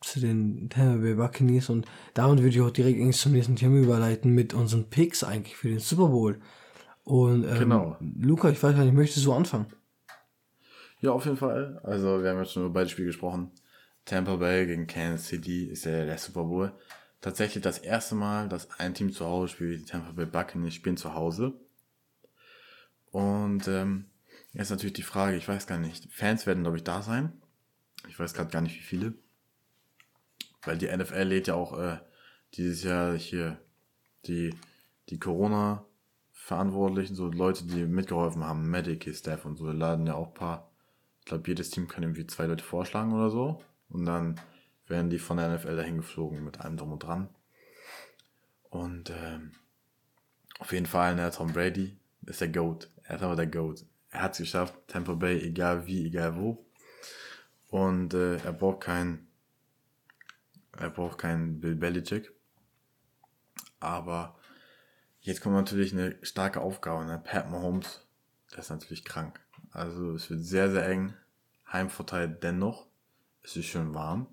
zu 0.00 0.20
den 0.20 0.68
Tampa 0.70 1.00
Bay 1.00 1.14
Buccaneers 1.14 1.70
und 1.70 1.86
damit 2.14 2.38
würde 2.40 2.56
ich 2.56 2.60
auch 2.60 2.70
direkt 2.70 3.00
eigentlich 3.00 3.16
zum 3.16 3.32
nächsten 3.32 3.56
Thema 3.56 3.76
überleiten 3.78 4.32
mit 4.34 4.54
unseren 4.54 4.88
Picks 4.90 5.24
eigentlich 5.24 5.56
für 5.56 5.68
den 5.68 5.78
Super 5.80 6.08
Bowl. 6.08 6.40
Und 7.04 7.44
ähm, 7.44 7.58
Genau. 7.58 7.96
Luca, 8.00 8.50
ich 8.50 8.62
weiß 8.62 8.74
gar 8.74 8.84
nicht, 8.84 8.94
möchtest 8.94 9.24
du 9.24 9.32
anfangen? 9.32 9.66
Ja, 11.00 11.12
auf 11.12 11.24
jeden 11.24 11.36
Fall. 11.36 11.80
Also, 11.84 12.22
wir 12.22 12.30
haben 12.30 12.38
jetzt 12.38 12.52
schon 12.52 12.64
über 12.64 12.72
beide 12.72 12.90
Spiele 12.90 13.06
gesprochen. 13.06 13.50
Tampa 14.04 14.36
Bay 14.36 14.66
gegen 14.66 14.86
Kansas 14.86 15.28
City 15.28 15.66
ist 15.66 15.84
ja 15.84 16.04
der 16.04 16.18
Super 16.18 16.44
Bowl. 16.44 16.72
Tatsächlich 17.20 17.62
das 17.62 17.78
erste 17.78 18.14
Mal, 18.14 18.48
dass 18.48 18.70
ein 18.78 18.94
Team 18.94 19.12
zu 19.12 19.24
Hause 19.26 19.52
spielt, 19.52 19.80
die 19.80 19.84
Tampa 19.84 20.12
Bay 20.12 20.26
Buccaneers 20.26 20.74
spielen 20.74 20.96
zu 20.96 21.14
Hause. 21.14 21.54
Und 23.10 23.66
ähm, 23.68 24.06
jetzt 24.52 24.70
natürlich 24.70 24.92
die 24.92 25.02
Frage, 25.02 25.36
ich 25.36 25.48
weiß 25.48 25.66
gar 25.66 25.78
nicht, 25.78 26.12
Fans 26.12 26.46
werden, 26.46 26.62
glaube 26.62 26.76
ich, 26.76 26.84
da 26.84 27.02
sein. 27.02 27.32
Ich 28.08 28.18
weiß 28.18 28.34
gerade 28.34 28.50
gar 28.50 28.60
nicht, 28.60 28.76
wie 28.76 28.84
viele. 28.84 29.14
Weil 30.62 30.78
die 30.78 30.94
NFL 30.94 31.22
lädt 31.22 31.46
ja 31.46 31.54
auch 31.54 31.78
äh, 31.78 31.98
dieses 32.54 32.82
Jahr 32.82 33.16
hier 33.16 33.58
die, 34.26 34.54
die 35.08 35.18
Corona-Verantwortlichen, 35.18 37.14
so 37.14 37.28
Leute, 37.28 37.64
die 37.64 37.84
mitgeholfen 37.84 38.44
haben, 38.44 38.68
Medical 38.68 39.14
Staff 39.14 39.44
und 39.44 39.56
so, 39.56 39.70
laden 39.70 40.06
ja 40.06 40.14
auch 40.14 40.28
ein 40.28 40.34
paar. 40.34 40.70
Ich 41.20 41.26
glaube, 41.26 41.48
jedes 41.48 41.70
Team 41.70 41.88
kann 41.88 42.02
irgendwie 42.02 42.26
zwei 42.26 42.46
Leute 42.46 42.64
vorschlagen 42.64 43.12
oder 43.12 43.30
so. 43.30 43.62
Und 43.90 44.06
dann 44.06 44.40
werden 44.86 45.10
die 45.10 45.18
von 45.18 45.36
der 45.36 45.54
NFL 45.54 45.76
dahin 45.76 45.98
geflogen 45.98 46.44
mit 46.44 46.60
allem 46.60 46.76
drum 46.76 46.92
und 46.92 47.02
dran. 47.02 47.28
Und 48.70 49.10
ähm, 49.10 49.52
auf 50.58 50.72
jeden 50.72 50.86
Fall, 50.86 51.14
ne, 51.14 51.30
Tom 51.30 51.52
Brady 51.52 51.96
ist 52.26 52.40
der 52.40 52.48
GOAT. 52.48 52.90
Er 53.04 53.16
ist 53.16 53.22
aber 53.22 53.36
der 53.36 53.46
GOAT. 53.46 53.84
Er 54.10 54.22
hat 54.22 54.32
es 54.32 54.38
geschafft, 54.38 54.74
Tampa 54.86 55.14
Bay, 55.14 55.38
egal 55.40 55.86
wie, 55.86 56.06
egal 56.06 56.36
wo. 56.36 56.66
Und 57.68 58.14
äh, 58.14 58.36
er 58.38 58.52
braucht 58.52 58.80
keinen 58.80 59.27
er 60.78 60.90
braucht 60.90 61.18
keinen 61.18 61.60
Bill 61.60 61.74
Belichick. 61.74 62.32
Aber 63.80 64.36
jetzt 65.20 65.40
kommt 65.40 65.54
natürlich 65.54 65.92
eine 65.92 66.16
starke 66.22 66.60
Aufgabe. 66.60 67.04
Ne? 67.04 67.20
Pat 67.22 67.50
Mahomes, 67.50 68.06
der 68.52 68.60
ist 68.60 68.70
natürlich 68.70 69.04
krank. 69.04 69.40
Also 69.70 70.12
es 70.12 70.30
wird 70.30 70.44
sehr, 70.44 70.70
sehr 70.70 70.88
eng. 70.88 71.14
Heimvorteil 71.72 72.28
dennoch. 72.28 72.86
Es 73.42 73.56
ist 73.56 73.66
schön 73.66 73.94
warm. 73.94 74.26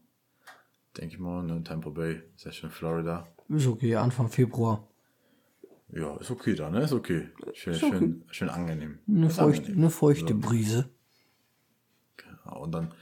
Denke 0.98 1.16
ich 1.16 1.20
mal, 1.20 1.44
ne? 1.44 1.62
Tampa 1.64 1.90
Bay, 1.90 2.24
ja 2.38 2.52
schön 2.52 2.70
Florida. 2.72 3.28
Ist 3.50 3.68
okay, 3.68 3.96
Anfang 3.96 4.30
Februar. 4.30 4.88
Ja, 5.90 6.16
ist 6.18 6.32
okay 6.32 6.56
da, 6.56 6.70
ne? 6.70 6.82
Ist 6.82 6.94
okay. 6.94 7.30
Schön, 7.54 7.74
Ist 7.74 7.84
okay. 7.84 7.98
schön, 7.98 8.24
schön 8.32 8.50
angenehm. 8.50 9.00
Eine 9.08 9.30
feuchte, 9.30 9.62
angenehm. 9.64 9.78
eine 9.84 9.90
feuchte. 9.90 10.34
Brise. 10.36 10.90
Ja, 12.46 12.52
Und 12.54 12.72
dann 12.72 12.94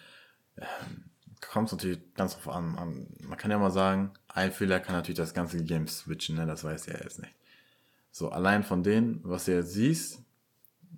ähm, 0.57 1.11
kommt 1.53 1.67
es 1.67 1.73
natürlich 1.73 1.99
ganz 2.15 2.33
drauf 2.33 2.55
an, 2.55 2.75
an. 2.79 3.05
Man 3.19 3.37
kann 3.37 3.51
ja 3.51 3.59
mal 3.59 3.69
sagen, 3.69 4.11
ein 4.27 4.51
Fehler 4.51 4.79
kann 4.79 4.95
natürlich 4.95 5.19
das 5.19 5.35
ganze 5.35 5.63
Game 5.63 5.87
switchen, 5.87 6.35
ne? 6.35 6.47
das 6.47 6.63
weiß 6.63 6.87
er 6.87 7.03
jetzt 7.03 7.21
nicht. 7.21 7.35
So, 8.09 8.29
allein 8.29 8.63
von 8.63 8.81
denen, 8.81 9.21
was 9.23 9.45
du 9.45 9.53
jetzt 9.53 9.73
siehst, 9.73 10.23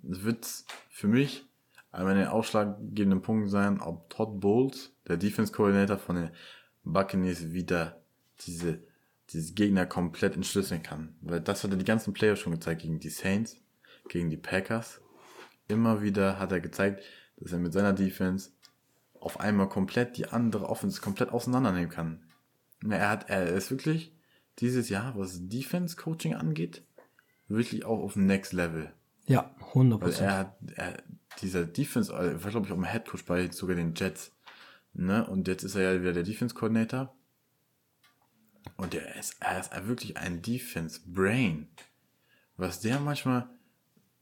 wird 0.02 0.46
für 0.88 1.08
mich 1.08 1.44
einer 1.92 2.14
der 2.14 2.32
ausschlaggebenden 2.32 3.20
Punkte 3.20 3.50
sein, 3.50 3.82
ob 3.82 4.08
Todd 4.08 4.40
Bowles, 4.40 4.92
der 5.06 5.18
Defense 5.18 5.52
Coordinator 5.52 5.98
von 5.98 6.16
den 6.16 6.30
Buccaneers, 6.84 7.52
wieder 7.52 8.00
diese, 8.40 8.78
diese 9.28 9.52
Gegner 9.52 9.84
komplett 9.84 10.36
entschlüsseln 10.36 10.82
kann. 10.82 11.16
Weil 11.20 11.42
das 11.42 11.64
hat 11.64 11.70
er 11.70 11.76
die 11.76 11.84
ganzen 11.84 12.14
Player 12.14 12.34
schon 12.34 12.52
gezeigt 12.52 12.80
gegen 12.80 12.98
die 12.98 13.10
Saints, 13.10 13.58
gegen 14.08 14.30
die 14.30 14.38
Packers. 14.38 15.02
Immer 15.68 16.00
wieder 16.00 16.38
hat 16.38 16.50
er 16.50 16.60
gezeigt, 16.60 17.02
dass 17.36 17.52
er 17.52 17.58
mit 17.58 17.74
seiner 17.74 17.92
Defense 17.92 18.52
auf 19.26 19.40
einmal 19.40 19.68
komplett 19.68 20.16
die 20.16 20.28
andere 20.28 20.68
Offense 20.68 21.00
komplett 21.00 21.30
auseinandernehmen 21.30 21.90
kann. 21.90 22.22
Er 22.88 23.10
hat, 23.10 23.28
er 23.28 23.48
ist 23.48 23.72
wirklich 23.72 24.14
dieses 24.60 24.88
Jahr, 24.88 25.18
was 25.18 25.48
Defense 25.48 25.96
Coaching 25.96 26.34
angeht, 26.34 26.84
wirklich 27.48 27.84
auch 27.84 27.98
auf 27.98 28.12
dem 28.12 28.26
Next 28.26 28.52
Level. 28.52 28.92
Ja, 29.26 29.52
100 29.70 30.00
Weil 30.00 30.12
er 30.12 30.38
hat, 30.38 30.56
er, 30.76 31.02
dieser 31.42 31.64
Defense, 31.64 32.12
er 32.12 32.44
war 32.44 32.50
glaube 32.52 32.66
ich 32.66 32.72
auch 32.72 32.76
im 32.76 32.84
Head 32.84 33.06
Coach 33.06 33.24
bei 33.24 33.50
sogar 33.50 33.74
den 33.74 33.94
Jets. 33.96 34.32
Ne? 34.92 35.26
Und 35.26 35.48
jetzt 35.48 35.64
ist 35.64 35.74
er 35.74 35.92
ja 35.94 36.00
wieder 36.00 36.12
der 36.12 36.22
Defense 36.22 36.54
Coordinator. 36.54 37.12
Und 38.76 38.94
er 38.94 39.16
ist, 39.16 39.38
er 39.40 39.58
ist 39.58 39.88
wirklich 39.88 40.16
ein 40.18 40.40
Defense 40.40 41.00
Brain. 41.04 41.68
Was 42.56 42.78
der 42.78 43.00
manchmal 43.00 43.48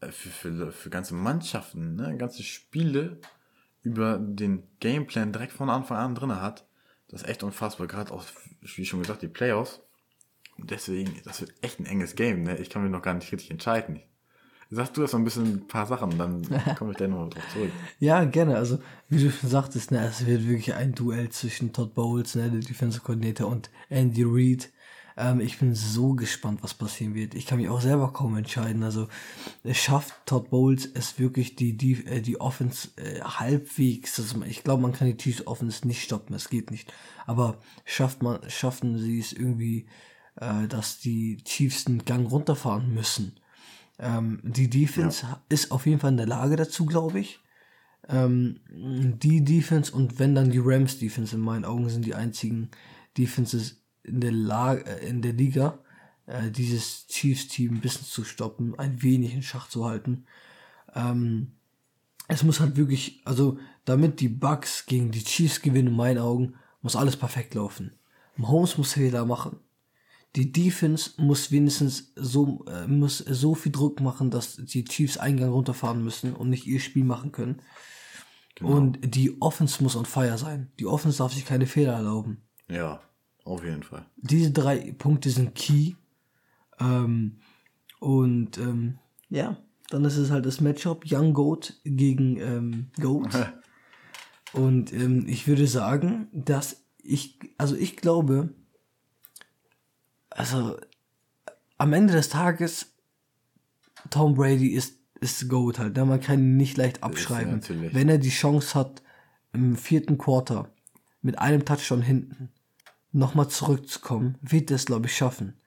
äh, 0.00 0.10
für, 0.10 0.30
für, 0.30 0.72
für 0.72 0.88
ganze 0.88 1.12
Mannschaften, 1.12 1.94
ne, 1.94 2.16
ganze 2.16 2.42
Spiele 2.42 3.20
über 3.84 4.18
den 4.18 4.64
Gameplan 4.80 5.32
direkt 5.32 5.52
von 5.52 5.70
Anfang 5.70 5.98
an 5.98 6.14
drin 6.14 6.40
hat, 6.40 6.66
das 7.08 7.22
ist 7.22 7.28
echt 7.28 7.42
unfassbar. 7.44 7.86
Gerade 7.86 8.12
auch, 8.12 8.24
wie 8.60 8.84
schon 8.84 9.00
gesagt, 9.00 9.22
die 9.22 9.28
Playoffs. 9.28 9.80
Und 10.58 10.70
deswegen, 10.70 11.20
das 11.24 11.40
wird 11.40 11.52
echt 11.62 11.78
ein 11.78 11.86
enges 11.86 12.16
Game. 12.16 12.42
Ne? 12.42 12.56
Ich 12.58 12.70
kann 12.70 12.82
mich 12.82 12.90
noch 12.90 13.02
gar 13.02 13.14
nicht 13.14 13.30
richtig 13.30 13.50
entscheiden. 13.50 14.00
Sagst 14.70 14.96
du 14.96 15.02
das 15.02 15.12
so 15.12 15.18
ein 15.18 15.24
bisschen 15.24 15.44
ein 15.44 15.66
paar 15.68 15.86
Sachen, 15.86 16.16
dann 16.18 16.42
komme 16.78 16.92
ich 16.92 16.96
da 16.96 17.06
nochmal 17.06 17.28
drauf 17.28 17.44
zurück. 17.52 17.70
Ja, 18.00 18.24
gerne. 18.24 18.56
Also, 18.56 18.80
wie 19.08 19.22
du 19.22 19.30
schon 19.30 19.50
sagtest, 19.50 19.92
ne, 19.92 20.04
es 20.04 20.26
wird 20.26 20.48
wirklich 20.48 20.74
ein 20.74 20.94
Duell 20.94 21.28
zwischen 21.28 21.72
Todd 21.72 21.94
Bowles, 21.94 22.34
ne, 22.34 22.50
der 22.50 22.60
Defensive 22.60 23.04
Coordinator, 23.04 23.48
und 23.48 23.70
Andy 23.88 24.24
Reid. 24.24 24.70
Ähm, 25.16 25.40
ich 25.40 25.58
bin 25.58 25.74
so 25.74 26.14
gespannt, 26.14 26.62
was 26.62 26.74
passieren 26.74 27.14
wird. 27.14 27.34
Ich 27.34 27.46
kann 27.46 27.58
mich 27.58 27.68
auch 27.68 27.80
selber 27.80 28.12
kaum 28.12 28.36
entscheiden. 28.36 28.82
Also, 28.82 29.08
schafft 29.72 30.14
Todd 30.26 30.50
Bowles 30.50 30.88
es 30.94 31.18
wirklich 31.18 31.56
die, 31.56 31.76
die, 31.76 32.04
äh, 32.06 32.20
die 32.20 32.40
Offense 32.40 32.88
äh, 32.96 33.20
halbwegs. 33.20 34.18
Also, 34.18 34.42
ich 34.42 34.64
glaube, 34.64 34.82
man 34.82 34.92
kann 34.92 35.06
die 35.06 35.16
Chiefs 35.16 35.46
Offense 35.46 35.86
nicht 35.86 36.02
stoppen. 36.02 36.34
Es 36.34 36.48
geht 36.48 36.70
nicht. 36.70 36.92
Aber 37.26 37.58
schafft 37.84 38.22
man, 38.22 38.38
schaffen 38.48 38.98
sie 38.98 39.18
es 39.20 39.32
irgendwie, 39.32 39.86
äh, 40.36 40.66
dass 40.68 40.98
die 40.98 41.38
Chiefs 41.44 41.86
einen 41.86 42.04
Gang 42.04 42.30
runterfahren 42.30 42.92
müssen. 42.92 43.38
Ähm, 43.98 44.40
die 44.42 44.68
Defense 44.68 45.26
ist 45.48 45.70
auf 45.70 45.86
jeden 45.86 46.00
Fall 46.00 46.10
in 46.10 46.16
der 46.16 46.26
Lage 46.26 46.56
dazu, 46.56 46.86
glaube 46.86 47.20
ich. 47.20 47.40
Ähm, 48.08 48.60
die 48.68 49.44
Defense 49.44 49.92
und 49.92 50.18
wenn 50.18 50.34
dann 50.34 50.50
die 50.50 50.60
Rams 50.62 50.98
Defense 50.98 51.34
in 51.36 51.40
meinen 51.40 51.64
Augen 51.64 51.88
sind 51.88 52.04
die 52.04 52.14
einzigen 52.14 52.70
Defenses 53.16 53.83
in 54.04 54.20
der 54.20 54.32
Lage, 54.32 54.84
äh, 54.86 55.08
in 55.08 55.22
der 55.22 55.32
Liga, 55.32 55.78
äh, 56.26 56.50
dieses 56.50 57.06
Chiefs 57.08 57.48
Team 57.48 57.74
ein 57.74 57.80
bisschen 57.80 58.06
zu 58.06 58.24
stoppen, 58.24 58.78
ein 58.78 59.02
wenig 59.02 59.34
in 59.34 59.42
Schach 59.42 59.68
zu 59.68 59.84
halten. 59.84 60.24
Ähm, 60.94 61.52
es 62.28 62.42
muss 62.42 62.60
halt 62.60 62.76
wirklich, 62.76 63.20
also 63.24 63.58
damit 63.84 64.20
die 64.20 64.28
Bucks 64.28 64.86
gegen 64.86 65.10
die 65.10 65.24
Chiefs 65.24 65.60
gewinnen, 65.60 65.88
in 65.88 65.96
meinen 65.96 66.18
Augen, 66.18 66.54
muss 66.80 66.96
alles 66.96 67.16
perfekt 67.16 67.54
laufen. 67.54 67.92
Mahomes 68.36 68.78
muss 68.78 68.92
Fehler 68.92 69.24
machen. 69.26 69.58
Die 70.36 70.50
Defense 70.50 71.10
muss 71.18 71.52
wenigstens 71.52 72.12
so, 72.16 72.64
äh, 72.66 72.86
muss 72.86 73.18
so 73.18 73.54
viel 73.54 73.72
Druck 73.72 74.00
machen, 74.00 74.30
dass 74.30 74.56
die 74.56 74.84
Chiefs 74.84 75.16
Eingang 75.16 75.50
runterfahren 75.50 76.02
müssen 76.02 76.34
und 76.34 76.50
nicht 76.50 76.66
ihr 76.66 76.80
Spiel 76.80 77.04
machen 77.04 77.30
können. 77.30 77.62
Und 78.60 78.98
die 79.02 79.40
Offense 79.40 79.82
muss 79.82 79.96
on 79.96 80.04
fire 80.04 80.38
sein. 80.38 80.70
Die 80.78 80.86
Offense 80.86 81.18
darf 81.18 81.32
sich 81.32 81.44
keine 81.44 81.66
Fehler 81.66 81.94
erlauben. 81.94 82.42
Ja, 82.68 83.00
auf 83.44 83.62
jeden 83.62 83.82
Fall. 83.82 84.06
Diese 84.16 84.50
drei 84.50 84.92
Punkte 84.92 85.30
sind 85.30 85.54
key. 85.54 85.94
Ähm, 86.80 87.36
und 88.00 88.58
ähm, 88.58 88.98
ja, 89.28 89.58
dann 89.90 90.04
ist 90.04 90.16
es 90.16 90.30
halt 90.30 90.46
das 90.46 90.60
Matchup 90.60 91.04
Young 91.06 91.34
Goat 91.34 91.74
gegen 91.84 92.38
ähm, 92.38 92.90
Goat. 93.00 93.54
und 94.52 94.92
ähm, 94.92 95.26
ich 95.28 95.46
würde 95.46 95.66
sagen, 95.66 96.28
dass 96.32 96.82
ich, 97.02 97.38
also 97.58 97.76
ich 97.76 97.96
glaube, 97.96 98.50
also 100.30 100.78
am 101.76 101.92
Ende 101.92 102.14
des 102.14 102.30
Tages, 102.30 102.92
Tom 104.10 104.34
Brady 104.34 104.68
ist, 104.68 104.98
ist 105.20 105.48
Goat 105.48 105.78
halt. 105.78 105.96
Ne? 105.96 106.04
Man 106.04 106.20
kann 106.20 106.38
ihn 106.38 106.56
nicht 106.56 106.76
leicht 106.76 107.02
abschreiben. 107.02 107.60
Wenn 107.92 108.08
er 108.08 108.18
die 108.18 108.30
Chance 108.30 108.78
hat, 108.78 109.02
im 109.52 109.76
vierten 109.76 110.18
Quarter 110.18 110.70
mit 111.22 111.38
einem 111.38 111.64
Touchdown 111.64 112.02
hinten 112.02 112.50
nochmal 113.14 113.48
zurückzukommen, 113.48 114.36
wird 114.42 114.70
er 114.70 114.76
es, 114.76 114.86
glaube 114.86 115.06
ich, 115.06 115.16
schaffen. 115.16 115.60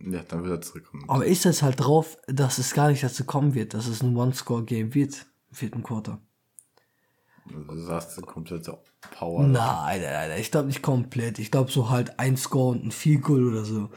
Ja, 0.00 0.22
dann 0.22 0.42
wird 0.44 0.52
er 0.52 0.60
zurückkommen. 0.62 1.04
Aber 1.08 1.26
ist 1.26 1.46
es 1.46 1.62
halt 1.62 1.78
drauf, 1.80 2.16
dass 2.26 2.58
es 2.58 2.74
gar 2.74 2.88
nicht 2.88 3.04
dazu 3.04 3.24
kommen 3.24 3.54
wird, 3.54 3.74
dass 3.74 3.86
es 3.86 4.02
ein 4.02 4.16
One-Score-Game 4.16 4.94
wird 4.94 5.26
im 5.50 5.54
vierten 5.56 5.82
Quarter? 5.82 6.20
Du 7.46 7.76
sagst 7.76 8.20
komplette 8.22 8.78
Power. 9.16 9.42
Nein, 9.46 10.00
nein, 10.00 10.28
nein, 10.28 10.40
ich 10.40 10.50
glaube 10.50 10.68
nicht 10.68 10.82
komplett. 10.82 11.38
Ich 11.38 11.50
glaube 11.50 11.70
so 11.70 11.90
halt 11.90 12.18
ein 12.18 12.36
Score 12.36 12.70
und 12.70 12.84
ein 12.84 12.90
Field 12.90 13.22
Goal 13.22 13.46
oder 13.48 13.64
so. 13.64 13.90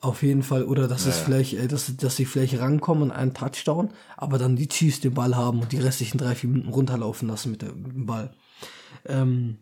Auf 0.00 0.22
jeden 0.22 0.42
Fall. 0.42 0.64
Oder 0.64 0.88
dass 0.88 1.06
es 1.06 1.18
Ja. 1.18 1.24
vielleicht, 1.24 1.54
äh, 1.54 1.68
dass, 1.68 1.96
dass 1.96 2.16
sie 2.16 2.24
vielleicht 2.24 2.58
rankommen 2.58 3.04
und 3.04 3.10
einen 3.12 3.34
Touchdown, 3.34 3.92
aber 4.16 4.38
dann 4.38 4.56
die 4.56 4.68
Chiefs 4.68 5.00
den 5.00 5.14
Ball 5.14 5.36
haben 5.36 5.60
und 5.60 5.72
die 5.72 5.78
restlichen 5.78 6.18
drei, 6.18 6.34
vier 6.34 6.50
Minuten 6.50 6.70
runterlaufen 6.70 7.28
lassen 7.28 7.50
mit 7.52 7.62
dem 7.62 8.06
Ball. 8.06 8.34
Ähm, 9.04 9.58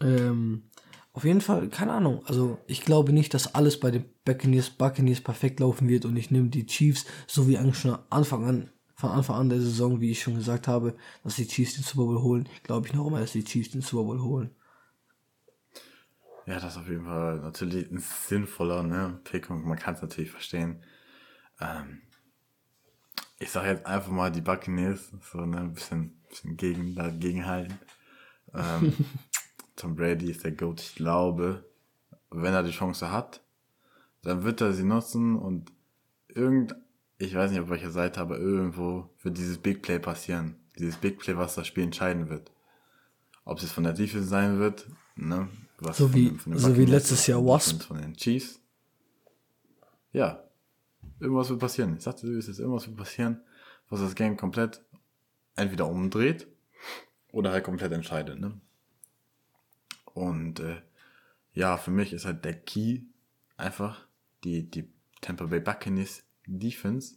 ähm, 0.00 0.67
auf 1.12 1.24
jeden 1.24 1.40
Fall, 1.40 1.68
keine 1.68 1.92
Ahnung. 1.92 2.24
Also 2.26 2.58
ich 2.66 2.82
glaube 2.82 3.12
nicht, 3.12 3.34
dass 3.34 3.54
alles 3.54 3.80
bei 3.80 3.90
den 3.90 4.04
Buccaneers, 4.24 4.70
Buccaneers 4.70 5.20
perfekt 5.20 5.60
laufen 5.60 5.88
wird 5.88 6.04
und 6.04 6.16
ich 6.16 6.30
nehme 6.30 6.48
die 6.48 6.66
Chiefs, 6.66 7.06
so 7.26 7.48
wie 7.48 7.58
eigentlich 7.58 7.78
schon 7.78 7.98
Anfang 8.10 8.44
an, 8.44 8.70
von 8.94 9.10
Anfang 9.10 9.36
an 9.36 9.48
der 9.48 9.60
Saison, 9.60 10.00
wie 10.00 10.10
ich 10.10 10.22
schon 10.22 10.36
gesagt 10.36 10.68
habe, 10.68 10.96
dass 11.24 11.36
die 11.36 11.48
Chiefs 11.48 11.74
den 11.74 11.84
Super 11.84 12.04
Bowl 12.04 12.22
holen. 12.22 12.48
Glaube 12.62 12.86
ich 12.86 12.92
noch 12.92 13.06
immer, 13.06 13.20
dass 13.20 13.32
die 13.32 13.44
Chiefs 13.44 13.70
den 13.70 13.80
Super 13.80 14.04
Bowl 14.04 14.20
holen. 14.20 14.54
Ja, 16.46 16.54
das 16.54 16.72
ist 16.72 16.78
auf 16.78 16.88
jeden 16.88 17.04
Fall 17.04 17.40
natürlich 17.40 17.90
ein 17.90 17.98
sinnvoller 17.98 18.82
ne, 18.82 19.20
Pick 19.24 19.50
und 19.50 19.66
man 19.66 19.78
kann 19.78 19.94
es 19.94 20.02
natürlich 20.02 20.30
verstehen. 20.30 20.82
Ähm, 21.60 22.02
ich 23.38 23.50
sage 23.50 23.68
jetzt 23.68 23.86
einfach 23.86 24.10
mal 24.10 24.32
die 24.32 24.40
Buccaneers, 24.40 25.12
so 25.30 25.44
ne, 25.44 25.58
ein 25.58 25.74
bisschen, 25.74 26.22
bisschen 26.28 26.56
gegen, 26.56 26.94
dagegenhalten. 26.94 27.78
Ähm, 28.54 28.94
Tom 29.78 29.94
Brady 29.94 30.30
ist 30.30 30.44
der 30.44 30.52
Goat. 30.52 30.80
Ich 30.80 30.94
glaube, 30.96 31.64
wenn 32.30 32.52
er 32.52 32.62
die 32.62 32.72
Chance 32.72 33.10
hat, 33.12 33.40
dann 34.22 34.42
wird 34.42 34.60
er 34.60 34.72
sie 34.72 34.82
nutzen 34.84 35.36
und 35.36 35.70
irgend, 36.26 36.74
ich 37.18 37.34
weiß 37.34 37.50
nicht 37.52 37.60
auf 37.60 37.70
welcher 37.70 37.90
Seite, 37.92 38.20
aber 38.20 38.38
irgendwo 38.38 39.08
wird 39.22 39.38
dieses 39.38 39.58
Big 39.58 39.82
Play 39.82 39.98
passieren. 39.98 40.56
Dieses 40.78 40.96
Big 40.96 41.18
Play, 41.20 41.36
was 41.36 41.54
das 41.54 41.66
Spiel 41.66 41.84
entscheiden 41.84 42.28
wird. 42.28 42.50
Ob 43.44 43.58
es 43.62 43.70
von 43.72 43.84
der 43.84 43.92
Defense 43.92 44.28
sein 44.28 44.58
wird, 44.58 44.86
ne? 45.16 45.48
Was 45.78 45.98
So 45.98 46.08
von 46.08 46.14
wie- 46.16 46.30
von 46.30 46.52
den 46.52 46.58
so 46.60 46.76
wie 46.76 46.84
letztes 46.84 47.26
Jahr 47.28 47.38
von 47.38 47.48
Wasp. 47.48 47.82
Von 47.82 47.98
den 47.98 48.14
Chiefs. 48.14 48.60
Ja. 50.12 50.42
Irgendwas 51.20 51.48
wird 51.50 51.60
passieren. 51.60 51.96
Ich 51.96 52.02
sagte, 52.02 52.26
es 52.28 52.48
ist 52.48 52.58
irgendwas 52.58 52.86
wird 52.86 52.96
passieren, 52.96 53.40
was 53.88 54.00
das 54.00 54.14
Game 54.14 54.36
komplett 54.36 54.82
entweder 55.56 55.88
umdreht 55.88 56.46
oder 57.32 57.52
halt 57.52 57.64
komplett 57.64 57.92
entscheidet, 57.92 58.38
ne? 58.40 58.60
Und 60.18 60.58
äh, 60.58 60.82
ja, 61.52 61.76
für 61.76 61.92
mich 61.92 62.12
ist 62.12 62.24
halt 62.24 62.44
der 62.44 62.54
Key 62.54 63.02
einfach 63.56 64.06
die, 64.42 64.68
die 64.68 64.92
Tampa 65.20 65.46
Bay 65.46 65.60
Buccaneers 65.60 66.24
Defense. 66.44 67.16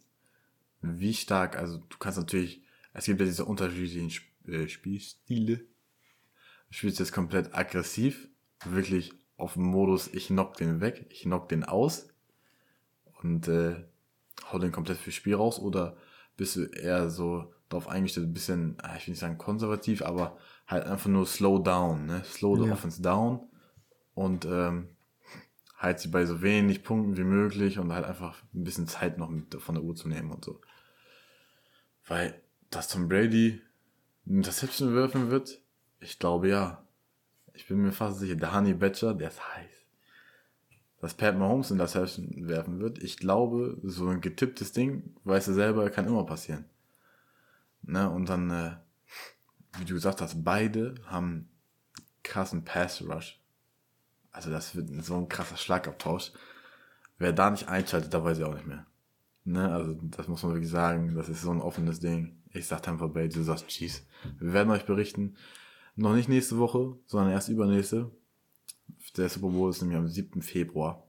Wie 0.81 1.13
stark, 1.13 1.57
also 1.57 1.77
du 1.77 1.97
kannst 1.97 2.19
natürlich, 2.19 2.61
es 2.93 3.05
gibt 3.05 3.19
ja 3.19 3.25
diese 3.25 3.45
unterschiedlichen 3.45 4.09
Sp 4.13 4.29
äh, 4.45 4.67
Spielstile. 4.67 5.57
Du 5.57 6.73
spielst 6.73 6.99
jetzt 6.99 7.11
komplett 7.11 7.55
aggressiv, 7.55 8.29
wirklich 8.65 9.13
auf 9.35 9.53
dem 9.53 9.63
Modus, 9.63 10.07
ich 10.13 10.27
knock 10.27 10.57
den 10.57 10.79
weg, 10.79 11.07
ich 11.09 11.23
knock 11.23 11.49
den 11.49 11.63
aus 11.63 12.07
und 13.21 13.47
äh, 13.47 13.83
hau 14.51 14.59
den 14.59 14.71
komplett 14.71 14.97
fürs 14.97 15.15
Spiel 15.15 15.35
raus 15.35 15.59
oder 15.59 15.97
bist 16.37 16.55
du 16.55 16.65
eher 16.65 17.09
so 17.09 17.51
darauf 17.67 17.87
eingestellt, 17.87 18.27
ein 18.27 18.33
bisschen, 18.33 18.77
ah, 18.81 18.95
ich 18.95 19.07
will 19.07 19.13
nicht 19.13 19.19
sagen 19.19 19.37
konservativ, 19.37 20.01
aber 20.03 20.37
halt 20.71 20.85
einfach 20.85 21.09
nur 21.09 21.25
slow 21.27 21.61
down, 21.61 22.05
ne? 22.05 22.23
Slow 22.23 22.55
the 22.57 22.67
Ja. 22.67 22.73
offense 22.73 23.01
down 23.01 23.41
und 24.13 24.45
ähm, 24.45 24.89
halt 25.77 25.99
sie 25.99 26.07
bei 26.09 26.25
so 26.25 26.41
wenig 26.41 26.83
Punkten 26.83 27.17
wie 27.17 27.23
möglich 27.23 27.77
und 27.79 27.91
halt 27.93 28.05
einfach 28.05 28.41
ein 28.53 28.63
bisschen 28.63 28.87
Zeit 28.87 29.17
noch 29.17 29.29
mit 29.29 29.53
von 29.55 29.75
der 29.75 29.83
Uhr 29.83 29.95
zu 29.95 30.07
nehmen 30.07 30.31
und 30.31 30.45
so. 30.45 30.61
Weil, 32.07 32.41
dass 32.69 32.87
Tom 32.87 33.07
Brady 33.09 33.61
eine 34.25 34.37
Interception 34.37 34.95
werfen 34.95 35.29
wird, 35.29 35.59
ich 35.99 36.19
glaube 36.19 36.49
ja. 36.49 36.83
Ich 37.53 37.67
bin 37.67 37.77
mir 37.81 37.91
fast 37.91 38.19
sicher, 38.19 38.35
der 38.35 38.53
Honey 38.55 38.73
Badger, 38.73 39.13
der 39.13 39.27
ist 39.27 39.41
heiß. 39.55 39.71
Dass 41.01 41.15
Pat 41.15 41.37
Mahomes 41.37 41.71
eine 41.71 41.81
Interception 41.81 42.47
werfen 42.47 42.79
wird, 42.79 42.99
ich 43.03 43.17
glaube, 43.17 43.77
so 43.83 44.07
ein 44.07 44.21
getipptes 44.21 44.71
Ding, 44.71 45.15
weißt 45.25 45.49
du 45.49 45.53
selber, 45.53 45.89
kann 45.89 46.05
immer 46.07 46.25
passieren. 46.25 46.65
Ne, 47.81 48.09
und 48.09 48.29
dann, 48.29 48.49
äh, 48.51 48.71
wie 49.77 49.85
du 49.85 49.93
gesagt 49.93 50.21
hast, 50.21 50.43
beide 50.43 50.95
haben 51.05 51.49
krassen 52.23 52.63
Pass 52.63 53.01
Rush. 53.01 53.39
Also 54.31 54.49
das 54.49 54.75
wird 54.75 54.89
so 55.03 55.17
ein 55.17 55.29
krasser 55.29 55.57
Schlagabtausch. 55.57 56.31
Wer 57.17 57.33
da 57.33 57.49
nicht 57.49 57.67
einschaltet, 57.67 58.13
da 58.13 58.23
weiß 58.23 58.39
ich 58.39 58.43
auch 58.43 58.53
nicht 58.53 58.67
mehr. 58.67 58.85
Ne, 59.43 59.71
also 59.73 59.93
das 59.93 60.27
muss 60.27 60.43
man 60.43 60.53
wirklich 60.53 60.69
sagen, 60.69 61.15
das 61.15 61.29
ist 61.29 61.41
so 61.41 61.51
ein 61.51 61.61
offenes 61.61 61.99
Ding. 61.99 62.37
Ich 62.53 62.67
sag 62.67 62.83
Tampa 62.83 63.07
Bay, 63.07 63.27
du 63.27 63.43
sagst 63.43 63.67
Chiefs. 63.67 64.05
Wir 64.39 64.53
werden 64.53 64.71
euch 64.71 64.85
berichten. 64.85 65.35
Noch 65.95 66.13
nicht 66.13 66.29
nächste 66.29 66.57
Woche, 66.57 66.97
sondern 67.05 67.31
erst 67.31 67.49
übernächste. 67.49 68.11
Der 69.17 69.29
Super 69.29 69.49
Bowl 69.49 69.69
ist 69.69 69.81
nämlich 69.81 69.97
am 69.97 70.07
7. 70.07 70.41
Februar. 70.41 71.07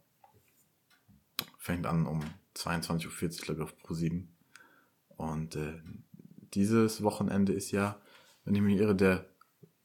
Fängt 1.59 1.87
an 1.87 2.07
um 2.07 2.21
22.40 2.57 3.07
Uhr, 3.07 3.45
glaube 3.45 3.61
ich, 3.61 3.65
auf 3.65 3.79
Pro 3.79 3.95
7. 3.95 4.29
Und 5.17 5.57
äh, 5.57 5.81
dieses 6.55 7.03
Wochenende 7.03 7.53
ist 7.53 7.71
ja, 7.71 8.01
wenn 8.45 8.55
ich 8.55 8.61
mich 8.63 8.79
irre, 8.79 8.95
der 8.95 9.27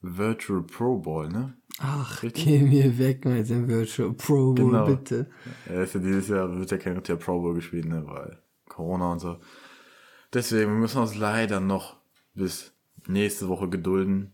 Virtual 0.02 0.62
Pro 0.64 0.98
Bowl, 1.00 1.28
ne? 1.30 1.56
Ach, 1.80 2.24
Richtig? 2.24 2.46
geh 2.46 2.60
mir 2.60 2.98
weg 2.98 3.26
mit 3.26 3.50
dem 3.50 3.68
Virtual 3.68 4.14
Pro 4.14 4.54
Bowl, 4.54 4.72
Genau. 4.72 4.86
bitte. 4.88 5.30
Ja, 5.68 5.82
ist 5.84 5.94
ja 5.96 6.00
dieses 6.00 6.28
Jahr 6.28 6.58
wird 6.58 6.72
ja 6.72 6.78
kein 6.78 6.94
richtiger 6.94 7.18
Pro 7.18 7.40
Bowl 7.42 7.54
gespielt, 7.54 7.86
ne, 7.86 8.04
weil 8.08 8.40
Corona 8.68 9.12
und 9.12 9.20
so. 9.20 9.38
Deswegen 10.34 10.72
wir 10.72 10.78
müssen 10.80 11.02
uns 11.02 11.16
leider 11.16 11.60
noch 11.60 11.98
bis 12.34 12.74
nächste 13.08 13.48
Woche 13.48 13.70
gedulden. 13.70 14.34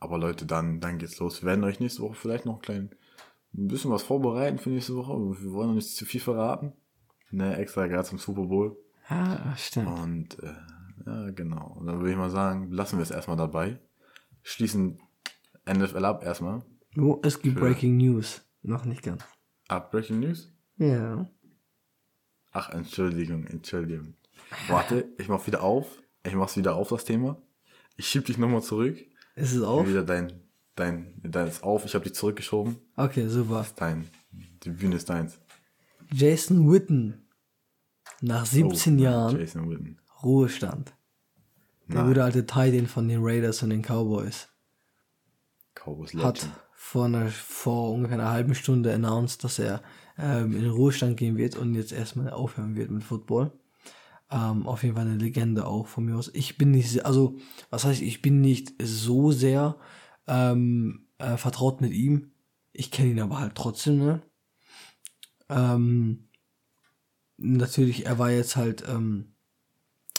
Aber 0.00 0.18
Leute, 0.18 0.44
dann, 0.46 0.80
dann 0.80 0.98
geht's 0.98 1.18
los. 1.18 1.42
Wir 1.42 1.46
werden 1.48 1.64
euch 1.64 1.80
nächste 1.80 2.02
Woche 2.02 2.14
vielleicht 2.14 2.44
noch 2.44 2.56
ein 2.56 2.62
klein, 2.62 2.90
ein 3.56 3.68
bisschen 3.68 3.90
was 3.90 4.02
vorbereiten 4.02 4.58
für 4.58 4.70
nächste 4.70 4.96
Woche. 4.96 5.12
Wir 5.40 5.52
wollen 5.52 5.68
noch 5.68 5.74
nicht 5.76 5.96
zu 5.96 6.04
viel 6.04 6.20
verraten. 6.20 6.72
Ne, 7.30 7.56
extra 7.56 7.86
gerade 7.86 8.04
zum 8.06 8.18
Super 8.18 8.42
Bowl. 8.42 8.76
Ja, 9.08 9.54
stimmt. 9.56 9.88
Und 9.88 10.42
äh, 10.42 10.52
ja, 11.06 11.30
genau. 11.30 11.76
Und 11.78 11.86
dann 11.86 11.98
würde 11.98 12.10
ich 12.12 12.16
mal 12.16 12.30
sagen, 12.30 12.70
lassen 12.70 12.98
wir 12.98 13.02
es 13.02 13.10
erstmal 13.10 13.36
dabei. 13.36 13.78
Schließen 14.42 14.98
NFL 15.66 16.04
ab 16.04 16.24
erstmal. 16.24 16.62
Nur, 16.94 17.20
es 17.24 17.40
gibt 17.40 17.58
Für- 17.58 17.64
Breaking 17.66 17.96
News. 17.96 18.42
Noch 18.62 18.84
nicht 18.84 19.02
ganz. 19.02 19.22
Ab 19.68 19.90
Breaking 19.90 20.20
News. 20.20 20.52
Ja. 20.76 21.28
Ach, 22.52 22.70
Entschuldigung, 22.70 23.46
Entschuldigung. 23.46 24.14
Warte, 24.68 25.08
ich 25.18 25.28
mach 25.28 25.46
wieder 25.46 25.62
auf. 25.62 25.86
Ich 26.24 26.34
mach's 26.34 26.56
wieder 26.56 26.74
auf, 26.76 26.88
das 26.88 27.04
Thema. 27.04 27.36
Ich 27.96 28.06
schieb 28.08 28.24
dich 28.26 28.38
nochmal 28.38 28.62
zurück. 28.62 28.98
Ist 29.36 29.52
es 29.54 29.62
auf? 29.62 29.86
Wieder 29.88 30.02
dein, 30.04 30.32
dein, 30.76 31.14
dein 31.22 31.48
ist 31.48 31.62
auf. 31.62 31.84
Ich 31.84 31.94
habe 31.94 32.04
dich 32.04 32.14
zurückgeschoben. 32.14 32.76
Okay, 32.96 33.28
super. 33.28 33.66
Dein, 33.76 34.08
die 34.32 34.70
Bühne 34.70 34.96
ist 34.96 35.08
deins. 35.10 35.38
Jason 36.12 36.70
Witten. 36.70 37.26
Nach 38.20 38.46
17 38.46 38.98
Oh, 38.98 39.02
Jahren 39.02 39.38
Jason 39.38 39.68
Witten. 39.70 39.98
Ruhestand. 40.24 40.94
Der 41.88 41.96
Nein. 41.96 42.06
gute 42.08 42.24
alte 42.24 42.46
Titan 42.46 42.86
von 42.86 43.08
den 43.08 43.20
Raiders 43.22 43.62
und 43.62 43.70
den 43.70 43.82
Cowboys. 43.82 44.48
Cowboys 45.74 46.14
hat 46.14 46.48
vor, 46.72 47.06
einer, 47.06 47.28
vor 47.28 47.92
ungefähr 47.92 48.18
einer 48.18 48.30
halben 48.30 48.54
Stunde 48.54 48.94
announced, 48.94 49.44
dass 49.44 49.58
er 49.58 49.82
ähm, 50.18 50.56
in 50.56 50.62
den 50.62 50.70
Ruhestand 50.70 51.16
gehen 51.16 51.36
wird 51.36 51.56
und 51.56 51.74
jetzt 51.74 51.92
erstmal 51.92 52.30
aufhören 52.30 52.76
wird 52.76 52.90
mit 52.90 53.04
Football. 53.04 53.52
Ähm, 54.30 54.66
auf 54.66 54.82
jeden 54.82 54.96
Fall 54.96 55.06
eine 55.06 55.16
Legende 55.16 55.66
auch 55.66 55.86
von 55.86 56.06
mir 56.06 56.16
aus. 56.16 56.30
Ich 56.32 56.56
bin 56.56 56.70
nicht, 56.70 57.04
also 57.04 57.36
was 57.70 57.84
heißt, 57.84 58.00
ich 58.00 58.22
bin 58.22 58.40
nicht 58.40 58.72
so 58.82 59.32
sehr 59.32 59.76
ähm, 60.26 61.08
äh, 61.18 61.36
vertraut 61.36 61.80
mit 61.80 61.92
ihm. 61.92 62.32
Ich 62.72 62.90
kenne 62.90 63.10
ihn 63.10 63.20
aber 63.20 63.38
halt 63.38 63.54
trotzdem, 63.54 63.98
ne? 63.98 64.22
Ähm, 65.48 66.28
natürlich, 67.36 68.06
er 68.06 68.18
war 68.18 68.30
jetzt 68.30 68.56
halt 68.56 68.84
ähm, 68.88 69.33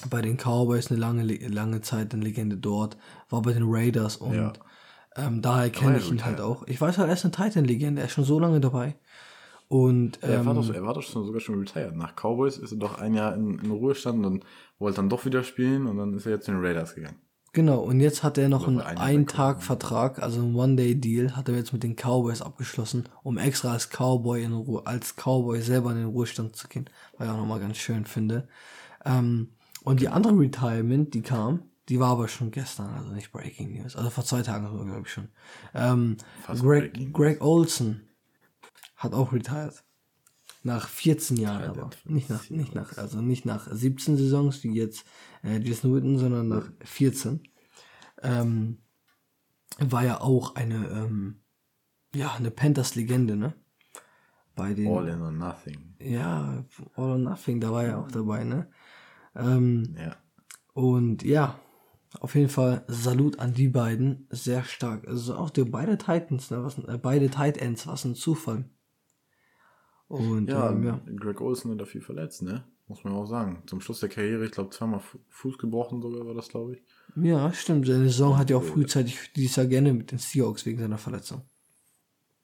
bei 0.10 0.22
den 0.22 0.38
Cowboys 0.38 0.92
eine 0.92 1.00
lange, 1.00 1.24
lange 1.24 1.82
Zeit 1.82 2.14
eine 2.14 2.24
Legende 2.24 2.58
dort, 2.58 2.98
war 3.30 3.42
bei 3.42 3.54
den 3.54 3.64
Raiders 3.66 4.18
und 4.18 4.36
Ja. 4.36 4.54
ähm, 5.16 5.42
daher 5.42 5.70
kenne 5.70 5.94
ja 5.94 5.98
ich 6.00 6.12
ihn 6.12 6.26
halt 6.26 6.42
auch. 6.42 6.68
Ich 6.68 6.80
weiß 6.80 6.98
halt, 6.98 7.08
er 7.10 7.14
ist 7.14 7.26
eine 7.26 7.32
Titan-Legende, 7.32 8.02
er 8.02 8.08
ist 8.08 8.14
schon 8.14 8.26
so 8.26 8.40
lange 8.40 8.60
dabei. 8.60 8.96
Und 9.68 10.22
er, 10.22 10.42
ähm, 10.42 10.46
war 10.46 10.54
doch, 10.54 10.70
er 10.72 10.84
war 10.84 10.94
doch 10.94 11.02
schon, 11.02 11.26
sogar 11.26 11.42
schon 11.42 11.58
retired. 11.60 11.96
Nach 11.96 12.14
Cowboys 12.16 12.58
ist 12.58 12.72
er 12.72 12.78
doch 12.78 13.00
ein 13.00 13.16
Jahr 13.16 13.34
in, 13.34 13.58
in 13.60 13.72
Ruhestand 13.72 14.24
und 14.26 14.46
wollte 14.78 14.98
dann 14.98 15.10
doch 15.10 15.26
wieder 15.26 15.44
spielen 15.44 15.88
und 15.88 15.98
dann 15.98 16.14
ist 16.14 16.26
er 16.28 16.34
jetzt 16.34 16.46
zu 16.46 16.52
den 16.52 16.62
Raiders 16.64 16.94
gegangen. 16.94 17.18
Genau, 17.54 17.80
und 17.80 18.02
jetzt 18.02 18.22
hat 18.22 18.38
er 18.38 18.50
noch 18.50 18.68
einen 18.68 18.82
Ein-Tag-Vertrag, 18.82 20.22
also 20.22 20.42
einen 20.42 20.56
One-Day-Deal, 20.56 21.38
hat 21.38 21.48
er 21.48 21.56
jetzt 21.56 21.72
mit 21.72 21.84
den 21.84 21.96
Cowboys 21.96 22.42
abgeschlossen, 22.42 23.08
um 23.24 23.38
extra 23.38 23.72
als 23.72 23.90
Cowboy 23.90 24.44
in 24.44 24.52
Ruhe, 24.54 24.86
als 24.86 25.16
Cowboy 25.16 25.62
selber 25.62 25.92
in 25.92 25.98
den 26.00 26.08
Ruhestand 26.08 26.56
zu 26.58 26.68
gehen, 26.68 26.90
was 27.18 27.28
ich 27.28 27.34
auch 27.34 27.38
nochmal 27.38 27.62
ganz 27.62 27.78
schön 27.78 28.06
finde. 28.06 28.50
Ähm, 29.06 29.52
und 29.86 30.02
die 30.02 30.10
andere 30.10 30.38
Retirement, 30.38 31.14
die 31.14 31.22
kam, 31.22 31.64
die 31.90 31.99
war 31.99 32.10
aber 32.10 32.28
schon 32.28 32.52
gestern, 32.52 32.90
also 32.94 33.12
nicht 33.12 33.32
Breaking 33.32 33.72
News, 33.74 33.95
also 33.95 34.10
vor 34.10 34.26
zwei 34.26 34.41
Tagen 34.41 34.68
sogar, 34.68 34.86
glaube 34.86 35.03
ich 35.06 35.14
schon. 35.14 35.30
Ähm, 35.74 36.18
Greg, 36.48 37.14
Greg 37.14 37.41
Olson 37.41 38.02
hat 38.98 39.14
auch 39.14 39.32
retired. 39.32 39.84
Nach 40.64 40.88
14 40.88 41.38
Jahren 41.38 41.70
aber. 41.70 41.91
Nicht 42.06 42.28
nach, 42.32 42.49
nicht 42.49 42.74
nach, 42.74 42.98
also 42.98 43.22
nicht 43.22 43.45
nach 43.45 43.68
17 43.72 44.18
Saisons, 44.18 44.64
wie 44.64 44.74
jetzt 44.74 45.06
äh, 45.44 45.60
Jason 45.60 45.94
Witten, 45.94 46.18
sondern 46.18 46.48
nach 46.48 46.72
14. 46.84 47.44
Ähm, 48.24 48.80
war 49.78 50.03
ja 50.03 50.22
auch 50.22 50.56
eine, 50.56 50.88
ähm, 50.90 51.41
ja, 52.16 52.34
eine 52.34 52.49
Panthers-Legende, 52.49 53.36
ne? 53.36 53.53
Bei 54.56 54.74
den, 54.74 54.88
All 54.88 55.07
in 55.07 55.22
or 55.22 55.32
nothing. 55.32 55.95
ja, 55.99 56.66
All 56.95 57.12
or 57.12 57.18
Nothing, 57.20 57.60
da 57.62 57.72
war 57.72 57.84
er 57.84 57.99
auch 57.99 58.10
dabei, 58.10 58.44
ne? 58.44 58.68
Ähm, 59.36 59.95
Ja. 59.99 60.16
und 60.74 61.24
ja, 61.24 61.60
auf 62.20 62.36
jeden 62.36 62.49
Fall 62.49 62.84
Salut 62.88 63.40
an 63.40 63.53
die 63.53 63.68
beiden, 63.68 64.28
sehr 64.30 64.64
stark. 64.64 65.07
Also 65.07 65.36
auch 65.36 65.49
die 65.49 65.64
beide 65.66 65.98
Titans, 65.98 66.49
ne? 66.52 66.64
Was, 66.64 66.78
ein- 66.78 66.88
äh, 66.88 66.98
beide 66.98 67.30
Tight 67.30 67.57
Ends, 67.57 67.86
was 67.88 68.06
ein 68.06 68.16
Zufall. 68.16 68.66
Und 70.07 70.49
Ja, 70.49 70.70
ähm, 70.72 70.84
ja. 70.84 71.02
Greg 71.18 71.41
Olsen 71.41 71.72
hat 71.72 71.82
da 71.82 71.86
viel 71.86 72.02
verletzt, 72.02 72.41
ne? 72.44 72.64
Muss 72.88 73.03
man 73.03 73.14
auch 73.14 73.26
sagen. 73.26 73.64
Zum 73.66 73.82
Schluss 73.82 73.99
der 73.99 74.10
Karriere, 74.10 74.45
ich 74.45 74.52
glaube, 74.52 74.70
zweimal 74.70 74.99
Fu- 74.99 75.18
Fuß 75.30 75.57
gebrochen 75.57 76.02
sogar 76.03 76.26
war 76.28 76.36
das, 76.36 76.49
glaube 76.49 76.76
ich. 76.76 76.84
ja, 77.16 77.52
stimmt. 77.52 77.88
Seine 77.88 78.03
Saison 78.06 78.38
hat 78.38 78.49
ja 78.52 78.57
auch 78.57 78.64
frühzeitig 78.64 79.34
dieses 79.36 79.56
Jahr 79.56 79.66
gerne 79.66 79.91
mit 79.94 80.12
den 80.12 80.20
Seahawks 80.20 80.66
wegen 80.68 80.80
seiner 80.80 80.99
Verletzung. 80.99 81.41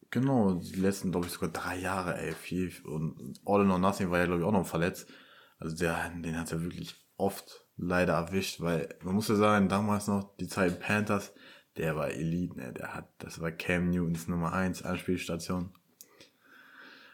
Genau, 0.09 0.55
die 0.55 0.80
letzten, 0.80 1.11
glaube 1.11 1.27
ich, 1.27 1.31
sogar 1.34 1.49
drei 1.49 1.80
Jahre, 1.80 2.18
ey, 2.19 2.34
viel. 2.34 2.72
Und 2.84 3.39
All 3.45 3.61
in 3.61 3.69
or 3.72 3.77
Nothing 3.80 4.09
war 4.09 4.18
ja, 4.19 4.26
glaube 4.26 4.41
ich, 4.41 4.45
auch 4.45 4.51
noch 4.51 4.65
verletzt. 4.65 5.07
Also 5.61 5.75
der, 5.75 6.09
den 6.09 6.38
hat 6.38 6.51
er 6.51 6.63
wirklich 6.63 6.95
oft 7.17 7.67
leider 7.77 8.13
erwischt, 8.13 8.61
weil 8.61 8.89
man 9.03 9.13
muss 9.13 9.27
ja 9.27 9.35
sagen, 9.35 9.69
damals 9.69 10.07
noch 10.07 10.35
die 10.38 10.47
Zeit 10.47 10.79
Panthers, 10.79 11.33
der 11.77 11.95
war 11.95 12.09
Elite, 12.09 12.57
ne? 12.57 12.73
Der 12.73 12.95
hat, 12.95 13.09
das 13.19 13.39
war 13.39 13.51
Cam 13.51 13.91
Newtons 13.91 14.27
Nummer 14.27 14.53
1 14.53 14.81
Anspielstation. 14.81 15.71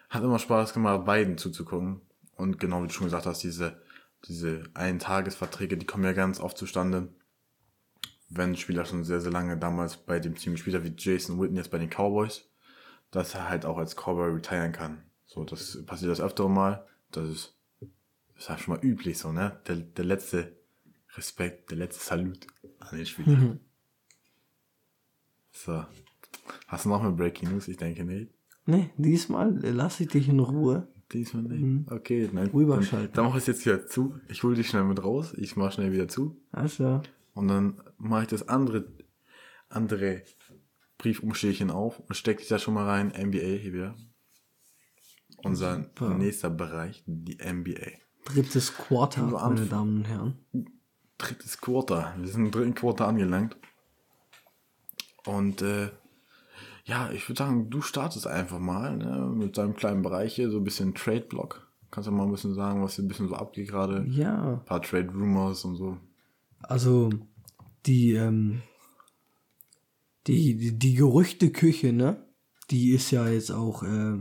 Hat 0.10 0.24
immer 0.24 0.40
Spaß 0.40 0.74
gemacht, 0.74 1.06
beiden 1.06 1.38
zuzugucken. 1.38 2.02
Und 2.38 2.58
genau 2.58 2.82
wie 2.82 2.88
du 2.88 2.94
schon 2.94 3.08
gesagt 3.08 3.26
hast, 3.26 3.44
diese, 3.44 3.82
diese 4.26 4.64
Eintagesverträge, 4.74 5.78
die 5.78 5.86
kommen 5.86 6.06
ja 6.06 6.14
ganz 6.14 6.40
oft 6.40 6.58
zustande, 6.58 7.14
wenn 8.30 8.56
Spieler 8.56 8.86
schon 8.86 9.04
sehr, 9.04 9.20
sehr 9.20 9.32
lange 9.32 9.58
damals 9.58 9.98
bei 9.98 10.22
dem 10.22 10.36
Team 10.36 10.54
gespielt 10.54 10.78
hat, 10.78 10.86
wie 10.86 10.96
Jason 10.98 11.42
Witten 11.42 11.58
jetzt 11.58 11.72
bei 11.72 11.80
den 11.80 11.90
Cowboys, 11.90 12.50
dass 13.12 13.36
er 13.36 13.50
halt 13.50 13.66
auch 13.66 13.78
als 13.78 13.96
Cowboy 13.96 14.32
retiren 14.32 14.72
kann. 14.72 15.04
So, 15.26 15.44
das 15.44 15.86
passiert 15.86 16.12
das 16.12 16.22
öfter 16.22 16.48
mal. 16.48 16.88
Das 17.12 17.28
ist, 17.28 17.57
ist 18.38 18.50
halt 18.50 18.60
schon 18.60 18.76
mal 18.76 18.86
üblich 18.86 19.18
so, 19.18 19.32
ne? 19.32 19.60
Der, 19.68 19.76
der 19.76 20.06
letzte 20.06 20.56
Respekt, 21.16 21.72
der 21.72 21.78
letzte 21.78 22.04
Salut 22.04 22.48
an 22.80 22.98
den 22.98 23.06
Spieler. 23.06 23.38
Mhm. 23.38 23.60
So. 25.52 25.86
Hast 26.68 26.86
du 26.86 26.90
noch 26.90 27.02
eine 27.02 27.12
Breaking 27.12 27.50
News? 27.50 27.68
Ich 27.68 27.78
denke 27.78 28.04
nicht. 28.04 28.32
Nee, 28.66 28.92
diesmal 28.98 29.58
lasse 29.64 30.04
ich 30.04 30.10
dich 30.10 30.30
in 30.30 30.40
Ruhe. 30.40 30.88
Diesmal 31.12 31.44
nicht. 31.44 31.62
Mhm. 31.62 31.86
Okay, 31.90 32.30
nein. 32.32 32.50
Rüberschalten. 32.50 33.14
Dann, 33.14 33.24
dann 33.24 33.26
mache 33.26 33.38
ich 33.38 33.44
es 33.44 33.48
jetzt 33.48 33.66
wieder 33.66 33.88
zu. 33.88 34.20
Ich 34.28 34.44
hole 34.44 34.56
dich 34.56 34.68
schnell 34.68 34.84
mit 34.84 35.04
raus. 35.04 35.34
Ich 35.38 35.56
mache 35.56 35.72
schnell 35.72 35.92
wieder 35.92 36.08
zu. 36.08 36.40
Also. 36.52 37.02
Und 37.34 37.48
dann 37.48 37.82
mache 37.98 38.24
ich 38.24 38.28
das 38.28 38.50
andere, 38.50 38.86
andere 39.70 40.24
Briefumschlägchen 40.98 41.72
auf 41.72 42.00
und 42.00 42.16
stecke 42.16 42.40
dich 42.40 42.50
da 42.50 42.60
schon 42.60 42.74
mal 42.74 42.86
rein. 42.86 43.08
NBA 43.08 43.38
hier 43.38 43.74
wieder. 43.74 43.96
Unser 45.44 45.78
Super. 45.78 46.14
nächster 46.16 46.50
Bereich, 46.50 47.04
die 47.06 47.38
NBA. 47.38 48.07
Drittes 48.28 48.76
Quarter, 48.76 49.24
meine 49.24 49.66
Damen 49.68 49.98
und 49.98 50.04
Herren. 50.06 50.36
Drittes 51.18 51.62
Quarter. 51.62 52.14
Wir 52.18 52.28
sind 52.28 52.46
im 52.46 52.52
dritten 52.52 52.76
Quarter 52.76 53.08
angelangt. 53.08 53.56
Und 55.26 55.62
äh, 55.62 55.90
ja, 56.84 57.10
ich 57.12 57.28
würde 57.30 57.40
sagen, 57.40 57.70
du 57.70 57.82
startest 57.82 58.28
einfach 58.28 58.60
mal 58.60 58.98
ne, 58.98 59.32
mit 59.34 59.58
deinem 59.58 59.76
kleinen 59.76 60.02
Bereich 60.02 60.36
hier, 60.36 60.50
so 60.50 60.58
ein 60.58 60.66
bisschen 60.66 60.94
Trade-Block. 60.94 61.68
Kannst 61.90 62.08
du 62.08 62.12
mal 62.12 62.24
ein 62.24 62.32
bisschen 62.32 62.54
sagen, 62.54 62.84
was 62.84 62.96
hier 62.96 63.06
ein 63.06 63.08
bisschen 63.08 63.30
so 63.30 63.36
abgeht 63.36 63.70
gerade? 63.70 64.06
Ja. 64.10 64.54
Ein 64.54 64.66
paar 64.66 64.82
Trade-Rumors 64.82 65.64
und 65.64 65.78
so. 65.78 65.98
Also, 66.60 67.10
die, 67.86 68.14
ähm, 68.14 68.62
die, 70.28 70.58
die, 70.58 70.78
die 70.78 70.94
Gerüchteküche, 70.96 71.94
ne? 71.94 72.26
Die 72.72 72.92
ist 72.92 73.12
ja 73.12 73.30
jetzt 73.30 73.52
auch 73.52 73.84
äh, 73.84 74.20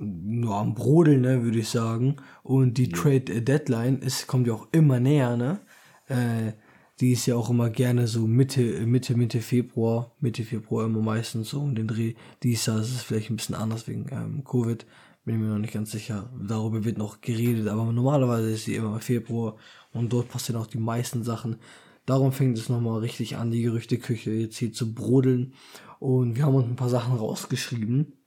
nur 0.00 0.56
am 0.56 0.74
Brodeln, 0.74 1.20
ne, 1.22 1.42
würde 1.44 1.58
ich 1.58 1.68
sagen. 1.68 2.16
Und 2.42 2.78
die 2.78 2.90
ja. 2.90 2.96
Trade 2.96 3.42
Deadline 3.42 3.98
ist, 3.98 4.26
kommt 4.26 4.46
ja 4.46 4.54
auch 4.54 4.68
immer 4.72 5.00
näher, 5.00 5.36
ne? 5.36 5.60
Äh, 6.08 6.52
die 7.00 7.12
ist 7.12 7.26
ja 7.26 7.34
auch 7.36 7.48
immer 7.48 7.70
gerne 7.70 8.06
so 8.06 8.26
Mitte, 8.26 8.60
Mitte, 8.86 9.16
Mitte 9.16 9.40
Februar, 9.40 10.12
Mitte 10.20 10.44
Februar 10.44 10.84
immer 10.84 11.00
meistens 11.00 11.50
so 11.50 11.60
um 11.60 11.74
den 11.74 11.88
Dreh. 11.88 12.14
Dies 12.42 12.66
Jahr 12.66 12.80
ist 12.80 12.94
es 12.94 13.02
vielleicht 13.02 13.30
ein 13.30 13.36
bisschen 13.36 13.54
anders 13.54 13.88
wegen 13.88 14.06
ähm, 14.10 14.44
Covid. 14.44 14.84
Bin 15.24 15.34
ich 15.36 15.40
mir 15.40 15.48
noch 15.48 15.58
nicht 15.58 15.72
ganz 15.72 15.92
sicher. 15.92 16.30
Darüber 16.46 16.84
wird 16.84 16.98
noch 16.98 17.22
geredet, 17.22 17.68
aber 17.68 17.90
normalerweise 17.90 18.50
ist 18.50 18.64
sie 18.64 18.74
immer 18.74 18.94
im 18.94 19.00
Februar 19.00 19.56
und 19.92 20.12
dort 20.12 20.28
passieren 20.28 20.60
auch 20.60 20.66
die 20.66 20.78
meisten 20.78 21.22
Sachen. 21.22 21.56
Darum 22.04 22.32
fängt 22.32 22.58
es 22.58 22.68
nochmal 22.68 23.00
richtig 23.00 23.36
an, 23.36 23.50
die 23.50 23.62
Gerüchteküche 23.62 24.32
jetzt 24.32 24.58
hier 24.58 24.72
zu 24.72 24.94
brodeln. 24.94 25.54
Und 26.00 26.36
wir 26.36 26.44
haben 26.44 26.54
uns 26.54 26.66
ein 26.66 26.76
paar 26.76 26.88
Sachen 26.88 27.16
rausgeschrieben. 27.16 28.19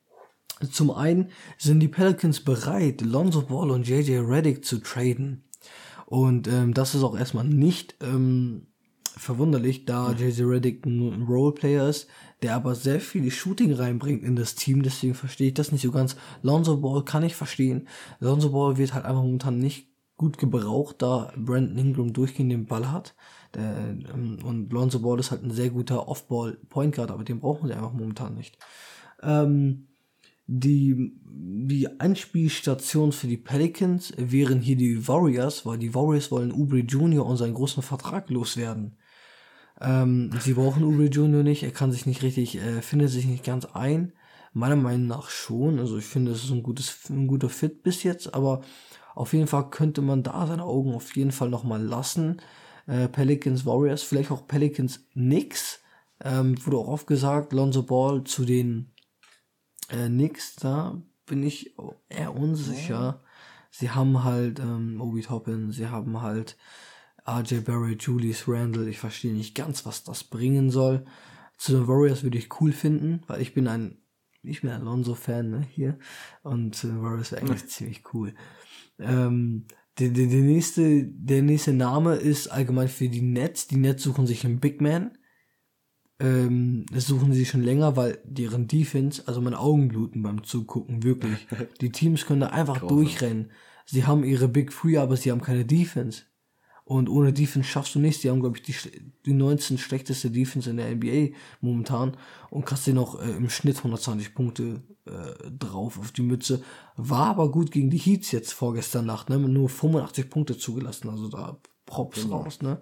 Zum 0.71 0.91
einen 0.91 1.30
sind 1.57 1.80
die 1.80 1.88
Pelicans 1.88 2.41
bereit, 2.41 3.01
Lonzo 3.01 3.41
Ball 3.41 3.71
und 3.71 3.88
JJ 3.88 4.17
Reddick 4.17 4.63
zu 4.63 4.80
traden. 4.80 5.43
Und 6.05 6.47
ähm, 6.47 6.73
das 6.73 6.95
ist 6.95 7.03
auch 7.03 7.17
erstmal 7.17 7.45
nicht 7.45 7.95
ähm, 8.01 8.67
verwunderlich, 9.17 9.85
da 9.85 10.11
JJ 10.11 10.43
Reddick 10.43 10.85
ein 10.85 11.23
Roleplayer 11.23 11.88
ist, 11.89 12.07
der 12.41 12.55
aber 12.55 12.75
sehr 12.75 12.99
viel 12.99 13.30
Shooting 13.31 13.73
reinbringt 13.73 14.23
in 14.23 14.35
das 14.35 14.55
Team. 14.55 14.84
Deswegen 14.84 15.15
verstehe 15.15 15.47
ich 15.49 15.53
das 15.53 15.71
nicht 15.71 15.81
so 15.81 15.91
ganz. 15.91 16.15
Lonzo 16.41 16.77
Ball 16.77 17.03
kann 17.03 17.23
ich 17.23 17.35
verstehen. 17.35 17.88
Lonzo 18.19 18.49
Ball 18.49 18.77
wird 18.77 18.93
halt 18.93 19.05
einfach 19.05 19.23
momentan 19.23 19.59
nicht 19.59 19.88
gut 20.17 20.38
gebraucht, 20.38 20.97
da 20.99 21.34
Brandon 21.35 21.77
Ingram 21.77 22.13
durchgehend 22.13 22.51
den 22.51 22.65
Ball 22.65 22.91
hat. 22.91 23.15
Der, 23.55 23.95
ähm, 24.13 24.39
und 24.43 24.71
Lonzo 24.71 24.99
Ball 24.99 25.19
ist 25.19 25.31
halt 25.31 25.43
ein 25.43 25.51
sehr 25.51 25.69
guter 25.69 26.07
Off-Ball-Point 26.07 26.95
Guard, 26.95 27.11
aber 27.11 27.23
den 27.23 27.39
brauchen 27.39 27.67
sie 27.67 27.73
einfach 27.73 27.93
momentan 27.93 28.35
nicht. 28.35 28.57
Ähm, 29.21 29.88
die, 30.45 31.13
die 31.25 31.99
Anspielstation 31.99 33.11
für 33.11 33.27
die 33.27 33.37
Pelicans 33.37 34.13
wären 34.17 34.59
hier 34.59 34.75
die 34.75 35.07
Warriors, 35.07 35.65
weil 35.65 35.77
die 35.77 35.95
Warriors 35.95 36.31
wollen 36.31 36.51
Ubri 36.51 36.81
Jr. 36.81 37.25
und 37.25 37.37
seinen 37.37 37.53
großen 37.53 37.81
Vertrag 37.81 38.29
loswerden. 38.29 38.97
Ähm, 39.79 40.31
sie 40.39 40.53
brauchen 40.53 40.83
Ubri 40.83 41.07
Jr. 41.07 41.43
nicht, 41.43 41.63
er 41.63 41.71
kann 41.71 41.91
sich 41.91 42.05
nicht 42.05 42.23
richtig, 42.23 42.57
äh, 42.57 42.81
findet 42.81 43.09
sich 43.09 43.25
nicht 43.25 43.43
ganz 43.43 43.65
ein. 43.65 44.13
Meiner 44.55 44.75
Meinung 44.75 45.07
nach 45.07 45.29
schon. 45.29 45.79
Also 45.79 45.97
ich 45.97 46.05
finde, 46.05 46.31
es 46.31 46.43
ist 46.43 46.51
ein 46.51 46.61
gutes, 46.61 47.09
ein 47.09 47.27
guter 47.27 47.49
Fit 47.49 47.81
bis 47.81 48.03
jetzt, 48.03 48.35
aber 48.35 48.61
auf 49.15 49.33
jeden 49.33 49.47
Fall 49.47 49.69
könnte 49.69 50.01
man 50.01 50.23
da 50.23 50.45
seine 50.45 50.63
Augen 50.63 50.93
auf 50.93 51.15
jeden 51.15 51.31
Fall 51.31 51.49
nochmal 51.49 51.81
lassen. 51.81 52.41
Äh, 52.85 53.07
Pelicans 53.07 53.65
Warriors, 53.65 54.03
vielleicht 54.03 54.31
auch 54.31 54.45
Pelicans 54.45 55.07
Knicks. 55.13 55.81
Ähm, 56.23 56.55
wurde 56.65 56.77
auch 56.77 56.87
oft 56.87 57.07
gesagt, 57.07 57.53
Lonzo 57.53 57.83
Ball 57.83 58.23
zu 58.23 58.45
den 58.45 58.92
äh, 59.89 60.10
nix, 60.10 60.55
da 60.55 61.01
bin 61.26 61.43
ich 61.43 61.76
eher 62.10 62.35
unsicher. 62.35 63.22
Sie 63.72 63.89
haben 63.89 64.23
halt 64.23 64.60
ähm, 64.60 65.01
Obi 65.01 65.22
Toppin, 65.22 65.72
sie 65.72 65.88
haben 65.88 66.22
halt 66.22 66.57
RJ 67.27 67.61
Barry, 67.61 67.97
Julius 67.99 68.47
Randle. 68.47 68.89
Ich 68.89 68.99
verstehe 68.99 69.34
nicht 69.34 69.55
ganz, 69.55 69.85
was 69.85 70.03
das 70.03 70.23
bringen 70.23 70.69
soll. 70.69 71.05
Zu 71.57 71.73
den 71.73 71.88
Warriors 71.88 72.23
würde 72.23 72.38
ich 72.38 72.61
cool 72.61 72.72
finden, 72.72 73.22
weil 73.27 73.41
ich 73.41 73.53
bin 73.53 73.68
ein, 73.68 73.97
ich 74.41 74.61
bin 74.61 74.69
ein 74.69 74.81
Alonso-Fan 74.81 75.49
ne, 75.49 75.68
hier. 75.72 75.97
Und 76.43 76.84
äh, 76.84 77.01
Warriors 77.01 77.31
wäre 77.31 77.41
eigentlich 77.41 77.68
ziemlich 77.68 78.03
cool. 78.14 78.34
Ähm, 78.99 79.65
der, 79.99 80.10
der, 80.10 80.27
der, 80.27 80.41
nächste, 80.41 81.05
der 81.05 81.41
nächste 81.41 81.73
Name 81.73 82.15
ist 82.15 82.47
allgemein 82.47 82.88
für 82.88 83.10
die 83.10 83.22
Nets. 83.22 83.68
Die 83.68 83.77
Nets 83.77 84.03
suchen 84.03 84.27
sich 84.27 84.45
einen 84.45 84.60
Big 84.60 84.81
Man. 84.81 85.18
Ähm, 86.19 86.85
das 86.91 87.07
suchen 87.07 87.34
sie 87.34 87.45
schon 87.45 87.64
länger, 87.64 87.95
weil 87.95 88.19
deren 88.23 88.68
Defense, 88.68 89.23
also 89.27 89.41
meine 89.41 89.60
Augen 89.60 89.88
bluten 89.88 90.22
beim 90.22 90.44
Zugucken, 90.44 91.03
wirklich. 91.03 91.48
Die 91.81 91.91
Teams 91.91 92.26
können 92.26 92.41
da 92.41 92.48
einfach 92.48 92.80
Grausam. 92.80 92.98
durchrennen. 92.98 93.52
Sie 93.85 94.06
haben 94.06 94.23
ihre 94.23 94.48
Big 94.48 94.72
Three, 94.72 94.98
aber 94.98 95.18
sie 95.18 95.31
haben 95.31 95.41
keine 95.41 95.65
Defense. 95.65 96.23
Und 96.85 97.07
ohne 97.10 97.31
Defense 97.31 97.68
schaffst 97.68 97.95
du 97.95 97.99
nichts. 97.99 98.22
Die 98.22 98.30
haben, 98.30 98.41
glaube 98.41 98.57
ich, 98.57 98.64
die, 98.64 98.76
die 99.26 99.34
19 99.34 99.77
schlechteste 99.77 100.30
Defense 100.30 100.69
in 100.69 100.77
der 100.77 100.94
NBA 100.94 101.35
momentan 101.61 102.18
und 102.49 102.65
kannst 102.65 102.88
dir 102.88 102.94
noch 102.94 103.22
äh, 103.22 103.31
im 103.31 103.49
Schnitt 103.49 103.77
120 103.77 104.35
Punkte 104.35 104.84
äh, 105.06 105.49
drauf 105.49 105.98
auf 105.98 106.11
die 106.11 106.23
Mütze. 106.23 106.61
War 106.98 107.27
aber 107.27 107.52
gut 107.52 107.72
gegen 107.72 107.90
die 107.90 107.98
Heats 107.98 108.31
jetzt 108.31 108.52
vorgestern 108.52 109.06
Nacht, 109.06 109.30
ne? 109.30 109.40
Nur 109.40 109.69
85 109.69 110.30
Punkte 110.30 110.57
zugelassen, 110.57 111.10
also 111.10 111.30
da 111.30 111.57
Props 111.85 112.23
genau. 112.23 112.41
raus, 112.41 112.61
ne? 112.61 112.80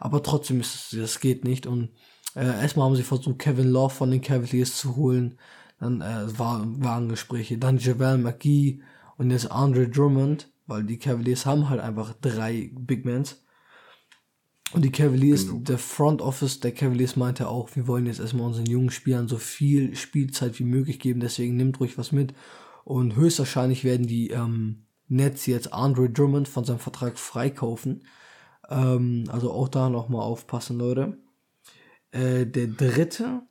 Aber 0.00 0.22
trotzdem 0.22 0.60
ist 0.60 0.74
es, 0.74 1.00
das 1.00 1.20
geht 1.20 1.44
nicht 1.44 1.66
und 1.66 1.90
äh, 2.36 2.60
erstmal 2.60 2.86
haben 2.86 2.96
sie 2.96 3.02
versucht, 3.02 3.38
Kevin 3.38 3.70
Love 3.70 3.94
von 3.94 4.10
den 4.10 4.20
Cavaliers 4.20 4.76
zu 4.76 4.94
holen. 4.94 5.38
Dann 5.80 6.02
äh, 6.02 6.38
war, 6.38 6.62
waren 6.82 7.08
Gespräche. 7.08 7.56
Dann 7.56 7.78
Javel 7.78 8.18
McGee 8.18 8.80
und 9.16 9.30
jetzt 9.30 9.50
Andre 9.50 9.88
Drummond, 9.88 10.50
weil 10.66 10.84
die 10.84 10.98
Cavaliers 10.98 11.46
haben 11.46 11.70
halt 11.70 11.80
einfach 11.80 12.14
drei 12.20 12.70
Big 12.74 13.06
Mans. 13.06 13.42
Und 14.72 14.84
die 14.84 14.92
Cavaliers, 14.92 15.46
Genug. 15.46 15.64
der 15.64 15.78
Front 15.78 16.20
Office 16.20 16.60
der 16.60 16.72
Cavaliers 16.72 17.16
meinte 17.16 17.48
auch, 17.48 17.74
wir 17.74 17.86
wollen 17.86 18.04
jetzt 18.04 18.20
erstmal 18.20 18.48
unseren 18.48 18.66
jungen 18.66 18.90
Spielern 18.90 19.28
so 19.28 19.38
viel 19.38 19.94
Spielzeit 19.96 20.58
wie 20.58 20.64
möglich 20.64 20.98
geben, 20.98 21.20
deswegen 21.20 21.56
nimmt 21.56 21.80
ruhig 21.80 21.96
was 21.96 22.12
mit. 22.12 22.34
Und 22.84 23.16
höchstwahrscheinlich 23.16 23.84
werden 23.84 24.06
die 24.06 24.30
ähm, 24.30 24.84
Nets 25.08 25.46
jetzt 25.46 25.72
Andre 25.72 26.10
Drummond 26.10 26.48
von 26.48 26.64
seinem 26.64 26.80
Vertrag 26.80 27.18
freikaufen. 27.18 28.02
Ähm, 28.68 29.24
also 29.28 29.52
auch 29.52 29.68
da 29.68 29.88
nochmal 29.88 30.22
aufpassen, 30.22 30.78
Leute. 30.78 31.16
Äh, 32.12 32.46
der 32.46 32.68
dritte 32.68 33.42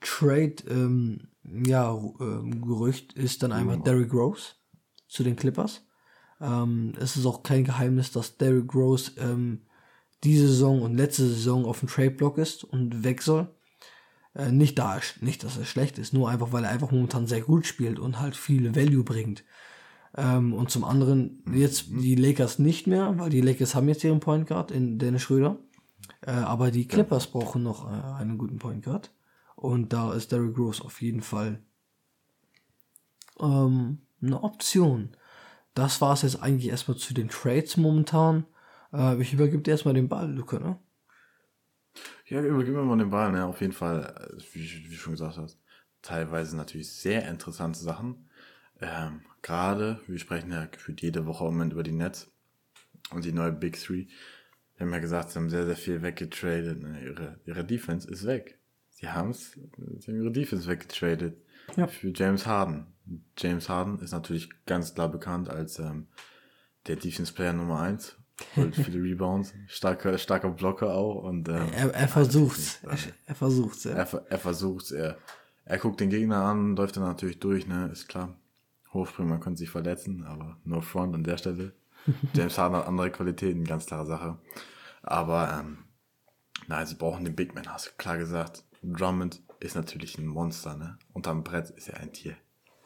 Trade, 0.00 0.56
ähm, 0.68 1.28
ja, 1.44 1.94
äh, 1.94 2.50
Gerücht 2.60 3.14
ist 3.14 3.42
dann 3.42 3.52
einmal 3.52 3.78
mhm. 3.78 3.84
Derrick 3.84 4.12
Rose 4.12 4.54
zu 5.08 5.22
den 5.22 5.36
Clippers. 5.36 5.84
Ähm, 6.40 6.94
es 6.98 7.16
ist 7.16 7.26
auch 7.26 7.42
kein 7.42 7.64
Geheimnis, 7.64 8.12
dass 8.12 8.36
Derrick 8.36 8.74
Rose 8.74 9.12
ähm, 9.18 9.62
diese 10.24 10.48
Saison 10.48 10.82
und 10.82 10.96
letzte 10.96 11.26
Saison 11.26 11.64
auf 11.64 11.80
dem 11.80 11.88
Trade-Block 11.88 12.38
ist 12.38 12.64
und 12.64 13.04
weg 13.04 13.22
soll. 13.22 13.48
Äh, 14.34 14.50
nicht 14.50 14.78
da, 14.78 15.00
nicht, 15.20 15.44
dass 15.44 15.58
er 15.58 15.64
schlecht 15.64 15.98
ist, 15.98 16.12
nur 16.12 16.30
einfach, 16.30 16.52
weil 16.52 16.64
er 16.64 16.70
einfach 16.70 16.90
momentan 16.90 17.26
sehr 17.26 17.42
gut 17.42 17.66
spielt 17.66 17.98
und 17.98 18.20
halt 18.20 18.36
viel 18.36 18.74
Value 18.74 19.04
bringt. 19.04 19.44
Ähm, 20.16 20.52
und 20.52 20.70
zum 20.70 20.84
anderen 20.84 21.42
jetzt 21.52 21.86
die 21.88 22.14
Lakers 22.14 22.58
nicht 22.58 22.86
mehr, 22.86 23.18
weil 23.18 23.30
die 23.30 23.40
Lakers 23.40 23.74
haben 23.74 23.88
jetzt 23.88 24.04
ihren 24.04 24.20
Point 24.20 24.46
Guard 24.46 24.70
in 24.70 24.98
Dennis 24.98 25.22
Schröder. 25.22 25.58
Äh, 26.22 26.30
aber 26.30 26.70
die 26.70 26.86
Clippers 26.86 27.26
brauchen 27.26 27.62
noch 27.62 27.90
äh, 27.90 28.20
einen 28.20 28.38
guten 28.38 28.58
Point 28.58 28.84
Guard. 28.84 29.12
Und 29.56 29.92
da 29.92 30.12
ist 30.12 30.32
Derrick 30.32 30.56
Rose 30.58 30.82
auf 30.82 31.02
jeden 31.02 31.20
Fall 31.20 31.62
ähm, 33.40 33.98
eine 34.20 34.42
Option. 34.42 35.16
das 35.74 36.00
war 36.00 36.12
es 36.14 36.22
jetzt 36.22 36.42
eigentlich 36.42 36.68
erstmal 36.68 36.96
zu 36.96 37.14
den 37.14 37.28
Trades 37.28 37.76
momentan. 37.76 38.46
Äh, 38.92 39.20
ich 39.20 39.32
übergebe 39.32 39.62
dir 39.62 39.72
erstmal 39.72 39.94
den 39.94 40.08
Ball, 40.08 40.30
Luca, 40.30 40.58
ne? 40.58 40.78
Ja, 42.26 42.40
übergib 42.42 42.74
mir 42.74 42.82
mal 42.82 42.98
den 42.98 43.10
Ball, 43.10 43.32
ne? 43.32 43.46
Auf 43.46 43.60
jeden 43.60 43.72
Fall, 43.72 44.14
äh, 44.16 44.42
wie, 44.52 44.84
wie 44.84 44.88
du 44.88 44.94
schon 44.94 45.14
gesagt 45.14 45.38
hast, 45.38 45.58
teilweise 46.02 46.56
natürlich 46.56 46.90
sehr 46.92 47.28
interessante 47.28 47.78
Sachen. 47.78 48.28
Ähm, 48.80 49.22
Gerade, 49.42 50.00
wir 50.06 50.18
sprechen 50.18 50.52
ja 50.52 50.66
gefühlt 50.66 51.02
jede 51.02 51.26
Woche 51.26 51.44
im 51.44 51.54
Moment 51.54 51.72
über 51.72 51.82
die 51.82 51.92
Nets 51.92 52.30
und 53.10 53.24
die 53.24 53.32
neue 53.32 53.52
Big 53.52 53.80
Three. 53.80 54.06
Wir 54.82 54.86
haben 54.88 54.94
ja 54.94 54.98
gesagt, 55.00 55.30
sie 55.30 55.38
haben 55.38 55.48
sehr, 55.48 55.64
sehr 55.64 55.76
viel 55.76 56.02
weggetradet. 56.02 56.82
Ne? 56.82 57.00
Ihre, 57.04 57.38
ihre 57.46 57.64
Defense 57.64 58.10
ist 58.10 58.26
weg. 58.26 58.58
Sie 58.90 59.08
haben's, 59.08 59.52
sie 59.52 60.10
haben 60.10 60.20
ihre 60.20 60.32
Defense 60.32 60.66
weggetradet 60.66 61.36
Ja. 61.76 61.86
für 61.86 62.12
James 62.12 62.46
Harden. 62.46 62.88
James 63.38 63.68
Harden 63.68 64.00
ist 64.00 64.10
natürlich 64.10 64.48
ganz 64.66 64.92
klar 64.94 65.08
bekannt 65.08 65.48
als 65.48 65.78
ähm, 65.78 66.08
der 66.88 66.96
Defense 66.96 67.32
Player 67.32 67.52
Nummer 67.52 67.78
1. 67.80 68.16
Holt 68.56 68.74
viele 68.74 69.00
Rebounds, 69.04 69.54
starker, 69.68 70.18
starker 70.18 70.50
Blocker 70.50 70.92
auch 70.94 71.22
und 71.22 71.48
ähm, 71.48 71.68
Er, 71.76 71.94
er 71.94 72.08
versucht's. 72.08 72.80
Er, 72.82 72.98
er 73.26 73.34
versucht's, 73.36 73.84
ja. 73.84 73.92
er, 73.92 74.26
er 74.30 74.38
versucht's, 74.38 74.90
er, 74.90 75.16
er 75.64 75.78
guckt 75.78 76.00
den 76.00 76.10
Gegner 76.10 76.38
an, 76.44 76.74
läuft 76.74 76.96
dann 76.96 77.04
natürlich 77.04 77.38
durch, 77.38 77.68
ne, 77.68 77.88
ist 77.92 78.08
klar. 78.08 78.36
Hochspringen, 78.92 79.30
man 79.30 79.38
könnte 79.40 79.58
sich 79.60 79.70
verletzen, 79.70 80.24
aber 80.24 80.58
no 80.64 80.80
front 80.80 81.14
an 81.14 81.22
der 81.22 81.36
Stelle. 81.36 81.72
James 82.34 82.58
Harden 82.58 82.76
hat 82.76 82.86
andere 82.88 83.10
Qualitäten, 83.12 83.64
ganz 83.64 83.86
klare 83.86 84.06
Sache. 84.06 84.38
Aber, 85.02 85.58
ähm, 85.60 85.78
nein, 86.68 86.86
sie 86.86 86.94
brauchen 86.94 87.24
den 87.24 87.34
Big 87.34 87.54
Man, 87.54 87.66
hast 87.68 87.86
du 87.86 87.90
klar 87.98 88.18
gesagt. 88.18 88.64
Drummond 88.82 89.40
ist 89.60 89.74
natürlich 89.76 90.18
ein 90.18 90.26
Monster, 90.26 90.76
ne. 90.76 90.98
Unterm 91.12 91.44
Brett 91.44 91.70
ist 91.70 91.88
er 91.88 91.98
ein 92.00 92.12
Tier. 92.12 92.36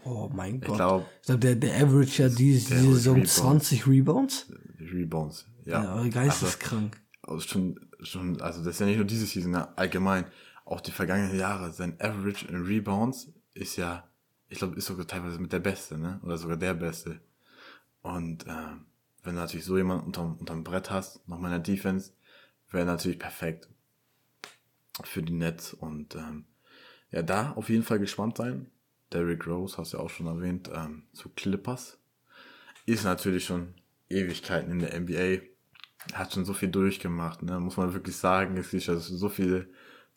Oh 0.04 0.30
mein 0.32 0.56
Ich 0.56 0.60
Gott. 0.62 0.76
glaube, 0.76 1.06
Ich 1.20 1.26
glaub, 1.26 1.40
der, 1.40 1.56
der 1.56 1.74
Average 1.82 2.22
ja 2.22 2.28
diese 2.28 2.74
Saison 2.78 3.14
Rebounds. 3.14 3.34
20 3.36 3.86
Rebounds. 3.86 4.52
Rebounds, 4.78 5.46
ja. 5.64 5.82
Ja, 6.02 6.08
geisteskrank. 6.08 7.00
Also 7.22 7.40
schon, 7.40 7.80
schon, 8.00 8.40
also 8.40 8.62
das 8.62 8.74
ist 8.74 8.80
ja 8.80 8.86
nicht 8.86 8.96
nur 8.98 9.06
diese 9.06 9.26
Season, 9.26 9.52
ja, 9.54 9.72
allgemein, 9.74 10.26
auch 10.64 10.80
die 10.80 10.92
vergangenen 10.92 11.36
Jahre, 11.38 11.72
sein 11.72 11.98
Average 12.00 12.46
in 12.46 12.62
Rebounds 12.64 13.32
ist 13.54 13.76
ja, 13.76 14.04
ich 14.48 14.58
glaube, 14.58 14.76
ist 14.76 14.86
sogar 14.86 15.06
teilweise 15.06 15.40
mit 15.40 15.52
der 15.52 15.58
Beste, 15.60 15.98
ne? 15.98 16.20
Oder 16.22 16.38
sogar 16.38 16.56
der 16.56 16.74
Beste. 16.74 17.20
Und 18.02 18.46
ähm, 18.46 18.84
wenn 19.26 19.34
du 19.34 19.40
natürlich 19.40 19.66
so 19.66 19.76
jemanden 19.76 20.06
unterm, 20.06 20.36
unterm 20.36 20.64
Brett 20.64 20.90
hast, 20.90 21.26
nochmal 21.28 21.52
in 21.52 21.62
der 21.62 21.74
Defense, 21.74 22.12
wäre 22.70 22.86
natürlich 22.86 23.18
perfekt 23.18 23.68
für 25.04 25.22
die 25.22 25.32
Nets. 25.32 25.74
Und 25.74 26.14
ähm, 26.14 26.46
ja, 27.10 27.22
da 27.22 27.52
auf 27.52 27.68
jeden 27.68 27.82
Fall 27.82 27.98
gespannt 27.98 28.38
sein. 28.38 28.70
Derrick 29.12 29.46
Rose, 29.46 29.76
hast 29.78 29.92
du 29.92 29.98
ja 29.98 30.02
auch 30.02 30.10
schon 30.10 30.26
erwähnt, 30.26 30.70
ähm, 30.74 31.04
zu 31.12 31.28
Clippers. 31.30 31.98
Ist 32.86 33.04
natürlich 33.04 33.44
schon 33.44 33.74
Ewigkeiten 34.08 34.70
in 34.70 34.78
der 34.80 34.98
NBA 34.98 35.42
hat 36.12 36.32
schon 36.32 36.44
so 36.44 36.54
viel 36.54 36.68
durchgemacht, 36.68 37.42
ne? 37.42 37.58
muss 37.58 37.76
man 37.76 37.92
wirklich 37.92 38.16
sagen. 38.16 38.56
Es 38.56 38.70
gibt 38.70 38.86
ja 38.86 38.96
so 38.96 39.28
viele 39.28 39.68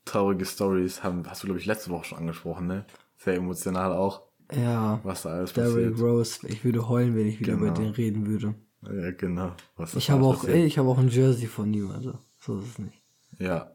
traurige 0.06 0.46
Stories, 0.46 1.04
haben, 1.04 1.28
hast 1.28 1.44
du, 1.44 1.48
glaube 1.48 1.60
ich, 1.60 1.66
letzte 1.66 1.90
Woche 1.90 2.06
schon 2.06 2.20
angesprochen, 2.20 2.68
ne? 2.68 2.86
Sehr 3.18 3.36
emotional 3.36 3.94
auch, 3.94 4.24
Ja. 4.52 5.00
was 5.04 5.24
da 5.24 5.30
alles 5.30 5.54
Derrick 5.54 5.96
passiert. 5.96 6.00
Rose, 6.00 6.48
ich 6.48 6.64
würde 6.64 6.88
heulen, 6.88 7.16
wenn 7.16 7.28
ich 7.28 7.40
wieder 7.40 7.54
Genau. 7.56 7.68
über 7.68 7.74
den 7.74 7.90
reden 7.92 8.28
würde. 8.28 8.56
Ja, 8.82 9.12
genau. 9.12 9.56
Was 9.76 9.96
Ich 9.96 10.10
habe 10.10 10.26
auch, 10.26 10.44
ey, 10.46 10.66
ich 10.66 10.78
habe 10.78 10.90
auch 10.90 10.98
ein 10.98 11.10
Jersey 11.10 11.48
von 11.48 11.74
ihm, 11.74 11.92
also 11.92 12.18
so 12.40 12.60
ist 12.60 12.68
es 12.68 12.80
nicht. 12.80 13.02
Ja. 13.38 13.72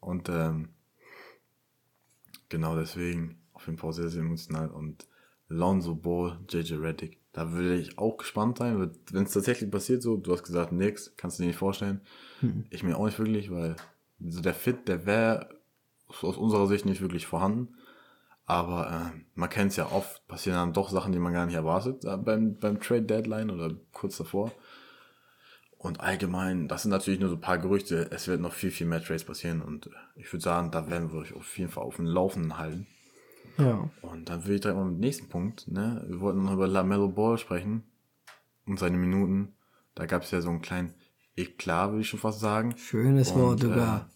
Und 0.00 0.28
ähm, 0.28 0.70
genau 2.48 2.76
deswegen 2.76 3.40
auf 3.52 3.66
jeden 3.66 3.78
Fall 3.78 3.92
sehr, 3.92 4.08
sehr 4.08 4.22
emotional. 4.22 4.68
Und 4.68 5.06
Lonzo 5.48 5.94
Ball, 5.94 6.38
JJ 6.48 6.74
Reddick, 6.74 7.20
da 7.32 7.52
würde 7.52 7.76
ich 7.76 7.98
auch 7.98 8.16
gespannt 8.16 8.58
sein, 8.58 8.90
wenn 9.10 9.24
es 9.24 9.32
tatsächlich 9.32 9.70
passiert 9.70 10.02
so, 10.02 10.16
du 10.16 10.32
hast 10.32 10.42
gesagt, 10.42 10.72
nix, 10.72 11.12
kannst 11.16 11.38
du 11.38 11.42
dir 11.42 11.48
nicht 11.48 11.58
vorstellen. 11.58 12.00
Ich 12.70 12.82
mir 12.82 12.96
auch 12.96 13.06
nicht 13.06 13.18
wirklich, 13.18 13.50
weil 13.50 13.76
so 14.18 14.40
der 14.40 14.54
Fit, 14.54 14.88
der 14.88 15.06
wäre 15.06 15.60
aus 16.08 16.36
unserer 16.36 16.66
Sicht 16.66 16.84
nicht 16.84 17.00
wirklich 17.00 17.26
vorhanden. 17.26 17.74
Aber 18.52 19.10
ähm, 19.14 19.24
man 19.34 19.48
kennt 19.48 19.70
es 19.70 19.76
ja 19.76 19.90
oft, 19.90 20.28
passieren 20.28 20.58
dann 20.58 20.72
doch 20.74 20.90
Sachen, 20.90 21.12
die 21.12 21.18
man 21.18 21.32
gar 21.32 21.46
nicht 21.46 21.54
erwartet 21.54 22.04
äh, 22.04 22.18
beim, 22.18 22.58
beim 22.58 22.78
Trade 22.80 23.04
Deadline 23.04 23.50
oder 23.50 23.74
kurz 23.92 24.18
davor. 24.18 24.52
Und 25.78 26.00
allgemein, 26.00 26.68
das 26.68 26.82
sind 26.82 26.90
natürlich 26.90 27.18
nur 27.18 27.30
so 27.30 27.36
ein 27.36 27.40
paar 27.40 27.56
Gerüchte. 27.56 28.10
Es 28.10 28.28
wird 28.28 28.42
noch 28.42 28.52
viel, 28.52 28.70
viel 28.70 28.86
mehr 28.86 29.02
Trades 29.02 29.24
passieren. 29.24 29.62
Und 29.62 29.86
äh, 29.86 29.90
ich 30.16 30.30
würde 30.30 30.42
sagen, 30.42 30.70
da 30.70 30.90
werden 30.90 31.10
wir 31.12 31.20
euch 31.20 31.34
auf 31.34 31.56
jeden 31.56 31.70
Fall 31.70 31.82
auf 31.82 31.96
dem 31.96 32.04
Laufenden 32.04 32.58
halten. 32.58 32.86
Ja. 33.56 33.88
Und 34.02 34.28
dann 34.28 34.44
will 34.44 34.56
ich 34.56 34.60
direkt 34.60 34.78
mal 34.78 34.84
mit 34.84 34.96
dem 34.96 35.00
nächsten 35.00 35.30
Punkt. 35.30 35.66
Ne? 35.68 36.04
Wir 36.06 36.20
wollten 36.20 36.44
noch 36.44 36.52
über 36.52 36.68
LaMelo 36.68 37.08
Ball 37.08 37.38
sprechen. 37.38 37.84
Und 38.66 38.78
seine 38.78 38.98
Minuten. 38.98 39.54
Da 39.94 40.04
gab 40.04 40.24
es 40.24 40.30
ja 40.30 40.42
so 40.42 40.50
einen 40.50 40.60
kleinen 40.60 40.92
Eklat, 41.36 41.90
würde 41.90 42.02
ich 42.02 42.08
schon 42.08 42.20
fast 42.20 42.40
sagen. 42.40 42.76
Schönes 42.76 43.34
Wort, 43.34 43.64
äh, 43.64 43.66
sogar. 43.66 44.10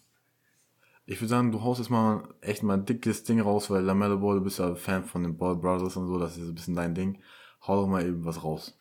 Ich 1.09 1.21
würde 1.21 1.29
sagen, 1.29 1.53
du 1.53 1.63
haust 1.63 1.79
jetzt 1.79 1.89
mal 1.89 2.27
echt 2.41 2.63
mal 2.63 2.73
ein 2.73 2.85
dickes 2.85 3.23
Ding 3.23 3.39
raus, 3.39 3.69
weil 3.69 3.81
LaMelo 3.81 4.19
Ball, 4.19 4.39
du 4.39 4.43
bist 4.43 4.59
ja 4.59 4.75
Fan 4.75 5.05
von 5.05 5.23
den 5.23 5.37
Ball 5.37 5.55
Brothers 5.55 5.95
und 5.95 6.05
so, 6.05 6.19
das 6.19 6.37
ist 6.37 6.49
ein 6.49 6.53
bisschen 6.53 6.75
dein 6.75 6.93
Ding. 6.93 7.19
Hau 7.65 7.77
doch 7.77 7.87
mal 7.87 8.05
eben 8.05 8.25
was 8.25 8.43
raus. 8.43 8.77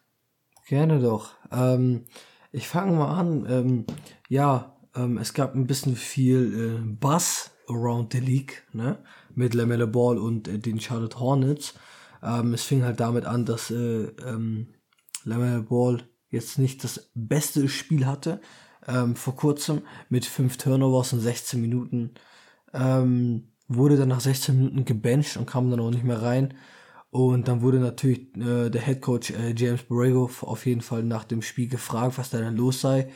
Gerne 0.66 0.98
doch. 0.98 1.34
Ähm, 1.52 2.04
ich 2.50 2.66
fange 2.66 2.96
mal 2.96 3.16
an. 3.16 3.46
Ähm, 3.48 3.86
ja, 4.28 4.76
ähm, 4.96 5.18
es 5.18 5.34
gab 5.34 5.54
ein 5.54 5.68
bisschen 5.68 5.94
viel 5.94 6.80
äh, 6.82 6.84
Buzz 6.84 7.52
around 7.68 8.12
the 8.12 8.18
league, 8.18 8.66
ne? 8.72 8.98
Mit 9.36 9.54
LaMelo 9.54 9.86
Ball 9.86 10.18
und 10.18 10.48
äh, 10.48 10.58
den 10.58 10.80
Charlotte 10.80 11.20
Hornets. 11.20 11.74
Ähm, 12.24 12.54
es 12.54 12.64
fing 12.64 12.82
halt 12.82 12.98
damit 12.98 13.24
an, 13.24 13.44
dass 13.44 13.70
äh, 13.70 14.06
ähm, 14.26 14.74
LaMelo 15.22 15.62
Ball 15.62 16.02
jetzt 16.28 16.58
nicht 16.58 16.82
das 16.82 17.08
beste 17.14 17.68
Spiel 17.68 18.04
hatte. 18.04 18.40
Ähm, 18.86 19.16
vor 19.16 19.36
kurzem 19.36 19.82
mit 20.08 20.24
fünf 20.24 20.56
Turnovers 20.56 21.12
in 21.12 21.20
16 21.20 21.60
Minuten. 21.60 22.14
Ähm, 22.72 23.48
wurde 23.68 23.96
dann 23.96 24.08
nach 24.08 24.20
16 24.20 24.56
Minuten 24.56 24.84
gebencht 24.84 25.36
und 25.36 25.46
kam 25.46 25.70
dann 25.70 25.80
auch 25.80 25.90
nicht 25.90 26.04
mehr 26.04 26.22
rein. 26.22 26.54
Und 27.10 27.48
dann 27.48 27.62
wurde 27.62 27.78
natürlich 27.78 28.36
äh, 28.36 28.68
der 28.68 28.82
Head 28.82 29.00
Coach 29.00 29.30
äh, 29.30 29.54
James 29.56 29.82
Borrego 29.84 30.30
auf 30.42 30.66
jeden 30.66 30.82
Fall 30.82 31.02
nach 31.02 31.24
dem 31.24 31.42
Spiel 31.42 31.68
gefragt, 31.68 32.18
was 32.18 32.30
da 32.30 32.38
denn 32.38 32.56
los 32.56 32.80
sei. 32.80 33.10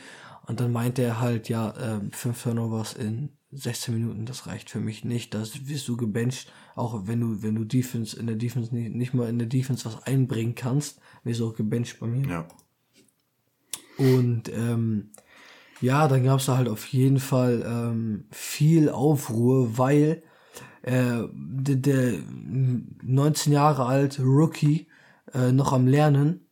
Und 0.47 0.59
dann 0.59 0.71
meinte 0.71 1.03
er 1.03 1.19
halt, 1.21 1.49
ja, 1.49 1.73
ähm, 1.79 2.11
fünf 2.11 2.41
Turnovers 2.41 2.93
in 2.93 3.29
16 3.51 3.93
Minuten, 3.93 4.25
das 4.25 4.47
reicht 4.47 4.69
für 4.69 4.79
mich 4.79 5.03
nicht. 5.03 5.33
Das 5.33 5.67
wirst 5.67 5.87
du 5.87 5.97
gebencht, 5.97 6.51
auch 6.75 7.05
wenn 7.05 7.19
du, 7.19 7.43
wenn 7.43 7.55
du 7.55 7.63
Defense 7.63 8.17
in 8.17 8.27
der 8.27 8.37
Defense 8.37 8.73
nicht, 8.73 8.95
nicht 8.95 9.13
mal 9.13 9.29
in 9.29 9.39
der 9.39 9.47
Defense 9.47 9.85
was 9.85 10.03
einbringen 10.03 10.55
kannst, 10.55 10.99
wirst 11.23 11.41
du 11.41 11.49
auch 11.49 11.55
gebencht 11.55 11.99
bei 11.99 12.07
mir. 12.07 12.27
Ja. 12.27 12.47
Und 13.97 14.49
ähm, 14.49 15.11
ja, 15.81 16.07
dann 16.07 16.23
gab 16.23 16.39
es 16.39 16.45
da 16.45 16.57
halt 16.57 16.69
auf 16.69 16.85
jeden 16.87 17.19
Fall 17.19 17.63
ähm, 17.65 18.25
viel 18.31 18.89
Aufruhr, 18.89 19.77
weil 19.77 20.23
äh, 20.83 21.23
der, 21.33 21.75
der 21.75 22.13
19 23.03 23.53
Jahre 23.53 23.85
alte 23.85 24.23
Rookie 24.23 24.87
äh, 25.33 25.51
noch 25.51 25.73
am 25.73 25.87
Lernen 25.87 26.47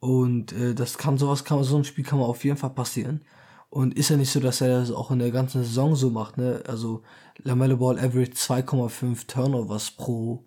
und 0.00 0.52
äh, 0.52 0.74
das 0.74 0.98
kann 0.98 1.18
sowas 1.18 1.44
kann 1.44 1.62
so 1.64 1.76
ein 1.76 1.84
Spiel 1.84 2.04
kann 2.04 2.18
man 2.18 2.28
auf 2.28 2.44
jeden 2.44 2.56
Fall 2.56 2.70
passieren 2.70 3.22
und 3.70 3.94
ist 3.94 4.10
ja 4.10 4.16
nicht 4.16 4.30
so, 4.30 4.40
dass 4.40 4.60
er 4.60 4.80
das 4.80 4.90
auch 4.90 5.10
in 5.10 5.18
der 5.18 5.30
ganzen 5.30 5.62
Saison 5.62 5.94
so 5.94 6.10
macht, 6.10 6.38
ne? 6.38 6.62
Also 6.66 7.02
Lamelo 7.42 7.76
Ball 7.76 7.98
average 7.98 8.32
2,5 8.32 9.26
Turnovers 9.26 9.90
pro 9.90 10.44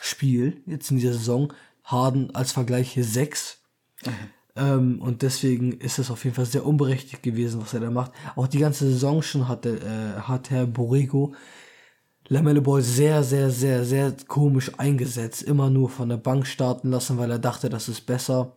Spiel 0.00 0.62
jetzt 0.66 0.90
in 0.90 0.98
dieser 0.98 1.12
Saison, 1.12 1.52
Harden 1.84 2.34
als 2.34 2.52
Vergleich 2.52 2.92
hier 2.92 3.04
6. 3.04 3.60
Ähm, 4.58 5.00
und 5.00 5.22
deswegen 5.22 5.72
ist 5.72 5.98
es 5.98 6.10
auf 6.10 6.24
jeden 6.24 6.36
Fall 6.36 6.46
sehr 6.46 6.66
unberechtigt 6.66 7.22
gewesen, 7.22 7.60
was 7.62 7.74
er 7.74 7.80
da 7.80 7.90
macht. 7.90 8.12
Auch 8.36 8.48
die 8.48 8.58
ganze 8.58 8.86
Saison 8.90 9.22
schon 9.22 9.48
hatte, 9.48 9.78
äh, 9.80 10.20
hat 10.20 10.50
Herr 10.50 10.66
Borrego 10.66 11.34
Lamelle 12.30 12.60
Ball 12.60 12.82
sehr, 12.82 13.22
sehr, 13.24 13.50
sehr, 13.50 13.84
sehr 13.84 14.14
komisch 14.26 14.72
eingesetzt. 14.78 15.42
Immer 15.42 15.70
nur 15.70 15.88
von 15.88 16.10
der 16.10 16.18
Bank 16.18 16.46
starten 16.46 16.90
lassen, 16.90 17.16
weil 17.16 17.30
er 17.30 17.38
dachte, 17.38 17.70
das 17.70 17.88
ist 17.88 18.02
besser. 18.02 18.56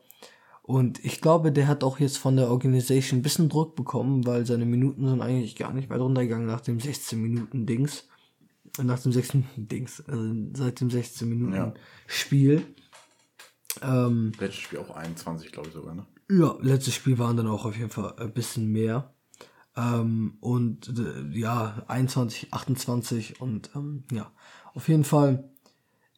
Und 0.63 1.03
ich 1.05 1.21
glaube, 1.21 1.51
der 1.53 1.67
hat 1.67 1.83
auch 1.83 1.99
jetzt 1.99 2.17
von 2.17 2.35
der 2.35 2.49
Organisation 2.49 3.19
ein 3.19 3.23
bisschen 3.23 3.49
Druck 3.49 3.75
bekommen, 3.75 4.25
weil 4.27 4.45
seine 4.45 4.65
Minuten 4.65 5.07
sind 5.07 5.21
eigentlich 5.21 5.55
gar 5.55 5.73
nicht 5.73 5.89
weit 5.89 6.01
runtergegangen 6.01 6.47
nach 6.47 6.61
dem 6.61 6.79
16 6.81 7.21
Minuten 7.21 7.65
Dings. 7.65 8.07
Äh, 8.77 8.83
Nach 8.83 8.99
dem 8.99 9.11
16 9.13 9.41
Minuten 9.41 9.67
Dings. 9.67 10.03
Also 10.07 10.33
seit 10.53 10.81
dem 10.81 10.89
16 10.89 11.29
Minuten 11.29 11.53
Ja. 11.53 11.73
Spiel. 12.07 12.63
Ähm, 13.81 14.31
Letztes 14.39 14.61
Spiel 14.61 14.79
auch 14.79 14.95
21, 14.95 15.51
glaube 15.51 15.69
ich 15.69 15.73
sogar, 15.73 15.95
ne? 15.95 16.05
ja, 16.31 16.55
letztes 16.61 16.93
Spiel 16.95 17.19
waren 17.19 17.37
dann 17.37 17.47
auch 17.47 17.65
auf 17.65 17.77
jeden 17.77 17.89
Fall 17.89 18.13
ein 18.17 18.33
bisschen 18.33 18.71
mehr. 18.71 19.13
Ähm, 19.75 20.37
und 20.39 20.89
äh, 20.97 21.37
ja, 21.37 21.83
21, 21.87 22.53
28 22.53 23.41
und 23.41 23.71
ähm, 23.75 24.03
ja, 24.11 24.31
auf 24.73 24.87
jeden 24.87 25.03
Fall 25.03 25.49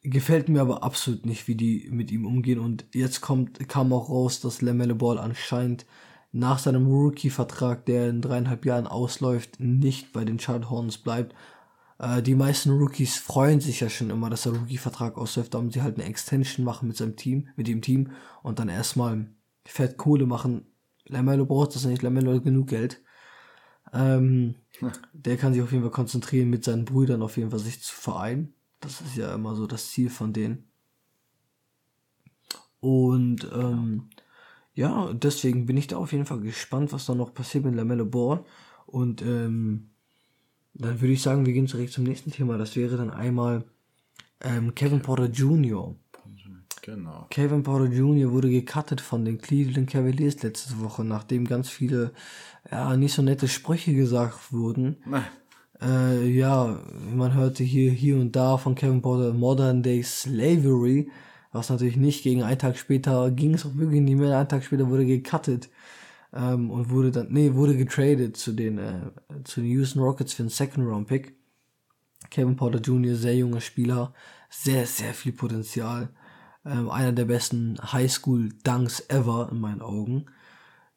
gefällt 0.04 0.50
mir 0.50 0.62
aber 0.62 0.84
absolut 0.84 1.26
nicht, 1.26 1.48
wie 1.48 1.56
die 1.56 1.90
mit 1.92 2.12
ihm 2.12 2.26
umgehen. 2.26 2.60
Und 2.60 2.86
jetzt 2.94 3.22
kommt, 3.22 3.68
kam 3.70 3.94
auch 3.94 4.10
raus, 4.10 4.40
dass 4.42 4.62
Lamelle 4.62 4.96
Ball 4.96 5.18
anscheinend 5.18 5.86
nach 6.32 6.60
seinem 6.60 6.88
Rookie-Vertrag, 6.88 7.86
der 7.86 8.10
in 8.10 8.22
dreieinhalb 8.22 8.66
Jahren 8.66 8.88
ausläuft, 8.88 9.60
nicht 9.60 10.12
bei 10.14 10.26
den 10.26 10.40
Charlotte 10.40 10.70
Hornets 10.70 10.98
bleibt. 10.98 11.36
Äh, 12.00 12.22
die 12.22 12.36
meisten 12.36 12.72
Rookies 12.72 13.18
freuen 13.18 13.60
sich 13.60 13.80
ja 13.80 13.90
schon 13.90 14.10
immer, 14.10 14.30
dass 14.30 14.44
der 14.44 14.54
Rookie-Vertrag 14.54 15.18
ausläuft, 15.18 15.54
damit 15.54 15.74
sie 15.74 15.82
halt 15.82 15.96
eine 15.96 16.08
Extension 16.08 16.66
machen 16.66 16.88
mit 16.88 16.98
seinem 16.98 17.16
Team, 17.16 17.48
mit 17.56 17.68
dem 17.68 17.82
Team 17.82 18.12
und 18.42 18.60
dann 18.60 18.70
erstmal 18.70 19.28
fett 19.66 19.98
Kohle 19.98 20.26
machen. 20.26 20.66
Lamello 21.06 21.46
braucht 21.46 21.76
das 21.76 21.86
nicht, 21.86 22.02
Lamello 22.02 22.34
hat 22.34 22.44
genug 22.44 22.68
Geld. 22.68 23.02
Ähm, 23.94 24.56
der 25.14 25.38
kann 25.38 25.54
sich 25.54 25.62
auf 25.62 25.72
jeden 25.72 25.84
Fall 25.84 25.92
konzentrieren, 25.92 26.50
mit 26.50 26.64
seinen 26.64 26.86
Brüdern 26.86 27.22
auf 27.22 27.38
jeden 27.38 27.52
Fall 27.52 27.60
sich 27.60 27.82
zu 27.82 27.94
vereinen. 27.94 28.54
Das 28.80 29.02
ist 29.02 29.16
ja 29.16 29.34
immer 29.34 29.56
so 29.56 29.68
das 29.68 29.90
Ziel 29.90 30.10
von 30.10 30.34
denen. 30.34 30.68
Und 32.80 33.50
ähm, 33.54 34.10
ja, 34.74 35.14
deswegen 35.14 35.66
bin 35.66 35.78
ich 35.78 35.88
da 35.88 35.98
auf 35.98 36.12
jeden 36.12 36.26
Fall 36.26 36.40
gespannt, 36.40 36.92
was 36.92 37.06
da 37.06 37.16
noch 37.16 37.34
passiert 37.34 37.64
mit 37.64 37.76
Lamello 37.76 38.06
Ball. 38.06 38.44
Und 38.88 39.22
ähm, 39.22 39.92
dann 40.74 41.02
würde 41.02 41.14
ich 41.14 41.22
sagen, 41.22 41.46
wir 41.46 41.54
gehen 41.54 41.66
direkt 41.66 41.94
zum 41.94 42.04
nächsten 42.04 42.32
Thema. 42.32 42.58
Das 42.58 42.76
wäre 42.76 42.98
dann 42.98 43.12
einmal 43.12 43.64
ähm, 44.42 44.74
Kevin 44.76 45.02
Porter 45.02 45.26
Jr. 45.26 45.96
Genau. 46.82 47.28
Kevin 47.30 47.64
Porter 47.64 47.86
Jr. 47.86 48.32
wurde 48.32 48.50
gecuttet 48.50 49.00
von 49.00 49.24
den 49.24 49.38
Cleveland 49.38 49.90
Cavaliers 49.90 50.44
letzte 50.44 50.82
Woche, 50.82 51.06
nachdem 51.06 51.48
ganz 51.48 51.70
viele 51.70 52.12
ja, 52.70 52.98
nicht 52.98 53.14
so 53.14 53.22
nette 53.22 53.48
Sprüche 53.48 53.94
gesagt 53.94 54.52
wurden. 54.52 54.98
Äh, 55.82 56.28
ja, 56.28 56.78
man 57.16 57.34
hörte 57.34 57.64
hier, 57.64 57.92
hier 57.92 58.18
und 58.18 58.36
da 58.36 58.58
von 58.58 58.76
Kevin 58.76 59.02
Porter 59.02 59.34
Modern 59.34 59.82
Day 59.82 60.04
Slavery, 60.04 61.10
was 61.54 61.70
natürlich 61.70 61.96
nicht 61.96 62.24
gegen 62.24 62.44
einen 62.44 62.60
Tag 62.60 62.78
später 62.78 63.32
ging 63.32 63.54
es 63.54 63.66
auch 63.66 63.76
wirklich 63.76 64.02
nicht 64.02 64.18
mehr. 64.18 64.38
Einen 64.38 64.50
Tag 64.50 64.66
später 64.66 64.90
wurde 64.90 65.06
gecuttet 65.06 65.70
ähm, 66.34 66.72
und 66.72 66.90
wurde 66.90 67.12
dann, 67.12 67.28
nee, 67.32 67.54
wurde 67.54 67.78
getradet 67.78 68.38
zu 68.38 68.54
den, 68.54 68.78
äh, 68.78 69.12
zu 69.44 69.62
den 69.62 69.70
Houston 69.70 70.00
Rockets 70.02 70.34
für 70.34 70.44
einen 70.44 70.50
Second 70.50 70.88
Round 70.88 71.08
Pick. 71.08 71.36
Kevin 72.30 72.56
Porter 72.56 72.80
Jr., 72.80 73.16
sehr 73.16 73.36
junger 73.36 73.62
Spieler, 73.62 74.14
sehr, 74.50 74.88
sehr 74.88 75.14
viel 75.14 75.34
Potenzial. 75.34 76.10
Ähm, 76.66 76.90
einer 76.90 77.12
der 77.12 77.26
besten 77.26 77.78
Highschool-Dunks 77.80 79.10
ever 79.10 79.50
in 79.52 79.60
meinen 79.60 79.82
Augen. 79.82 80.26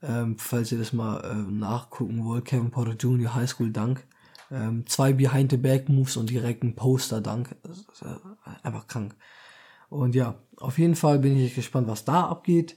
Ähm, 0.03 0.39
falls 0.39 0.73
ihr 0.73 0.79
das 0.79 0.93
mal 0.93 1.21
äh, 1.25 1.51
nachgucken 1.51 2.25
wollt, 2.25 2.45
Kevin 2.45 2.71
Porter 2.71 2.95
Jr. 2.95 3.35
Highschool-Dunk. 3.35 4.07
Ähm, 4.51 4.87
zwei 4.87 5.13
Behind-the-Back-Moves 5.13 6.17
und 6.17 6.31
direkt 6.31 6.63
ein 6.63 6.77
Poster-Dunk. 6.77 7.57
Äh, 8.03 8.07
einfach 8.63 8.87
krank. 8.87 9.17
Und 9.89 10.15
ja, 10.15 10.37
auf 10.59 10.79
jeden 10.79 10.95
Fall 10.95 11.19
bin 11.19 11.37
ich 11.37 11.55
gespannt, 11.55 11.89
was 11.89 12.05
da 12.05 12.27
abgeht. 12.29 12.77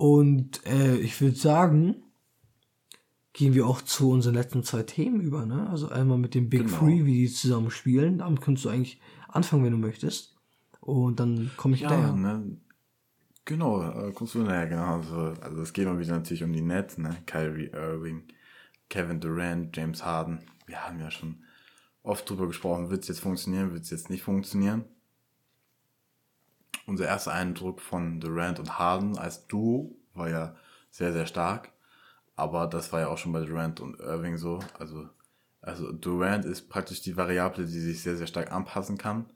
Und 0.00 0.64
äh, 0.64 0.96
ich 0.96 1.20
würde 1.20 1.36
sagen, 1.36 2.04
gehen 3.34 3.52
wir 3.52 3.66
auch 3.66 3.82
zu 3.82 4.10
unseren 4.10 4.32
letzten 4.32 4.62
zwei 4.62 4.82
Themen 4.82 5.20
über. 5.20 5.44
Ne? 5.44 5.68
Also 5.68 5.90
einmal 5.90 6.16
mit 6.16 6.34
dem 6.34 6.48
Big 6.48 6.64
genau. 6.64 6.78
Three, 6.78 7.04
wie 7.04 7.18
die 7.18 7.28
zusammen 7.28 7.70
spielen. 7.70 8.16
Damit 8.16 8.40
kannst 8.40 8.64
du 8.64 8.70
eigentlich 8.70 8.98
anfangen, 9.28 9.62
wenn 9.62 9.72
du 9.72 9.76
möchtest. 9.76 10.38
Und 10.80 11.20
dann 11.20 11.50
komme 11.58 11.74
ich 11.74 11.82
ja, 11.82 11.90
daher. 11.90 12.12
Ne? 12.14 12.56
Genau, 13.44 13.82
äh, 13.82 14.10
kommst 14.12 14.34
du 14.34 14.38
näher, 14.38 14.68
genau. 14.68 14.96
Also, 14.96 15.34
also 15.38 15.60
es 15.60 15.74
geht 15.74 15.84
mal 15.84 15.98
wieder 15.98 16.14
natürlich 16.14 16.44
um 16.44 16.54
die 16.54 16.62
Nets, 16.62 16.96
ne? 16.96 17.18
Kyrie 17.26 17.70
Irving, 17.70 18.22
Kevin 18.88 19.20
Durant, 19.20 19.76
James 19.76 20.02
Harden. 20.02 20.38
Wir 20.64 20.86
haben 20.86 20.98
ja 20.98 21.10
schon 21.10 21.44
oft 22.02 22.26
drüber 22.30 22.46
gesprochen, 22.46 22.88
wird 22.88 23.02
es 23.02 23.08
jetzt 23.08 23.20
funktionieren, 23.20 23.74
wird 23.74 23.82
es 23.82 23.90
jetzt 23.90 24.08
nicht 24.08 24.22
funktionieren. 24.22 24.86
Unser 26.90 27.06
erster 27.06 27.32
Eindruck 27.32 27.80
von 27.80 28.18
Durant 28.18 28.58
und 28.58 28.80
Harden 28.80 29.16
als 29.16 29.46
Duo 29.46 29.96
war 30.12 30.28
ja 30.28 30.56
sehr, 30.90 31.12
sehr 31.12 31.26
stark. 31.26 31.70
Aber 32.34 32.66
das 32.66 32.92
war 32.92 32.98
ja 32.98 33.06
auch 33.06 33.16
schon 33.16 33.30
bei 33.30 33.44
Durant 33.44 33.78
und 33.78 34.00
Irving 34.00 34.36
so. 34.38 34.58
Also, 34.76 35.08
also 35.60 35.92
Durant 35.92 36.44
ist 36.44 36.68
praktisch 36.68 37.00
die 37.00 37.16
Variable, 37.16 37.64
die 37.64 37.78
sich 37.78 38.02
sehr, 38.02 38.16
sehr 38.16 38.26
stark 38.26 38.50
anpassen 38.50 38.98
kann. 38.98 39.26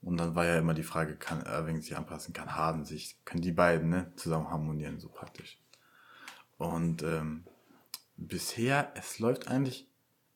Und 0.00 0.16
dann 0.16 0.34
war 0.34 0.46
ja 0.46 0.56
immer 0.56 0.72
die 0.72 0.84
Frage, 0.84 1.16
kann 1.16 1.42
Irving 1.42 1.82
sich 1.82 1.94
anpassen, 1.94 2.32
kann 2.32 2.56
Harden 2.56 2.86
sich, 2.86 3.22
können 3.26 3.42
die 3.42 3.52
beiden 3.52 3.90
ne, 3.90 4.10
zusammen 4.16 4.48
harmonieren, 4.48 4.98
so 4.98 5.10
praktisch. 5.10 5.60
Und 6.56 7.02
ähm, 7.02 7.44
bisher, 8.16 8.90
es 8.94 9.18
läuft 9.18 9.48
eigentlich, 9.48 9.86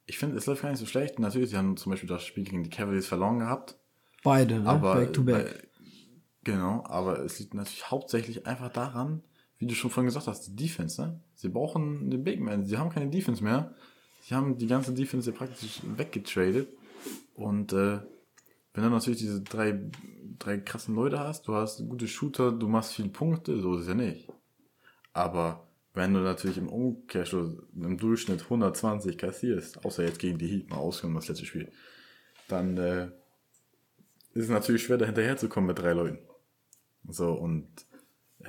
ich 0.05 0.19
finde, 0.19 0.37
es 0.37 0.45
läuft 0.45 0.61
gar 0.61 0.69
nicht 0.69 0.79
so 0.79 0.85
schlecht. 0.85 1.19
Natürlich, 1.19 1.49
sie 1.49 1.57
haben 1.57 1.79
zum 1.79 1.89
Beispiel 1.89 2.11
das 2.11 2.23
Spiel 2.23 2.45
gegen 2.45 2.65
die 2.65 2.71
Cavaliers 2.71 3.07
verloren 3.07 3.39
gehabt. 3.39 3.79
Beide, 4.23 4.61
ne? 4.61 4.69
Aber, 4.69 4.97
back 4.97 5.15
to 5.15 5.25
back. 5.25 5.45
Bei, 5.47 5.70
genau, 6.45 6.85
aber 6.87 7.21
es 7.21 7.39
liegt 7.39 7.55
natürlich 7.55 7.91
hauptsächlich 7.91 8.47
einfach 8.47 8.71
daran, 8.71 9.23
wie 9.59 9.67
du 9.67 9.75
schon 9.75 9.91
vorhin 9.91 10.07
gesagt 10.07 10.27
hast, 10.27 10.47
die 10.47 10.57
Defense, 10.57 11.01
ne? 11.01 11.21
Sie 11.35 11.49
brauchen 11.49 12.11
den 12.11 12.25
Big 12.25 12.41
Man, 12.41 12.65
sie 12.65 12.79
haben 12.79 12.91
keine 12.91 13.11
Defense 13.11 13.45
mehr. 13.45 13.75
Sie 14.23 14.35
haben 14.35 14.57
die 14.57 14.67
ganze 14.67 14.93
Defense 14.93 15.31
praktisch 15.33 15.81
weggetradet. 15.97 16.69
Und 17.35 17.73
äh, 17.73 18.01
wenn 18.75 18.85
du 18.85 18.91
natürlich 18.91 19.19
diese 19.19 19.43
drei, 19.43 19.81
drei 20.39 20.59
krassen 20.59 20.95
Leute 20.95 21.19
hast, 21.19 21.49
du 21.49 21.55
hast 21.55 21.87
gute 21.89 22.07
Shooter, 22.07 22.53
du 22.53 22.69
machst 22.69 22.95
viele 22.95 23.09
Punkte, 23.09 23.61
so 23.61 23.75
ist 23.75 23.83
es 23.83 23.89
ja 23.89 23.95
nicht. 23.95 24.29
Aber 25.13 25.67
wenn 25.95 26.15
du 26.15 26.21
natürlich 26.21 26.59
im 26.59 26.69
Umkehrschluss 26.69 27.57
im 27.75 27.99
Durchschnitt 27.99 28.43
120 28.43 29.19
kassierst, 29.19 29.85
außer 29.85 30.05
jetzt 30.05 30.21
gegen 30.21 30.39
die 30.39 30.47
Heat 30.47 30.71
mal 30.71 30.77
ausgenommen 30.77 31.17
das 31.17 31.29
letzte 31.29 31.47
Spiel, 31.47 31.73
dann 32.49 32.77
äh, 32.77 33.07
ist 34.33 34.45
es 34.45 34.49
natürlich 34.49 34.85
schwer, 34.85 34.99
da 34.99 35.07
hinterherzukommen 35.07 35.69
mit 35.69 35.79
drei 35.79 35.93
Leuten. 35.93 36.19
So, 37.09 37.33
und 37.33 37.67
äh, 38.41 38.49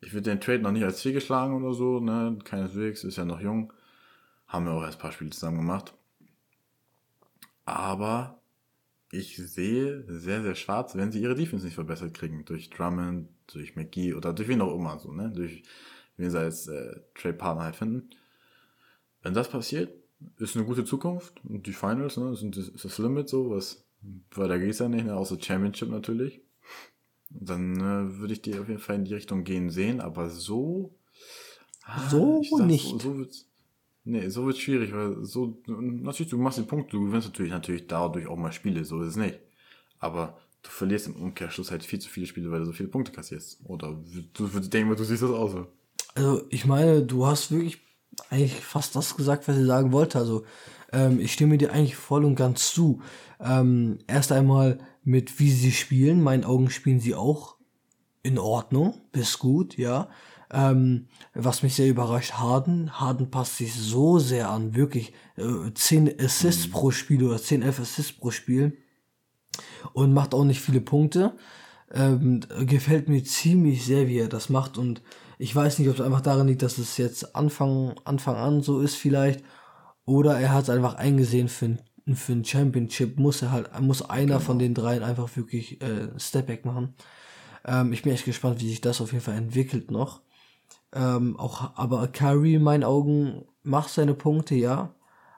ich 0.00 0.12
würde 0.12 0.30
den 0.30 0.40
Trade 0.40 0.60
noch 0.60 0.72
nicht 0.72 0.84
als 0.84 1.02
fehlgeschlagen 1.02 1.54
oder 1.54 1.74
so, 1.74 2.00
ne? 2.00 2.38
Keineswegs, 2.44 3.04
ist 3.04 3.16
ja 3.16 3.24
noch 3.24 3.40
jung. 3.40 3.72
Haben 4.46 4.66
wir 4.66 4.72
auch 4.72 4.82
erst 4.82 4.98
ein 4.98 5.02
paar 5.02 5.12
Spiele 5.12 5.30
zusammen 5.30 5.58
gemacht. 5.58 5.94
Aber 7.64 8.40
ich 9.12 9.36
sehe 9.36 10.04
sehr, 10.08 10.42
sehr 10.42 10.54
schwarz, 10.54 10.96
wenn 10.96 11.12
sie 11.12 11.20
ihre 11.20 11.34
Defense 11.34 11.64
nicht 11.64 11.74
verbessert 11.74 12.14
kriegen. 12.14 12.44
Durch 12.44 12.70
Drummond, 12.70 13.28
durch 13.48 13.76
McGee 13.76 14.14
oder 14.14 14.32
durch 14.32 14.48
wen 14.48 14.60
auch 14.60 14.74
immer 14.74 14.98
so, 14.98 15.12
ne? 15.12 15.30
Durch 15.30 15.62
wen 16.16 16.30
sie 16.30 16.38
als 16.38 16.68
äh, 16.68 17.00
Trade-Partner 17.14 17.64
halt 17.64 17.76
finden. 17.76 18.10
Wenn 19.22 19.34
das 19.34 19.48
passiert, 19.50 19.92
ist 20.38 20.56
eine 20.56 20.64
gute 20.64 20.84
Zukunft. 20.84 21.34
Und 21.44 21.66
die 21.66 21.72
Finals, 21.72 22.16
ne, 22.16 22.34
sind 22.34 22.56
das, 22.56 22.68
ist 22.68 22.84
das 22.84 22.98
Limit 22.98 23.28
so, 23.28 23.50
was 23.50 23.84
weiter 24.34 24.58
geht's 24.58 24.78
ja 24.78 24.88
nicht, 24.88 25.04
ne? 25.04 25.14
außer 25.14 25.40
Championship 25.40 25.90
natürlich. 25.90 26.40
Dann 27.30 27.76
äh, 27.76 28.18
würde 28.18 28.32
ich 28.32 28.42
die 28.42 28.58
auf 28.58 28.68
jeden 28.68 28.80
Fall 28.80 28.96
in 28.96 29.04
die 29.04 29.14
Richtung 29.14 29.44
gehen 29.44 29.70
sehen, 29.70 30.00
aber 30.00 30.30
so. 30.30 30.94
Ah, 31.84 32.08
so 32.08 32.42
nicht. 32.64 32.88
So, 32.88 32.98
so 32.98 33.18
wird's, 33.18 33.46
Nee, 34.04 34.28
so 34.28 34.46
wird 34.46 34.56
schwierig, 34.56 34.92
weil 34.94 35.24
so, 35.24 35.58
natürlich, 35.66 36.30
du 36.30 36.38
machst 36.38 36.58
den 36.58 36.66
Punkt, 36.66 36.92
du 36.92 37.04
gewinnst 37.04 37.28
natürlich, 37.28 37.52
natürlich 37.52 37.86
dadurch 37.86 38.26
auch 38.26 38.36
mal 38.36 38.50
Spiele, 38.50 38.84
so 38.84 39.02
ist 39.02 39.10
es 39.10 39.16
nicht. 39.16 39.38
Aber 39.98 40.38
du 40.62 40.70
verlierst 40.70 41.08
im 41.08 41.16
Umkehrschluss 41.16 41.70
halt 41.70 41.84
viel 41.84 41.98
zu 41.98 42.08
viele 42.08 42.26
Spiele, 42.26 42.50
weil 42.50 42.60
du 42.60 42.66
so 42.66 42.72
viele 42.72 42.88
Punkte 42.88 43.12
kassierst. 43.12 43.60
Oder 43.64 43.98
du 44.32 44.52
würdest 44.52 44.72
denken, 44.72 44.96
du 44.96 45.04
siehst 45.04 45.22
das 45.22 45.30
aus. 45.30 45.52
So. 45.52 45.66
Also, 46.14 46.42
ich 46.48 46.64
meine, 46.64 47.02
du 47.02 47.26
hast 47.26 47.50
wirklich 47.50 47.78
eigentlich 48.30 48.54
fast 48.54 48.96
das 48.96 49.16
gesagt, 49.16 49.46
was 49.46 49.58
ich 49.58 49.66
sagen 49.66 49.92
wollte. 49.92 50.18
Also, 50.18 50.44
ähm, 50.92 51.20
ich 51.20 51.32
stimme 51.32 51.58
dir 51.58 51.72
eigentlich 51.72 51.96
voll 51.96 52.24
und 52.24 52.36
ganz 52.36 52.72
zu. 52.72 53.02
Ähm, 53.38 53.98
erst 54.06 54.32
einmal 54.32 54.78
mit, 55.02 55.38
wie 55.38 55.50
sie 55.50 55.72
spielen. 55.72 56.18
In 56.18 56.22
meinen 56.22 56.44
Augen 56.44 56.70
spielen 56.70 57.00
sie 57.00 57.14
auch 57.14 57.56
in 58.22 58.38
Ordnung, 58.38 58.94
bis 59.12 59.38
gut, 59.38 59.76
ja. 59.76 60.08
Ähm, 60.52 61.06
was 61.32 61.62
mich 61.62 61.74
sehr 61.74 61.88
überrascht, 61.88 62.32
Harden. 62.32 63.00
Harden 63.00 63.30
passt 63.30 63.56
sich 63.56 63.72
so 63.74 64.18
sehr 64.18 64.50
an, 64.50 64.74
wirklich 64.74 65.12
äh, 65.36 65.72
10 65.72 66.20
Assists 66.20 66.66
mhm. 66.66 66.72
pro 66.72 66.90
Spiel 66.90 67.24
oder 67.24 67.38
10, 67.38 67.62
11 67.62 67.80
Assists 67.80 68.12
pro 68.12 68.30
Spiel 68.30 68.76
und 69.92 70.12
macht 70.12 70.34
auch 70.34 70.44
nicht 70.44 70.60
viele 70.60 70.80
Punkte. 70.80 71.36
Ähm, 71.92 72.40
gefällt 72.66 73.08
mir 73.08 73.22
ziemlich 73.24 73.84
sehr, 73.84 74.08
wie 74.08 74.18
er 74.18 74.28
das 74.28 74.48
macht 74.48 74.78
und 74.78 75.02
ich 75.38 75.54
weiß 75.56 75.78
nicht, 75.78 75.88
ob 75.88 75.94
es 75.94 76.00
einfach 76.00 76.20
daran 76.20 76.48
liegt, 76.48 76.62
dass 76.62 76.78
es 76.78 76.98
jetzt 76.98 77.34
Anfang, 77.34 77.94
Anfang 78.04 78.36
an 78.36 78.62
so 78.62 78.80
ist 78.80 78.94
vielleicht 78.94 79.42
oder 80.04 80.38
er 80.38 80.52
hat 80.52 80.64
es 80.64 80.70
einfach 80.70 80.94
eingesehen 80.94 81.48
für 81.48 81.66
ein, 81.66 81.80
für 82.14 82.32
ein 82.32 82.44
Championship 82.44 83.18
muss 83.18 83.42
er 83.42 83.52
halt, 83.52 83.80
muss 83.80 84.02
einer 84.02 84.26
genau. 84.26 84.40
von 84.40 84.58
den 84.58 84.74
dreien 84.74 85.02
einfach 85.02 85.36
wirklich 85.36 85.80
äh, 85.82 86.08
Stepback 86.18 86.64
machen. 86.64 86.94
Ähm, 87.64 87.92
ich 87.92 88.02
bin 88.02 88.12
echt 88.12 88.24
gespannt, 88.24 88.60
wie 88.60 88.68
sich 88.68 88.80
das 88.80 89.00
auf 89.00 89.12
jeden 89.12 89.24
Fall 89.24 89.36
entwickelt 89.36 89.90
noch. 89.90 90.22
Ähm, 90.92 91.38
auch, 91.38 91.76
aber 91.76 92.08
Kyrie 92.08 92.54
in 92.54 92.62
meinen 92.62 92.84
Augen 92.84 93.44
macht 93.62 93.90
seine 93.90 94.14
Punkte, 94.14 94.54
ja. 94.54 94.94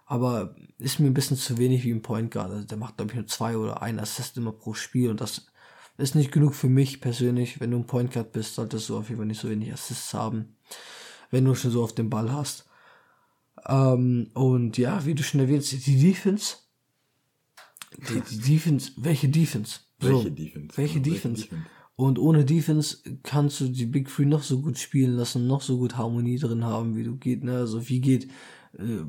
Aber 0.06 0.54
ist 0.78 1.00
mir 1.00 1.06
ein 1.06 1.14
bisschen 1.14 1.36
zu 1.36 1.58
wenig 1.58 1.84
wie 1.84 1.90
im 1.90 2.02
Point 2.02 2.30
Guard. 2.30 2.50
Also 2.50 2.66
der 2.66 2.78
macht, 2.78 2.96
glaube 2.96 3.12
ich, 3.12 3.16
nur 3.16 3.26
zwei 3.26 3.56
oder 3.56 3.82
ein 3.82 3.98
Assist 3.98 4.36
immer 4.36 4.52
pro 4.52 4.74
Spiel. 4.74 5.10
Und 5.10 5.20
das 5.20 5.46
ist 5.96 6.14
nicht 6.14 6.32
genug 6.32 6.54
für 6.54 6.68
mich 6.68 7.00
persönlich. 7.00 7.60
Wenn 7.60 7.70
du 7.70 7.78
ein 7.78 7.86
Point 7.86 8.12
Guard 8.12 8.32
bist, 8.32 8.54
solltest 8.54 8.88
du 8.88 8.98
auf 8.98 9.08
jeden 9.08 9.18
Fall 9.18 9.26
nicht 9.26 9.40
so 9.40 9.48
wenig 9.48 9.72
Assists 9.72 10.12
haben. 10.12 10.56
Wenn 11.30 11.44
du 11.44 11.54
schon 11.54 11.70
so 11.70 11.82
auf 11.82 11.94
den 11.94 12.10
Ball 12.10 12.30
hast. 12.30 12.66
Ähm, 13.66 14.30
und 14.34 14.76
ja, 14.76 15.04
wie 15.06 15.14
du 15.14 15.22
schon 15.22 15.40
erwähnt 15.40 15.62
hast, 15.62 15.86
die 15.86 15.98
Defense. 16.00 16.56
Die, 18.08 18.20
die 18.20 18.52
Defense, 18.52 18.92
welche 18.96 19.28
Defense? 19.28 19.80
So, 20.00 20.08
welche 20.08 20.32
Defense? 20.32 20.76
Welche 20.76 21.00
Defense? 21.00 21.42
Welche 21.42 21.50
Defense? 21.50 21.66
Und 21.94 22.18
ohne 22.18 22.44
Defense 22.44 22.98
kannst 23.22 23.60
du 23.60 23.68
die 23.68 23.86
Big 23.86 24.08
Three 24.08 24.24
noch 24.24 24.42
so 24.42 24.60
gut 24.60 24.78
spielen 24.78 25.12
lassen, 25.12 25.46
noch 25.46 25.60
so 25.60 25.78
gut 25.78 25.96
Harmonie 25.96 26.38
drin 26.38 26.64
haben, 26.64 26.96
wie 26.96 27.04
du 27.04 27.16
geht. 27.16 27.44
Ne? 27.44 27.58
Also 27.58 27.88
wie 27.88 28.00
geht 28.00 28.28
äh, 28.78 29.04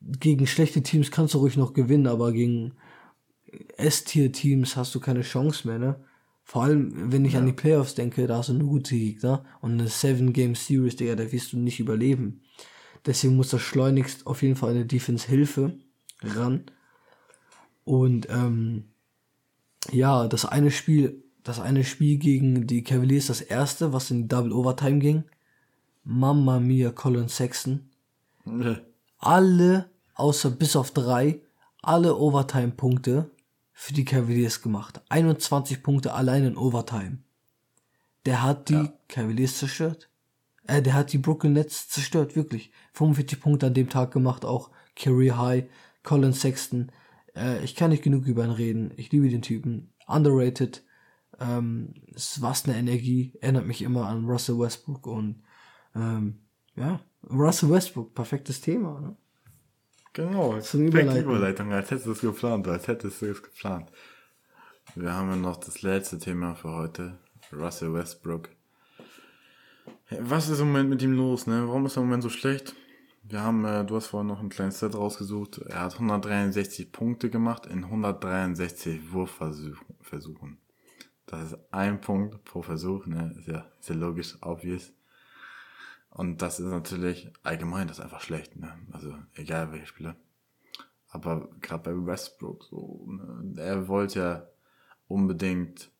gegen 0.00 0.46
schlechte 0.46 0.82
Teams 0.82 1.10
kannst 1.10 1.34
du 1.34 1.38
ruhig 1.38 1.56
noch 1.56 1.72
gewinnen, 1.72 2.06
aber 2.06 2.32
gegen 2.32 2.72
S-Tier-Teams 3.76 4.76
hast 4.76 4.94
du 4.94 5.00
keine 5.00 5.22
Chance 5.22 5.66
mehr, 5.66 5.78
ne? 5.78 6.04
Vor 6.42 6.64
allem, 6.64 7.10
wenn 7.10 7.24
ich 7.24 7.34
ja. 7.34 7.38
an 7.38 7.46
die 7.46 7.52
Playoffs 7.52 7.94
denke, 7.94 8.26
da 8.26 8.38
hast 8.38 8.50
du 8.50 8.52
eine 8.52 8.64
gute 8.64 8.94
Gegner 8.94 9.44
und 9.62 9.72
eine 9.72 9.88
Seven-Game-Series, 9.88 10.96
Digga, 10.96 11.14
da 11.14 11.32
wirst 11.32 11.54
du 11.54 11.58
nicht 11.58 11.80
überleben. 11.80 12.42
Deswegen 13.06 13.36
muss 13.36 13.48
das 13.48 13.62
schleunigst 13.62 14.26
auf 14.26 14.42
jeden 14.42 14.56
Fall 14.56 14.72
eine 14.72 14.84
Defense-Hilfe 14.84 15.78
ran. 16.22 16.64
Und 17.84 18.28
ähm, 18.30 18.84
ja, 19.90 20.26
das 20.28 20.44
eine 20.44 20.70
Spiel, 20.70 21.22
das 21.42 21.60
eine 21.60 21.84
Spiel 21.84 22.18
gegen 22.18 22.66
die 22.66 22.82
Cavaliers, 22.82 23.26
das 23.26 23.40
erste, 23.40 23.92
was 23.92 24.10
in 24.10 24.28
Double 24.28 24.52
Overtime 24.52 24.98
ging. 24.98 25.24
Mamma 26.04 26.60
mia, 26.60 26.90
Colin 26.90 27.28
Sexton. 27.28 27.90
Nee. 28.44 28.76
Alle, 29.18 29.90
außer 30.14 30.50
bis 30.50 30.76
auf 30.76 30.90
drei, 30.90 31.40
alle 31.82 32.16
Overtime-Punkte 32.16 33.30
für 33.72 33.92
die 33.92 34.04
Cavaliers 34.04 34.62
gemacht. 34.62 35.00
21 35.08 35.82
Punkte 35.82 36.12
allein 36.12 36.44
in 36.44 36.56
Overtime. 36.56 37.18
Der 38.26 38.42
hat 38.42 38.68
die 38.68 38.74
ja. 38.74 38.92
Cavaliers 39.08 39.58
zerstört. 39.58 40.08
Äh, 40.66 40.82
der 40.82 40.94
hat 40.94 41.12
die 41.12 41.18
Brooklyn 41.18 41.52
Nets 41.52 41.88
zerstört, 41.88 42.36
wirklich. 42.36 42.70
45 42.92 43.40
Punkte 43.40 43.66
an 43.66 43.74
dem 43.74 43.88
Tag 43.88 44.12
gemacht, 44.12 44.44
auch 44.44 44.70
Career 44.96 45.38
High, 45.38 45.64
Colin 46.02 46.32
Sexton. 46.32 46.90
Äh, 47.36 47.64
ich 47.64 47.76
kann 47.76 47.90
nicht 47.90 48.02
genug 48.02 48.26
über 48.26 48.44
ihn 48.44 48.50
reden. 48.50 48.92
Ich 48.96 49.10
liebe 49.12 49.28
den 49.28 49.42
Typen. 49.42 49.92
Underrated. 50.06 50.84
Ähm, 51.40 51.94
ist 52.06 52.42
was 52.42 52.64
eine 52.64 52.76
Energie. 52.76 53.32
Erinnert 53.40 53.66
mich 53.66 53.82
immer 53.82 54.06
an 54.06 54.24
Russell 54.24 54.58
Westbrook 54.58 55.06
und 55.06 55.42
ähm, 55.94 56.40
ja, 56.76 57.00
Russell 57.30 57.70
Westbrook, 57.70 58.14
perfektes 58.14 58.60
Thema. 58.60 59.00
Ne? 59.00 59.16
Genau, 60.12 60.50
perfekte 60.50 61.20
Überleitung, 61.20 61.72
als 61.72 61.90
hättest 61.90 62.06
du 62.06 62.12
es 62.12 62.20
geplant, 62.20 62.68
als 62.68 62.86
hättest 62.86 63.20
du 63.20 63.26
es 63.26 63.42
geplant. 63.42 63.90
Wir 64.94 65.12
haben 65.12 65.28
ja 65.30 65.36
noch 65.36 65.56
das 65.56 65.82
letzte 65.82 66.18
Thema 66.18 66.54
für 66.54 66.72
heute. 66.72 67.18
Russell 67.52 67.92
Westbrook. 67.92 68.48
Was 70.20 70.48
ist 70.48 70.60
im 70.60 70.68
Moment 70.68 70.90
mit 70.90 71.02
ihm 71.02 71.14
los, 71.14 71.46
ne? 71.46 71.66
Warum 71.66 71.86
ist 71.86 71.96
er 71.96 72.02
im 72.02 72.08
Moment 72.08 72.22
so 72.22 72.28
schlecht? 72.28 72.74
Wir 73.26 73.40
haben, 73.40 73.64
äh, 73.64 73.86
du 73.86 73.96
hast 73.96 74.08
vorhin 74.08 74.26
noch 74.26 74.40
ein 74.40 74.50
kleines 74.50 74.80
Set 74.80 74.94
rausgesucht. 74.94 75.58
Er 75.58 75.80
hat 75.80 75.94
163 75.94 76.92
Punkte 76.92 77.30
gemacht 77.30 77.64
in 77.64 77.84
163 77.84 79.12
Wurfversuchen. 79.12 80.58
Das 81.24 81.52
ist 81.52 81.58
ein 81.70 82.02
Punkt 82.02 82.44
pro 82.44 82.60
Versuch, 82.60 83.06
ne? 83.06 83.34
Ist 83.38 83.48
ja, 83.48 83.64
ist 83.80 83.88
ja 83.88 83.94
logisch, 83.94 84.36
obvious. 84.42 84.92
Und 86.10 86.42
das 86.42 86.60
ist 86.60 86.66
natürlich 86.66 87.32
allgemein, 87.42 87.88
das 87.88 87.98
ist 87.98 88.04
einfach 88.04 88.20
schlecht, 88.20 88.56
ne? 88.56 88.78
Also, 88.92 89.14
egal 89.32 89.72
welcher 89.72 89.86
Spieler. 89.86 90.16
Aber 91.08 91.48
gerade 91.62 91.82
bei 91.82 92.06
Westbrook, 92.06 92.64
so, 92.64 93.06
ne? 93.08 93.54
er 93.56 93.88
wollte 93.88 94.18
ja 94.18 94.46
unbedingt, 95.08 95.90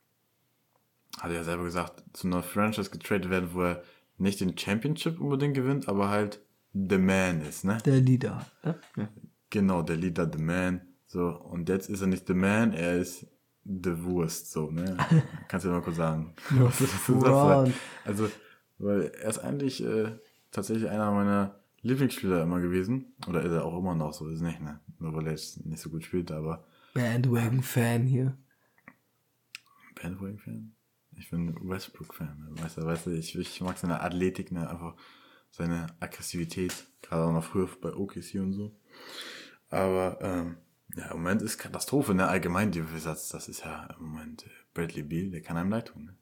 hat 1.20 1.30
er 1.30 1.36
ja 1.36 1.44
selber 1.44 1.64
gesagt, 1.64 2.04
zu 2.12 2.26
einer 2.26 2.42
Franchise 2.42 2.90
getradet 2.90 3.30
werden, 3.30 3.54
wo 3.54 3.62
er 3.62 3.82
nicht 4.18 4.40
den 4.40 4.58
Championship 4.58 5.18
unbedingt 5.18 5.54
gewinnt, 5.54 5.88
aber 5.88 6.10
halt 6.10 6.44
the 6.74 6.98
man 6.98 7.40
ist, 7.42 7.64
ne? 7.64 7.78
Der 7.84 8.00
Leader. 8.00 8.44
Ja? 8.64 8.78
Genau, 9.50 9.82
der 9.82 9.96
Leader, 9.96 10.30
the 10.30 10.42
man. 10.42 10.80
So, 11.06 11.28
und 11.28 11.68
jetzt 11.68 11.88
ist 11.88 12.00
er 12.00 12.08
nicht 12.08 12.26
the 12.26 12.34
man, 12.34 12.72
er 12.72 12.96
ist 12.96 13.26
the 13.64 14.02
Wurst, 14.04 14.50
so, 14.50 14.70
ne? 14.70 14.96
Kannst 15.48 15.64
du 15.64 15.70
mal 15.70 15.80
kurz 15.80 15.96
sagen. 15.96 16.34
Was 16.50 16.80
ist 16.80 16.92
das 17.08 17.72
also, 18.04 18.30
weil 18.78 19.12
er 19.22 19.30
ist 19.30 19.38
eigentlich 19.38 19.84
äh, 19.84 20.18
tatsächlich 20.50 20.90
einer 20.90 21.12
meiner 21.12 21.60
Lieblingsspieler 21.82 22.42
immer 22.42 22.60
gewesen. 22.60 23.14
Oder 23.28 23.42
ist 23.42 23.52
er 23.52 23.64
auch 23.64 23.78
immer 23.78 23.94
noch 23.94 24.12
so, 24.12 24.28
ist 24.28 24.40
nicht, 24.40 24.60
ne? 24.60 24.80
Nur 24.98 25.14
weil 25.14 25.26
er 25.26 25.32
jetzt 25.32 25.64
nicht 25.64 25.80
so 25.80 25.90
gut 25.90 26.04
spielt, 26.04 26.32
aber. 26.32 26.64
Bandwagon-Fan 26.94 28.06
hier. 28.06 28.36
Bandwagon-Fan? 30.02 30.74
Ich 31.16 31.30
bin 31.30 31.54
Westbrook-Fan. 31.68 32.48
Weißt 32.60 32.78
du, 32.78 32.82
weißt 32.82 33.06
du, 33.06 33.10
ich, 33.12 33.38
ich 33.38 33.60
mag 33.60 33.78
seine 33.78 34.00
Athletik, 34.00 34.50
ne? 34.50 34.68
Einfach 34.68 34.96
seine 35.54 35.86
Aggressivität. 36.00 36.74
Gerade 37.02 37.24
auch 37.24 37.32
noch 37.32 37.44
früher 37.44 37.68
bei 37.80 37.94
OKC 37.94 38.40
und 38.40 38.54
so. 38.54 38.72
Aber, 39.70 40.18
ähm, 40.20 40.56
ja, 40.96 41.10
im 41.10 41.18
Moment 41.18 41.42
ist 41.42 41.58
Katastrophe, 41.58 42.14
ne? 42.14 42.26
Allgemein 42.26 42.72
die 42.72 42.80
Besatz. 42.80 43.28
Das 43.28 43.48
ist 43.48 43.64
ja 43.64 43.88
im 43.98 44.06
Moment 44.06 44.44
äh, 44.44 44.50
Bradley 44.72 45.02
Beal, 45.02 45.30
der 45.30 45.42
kann 45.42 45.56
einem 45.56 45.70
leid 45.70 45.88
tun, 45.88 46.04
ne? 46.04 46.16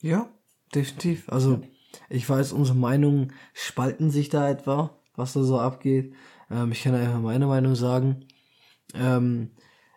Ja, 0.00 0.28
definitiv. 0.74 1.28
Also, 1.28 1.62
ich 2.08 2.28
weiß, 2.28 2.52
unsere 2.52 2.76
Meinungen 2.76 3.32
spalten 3.52 4.10
sich 4.10 4.28
da 4.28 4.50
etwa, 4.50 4.98
was 5.14 5.32
da 5.32 5.42
so 5.42 5.58
abgeht. 5.58 6.14
Ähm, 6.50 6.72
ich 6.72 6.82
kann 6.82 6.94
einfach 6.94 7.20
meine 7.20 7.46
Meinung 7.46 7.74
sagen. 7.74 8.26
Ähm, 8.92 9.52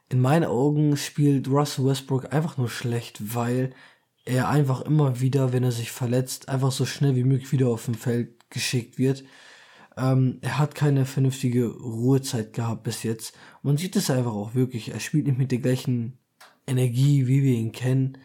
in 0.09 0.21
meinen 0.21 0.45
Augen 0.45 0.95
spielt 0.97 1.47
Russell 1.49 1.85
Westbrook 1.85 2.31
einfach 2.31 2.57
nur 2.57 2.69
schlecht, 2.69 3.35
weil 3.35 3.73
er 4.27 4.49
einfach 4.49 4.81
immer 4.81 5.19
wieder, 5.19 5.53
wenn 5.53 5.63
er 5.63 5.71
sich 5.71 5.91
verletzt, 5.91 6.49
einfach 6.49 6.71
so 6.71 6.85
schnell 6.85 7.15
wie 7.15 7.23
möglich 7.23 7.51
wieder 7.51 7.69
auf 7.69 7.85
dem 7.85 7.95
Feld 7.95 8.49
geschickt 8.49 8.97
wird. 8.97 9.23
Ähm, 9.95 10.39
er 10.41 10.59
hat 10.59 10.75
keine 10.75 11.05
vernünftige 11.05 11.67
Ruhezeit 11.67 12.53
gehabt 12.53 12.83
bis 12.83 13.03
jetzt. 13.03 13.35
Man 13.63 13.77
sieht 13.77 13.95
es 13.95 14.09
einfach 14.09 14.33
auch 14.33 14.53
wirklich. 14.53 14.89
Er 14.89 14.99
spielt 14.99 15.25
nicht 15.25 15.37
mit 15.37 15.51
der 15.51 15.59
gleichen 15.59 16.19
Energie, 16.67 17.27
wie 17.27 17.41
wir 17.41 17.55
ihn 17.55 17.71
kennen. 17.71 18.17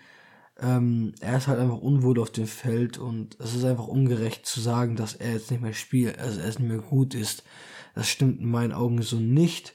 Ähm, 0.60 1.14
er 1.20 1.38
ist 1.38 1.46
halt 1.46 1.60
einfach 1.60 1.78
unwohl 1.78 2.20
auf 2.20 2.30
dem 2.30 2.46
Feld 2.46 2.98
und 2.98 3.38
es 3.40 3.54
ist 3.54 3.64
einfach 3.64 3.86
ungerecht 3.86 4.44
zu 4.44 4.60
sagen, 4.60 4.96
dass 4.96 5.14
er 5.14 5.32
jetzt 5.32 5.50
nicht 5.50 5.62
mehr 5.62 5.72
spielt, 5.72 6.18
also 6.18 6.40
er 6.40 6.46
nicht 6.46 6.60
mehr 6.60 6.78
gut 6.78 7.14
ist. 7.14 7.44
Das 7.94 8.08
stimmt 8.08 8.40
in 8.40 8.50
meinen 8.50 8.72
Augen 8.72 9.00
so 9.02 9.16
nicht. 9.16 9.74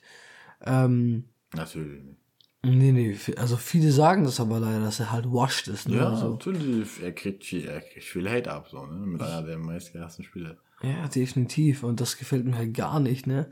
Ähm, 0.65 1.29
Natürlich 1.53 2.03
nicht. 2.03 2.26
Nee, 2.67 2.91
nee, 2.91 3.17
also 3.37 3.55
viele 3.55 3.91
sagen 3.91 4.23
das 4.23 4.39
aber 4.39 4.59
leider, 4.59 4.81
dass 4.81 4.99
er 4.99 5.11
halt 5.11 5.25
washed 5.25 5.67
ist. 5.67 5.87
Ne? 5.87 5.97
Ja, 5.97 6.09
also, 6.09 6.31
natürlich, 6.31 7.01
er 7.01 7.13
kriegt, 7.13 7.45
viel, 7.45 7.65
er 7.65 7.81
kriegt 7.81 8.05
viel 8.05 8.29
Hate 8.29 8.51
ab, 8.51 8.67
so, 8.69 8.85
ne? 8.85 9.05
Mit 9.05 9.21
einer 9.21 9.43
der 9.43 9.57
meistgehassten 9.57 10.25
Spieler. 10.25 10.57
Ja, 10.81 11.07
definitiv. 11.07 11.83
Und 11.83 12.01
das 12.01 12.17
gefällt 12.17 12.45
mir 12.45 12.57
halt 12.57 12.73
gar 12.73 12.99
nicht, 12.99 13.25
ne? 13.25 13.49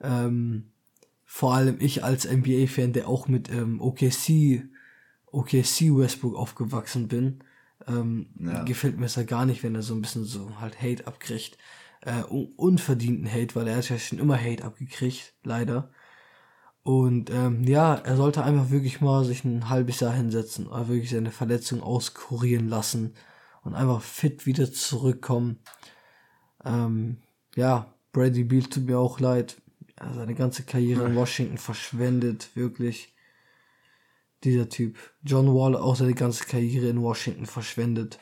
Ähm, 0.00 0.70
vor 1.24 1.54
allem 1.54 1.76
ich 1.80 2.04
als 2.04 2.30
NBA-Fan, 2.30 2.92
der 2.92 3.08
auch 3.08 3.28
mit 3.28 3.50
ähm, 3.50 3.80
OKC, 3.80 4.68
OKC 5.26 5.96
Westbrook 5.96 6.36
aufgewachsen 6.36 7.08
bin, 7.08 7.44
ähm, 7.86 8.28
ja. 8.38 8.64
gefällt 8.64 8.98
mir 8.98 9.06
es 9.06 9.16
halt 9.16 9.28
gar 9.28 9.46
nicht, 9.46 9.62
wenn 9.62 9.74
er 9.74 9.82
so 9.82 9.94
ein 9.94 10.02
bisschen 10.02 10.24
so 10.24 10.60
halt 10.60 10.80
Hate 10.80 11.06
abkriegt. 11.06 11.58
Äh, 12.02 12.22
un 12.30 12.52
unverdienten 12.56 13.30
Hate, 13.30 13.54
weil 13.54 13.66
er 13.66 13.76
hat 13.76 13.88
ja 13.88 13.98
schon 13.98 14.18
immer 14.18 14.40
Hate 14.40 14.64
abgekriegt, 14.64 15.34
leider. 15.42 15.90
Und 16.82 17.30
ähm, 17.30 17.64
ja, 17.64 17.96
er 17.96 18.16
sollte 18.16 18.44
einfach 18.44 18.70
wirklich 18.70 19.00
mal 19.00 19.24
sich 19.24 19.44
ein 19.44 19.68
halbes 19.68 20.00
Jahr 20.00 20.14
hinsetzen, 20.14 20.66
oder 20.66 20.88
wirklich 20.88 21.10
seine 21.10 21.30
Verletzung 21.30 21.82
auskurieren 21.82 22.68
lassen 22.68 23.14
und 23.62 23.74
einfach 23.74 24.00
fit 24.00 24.46
wieder 24.46 24.72
zurückkommen. 24.72 25.58
Ähm, 26.64 27.18
ja, 27.56 27.92
Brady 28.12 28.44
Beal 28.44 28.62
tut 28.62 28.86
mir 28.86 28.98
auch 28.98 29.20
leid. 29.20 29.60
Er 29.96 30.14
seine 30.14 30.34
ganze 30.34 30.62
Karriere 30.62 31.06
in 31.06 31.16
Washington 31.16 31.58
verschwendet, 31.58 32.50
wirklich. 32.54 33.14
Dieser 34.44 34.68
Typ. 34.68 34.96
John 35.22 35.48
Wall 35.48 35.76
auch 35.76 35.96
seine 35.96 36.14
ganze 36.14 36.44
Karriere 36.44 36.88
in 36.88 37.02
Washington 37.02 37.46
verschwendet. 37.46 38.18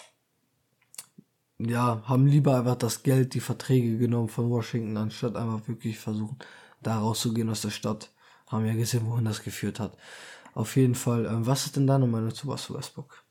Ja, 1.59 2.03
haben 2.05 2.27
lieber 2.27 2.59
einfach 2.59 2.77
das 2.77 3.03
Geld, 3.03 3.35
die 3.35 3.41
Verträge 3.41 3.99
genommen 3.99 4.29
von 4.29 4.51
Washington, 4.51 4.97
anstatt 4.97 5.37
einfach 5.37 5.69
wirklich 5.69 5.99
versuchen, 5.99 6.39
da 6.83 6.99
rauszugehen 6.99 7.49
aus 7.49 7.63
der 7.63 7.71
Stadt. 7.71 8.11
Haben 8.49 8.67
ja 8.67 8.75
gesehen, 8.75 9.07
wohin 9.07 9.25
das 9.25 9.43
geführt 9.43 9.81
hat. 9.81 9.97
Auf 10.55 10.77
jeden 10.77 10.95
Fall, 10.95 11.27
ähm, 11.27 11.47
was 11.47 11.67
ist 11.67 11.77
denn 11.77 11.87
deine 11.87 12.07
Meinung 12.07 12.35
zu 12.35 12.51
Russell 12.51 12.77
Westbrook? 12.77 13.25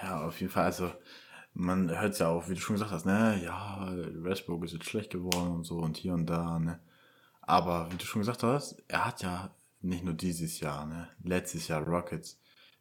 Ja, 0.00 0.26
auf 0.26 0.40
jeden 0.40 0.52
Fall, 0.52 0.64
also 0.64 0.92
man 1.54 1.90
hört 1.90 2.12
es 2.12 2.20
ja 2.20 2.28
auch, 2.28 2.48
wie 2.48 2.54
du 2.54 2.60
schon 2.60 2.74
gesagt 2.74 2.92
hast, 2.92 3.06
ne, 3.06 3.40
ja, 3.42 3.88
Westbrook 4.22 4.64
ist 4.64 4.72
jetzt 4.72 4.88
schlecht 4.88 5.10
geworden 5.10 5.50
und 5.50 5.64
so 5.64 5.78
und 5.78 5.96
hier 5.96 6.14
und 6.14 6.26
da, 6.26 6.58
ne. 6.58 6.78
Aber 7.40 7.90
wie 7.90 7.96
du 7.96 8.04
schon 8.04 8.20
gesagt 8.20 8.42
hast, 8.42 8.82
er 8.86 9.06
hat 9.06 9.22
ja 9.22 9.54
nicht 9.80 10.04
nur 10.04 10.14
dieses 10.14 10.60
Jahr, 10.60 10.86
ne, 10.86 11.08
letztes 11.24 11.66
Jahr 11.68 11.82
Rockets 11.82 12.40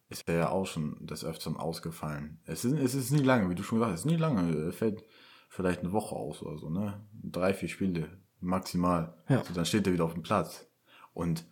ist 0.09 0.27
er 0.27 0.35
ja 0.35 0.49
auch 0.49 0.65
schon 0.65 1.05
des 1.05 1.25
Öfteren 1.25 1.57
ausgefallen. 1.57 2.39
Es 2.45 2.63
ist, 2.63 2.73
es 2.73 2.93
ist 2.93 3.11
nie 3.11 3.23
lange, 3.23 3.49
wie 3.49 3.55
du 3.55 3.63
schon 3.63 3.79
gesagt 3.79 3.93
hast, 3.93 4.01
es 4.01 4.05
ist 4.05 4.11
nie 4.11 4.17
lange, 4.17 4.65
er 4.65 4.71
fällt 4.71 5.03
vielleicht 5.49 5.79
eine 5.79 5.91
Woche 5.91 6.15
aus 6.15 6.43
oder 6.43 6.57
so, 6.57 6.69
ne. 6.69 7.01
Drei, 7.13 7.53
vier 7.53 7.69
Spiele, 7.69 8.21
maximal. 8.39 9.13
Ja. 9.29 9.39
Also 9.39 9.53
dann 9.53 9.65
steht 9.65 9.87
er 9.87 9.93
wieder 9.93 10.05
auf 10.05 10.13
dem 10.13 10.23
Platz. 10.23 10.65
Und 11.13 11.45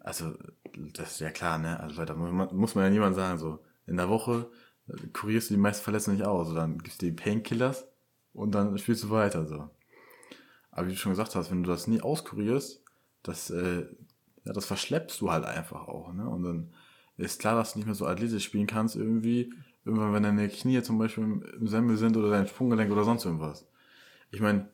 also, 0.00 0.32
das 0.94 1.12
ist 1.12 1.20
ja 1.20 1.30
klar, 1.30 1.58
ne? 1.58 1.78
Also 1.80 2.04
da 2.04 2.14
muss 2.14 2.74
man 2.74 2.84
ja 2.84 2.90
niemand 2.90 3.16
sagen, 3.16 3.38
so, 3.38 3.60
in 3.86 3.96
der 3.96 4.08
Woche 4.08 4.50
äh, 4.88 5.08
kurierst 5.12 5.50
du 5.50 5.54
die 5.54 5.60
meisten 5.60 5.84
Verletzungen 5.84 6.16
nicht 6.16 6.26
aus, 6.26 6.54
dann 6.54 6.78
gibst 6.78 7.02
du 7.02 7.06
die 7.06 7.12
Painkillers 7.12 7.86
und 8.32 8.54
dann 8.54 8.76
spielst 8.78 9.04
du 9.04 9.10
weiter, 9.10 9.46
so. 9.46 9.68
Aber 10.70 10.86
wie 10.86 10.92
du 10.92 10.96
schon 10.96 11.12
gesagt 11.12 11.34
hast, 11.34 11.50
wenn 11.50 11.62
du 11.62 11.70
das 11.70 11.86
nie 11.86 12.00
auskurierst, 12.00 12.82
das, 13.22 13.50
äh, 13.50 13.86
ja, 14.44 14.52
das 14.52 14.64
verschleppst 14.64 15.20
du 15.20 15.30
halt 15.30 15.44
einfach 15.44 15.86
auch, 15.88 16.12
ne? 16.12 16.28
Und 16.28 16.42
dann 16.42 16.72
ist 17.16 17.40
klar, 17.40 17.56
dass 17.56 17.72
du 17.72 17.78
nicht 17.78 17.86
mehr 17.86 17.94
so 17.94 18.06
athletisch 18.06 18.44
spielen 18.44 18.66
kannst, 18.66 18.96
irgendwie, 18.96 19.52
irgendwann, 19.84 20.14
wenn 20.14 20.22
deine 20.22 20.48
Knie 20.48 20.82
zum 20.82 20.98
Beispiel 20.98 21.24
im 21.24 21.68
Semmel 21.68 21.98
sind 21.98 22.16
oder 22.16 22.30
dein 22.30 22.46
Sprunggelenk 22.46 22.90
oder 22.90 23.04
sonst 23.04 23.26
irgendwas. 23.26 23.66
Ich 24.30 24.40
meine, 24.40 24.68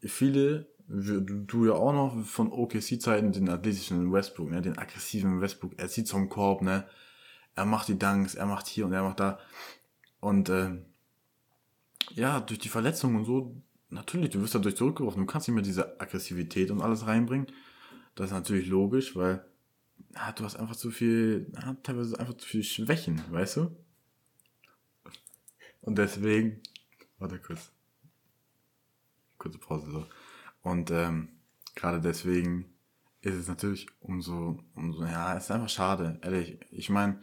viele, 0.00 0.66
du, 0.88 1.66
ja 1.66 1.72
auch 1.72 1.92
noch 1.92 2.24
von 2.24 2.52
OKC-Zeiten, 2.52 3.32
den 3.32 3.48
athletischen 3.48 4.12
Westbrook, 4.12 4.50
ne, 4.50 4.62
den 4.62 4.78
aggressiven 4.78 5.40
Westbrook, 5.40 5.72
er 5.76 5.88
zieht 5.88 6.08
zum 6.08 6.28
Korb, 6.28 6.62
ne, 6.62 6.86
er 7.54 7.64
macht 7.64 7.88
die 7.88 7.98
Dunks, 7.98 8.34
er 8.34 8.46
macht 8.46 8.66
hier 8.66 8.86
und 8.86 8.92
er 8.92 9.02
macht 9.02 9.20
da. 9.20 9.38
Und 10.20 10.48
äh, 10.48 10.76
ja, 12.14 12.40
durch 12.40 12.58
die 12.58 12.68
Verletzung 12.68 13.16
und 13.16 13.24
so, 13.24 13.56
natürlich, 13.90 14.30
du 14.30 14.40
wirst 14.40 14.54
dadurch 14.54 14.76
zurückgeworfen. 14.76 15.22
Du 15.22 15.26
kannst 15.26 15.48
nicht 15.48 15.54
mehr 15.54 15.64
diese 15.64 16.00
Aggressivität 16.00 16.70
und 16.70 16.82
alles 16.82 17.06
reinbringen. 17.06 17.46
Das 18.14 18.26
ist 18.26 18.32
natürlich 18.32 18.68
logisch, 18.68 19.16
weil 19.16 19.44
ja, 20.14 20.32
du 20.32 20.44
hast 20.44 20.56
einfach 20.56 20.76
zu 20.76 20.90
viel, 20.90 21.50
ja, 21.54 21.74
teilweise 21.82 22.18
einfach 22.18 22.34
zu 22.34 22.46
viel 22.46 22.62
Schwächen, 22.62 23.22
weißt 23.30 23.56
du? 23.58 23.76
Und 25.82 25.98
deswegen, 25.98 26.60
warte 27.18 27.38
kurz. 27.38 27.70
Kurze 29.38 29.58
Pause 29.58 29.90
so. 29.90 30.06
Und 30.66 30.90
ähm, 30.90 31.28
gerade 31.76 32.00
deswegen 32.00 32.74
ist 33.20 33.36
es 33.36 33.46
natürlich 33.46 33.86
umso, 34.00 34.58
umso, 34.74 35.04
ja, 35.04 35.36
es 35.36 35.44
ist 35.44 35.52
einfach 35.52 35.68
schade, 35.68 36.18
ehrlich. 36.24 36.58
Ich 36.72 36.90
meine, 36.90 37.20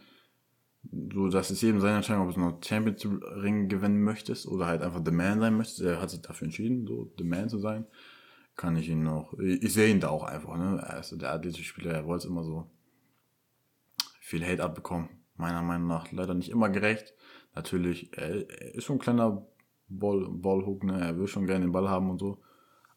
so, 1.12 1.28
das 1.28 1.50
ist 1.50 1.60
jedem 1.60 1.78
seine 1.78 1.96
Entscheidung, 1.96 2.26
ob 2.26 2.32
du 2.32 2.40
noch 2.40 2.64
Champions 2.64 3.06
Ring 3.42 3.68
gewinnen 3.68 4.02
möchtest 4.02 4.46
oder 4.46 4.64
halt 4.64 4.80
einfach 4.80 5.02
The 5.04 5.10
Man 5.10 5.40
sein 5.40 5.58
möchtest. 5.58 5.82
Er 5.82 6.00
hat 6.00 6.08
sich 6.08 6.22
dafür 6.22 6.46
entschieden, 6.46 6.86
so 6.86 7.12
The 7.18 7.24
Man 7.24 7.50
zu 7.50 7.58
sein. 7.58 7.84
Kann 8.56 8.76
ich 8.76 8.88
ihn 8.88 9.02
noch, 9.02 9.38
ich, 9.38 9.62
ich 9.62 9.74
sehe 9.74 9.90
ihn 9.90 10.00
da 10.00 10.08
auch 10.08 10.24
einfach, 10.24 10.56
ne? 10.56 10.82
Er 10.82 11.00
ist 11.00 11.14
der 11.20 11.34
athletische 11.34 11.64
Spieler, 11.64 11.92
er 11.92 12.06
wollte 12.06 12.24
es 12.24 12.30
immer 12.30 12.44
so 12.44 12.70
viel 14.20 14.42
Hate 14.42 14.64
abbekommen. 14.64 15.10
Meiner 15.36 15.60
Meinung 15.60 15.88
nach 15.88 16.10
leider 16.12 16.32
nicht 16.32 16.48
immer 16.48 16.70
gerecht. 16.70 17.12
Natürlich, 17.54 18.16
er, 18.16 18.48
ist 18.74 18.84
schon 18.84 18.96
ein 18.96 19.00
kleiner 19.00 19.46
Ball, 19.88 20.28
Ballhook, 20.30 20.82
ne? 20.82 20.98
Er 20.98 21.18
will 21.18 21.26
schon 21.26 21.46
gerne 21.46 21.66
den 21.66 21.72
Ball 21.72 21.90
haben 21.90 22.08
und 22.08 22.18
so. 22.18 22.40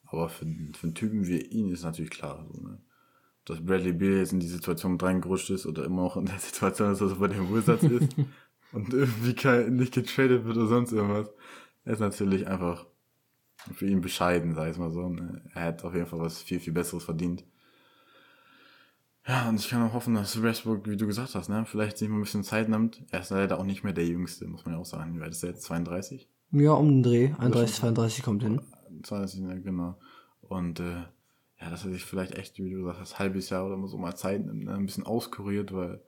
Aber 0.08 0.30
für, 0.30 0.46
für 0.46 0.84
einen 0.84 0.96
Typen 0.96 1.28
wie 1.28 1.42
ihn 1.42 1.70
ist 1.70 1.84
natürlich 1.84 2.12
klar, 2.12 2.46
so, 2.52 2.62
ne? 2.62 2.80
dass 3.46 3.66
Bradley 3.66 3.94
Beal 3.94 4.18
jetzt 4.18 4.34
in 4.34 4.40
die 4.40 4.48
Situation 4.48 5.00
reingerutscht 5.00 5.50
ist 5.50 5.66
oder 5.66 5.86
immer 5.86 6.04
noch 6.04 6.18
in 6.18 6.26
der 6.26 6.40
Situation 6.40 6.92
ist, 6.92 7.02
dass 7.02 7.12
er 7.12 7.18
bei 7.18 7.28
dem 7.28 7.54
Wizards 7.54 7.84
ist 7.84 8.16
und 8.72 8.94
irgendwie 8.94 9.34
kein, 9.34 9.76
nicht 9.76 9.94
getradet 9.94 10.46
wird 10.46 10.58
oder 10.58 10.68
sonst 10.68 10.92
irgendwas, 10.92 11.30
er 11.86 11.94
ist 11.94 12.00
natürlich 12.00 12.48
einfach 12.48 12.86
für 13.74 13.88
ihn 13.88 14.02
bescheiden, 14.02 14.56
sag 14.56 14.72
ich 14.72 14.78
mal 14.78 14.92
so. 14.92 15.10
Ne? 15.10 15.42
Er 15.54 15.64
hat 15.64 15.84
auf 15.84 15.94
jeden 15.94 16.06
Fall 16.06 16.20
was 16.20 16.42
viel, 16.42 16.60
viel 16.60 16.74
Besseres 16.74 17.04
verdient. 17.04 17.46
Ja, 19.28 19.50
und 19.50 19.60
ich 19.60 19.70
kann 19.70 19.84
auch 19.84 19.94
hoffen, 19.94 20.14
dass 20.14 20.42
Westbrook, 20.42 20.88
wie 20.88 20.96
du 20.96 21.06
gesagt 21.06 21.36
hast, 21.36 21.50
ne, 21.50 21.66
vielleicht 21.66 21.98
sich 21.98 22.08
mal 22.08 22.16
ein 22.16 22.22
bisschen 22.22 22.46
Zeit 22.46 22.70
nimmt. 22.70 23.04
Er 23.12 23.20
ist 23.20 23.30
leider 23.30 23.60
auch 23.60 23.66
nicht 23.66 23.84
mehr 23.84 23.92
der 23.92 24.06
Jüngste, 24.06 24.48
muss 24.48 24.64
man 24.64 24.76
ja 24.76 24.80
auch 24.80 24.86
sagen. 24.86 25.16
Wie 25.16 25.20
weit 25.20 25.32
ist 25.32 25.44
er 25.44 25.50
jetzt? 25.50 25.64
32? 25.64 26.30
Ja, 26.52 26.72
um 26.72 26.88
den 26.88 27.04
Dreh. 27.04 27.34
31, 27.38 27.76
32 27.76 28.24
kommt 28.24 28.44
hin. 28.44 28.62
32, 29.04 29.42
ne, 29.42 29.62
genau. 29.62 29.98
Und 30.42 30.80
äh, 30.80 31.04
ja, 31.60 31.70
dass 31.70 31.86
er 31.86 31.92
sich 31.92 32.06
vielleicht 32.06 32.36
echt, 32.36 32.60
wie 32.60 32.70
du 32.70 32.86
sagst, 32.86 33.02
das 33.02 33.20
halbes 33.20 33.50
Jahr 33.50 33.66
oder 33.66 33.88
so 33.88 33.98
mal 33.98 34.16
Zeit 34.16 34.46
nimmt, 34.46 34.66
ne, 34.66 34.74
ein 34.74 34.86
bisschen 34.86 35.06
auskuriert, 35.06 35.74
weil 35.74 36.02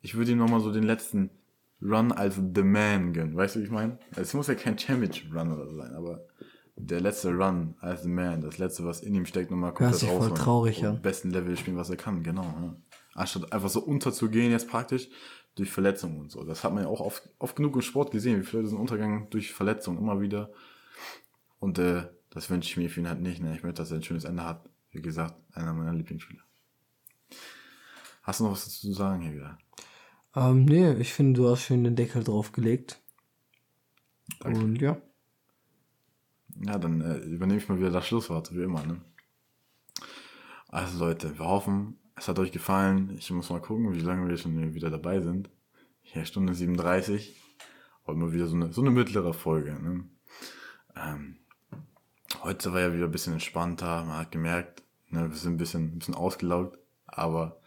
ich 0.00 0.14
würde 0.14 0.32
ihm 0.32 0.38
nochmal 0.38 0.60
so 0.60 0.72
den 0.72 0.84
letzten 0.84 1.30
Run 1.80 2.12
als 2.12 2.36
The 2.36 2.62
Man 2.62 3.12
gönnen. 3.12 3.36
Weißt 3.36 3.54
du, 3.54 3.60
wie 3.60 3.64
ich 3.64 3.70
meine? 3.70 3.98
Es 4.16 4.34
muss 4.34 4.48
ja 4.48 4.54
kein 4.54 4.78
Championship 4.78 5.34
Run 5.34 5.52
oder 5.52 5.66
so 5.68 5.76
sein, 5.76 5.94
aber 5.94 6.26
der 6.76 7.00
letzte 7.00 7.30
Run 7.30 7.74
als 7.80 8.02
The 8.02 8.08
Man, 8.08 8.40
das 8.40 8.58
letzte, 8.58 8.84
was 8.84 9.00
in 9.00 9.14
ihm 9.14 9.26
steckt, 9.26 9.50
nochmal 9.50 9.74
komplett 9.74 10.02
ja, 10.02 10.08
voll 10.08 10.34
traurig, 10.34 10.80
ja. 10.80 10.92
besten 10.92 11.30
Level 11.30 11.56
spielen, 11.56 11.76
was 11.76 11.90
er 11.90 11.96
kann, 11.96 12.22
genau. 12.22 12.42
Ja. 12.42 12.76
Anstatt 13.14 13.52
einfach 13.52 13.68
so 13.68 13.80
unterzugehen 13.80 14.52
jetzt 14.52 14.68
praktisch 14.68 15.08
durch 15.56 15.70
Verletzungen 15.70 16.20
und 16.20 16.30
so. 16.30 16.44
Das 16.44 16.62
hat 16.62 16.72
man 16.72 16.84
ja 16.84 16.88
auch 16.88 17.00
oft, 17.00 17.28
oft 17.38 17.56
genug 17.56 17.74
im 17.74 17.82
Sport 17.82 18.12
gesehen, 18.12 18.40
wie 18.40 18.46
viele 18.46 18.66
sind 18.66 18.78
untergegangen 18.78 19.28
durch 19.30 19.52
Verletzungen 19.52 19.98
immer 19.98 20.20
wieder. 20.20 20.50
Und 21.58 21.78
äh, 21.80 22.04
das 22.30 22.50
wünsche 22.50 22.68
ich 22.70 22.76
mir 22.76 22.90
für 22.90 23.00
ihn 23.00 23.08
halt 23.08 23.20
nicht. 23.20 23.42
Ne? 23.42 23.54
Ich 23.54 23.62
möchte, 23.62 23.82
dass 23.82 23.90
er 23.90 23.98
ein 23.98 24.02
schönes 24.02 24.24
Ende 24.24 24.44
hat. 24.44 24.68
Wie 24.90 25.02
gesagt, 25.02 25.34
einer 25.52 25.72
meiner 25.72 25.92
Lieblingsspieler. 25.92 26.42
Hast 28.22 28.40
du 28.40 28.44
noch 28.44 28.52
was 28.52 28.64
dazu 28.64 28.88
zu 28.88 28.92
sagen 28.92 29.22
hier 29.22 29.34
wieder? 29.34 29.58
Ähm, 30.34 30.64
nee, 30.64 30.92
ich 30.94 31.12
finde, 31.12 31.40
du 31.40 31.48
hast 31.48 31.62
schön 31.62 31.84
den 31.84 31.96
Deckel 31.96 32.22
draufgelegt. 32.22 33.00
Danke. 34.40 34.60
Und 34.60 34.80
ja. 34.80 35.00
Ja, 36.60 36.78
dann 36.78 37.00
äh, 37.00 37.18
übernehme 37.18 37.58
ich 37.58 37.68
mal 37.68 37.78
wieder 37.78 37.90
das 37.90 38.06
Schlusswort, 38.06 38.54
wie 38.54 38.62
immer. 38.62 38.84
Ne? 38.84 39.00
Also 40.68 40.98
Leute, 40.98 41.38
wir 41.38 41.46
hoffen, 41.46 41.98
es 42.16 42.28
hat 42.28 42.38
euch 42.38 42.52
gefallen. 42.52 43.16
Ich 43.16 43.30
muss 43.30 43.50
mal 43.50 43.60
gucken, 43.60 43.94
wie 43.94 44.00
lange 44.00 44.28
wir 44.28 44.36
schon 44.36 44.74
wieder 44.74 44.90
dabei 44.90 45.20
sind. 45.20 45.50
Hier 46.02 46.24
Stunde 46.24 46.54
37. 46.54 47.40
Heute 48.06 48.18
mal 48.18 48.32
wieder 48.32 48.46
so 48.46 48.56
eine, 48.56 48.72
so 48.72 48.80
eine 48.80 48.90
mittlere 48.90 49.34
Folge. 49.34 49.72
Ne? 49.72 50.04
Ähm, 50.96 51.38
heute 52.42 52.72
war 52.72 52.80
ja 52.80 52.92
wieder 52.92 53.06
ein 53.06 53.10
bisschen 53.10 53.34
entspannter. 53.34 54.04
Man 54.04 54.18
hat 54.18 54.32
gemerkt, 54.32 54.82
ne, 55.08 55.28
wir 55.28 55.36
sind 55.36 55.54
ein 55.54 55.58
bisschen, 55.58 55.94
ein 55.94 55.98
bisschen 55.98 56.14
ausgelaugt. 56.14 56.78
Aber 57.06 57.60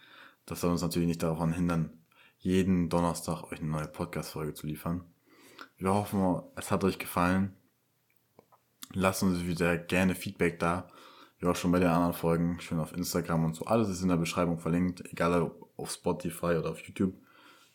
das 0.45 0.61
soll 0.61 0.71
uns 0.71 0.81
natürlich 0.81 1.07
nicht 1.07 1.23
daran 1.23 1.53
hindern, 1.53 1.91
jeden 2.39 2.89
Donnerstag 2.89 3.43
euch 3.51 3.59
eine 3.59 3.69
neue 3.69 3.87
Podcast-Folge 3.87 4.53
zu 4.53 4.67
liefern. 4.67 5.03
Wir 5.77 5.93
hoffen, 5.93 6.41
es 6.55 6.71
hat 6.71 6.83
euch 6.83 6.99
gefallen. 6.99 7.55
Lasst 8.93 9.23
uns 9.23 9.45
wieder 9.45 9.77
gerne 9.77 10.15
Feedback 10.15 10.59
da. 10.59 10.89
Wie 11.39 11.47
auch 11.47 11.55
schon 11.55 11.71
bei 11.71 11.79
den 11.79 11.89
anderen 11.89 12.13
Folgen, 12.13 12.59
schön 12.59 12.79
auf 12.79 12.93
Instagram 12.93 13.45
und 13.45 13.55
so. 13.55 13.65
Alles 13.65 13.89
ist 13.89 14.03
in 14.03 14.09
der 14.09 14.17
Beschreibung 14.17 14.59
verlinkt, 14.59 15.03
egal 15.11 15.41
ob 15.41 15.71
auf 15.75 15.91
Spotify 15.91 16.57
oder 16.57 16.69
auf 16.69 16.79
YouTube. 16.81 17.15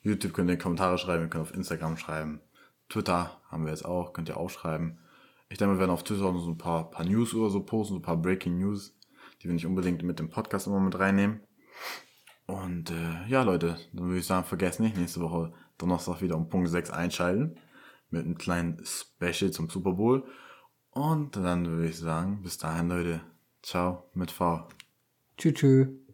YouTube 0.03 0.35
könnt 0.35 0.51
ihr 0.51 0.59
Kommentare 0.59 0.99
schreiben, 0.99 1.25
ihr 1.25 1.29
könnt 1.29 1.43
auf 1.43 1.55
Instagram 1.55 1.97
schreiben. 1.97 2.41
Twitter 2.89 3.41
haben 3.51 3.65
wir 3.65 3.73
jetzt 3.73 3.85
auch, 3.85 4.13
könnt 4.13 4.29
ihr 4.29 4.37
auch 4.37 4.51
schreiben. 4.51 4.99
Ich 5.49 5.59
denke, 5.59 5.75
wir 5.75 5.81
werden 5.81 5.91
auf 5.91 6.05
Twitter 6.05 6.33
noch 6.33 6.41
so 6.41 6.51
ein 6.51 6.59
paar, 6.59 6.91
paar 6.91 7.05
News 7.05 7.35
oder 7.35 7.51
so 7.51 7.61
posten, 7.61 7.95
so 7.95 7.99
ein 8.01 8.03
paar 8.03 8.17
Breaking 8.17 8.59
News, 8.59 8.97
die 9.41 9.47
wir 9.47 9.55
nicht 9.55 9.67
unbedingt 9.67 10.03
mit 10.03 10.19
dem 10.19 10.29
Podcast 10.29 10.67
immer 10.67 10.81
mit 10.81 10.99
reinnehmen. 10.99 11.41
Und 12.47 12.91
äh, 12.91 13.27
ja, 13.29 13.43
Leute, 13.43 13.79
dann 13.93 14.07
würde 14.07 14.19
ich 14.19 14.27
sagen, 14.27 14.47
vergesst 14.47 14.81
nicht, 14.81 14.97
nächste 14.97 15.21
Woche 15.21 15.53
Donnerstag 15.79 16.23
wieder 16.23 16.37
um 16.37 16.49
Punkt 16.49 16.69
6 16.69 16.91
einschalten. 16.91 17.57
Mit 18.11 18.25
einem 18.25 18.39
kleinen 18.39 18.83
Special 18.85 19.51
zum 19.51 19.69
Super 19.69 19.93
Bowl. 19.93 20.25
Und 20.91 21.37
dann 21.37 21.67
würde 21.67 21.89
ich 21.89 21.99
sagen, 21.99 22.43
bis 22.43 22.57
dahin, 22.57 22.89
Leute. 22.89 23.21
Ciao 23.63 24.09
mit 24.15 24.31
V. 24.31 24.69
Tschüss. 25.37 26.06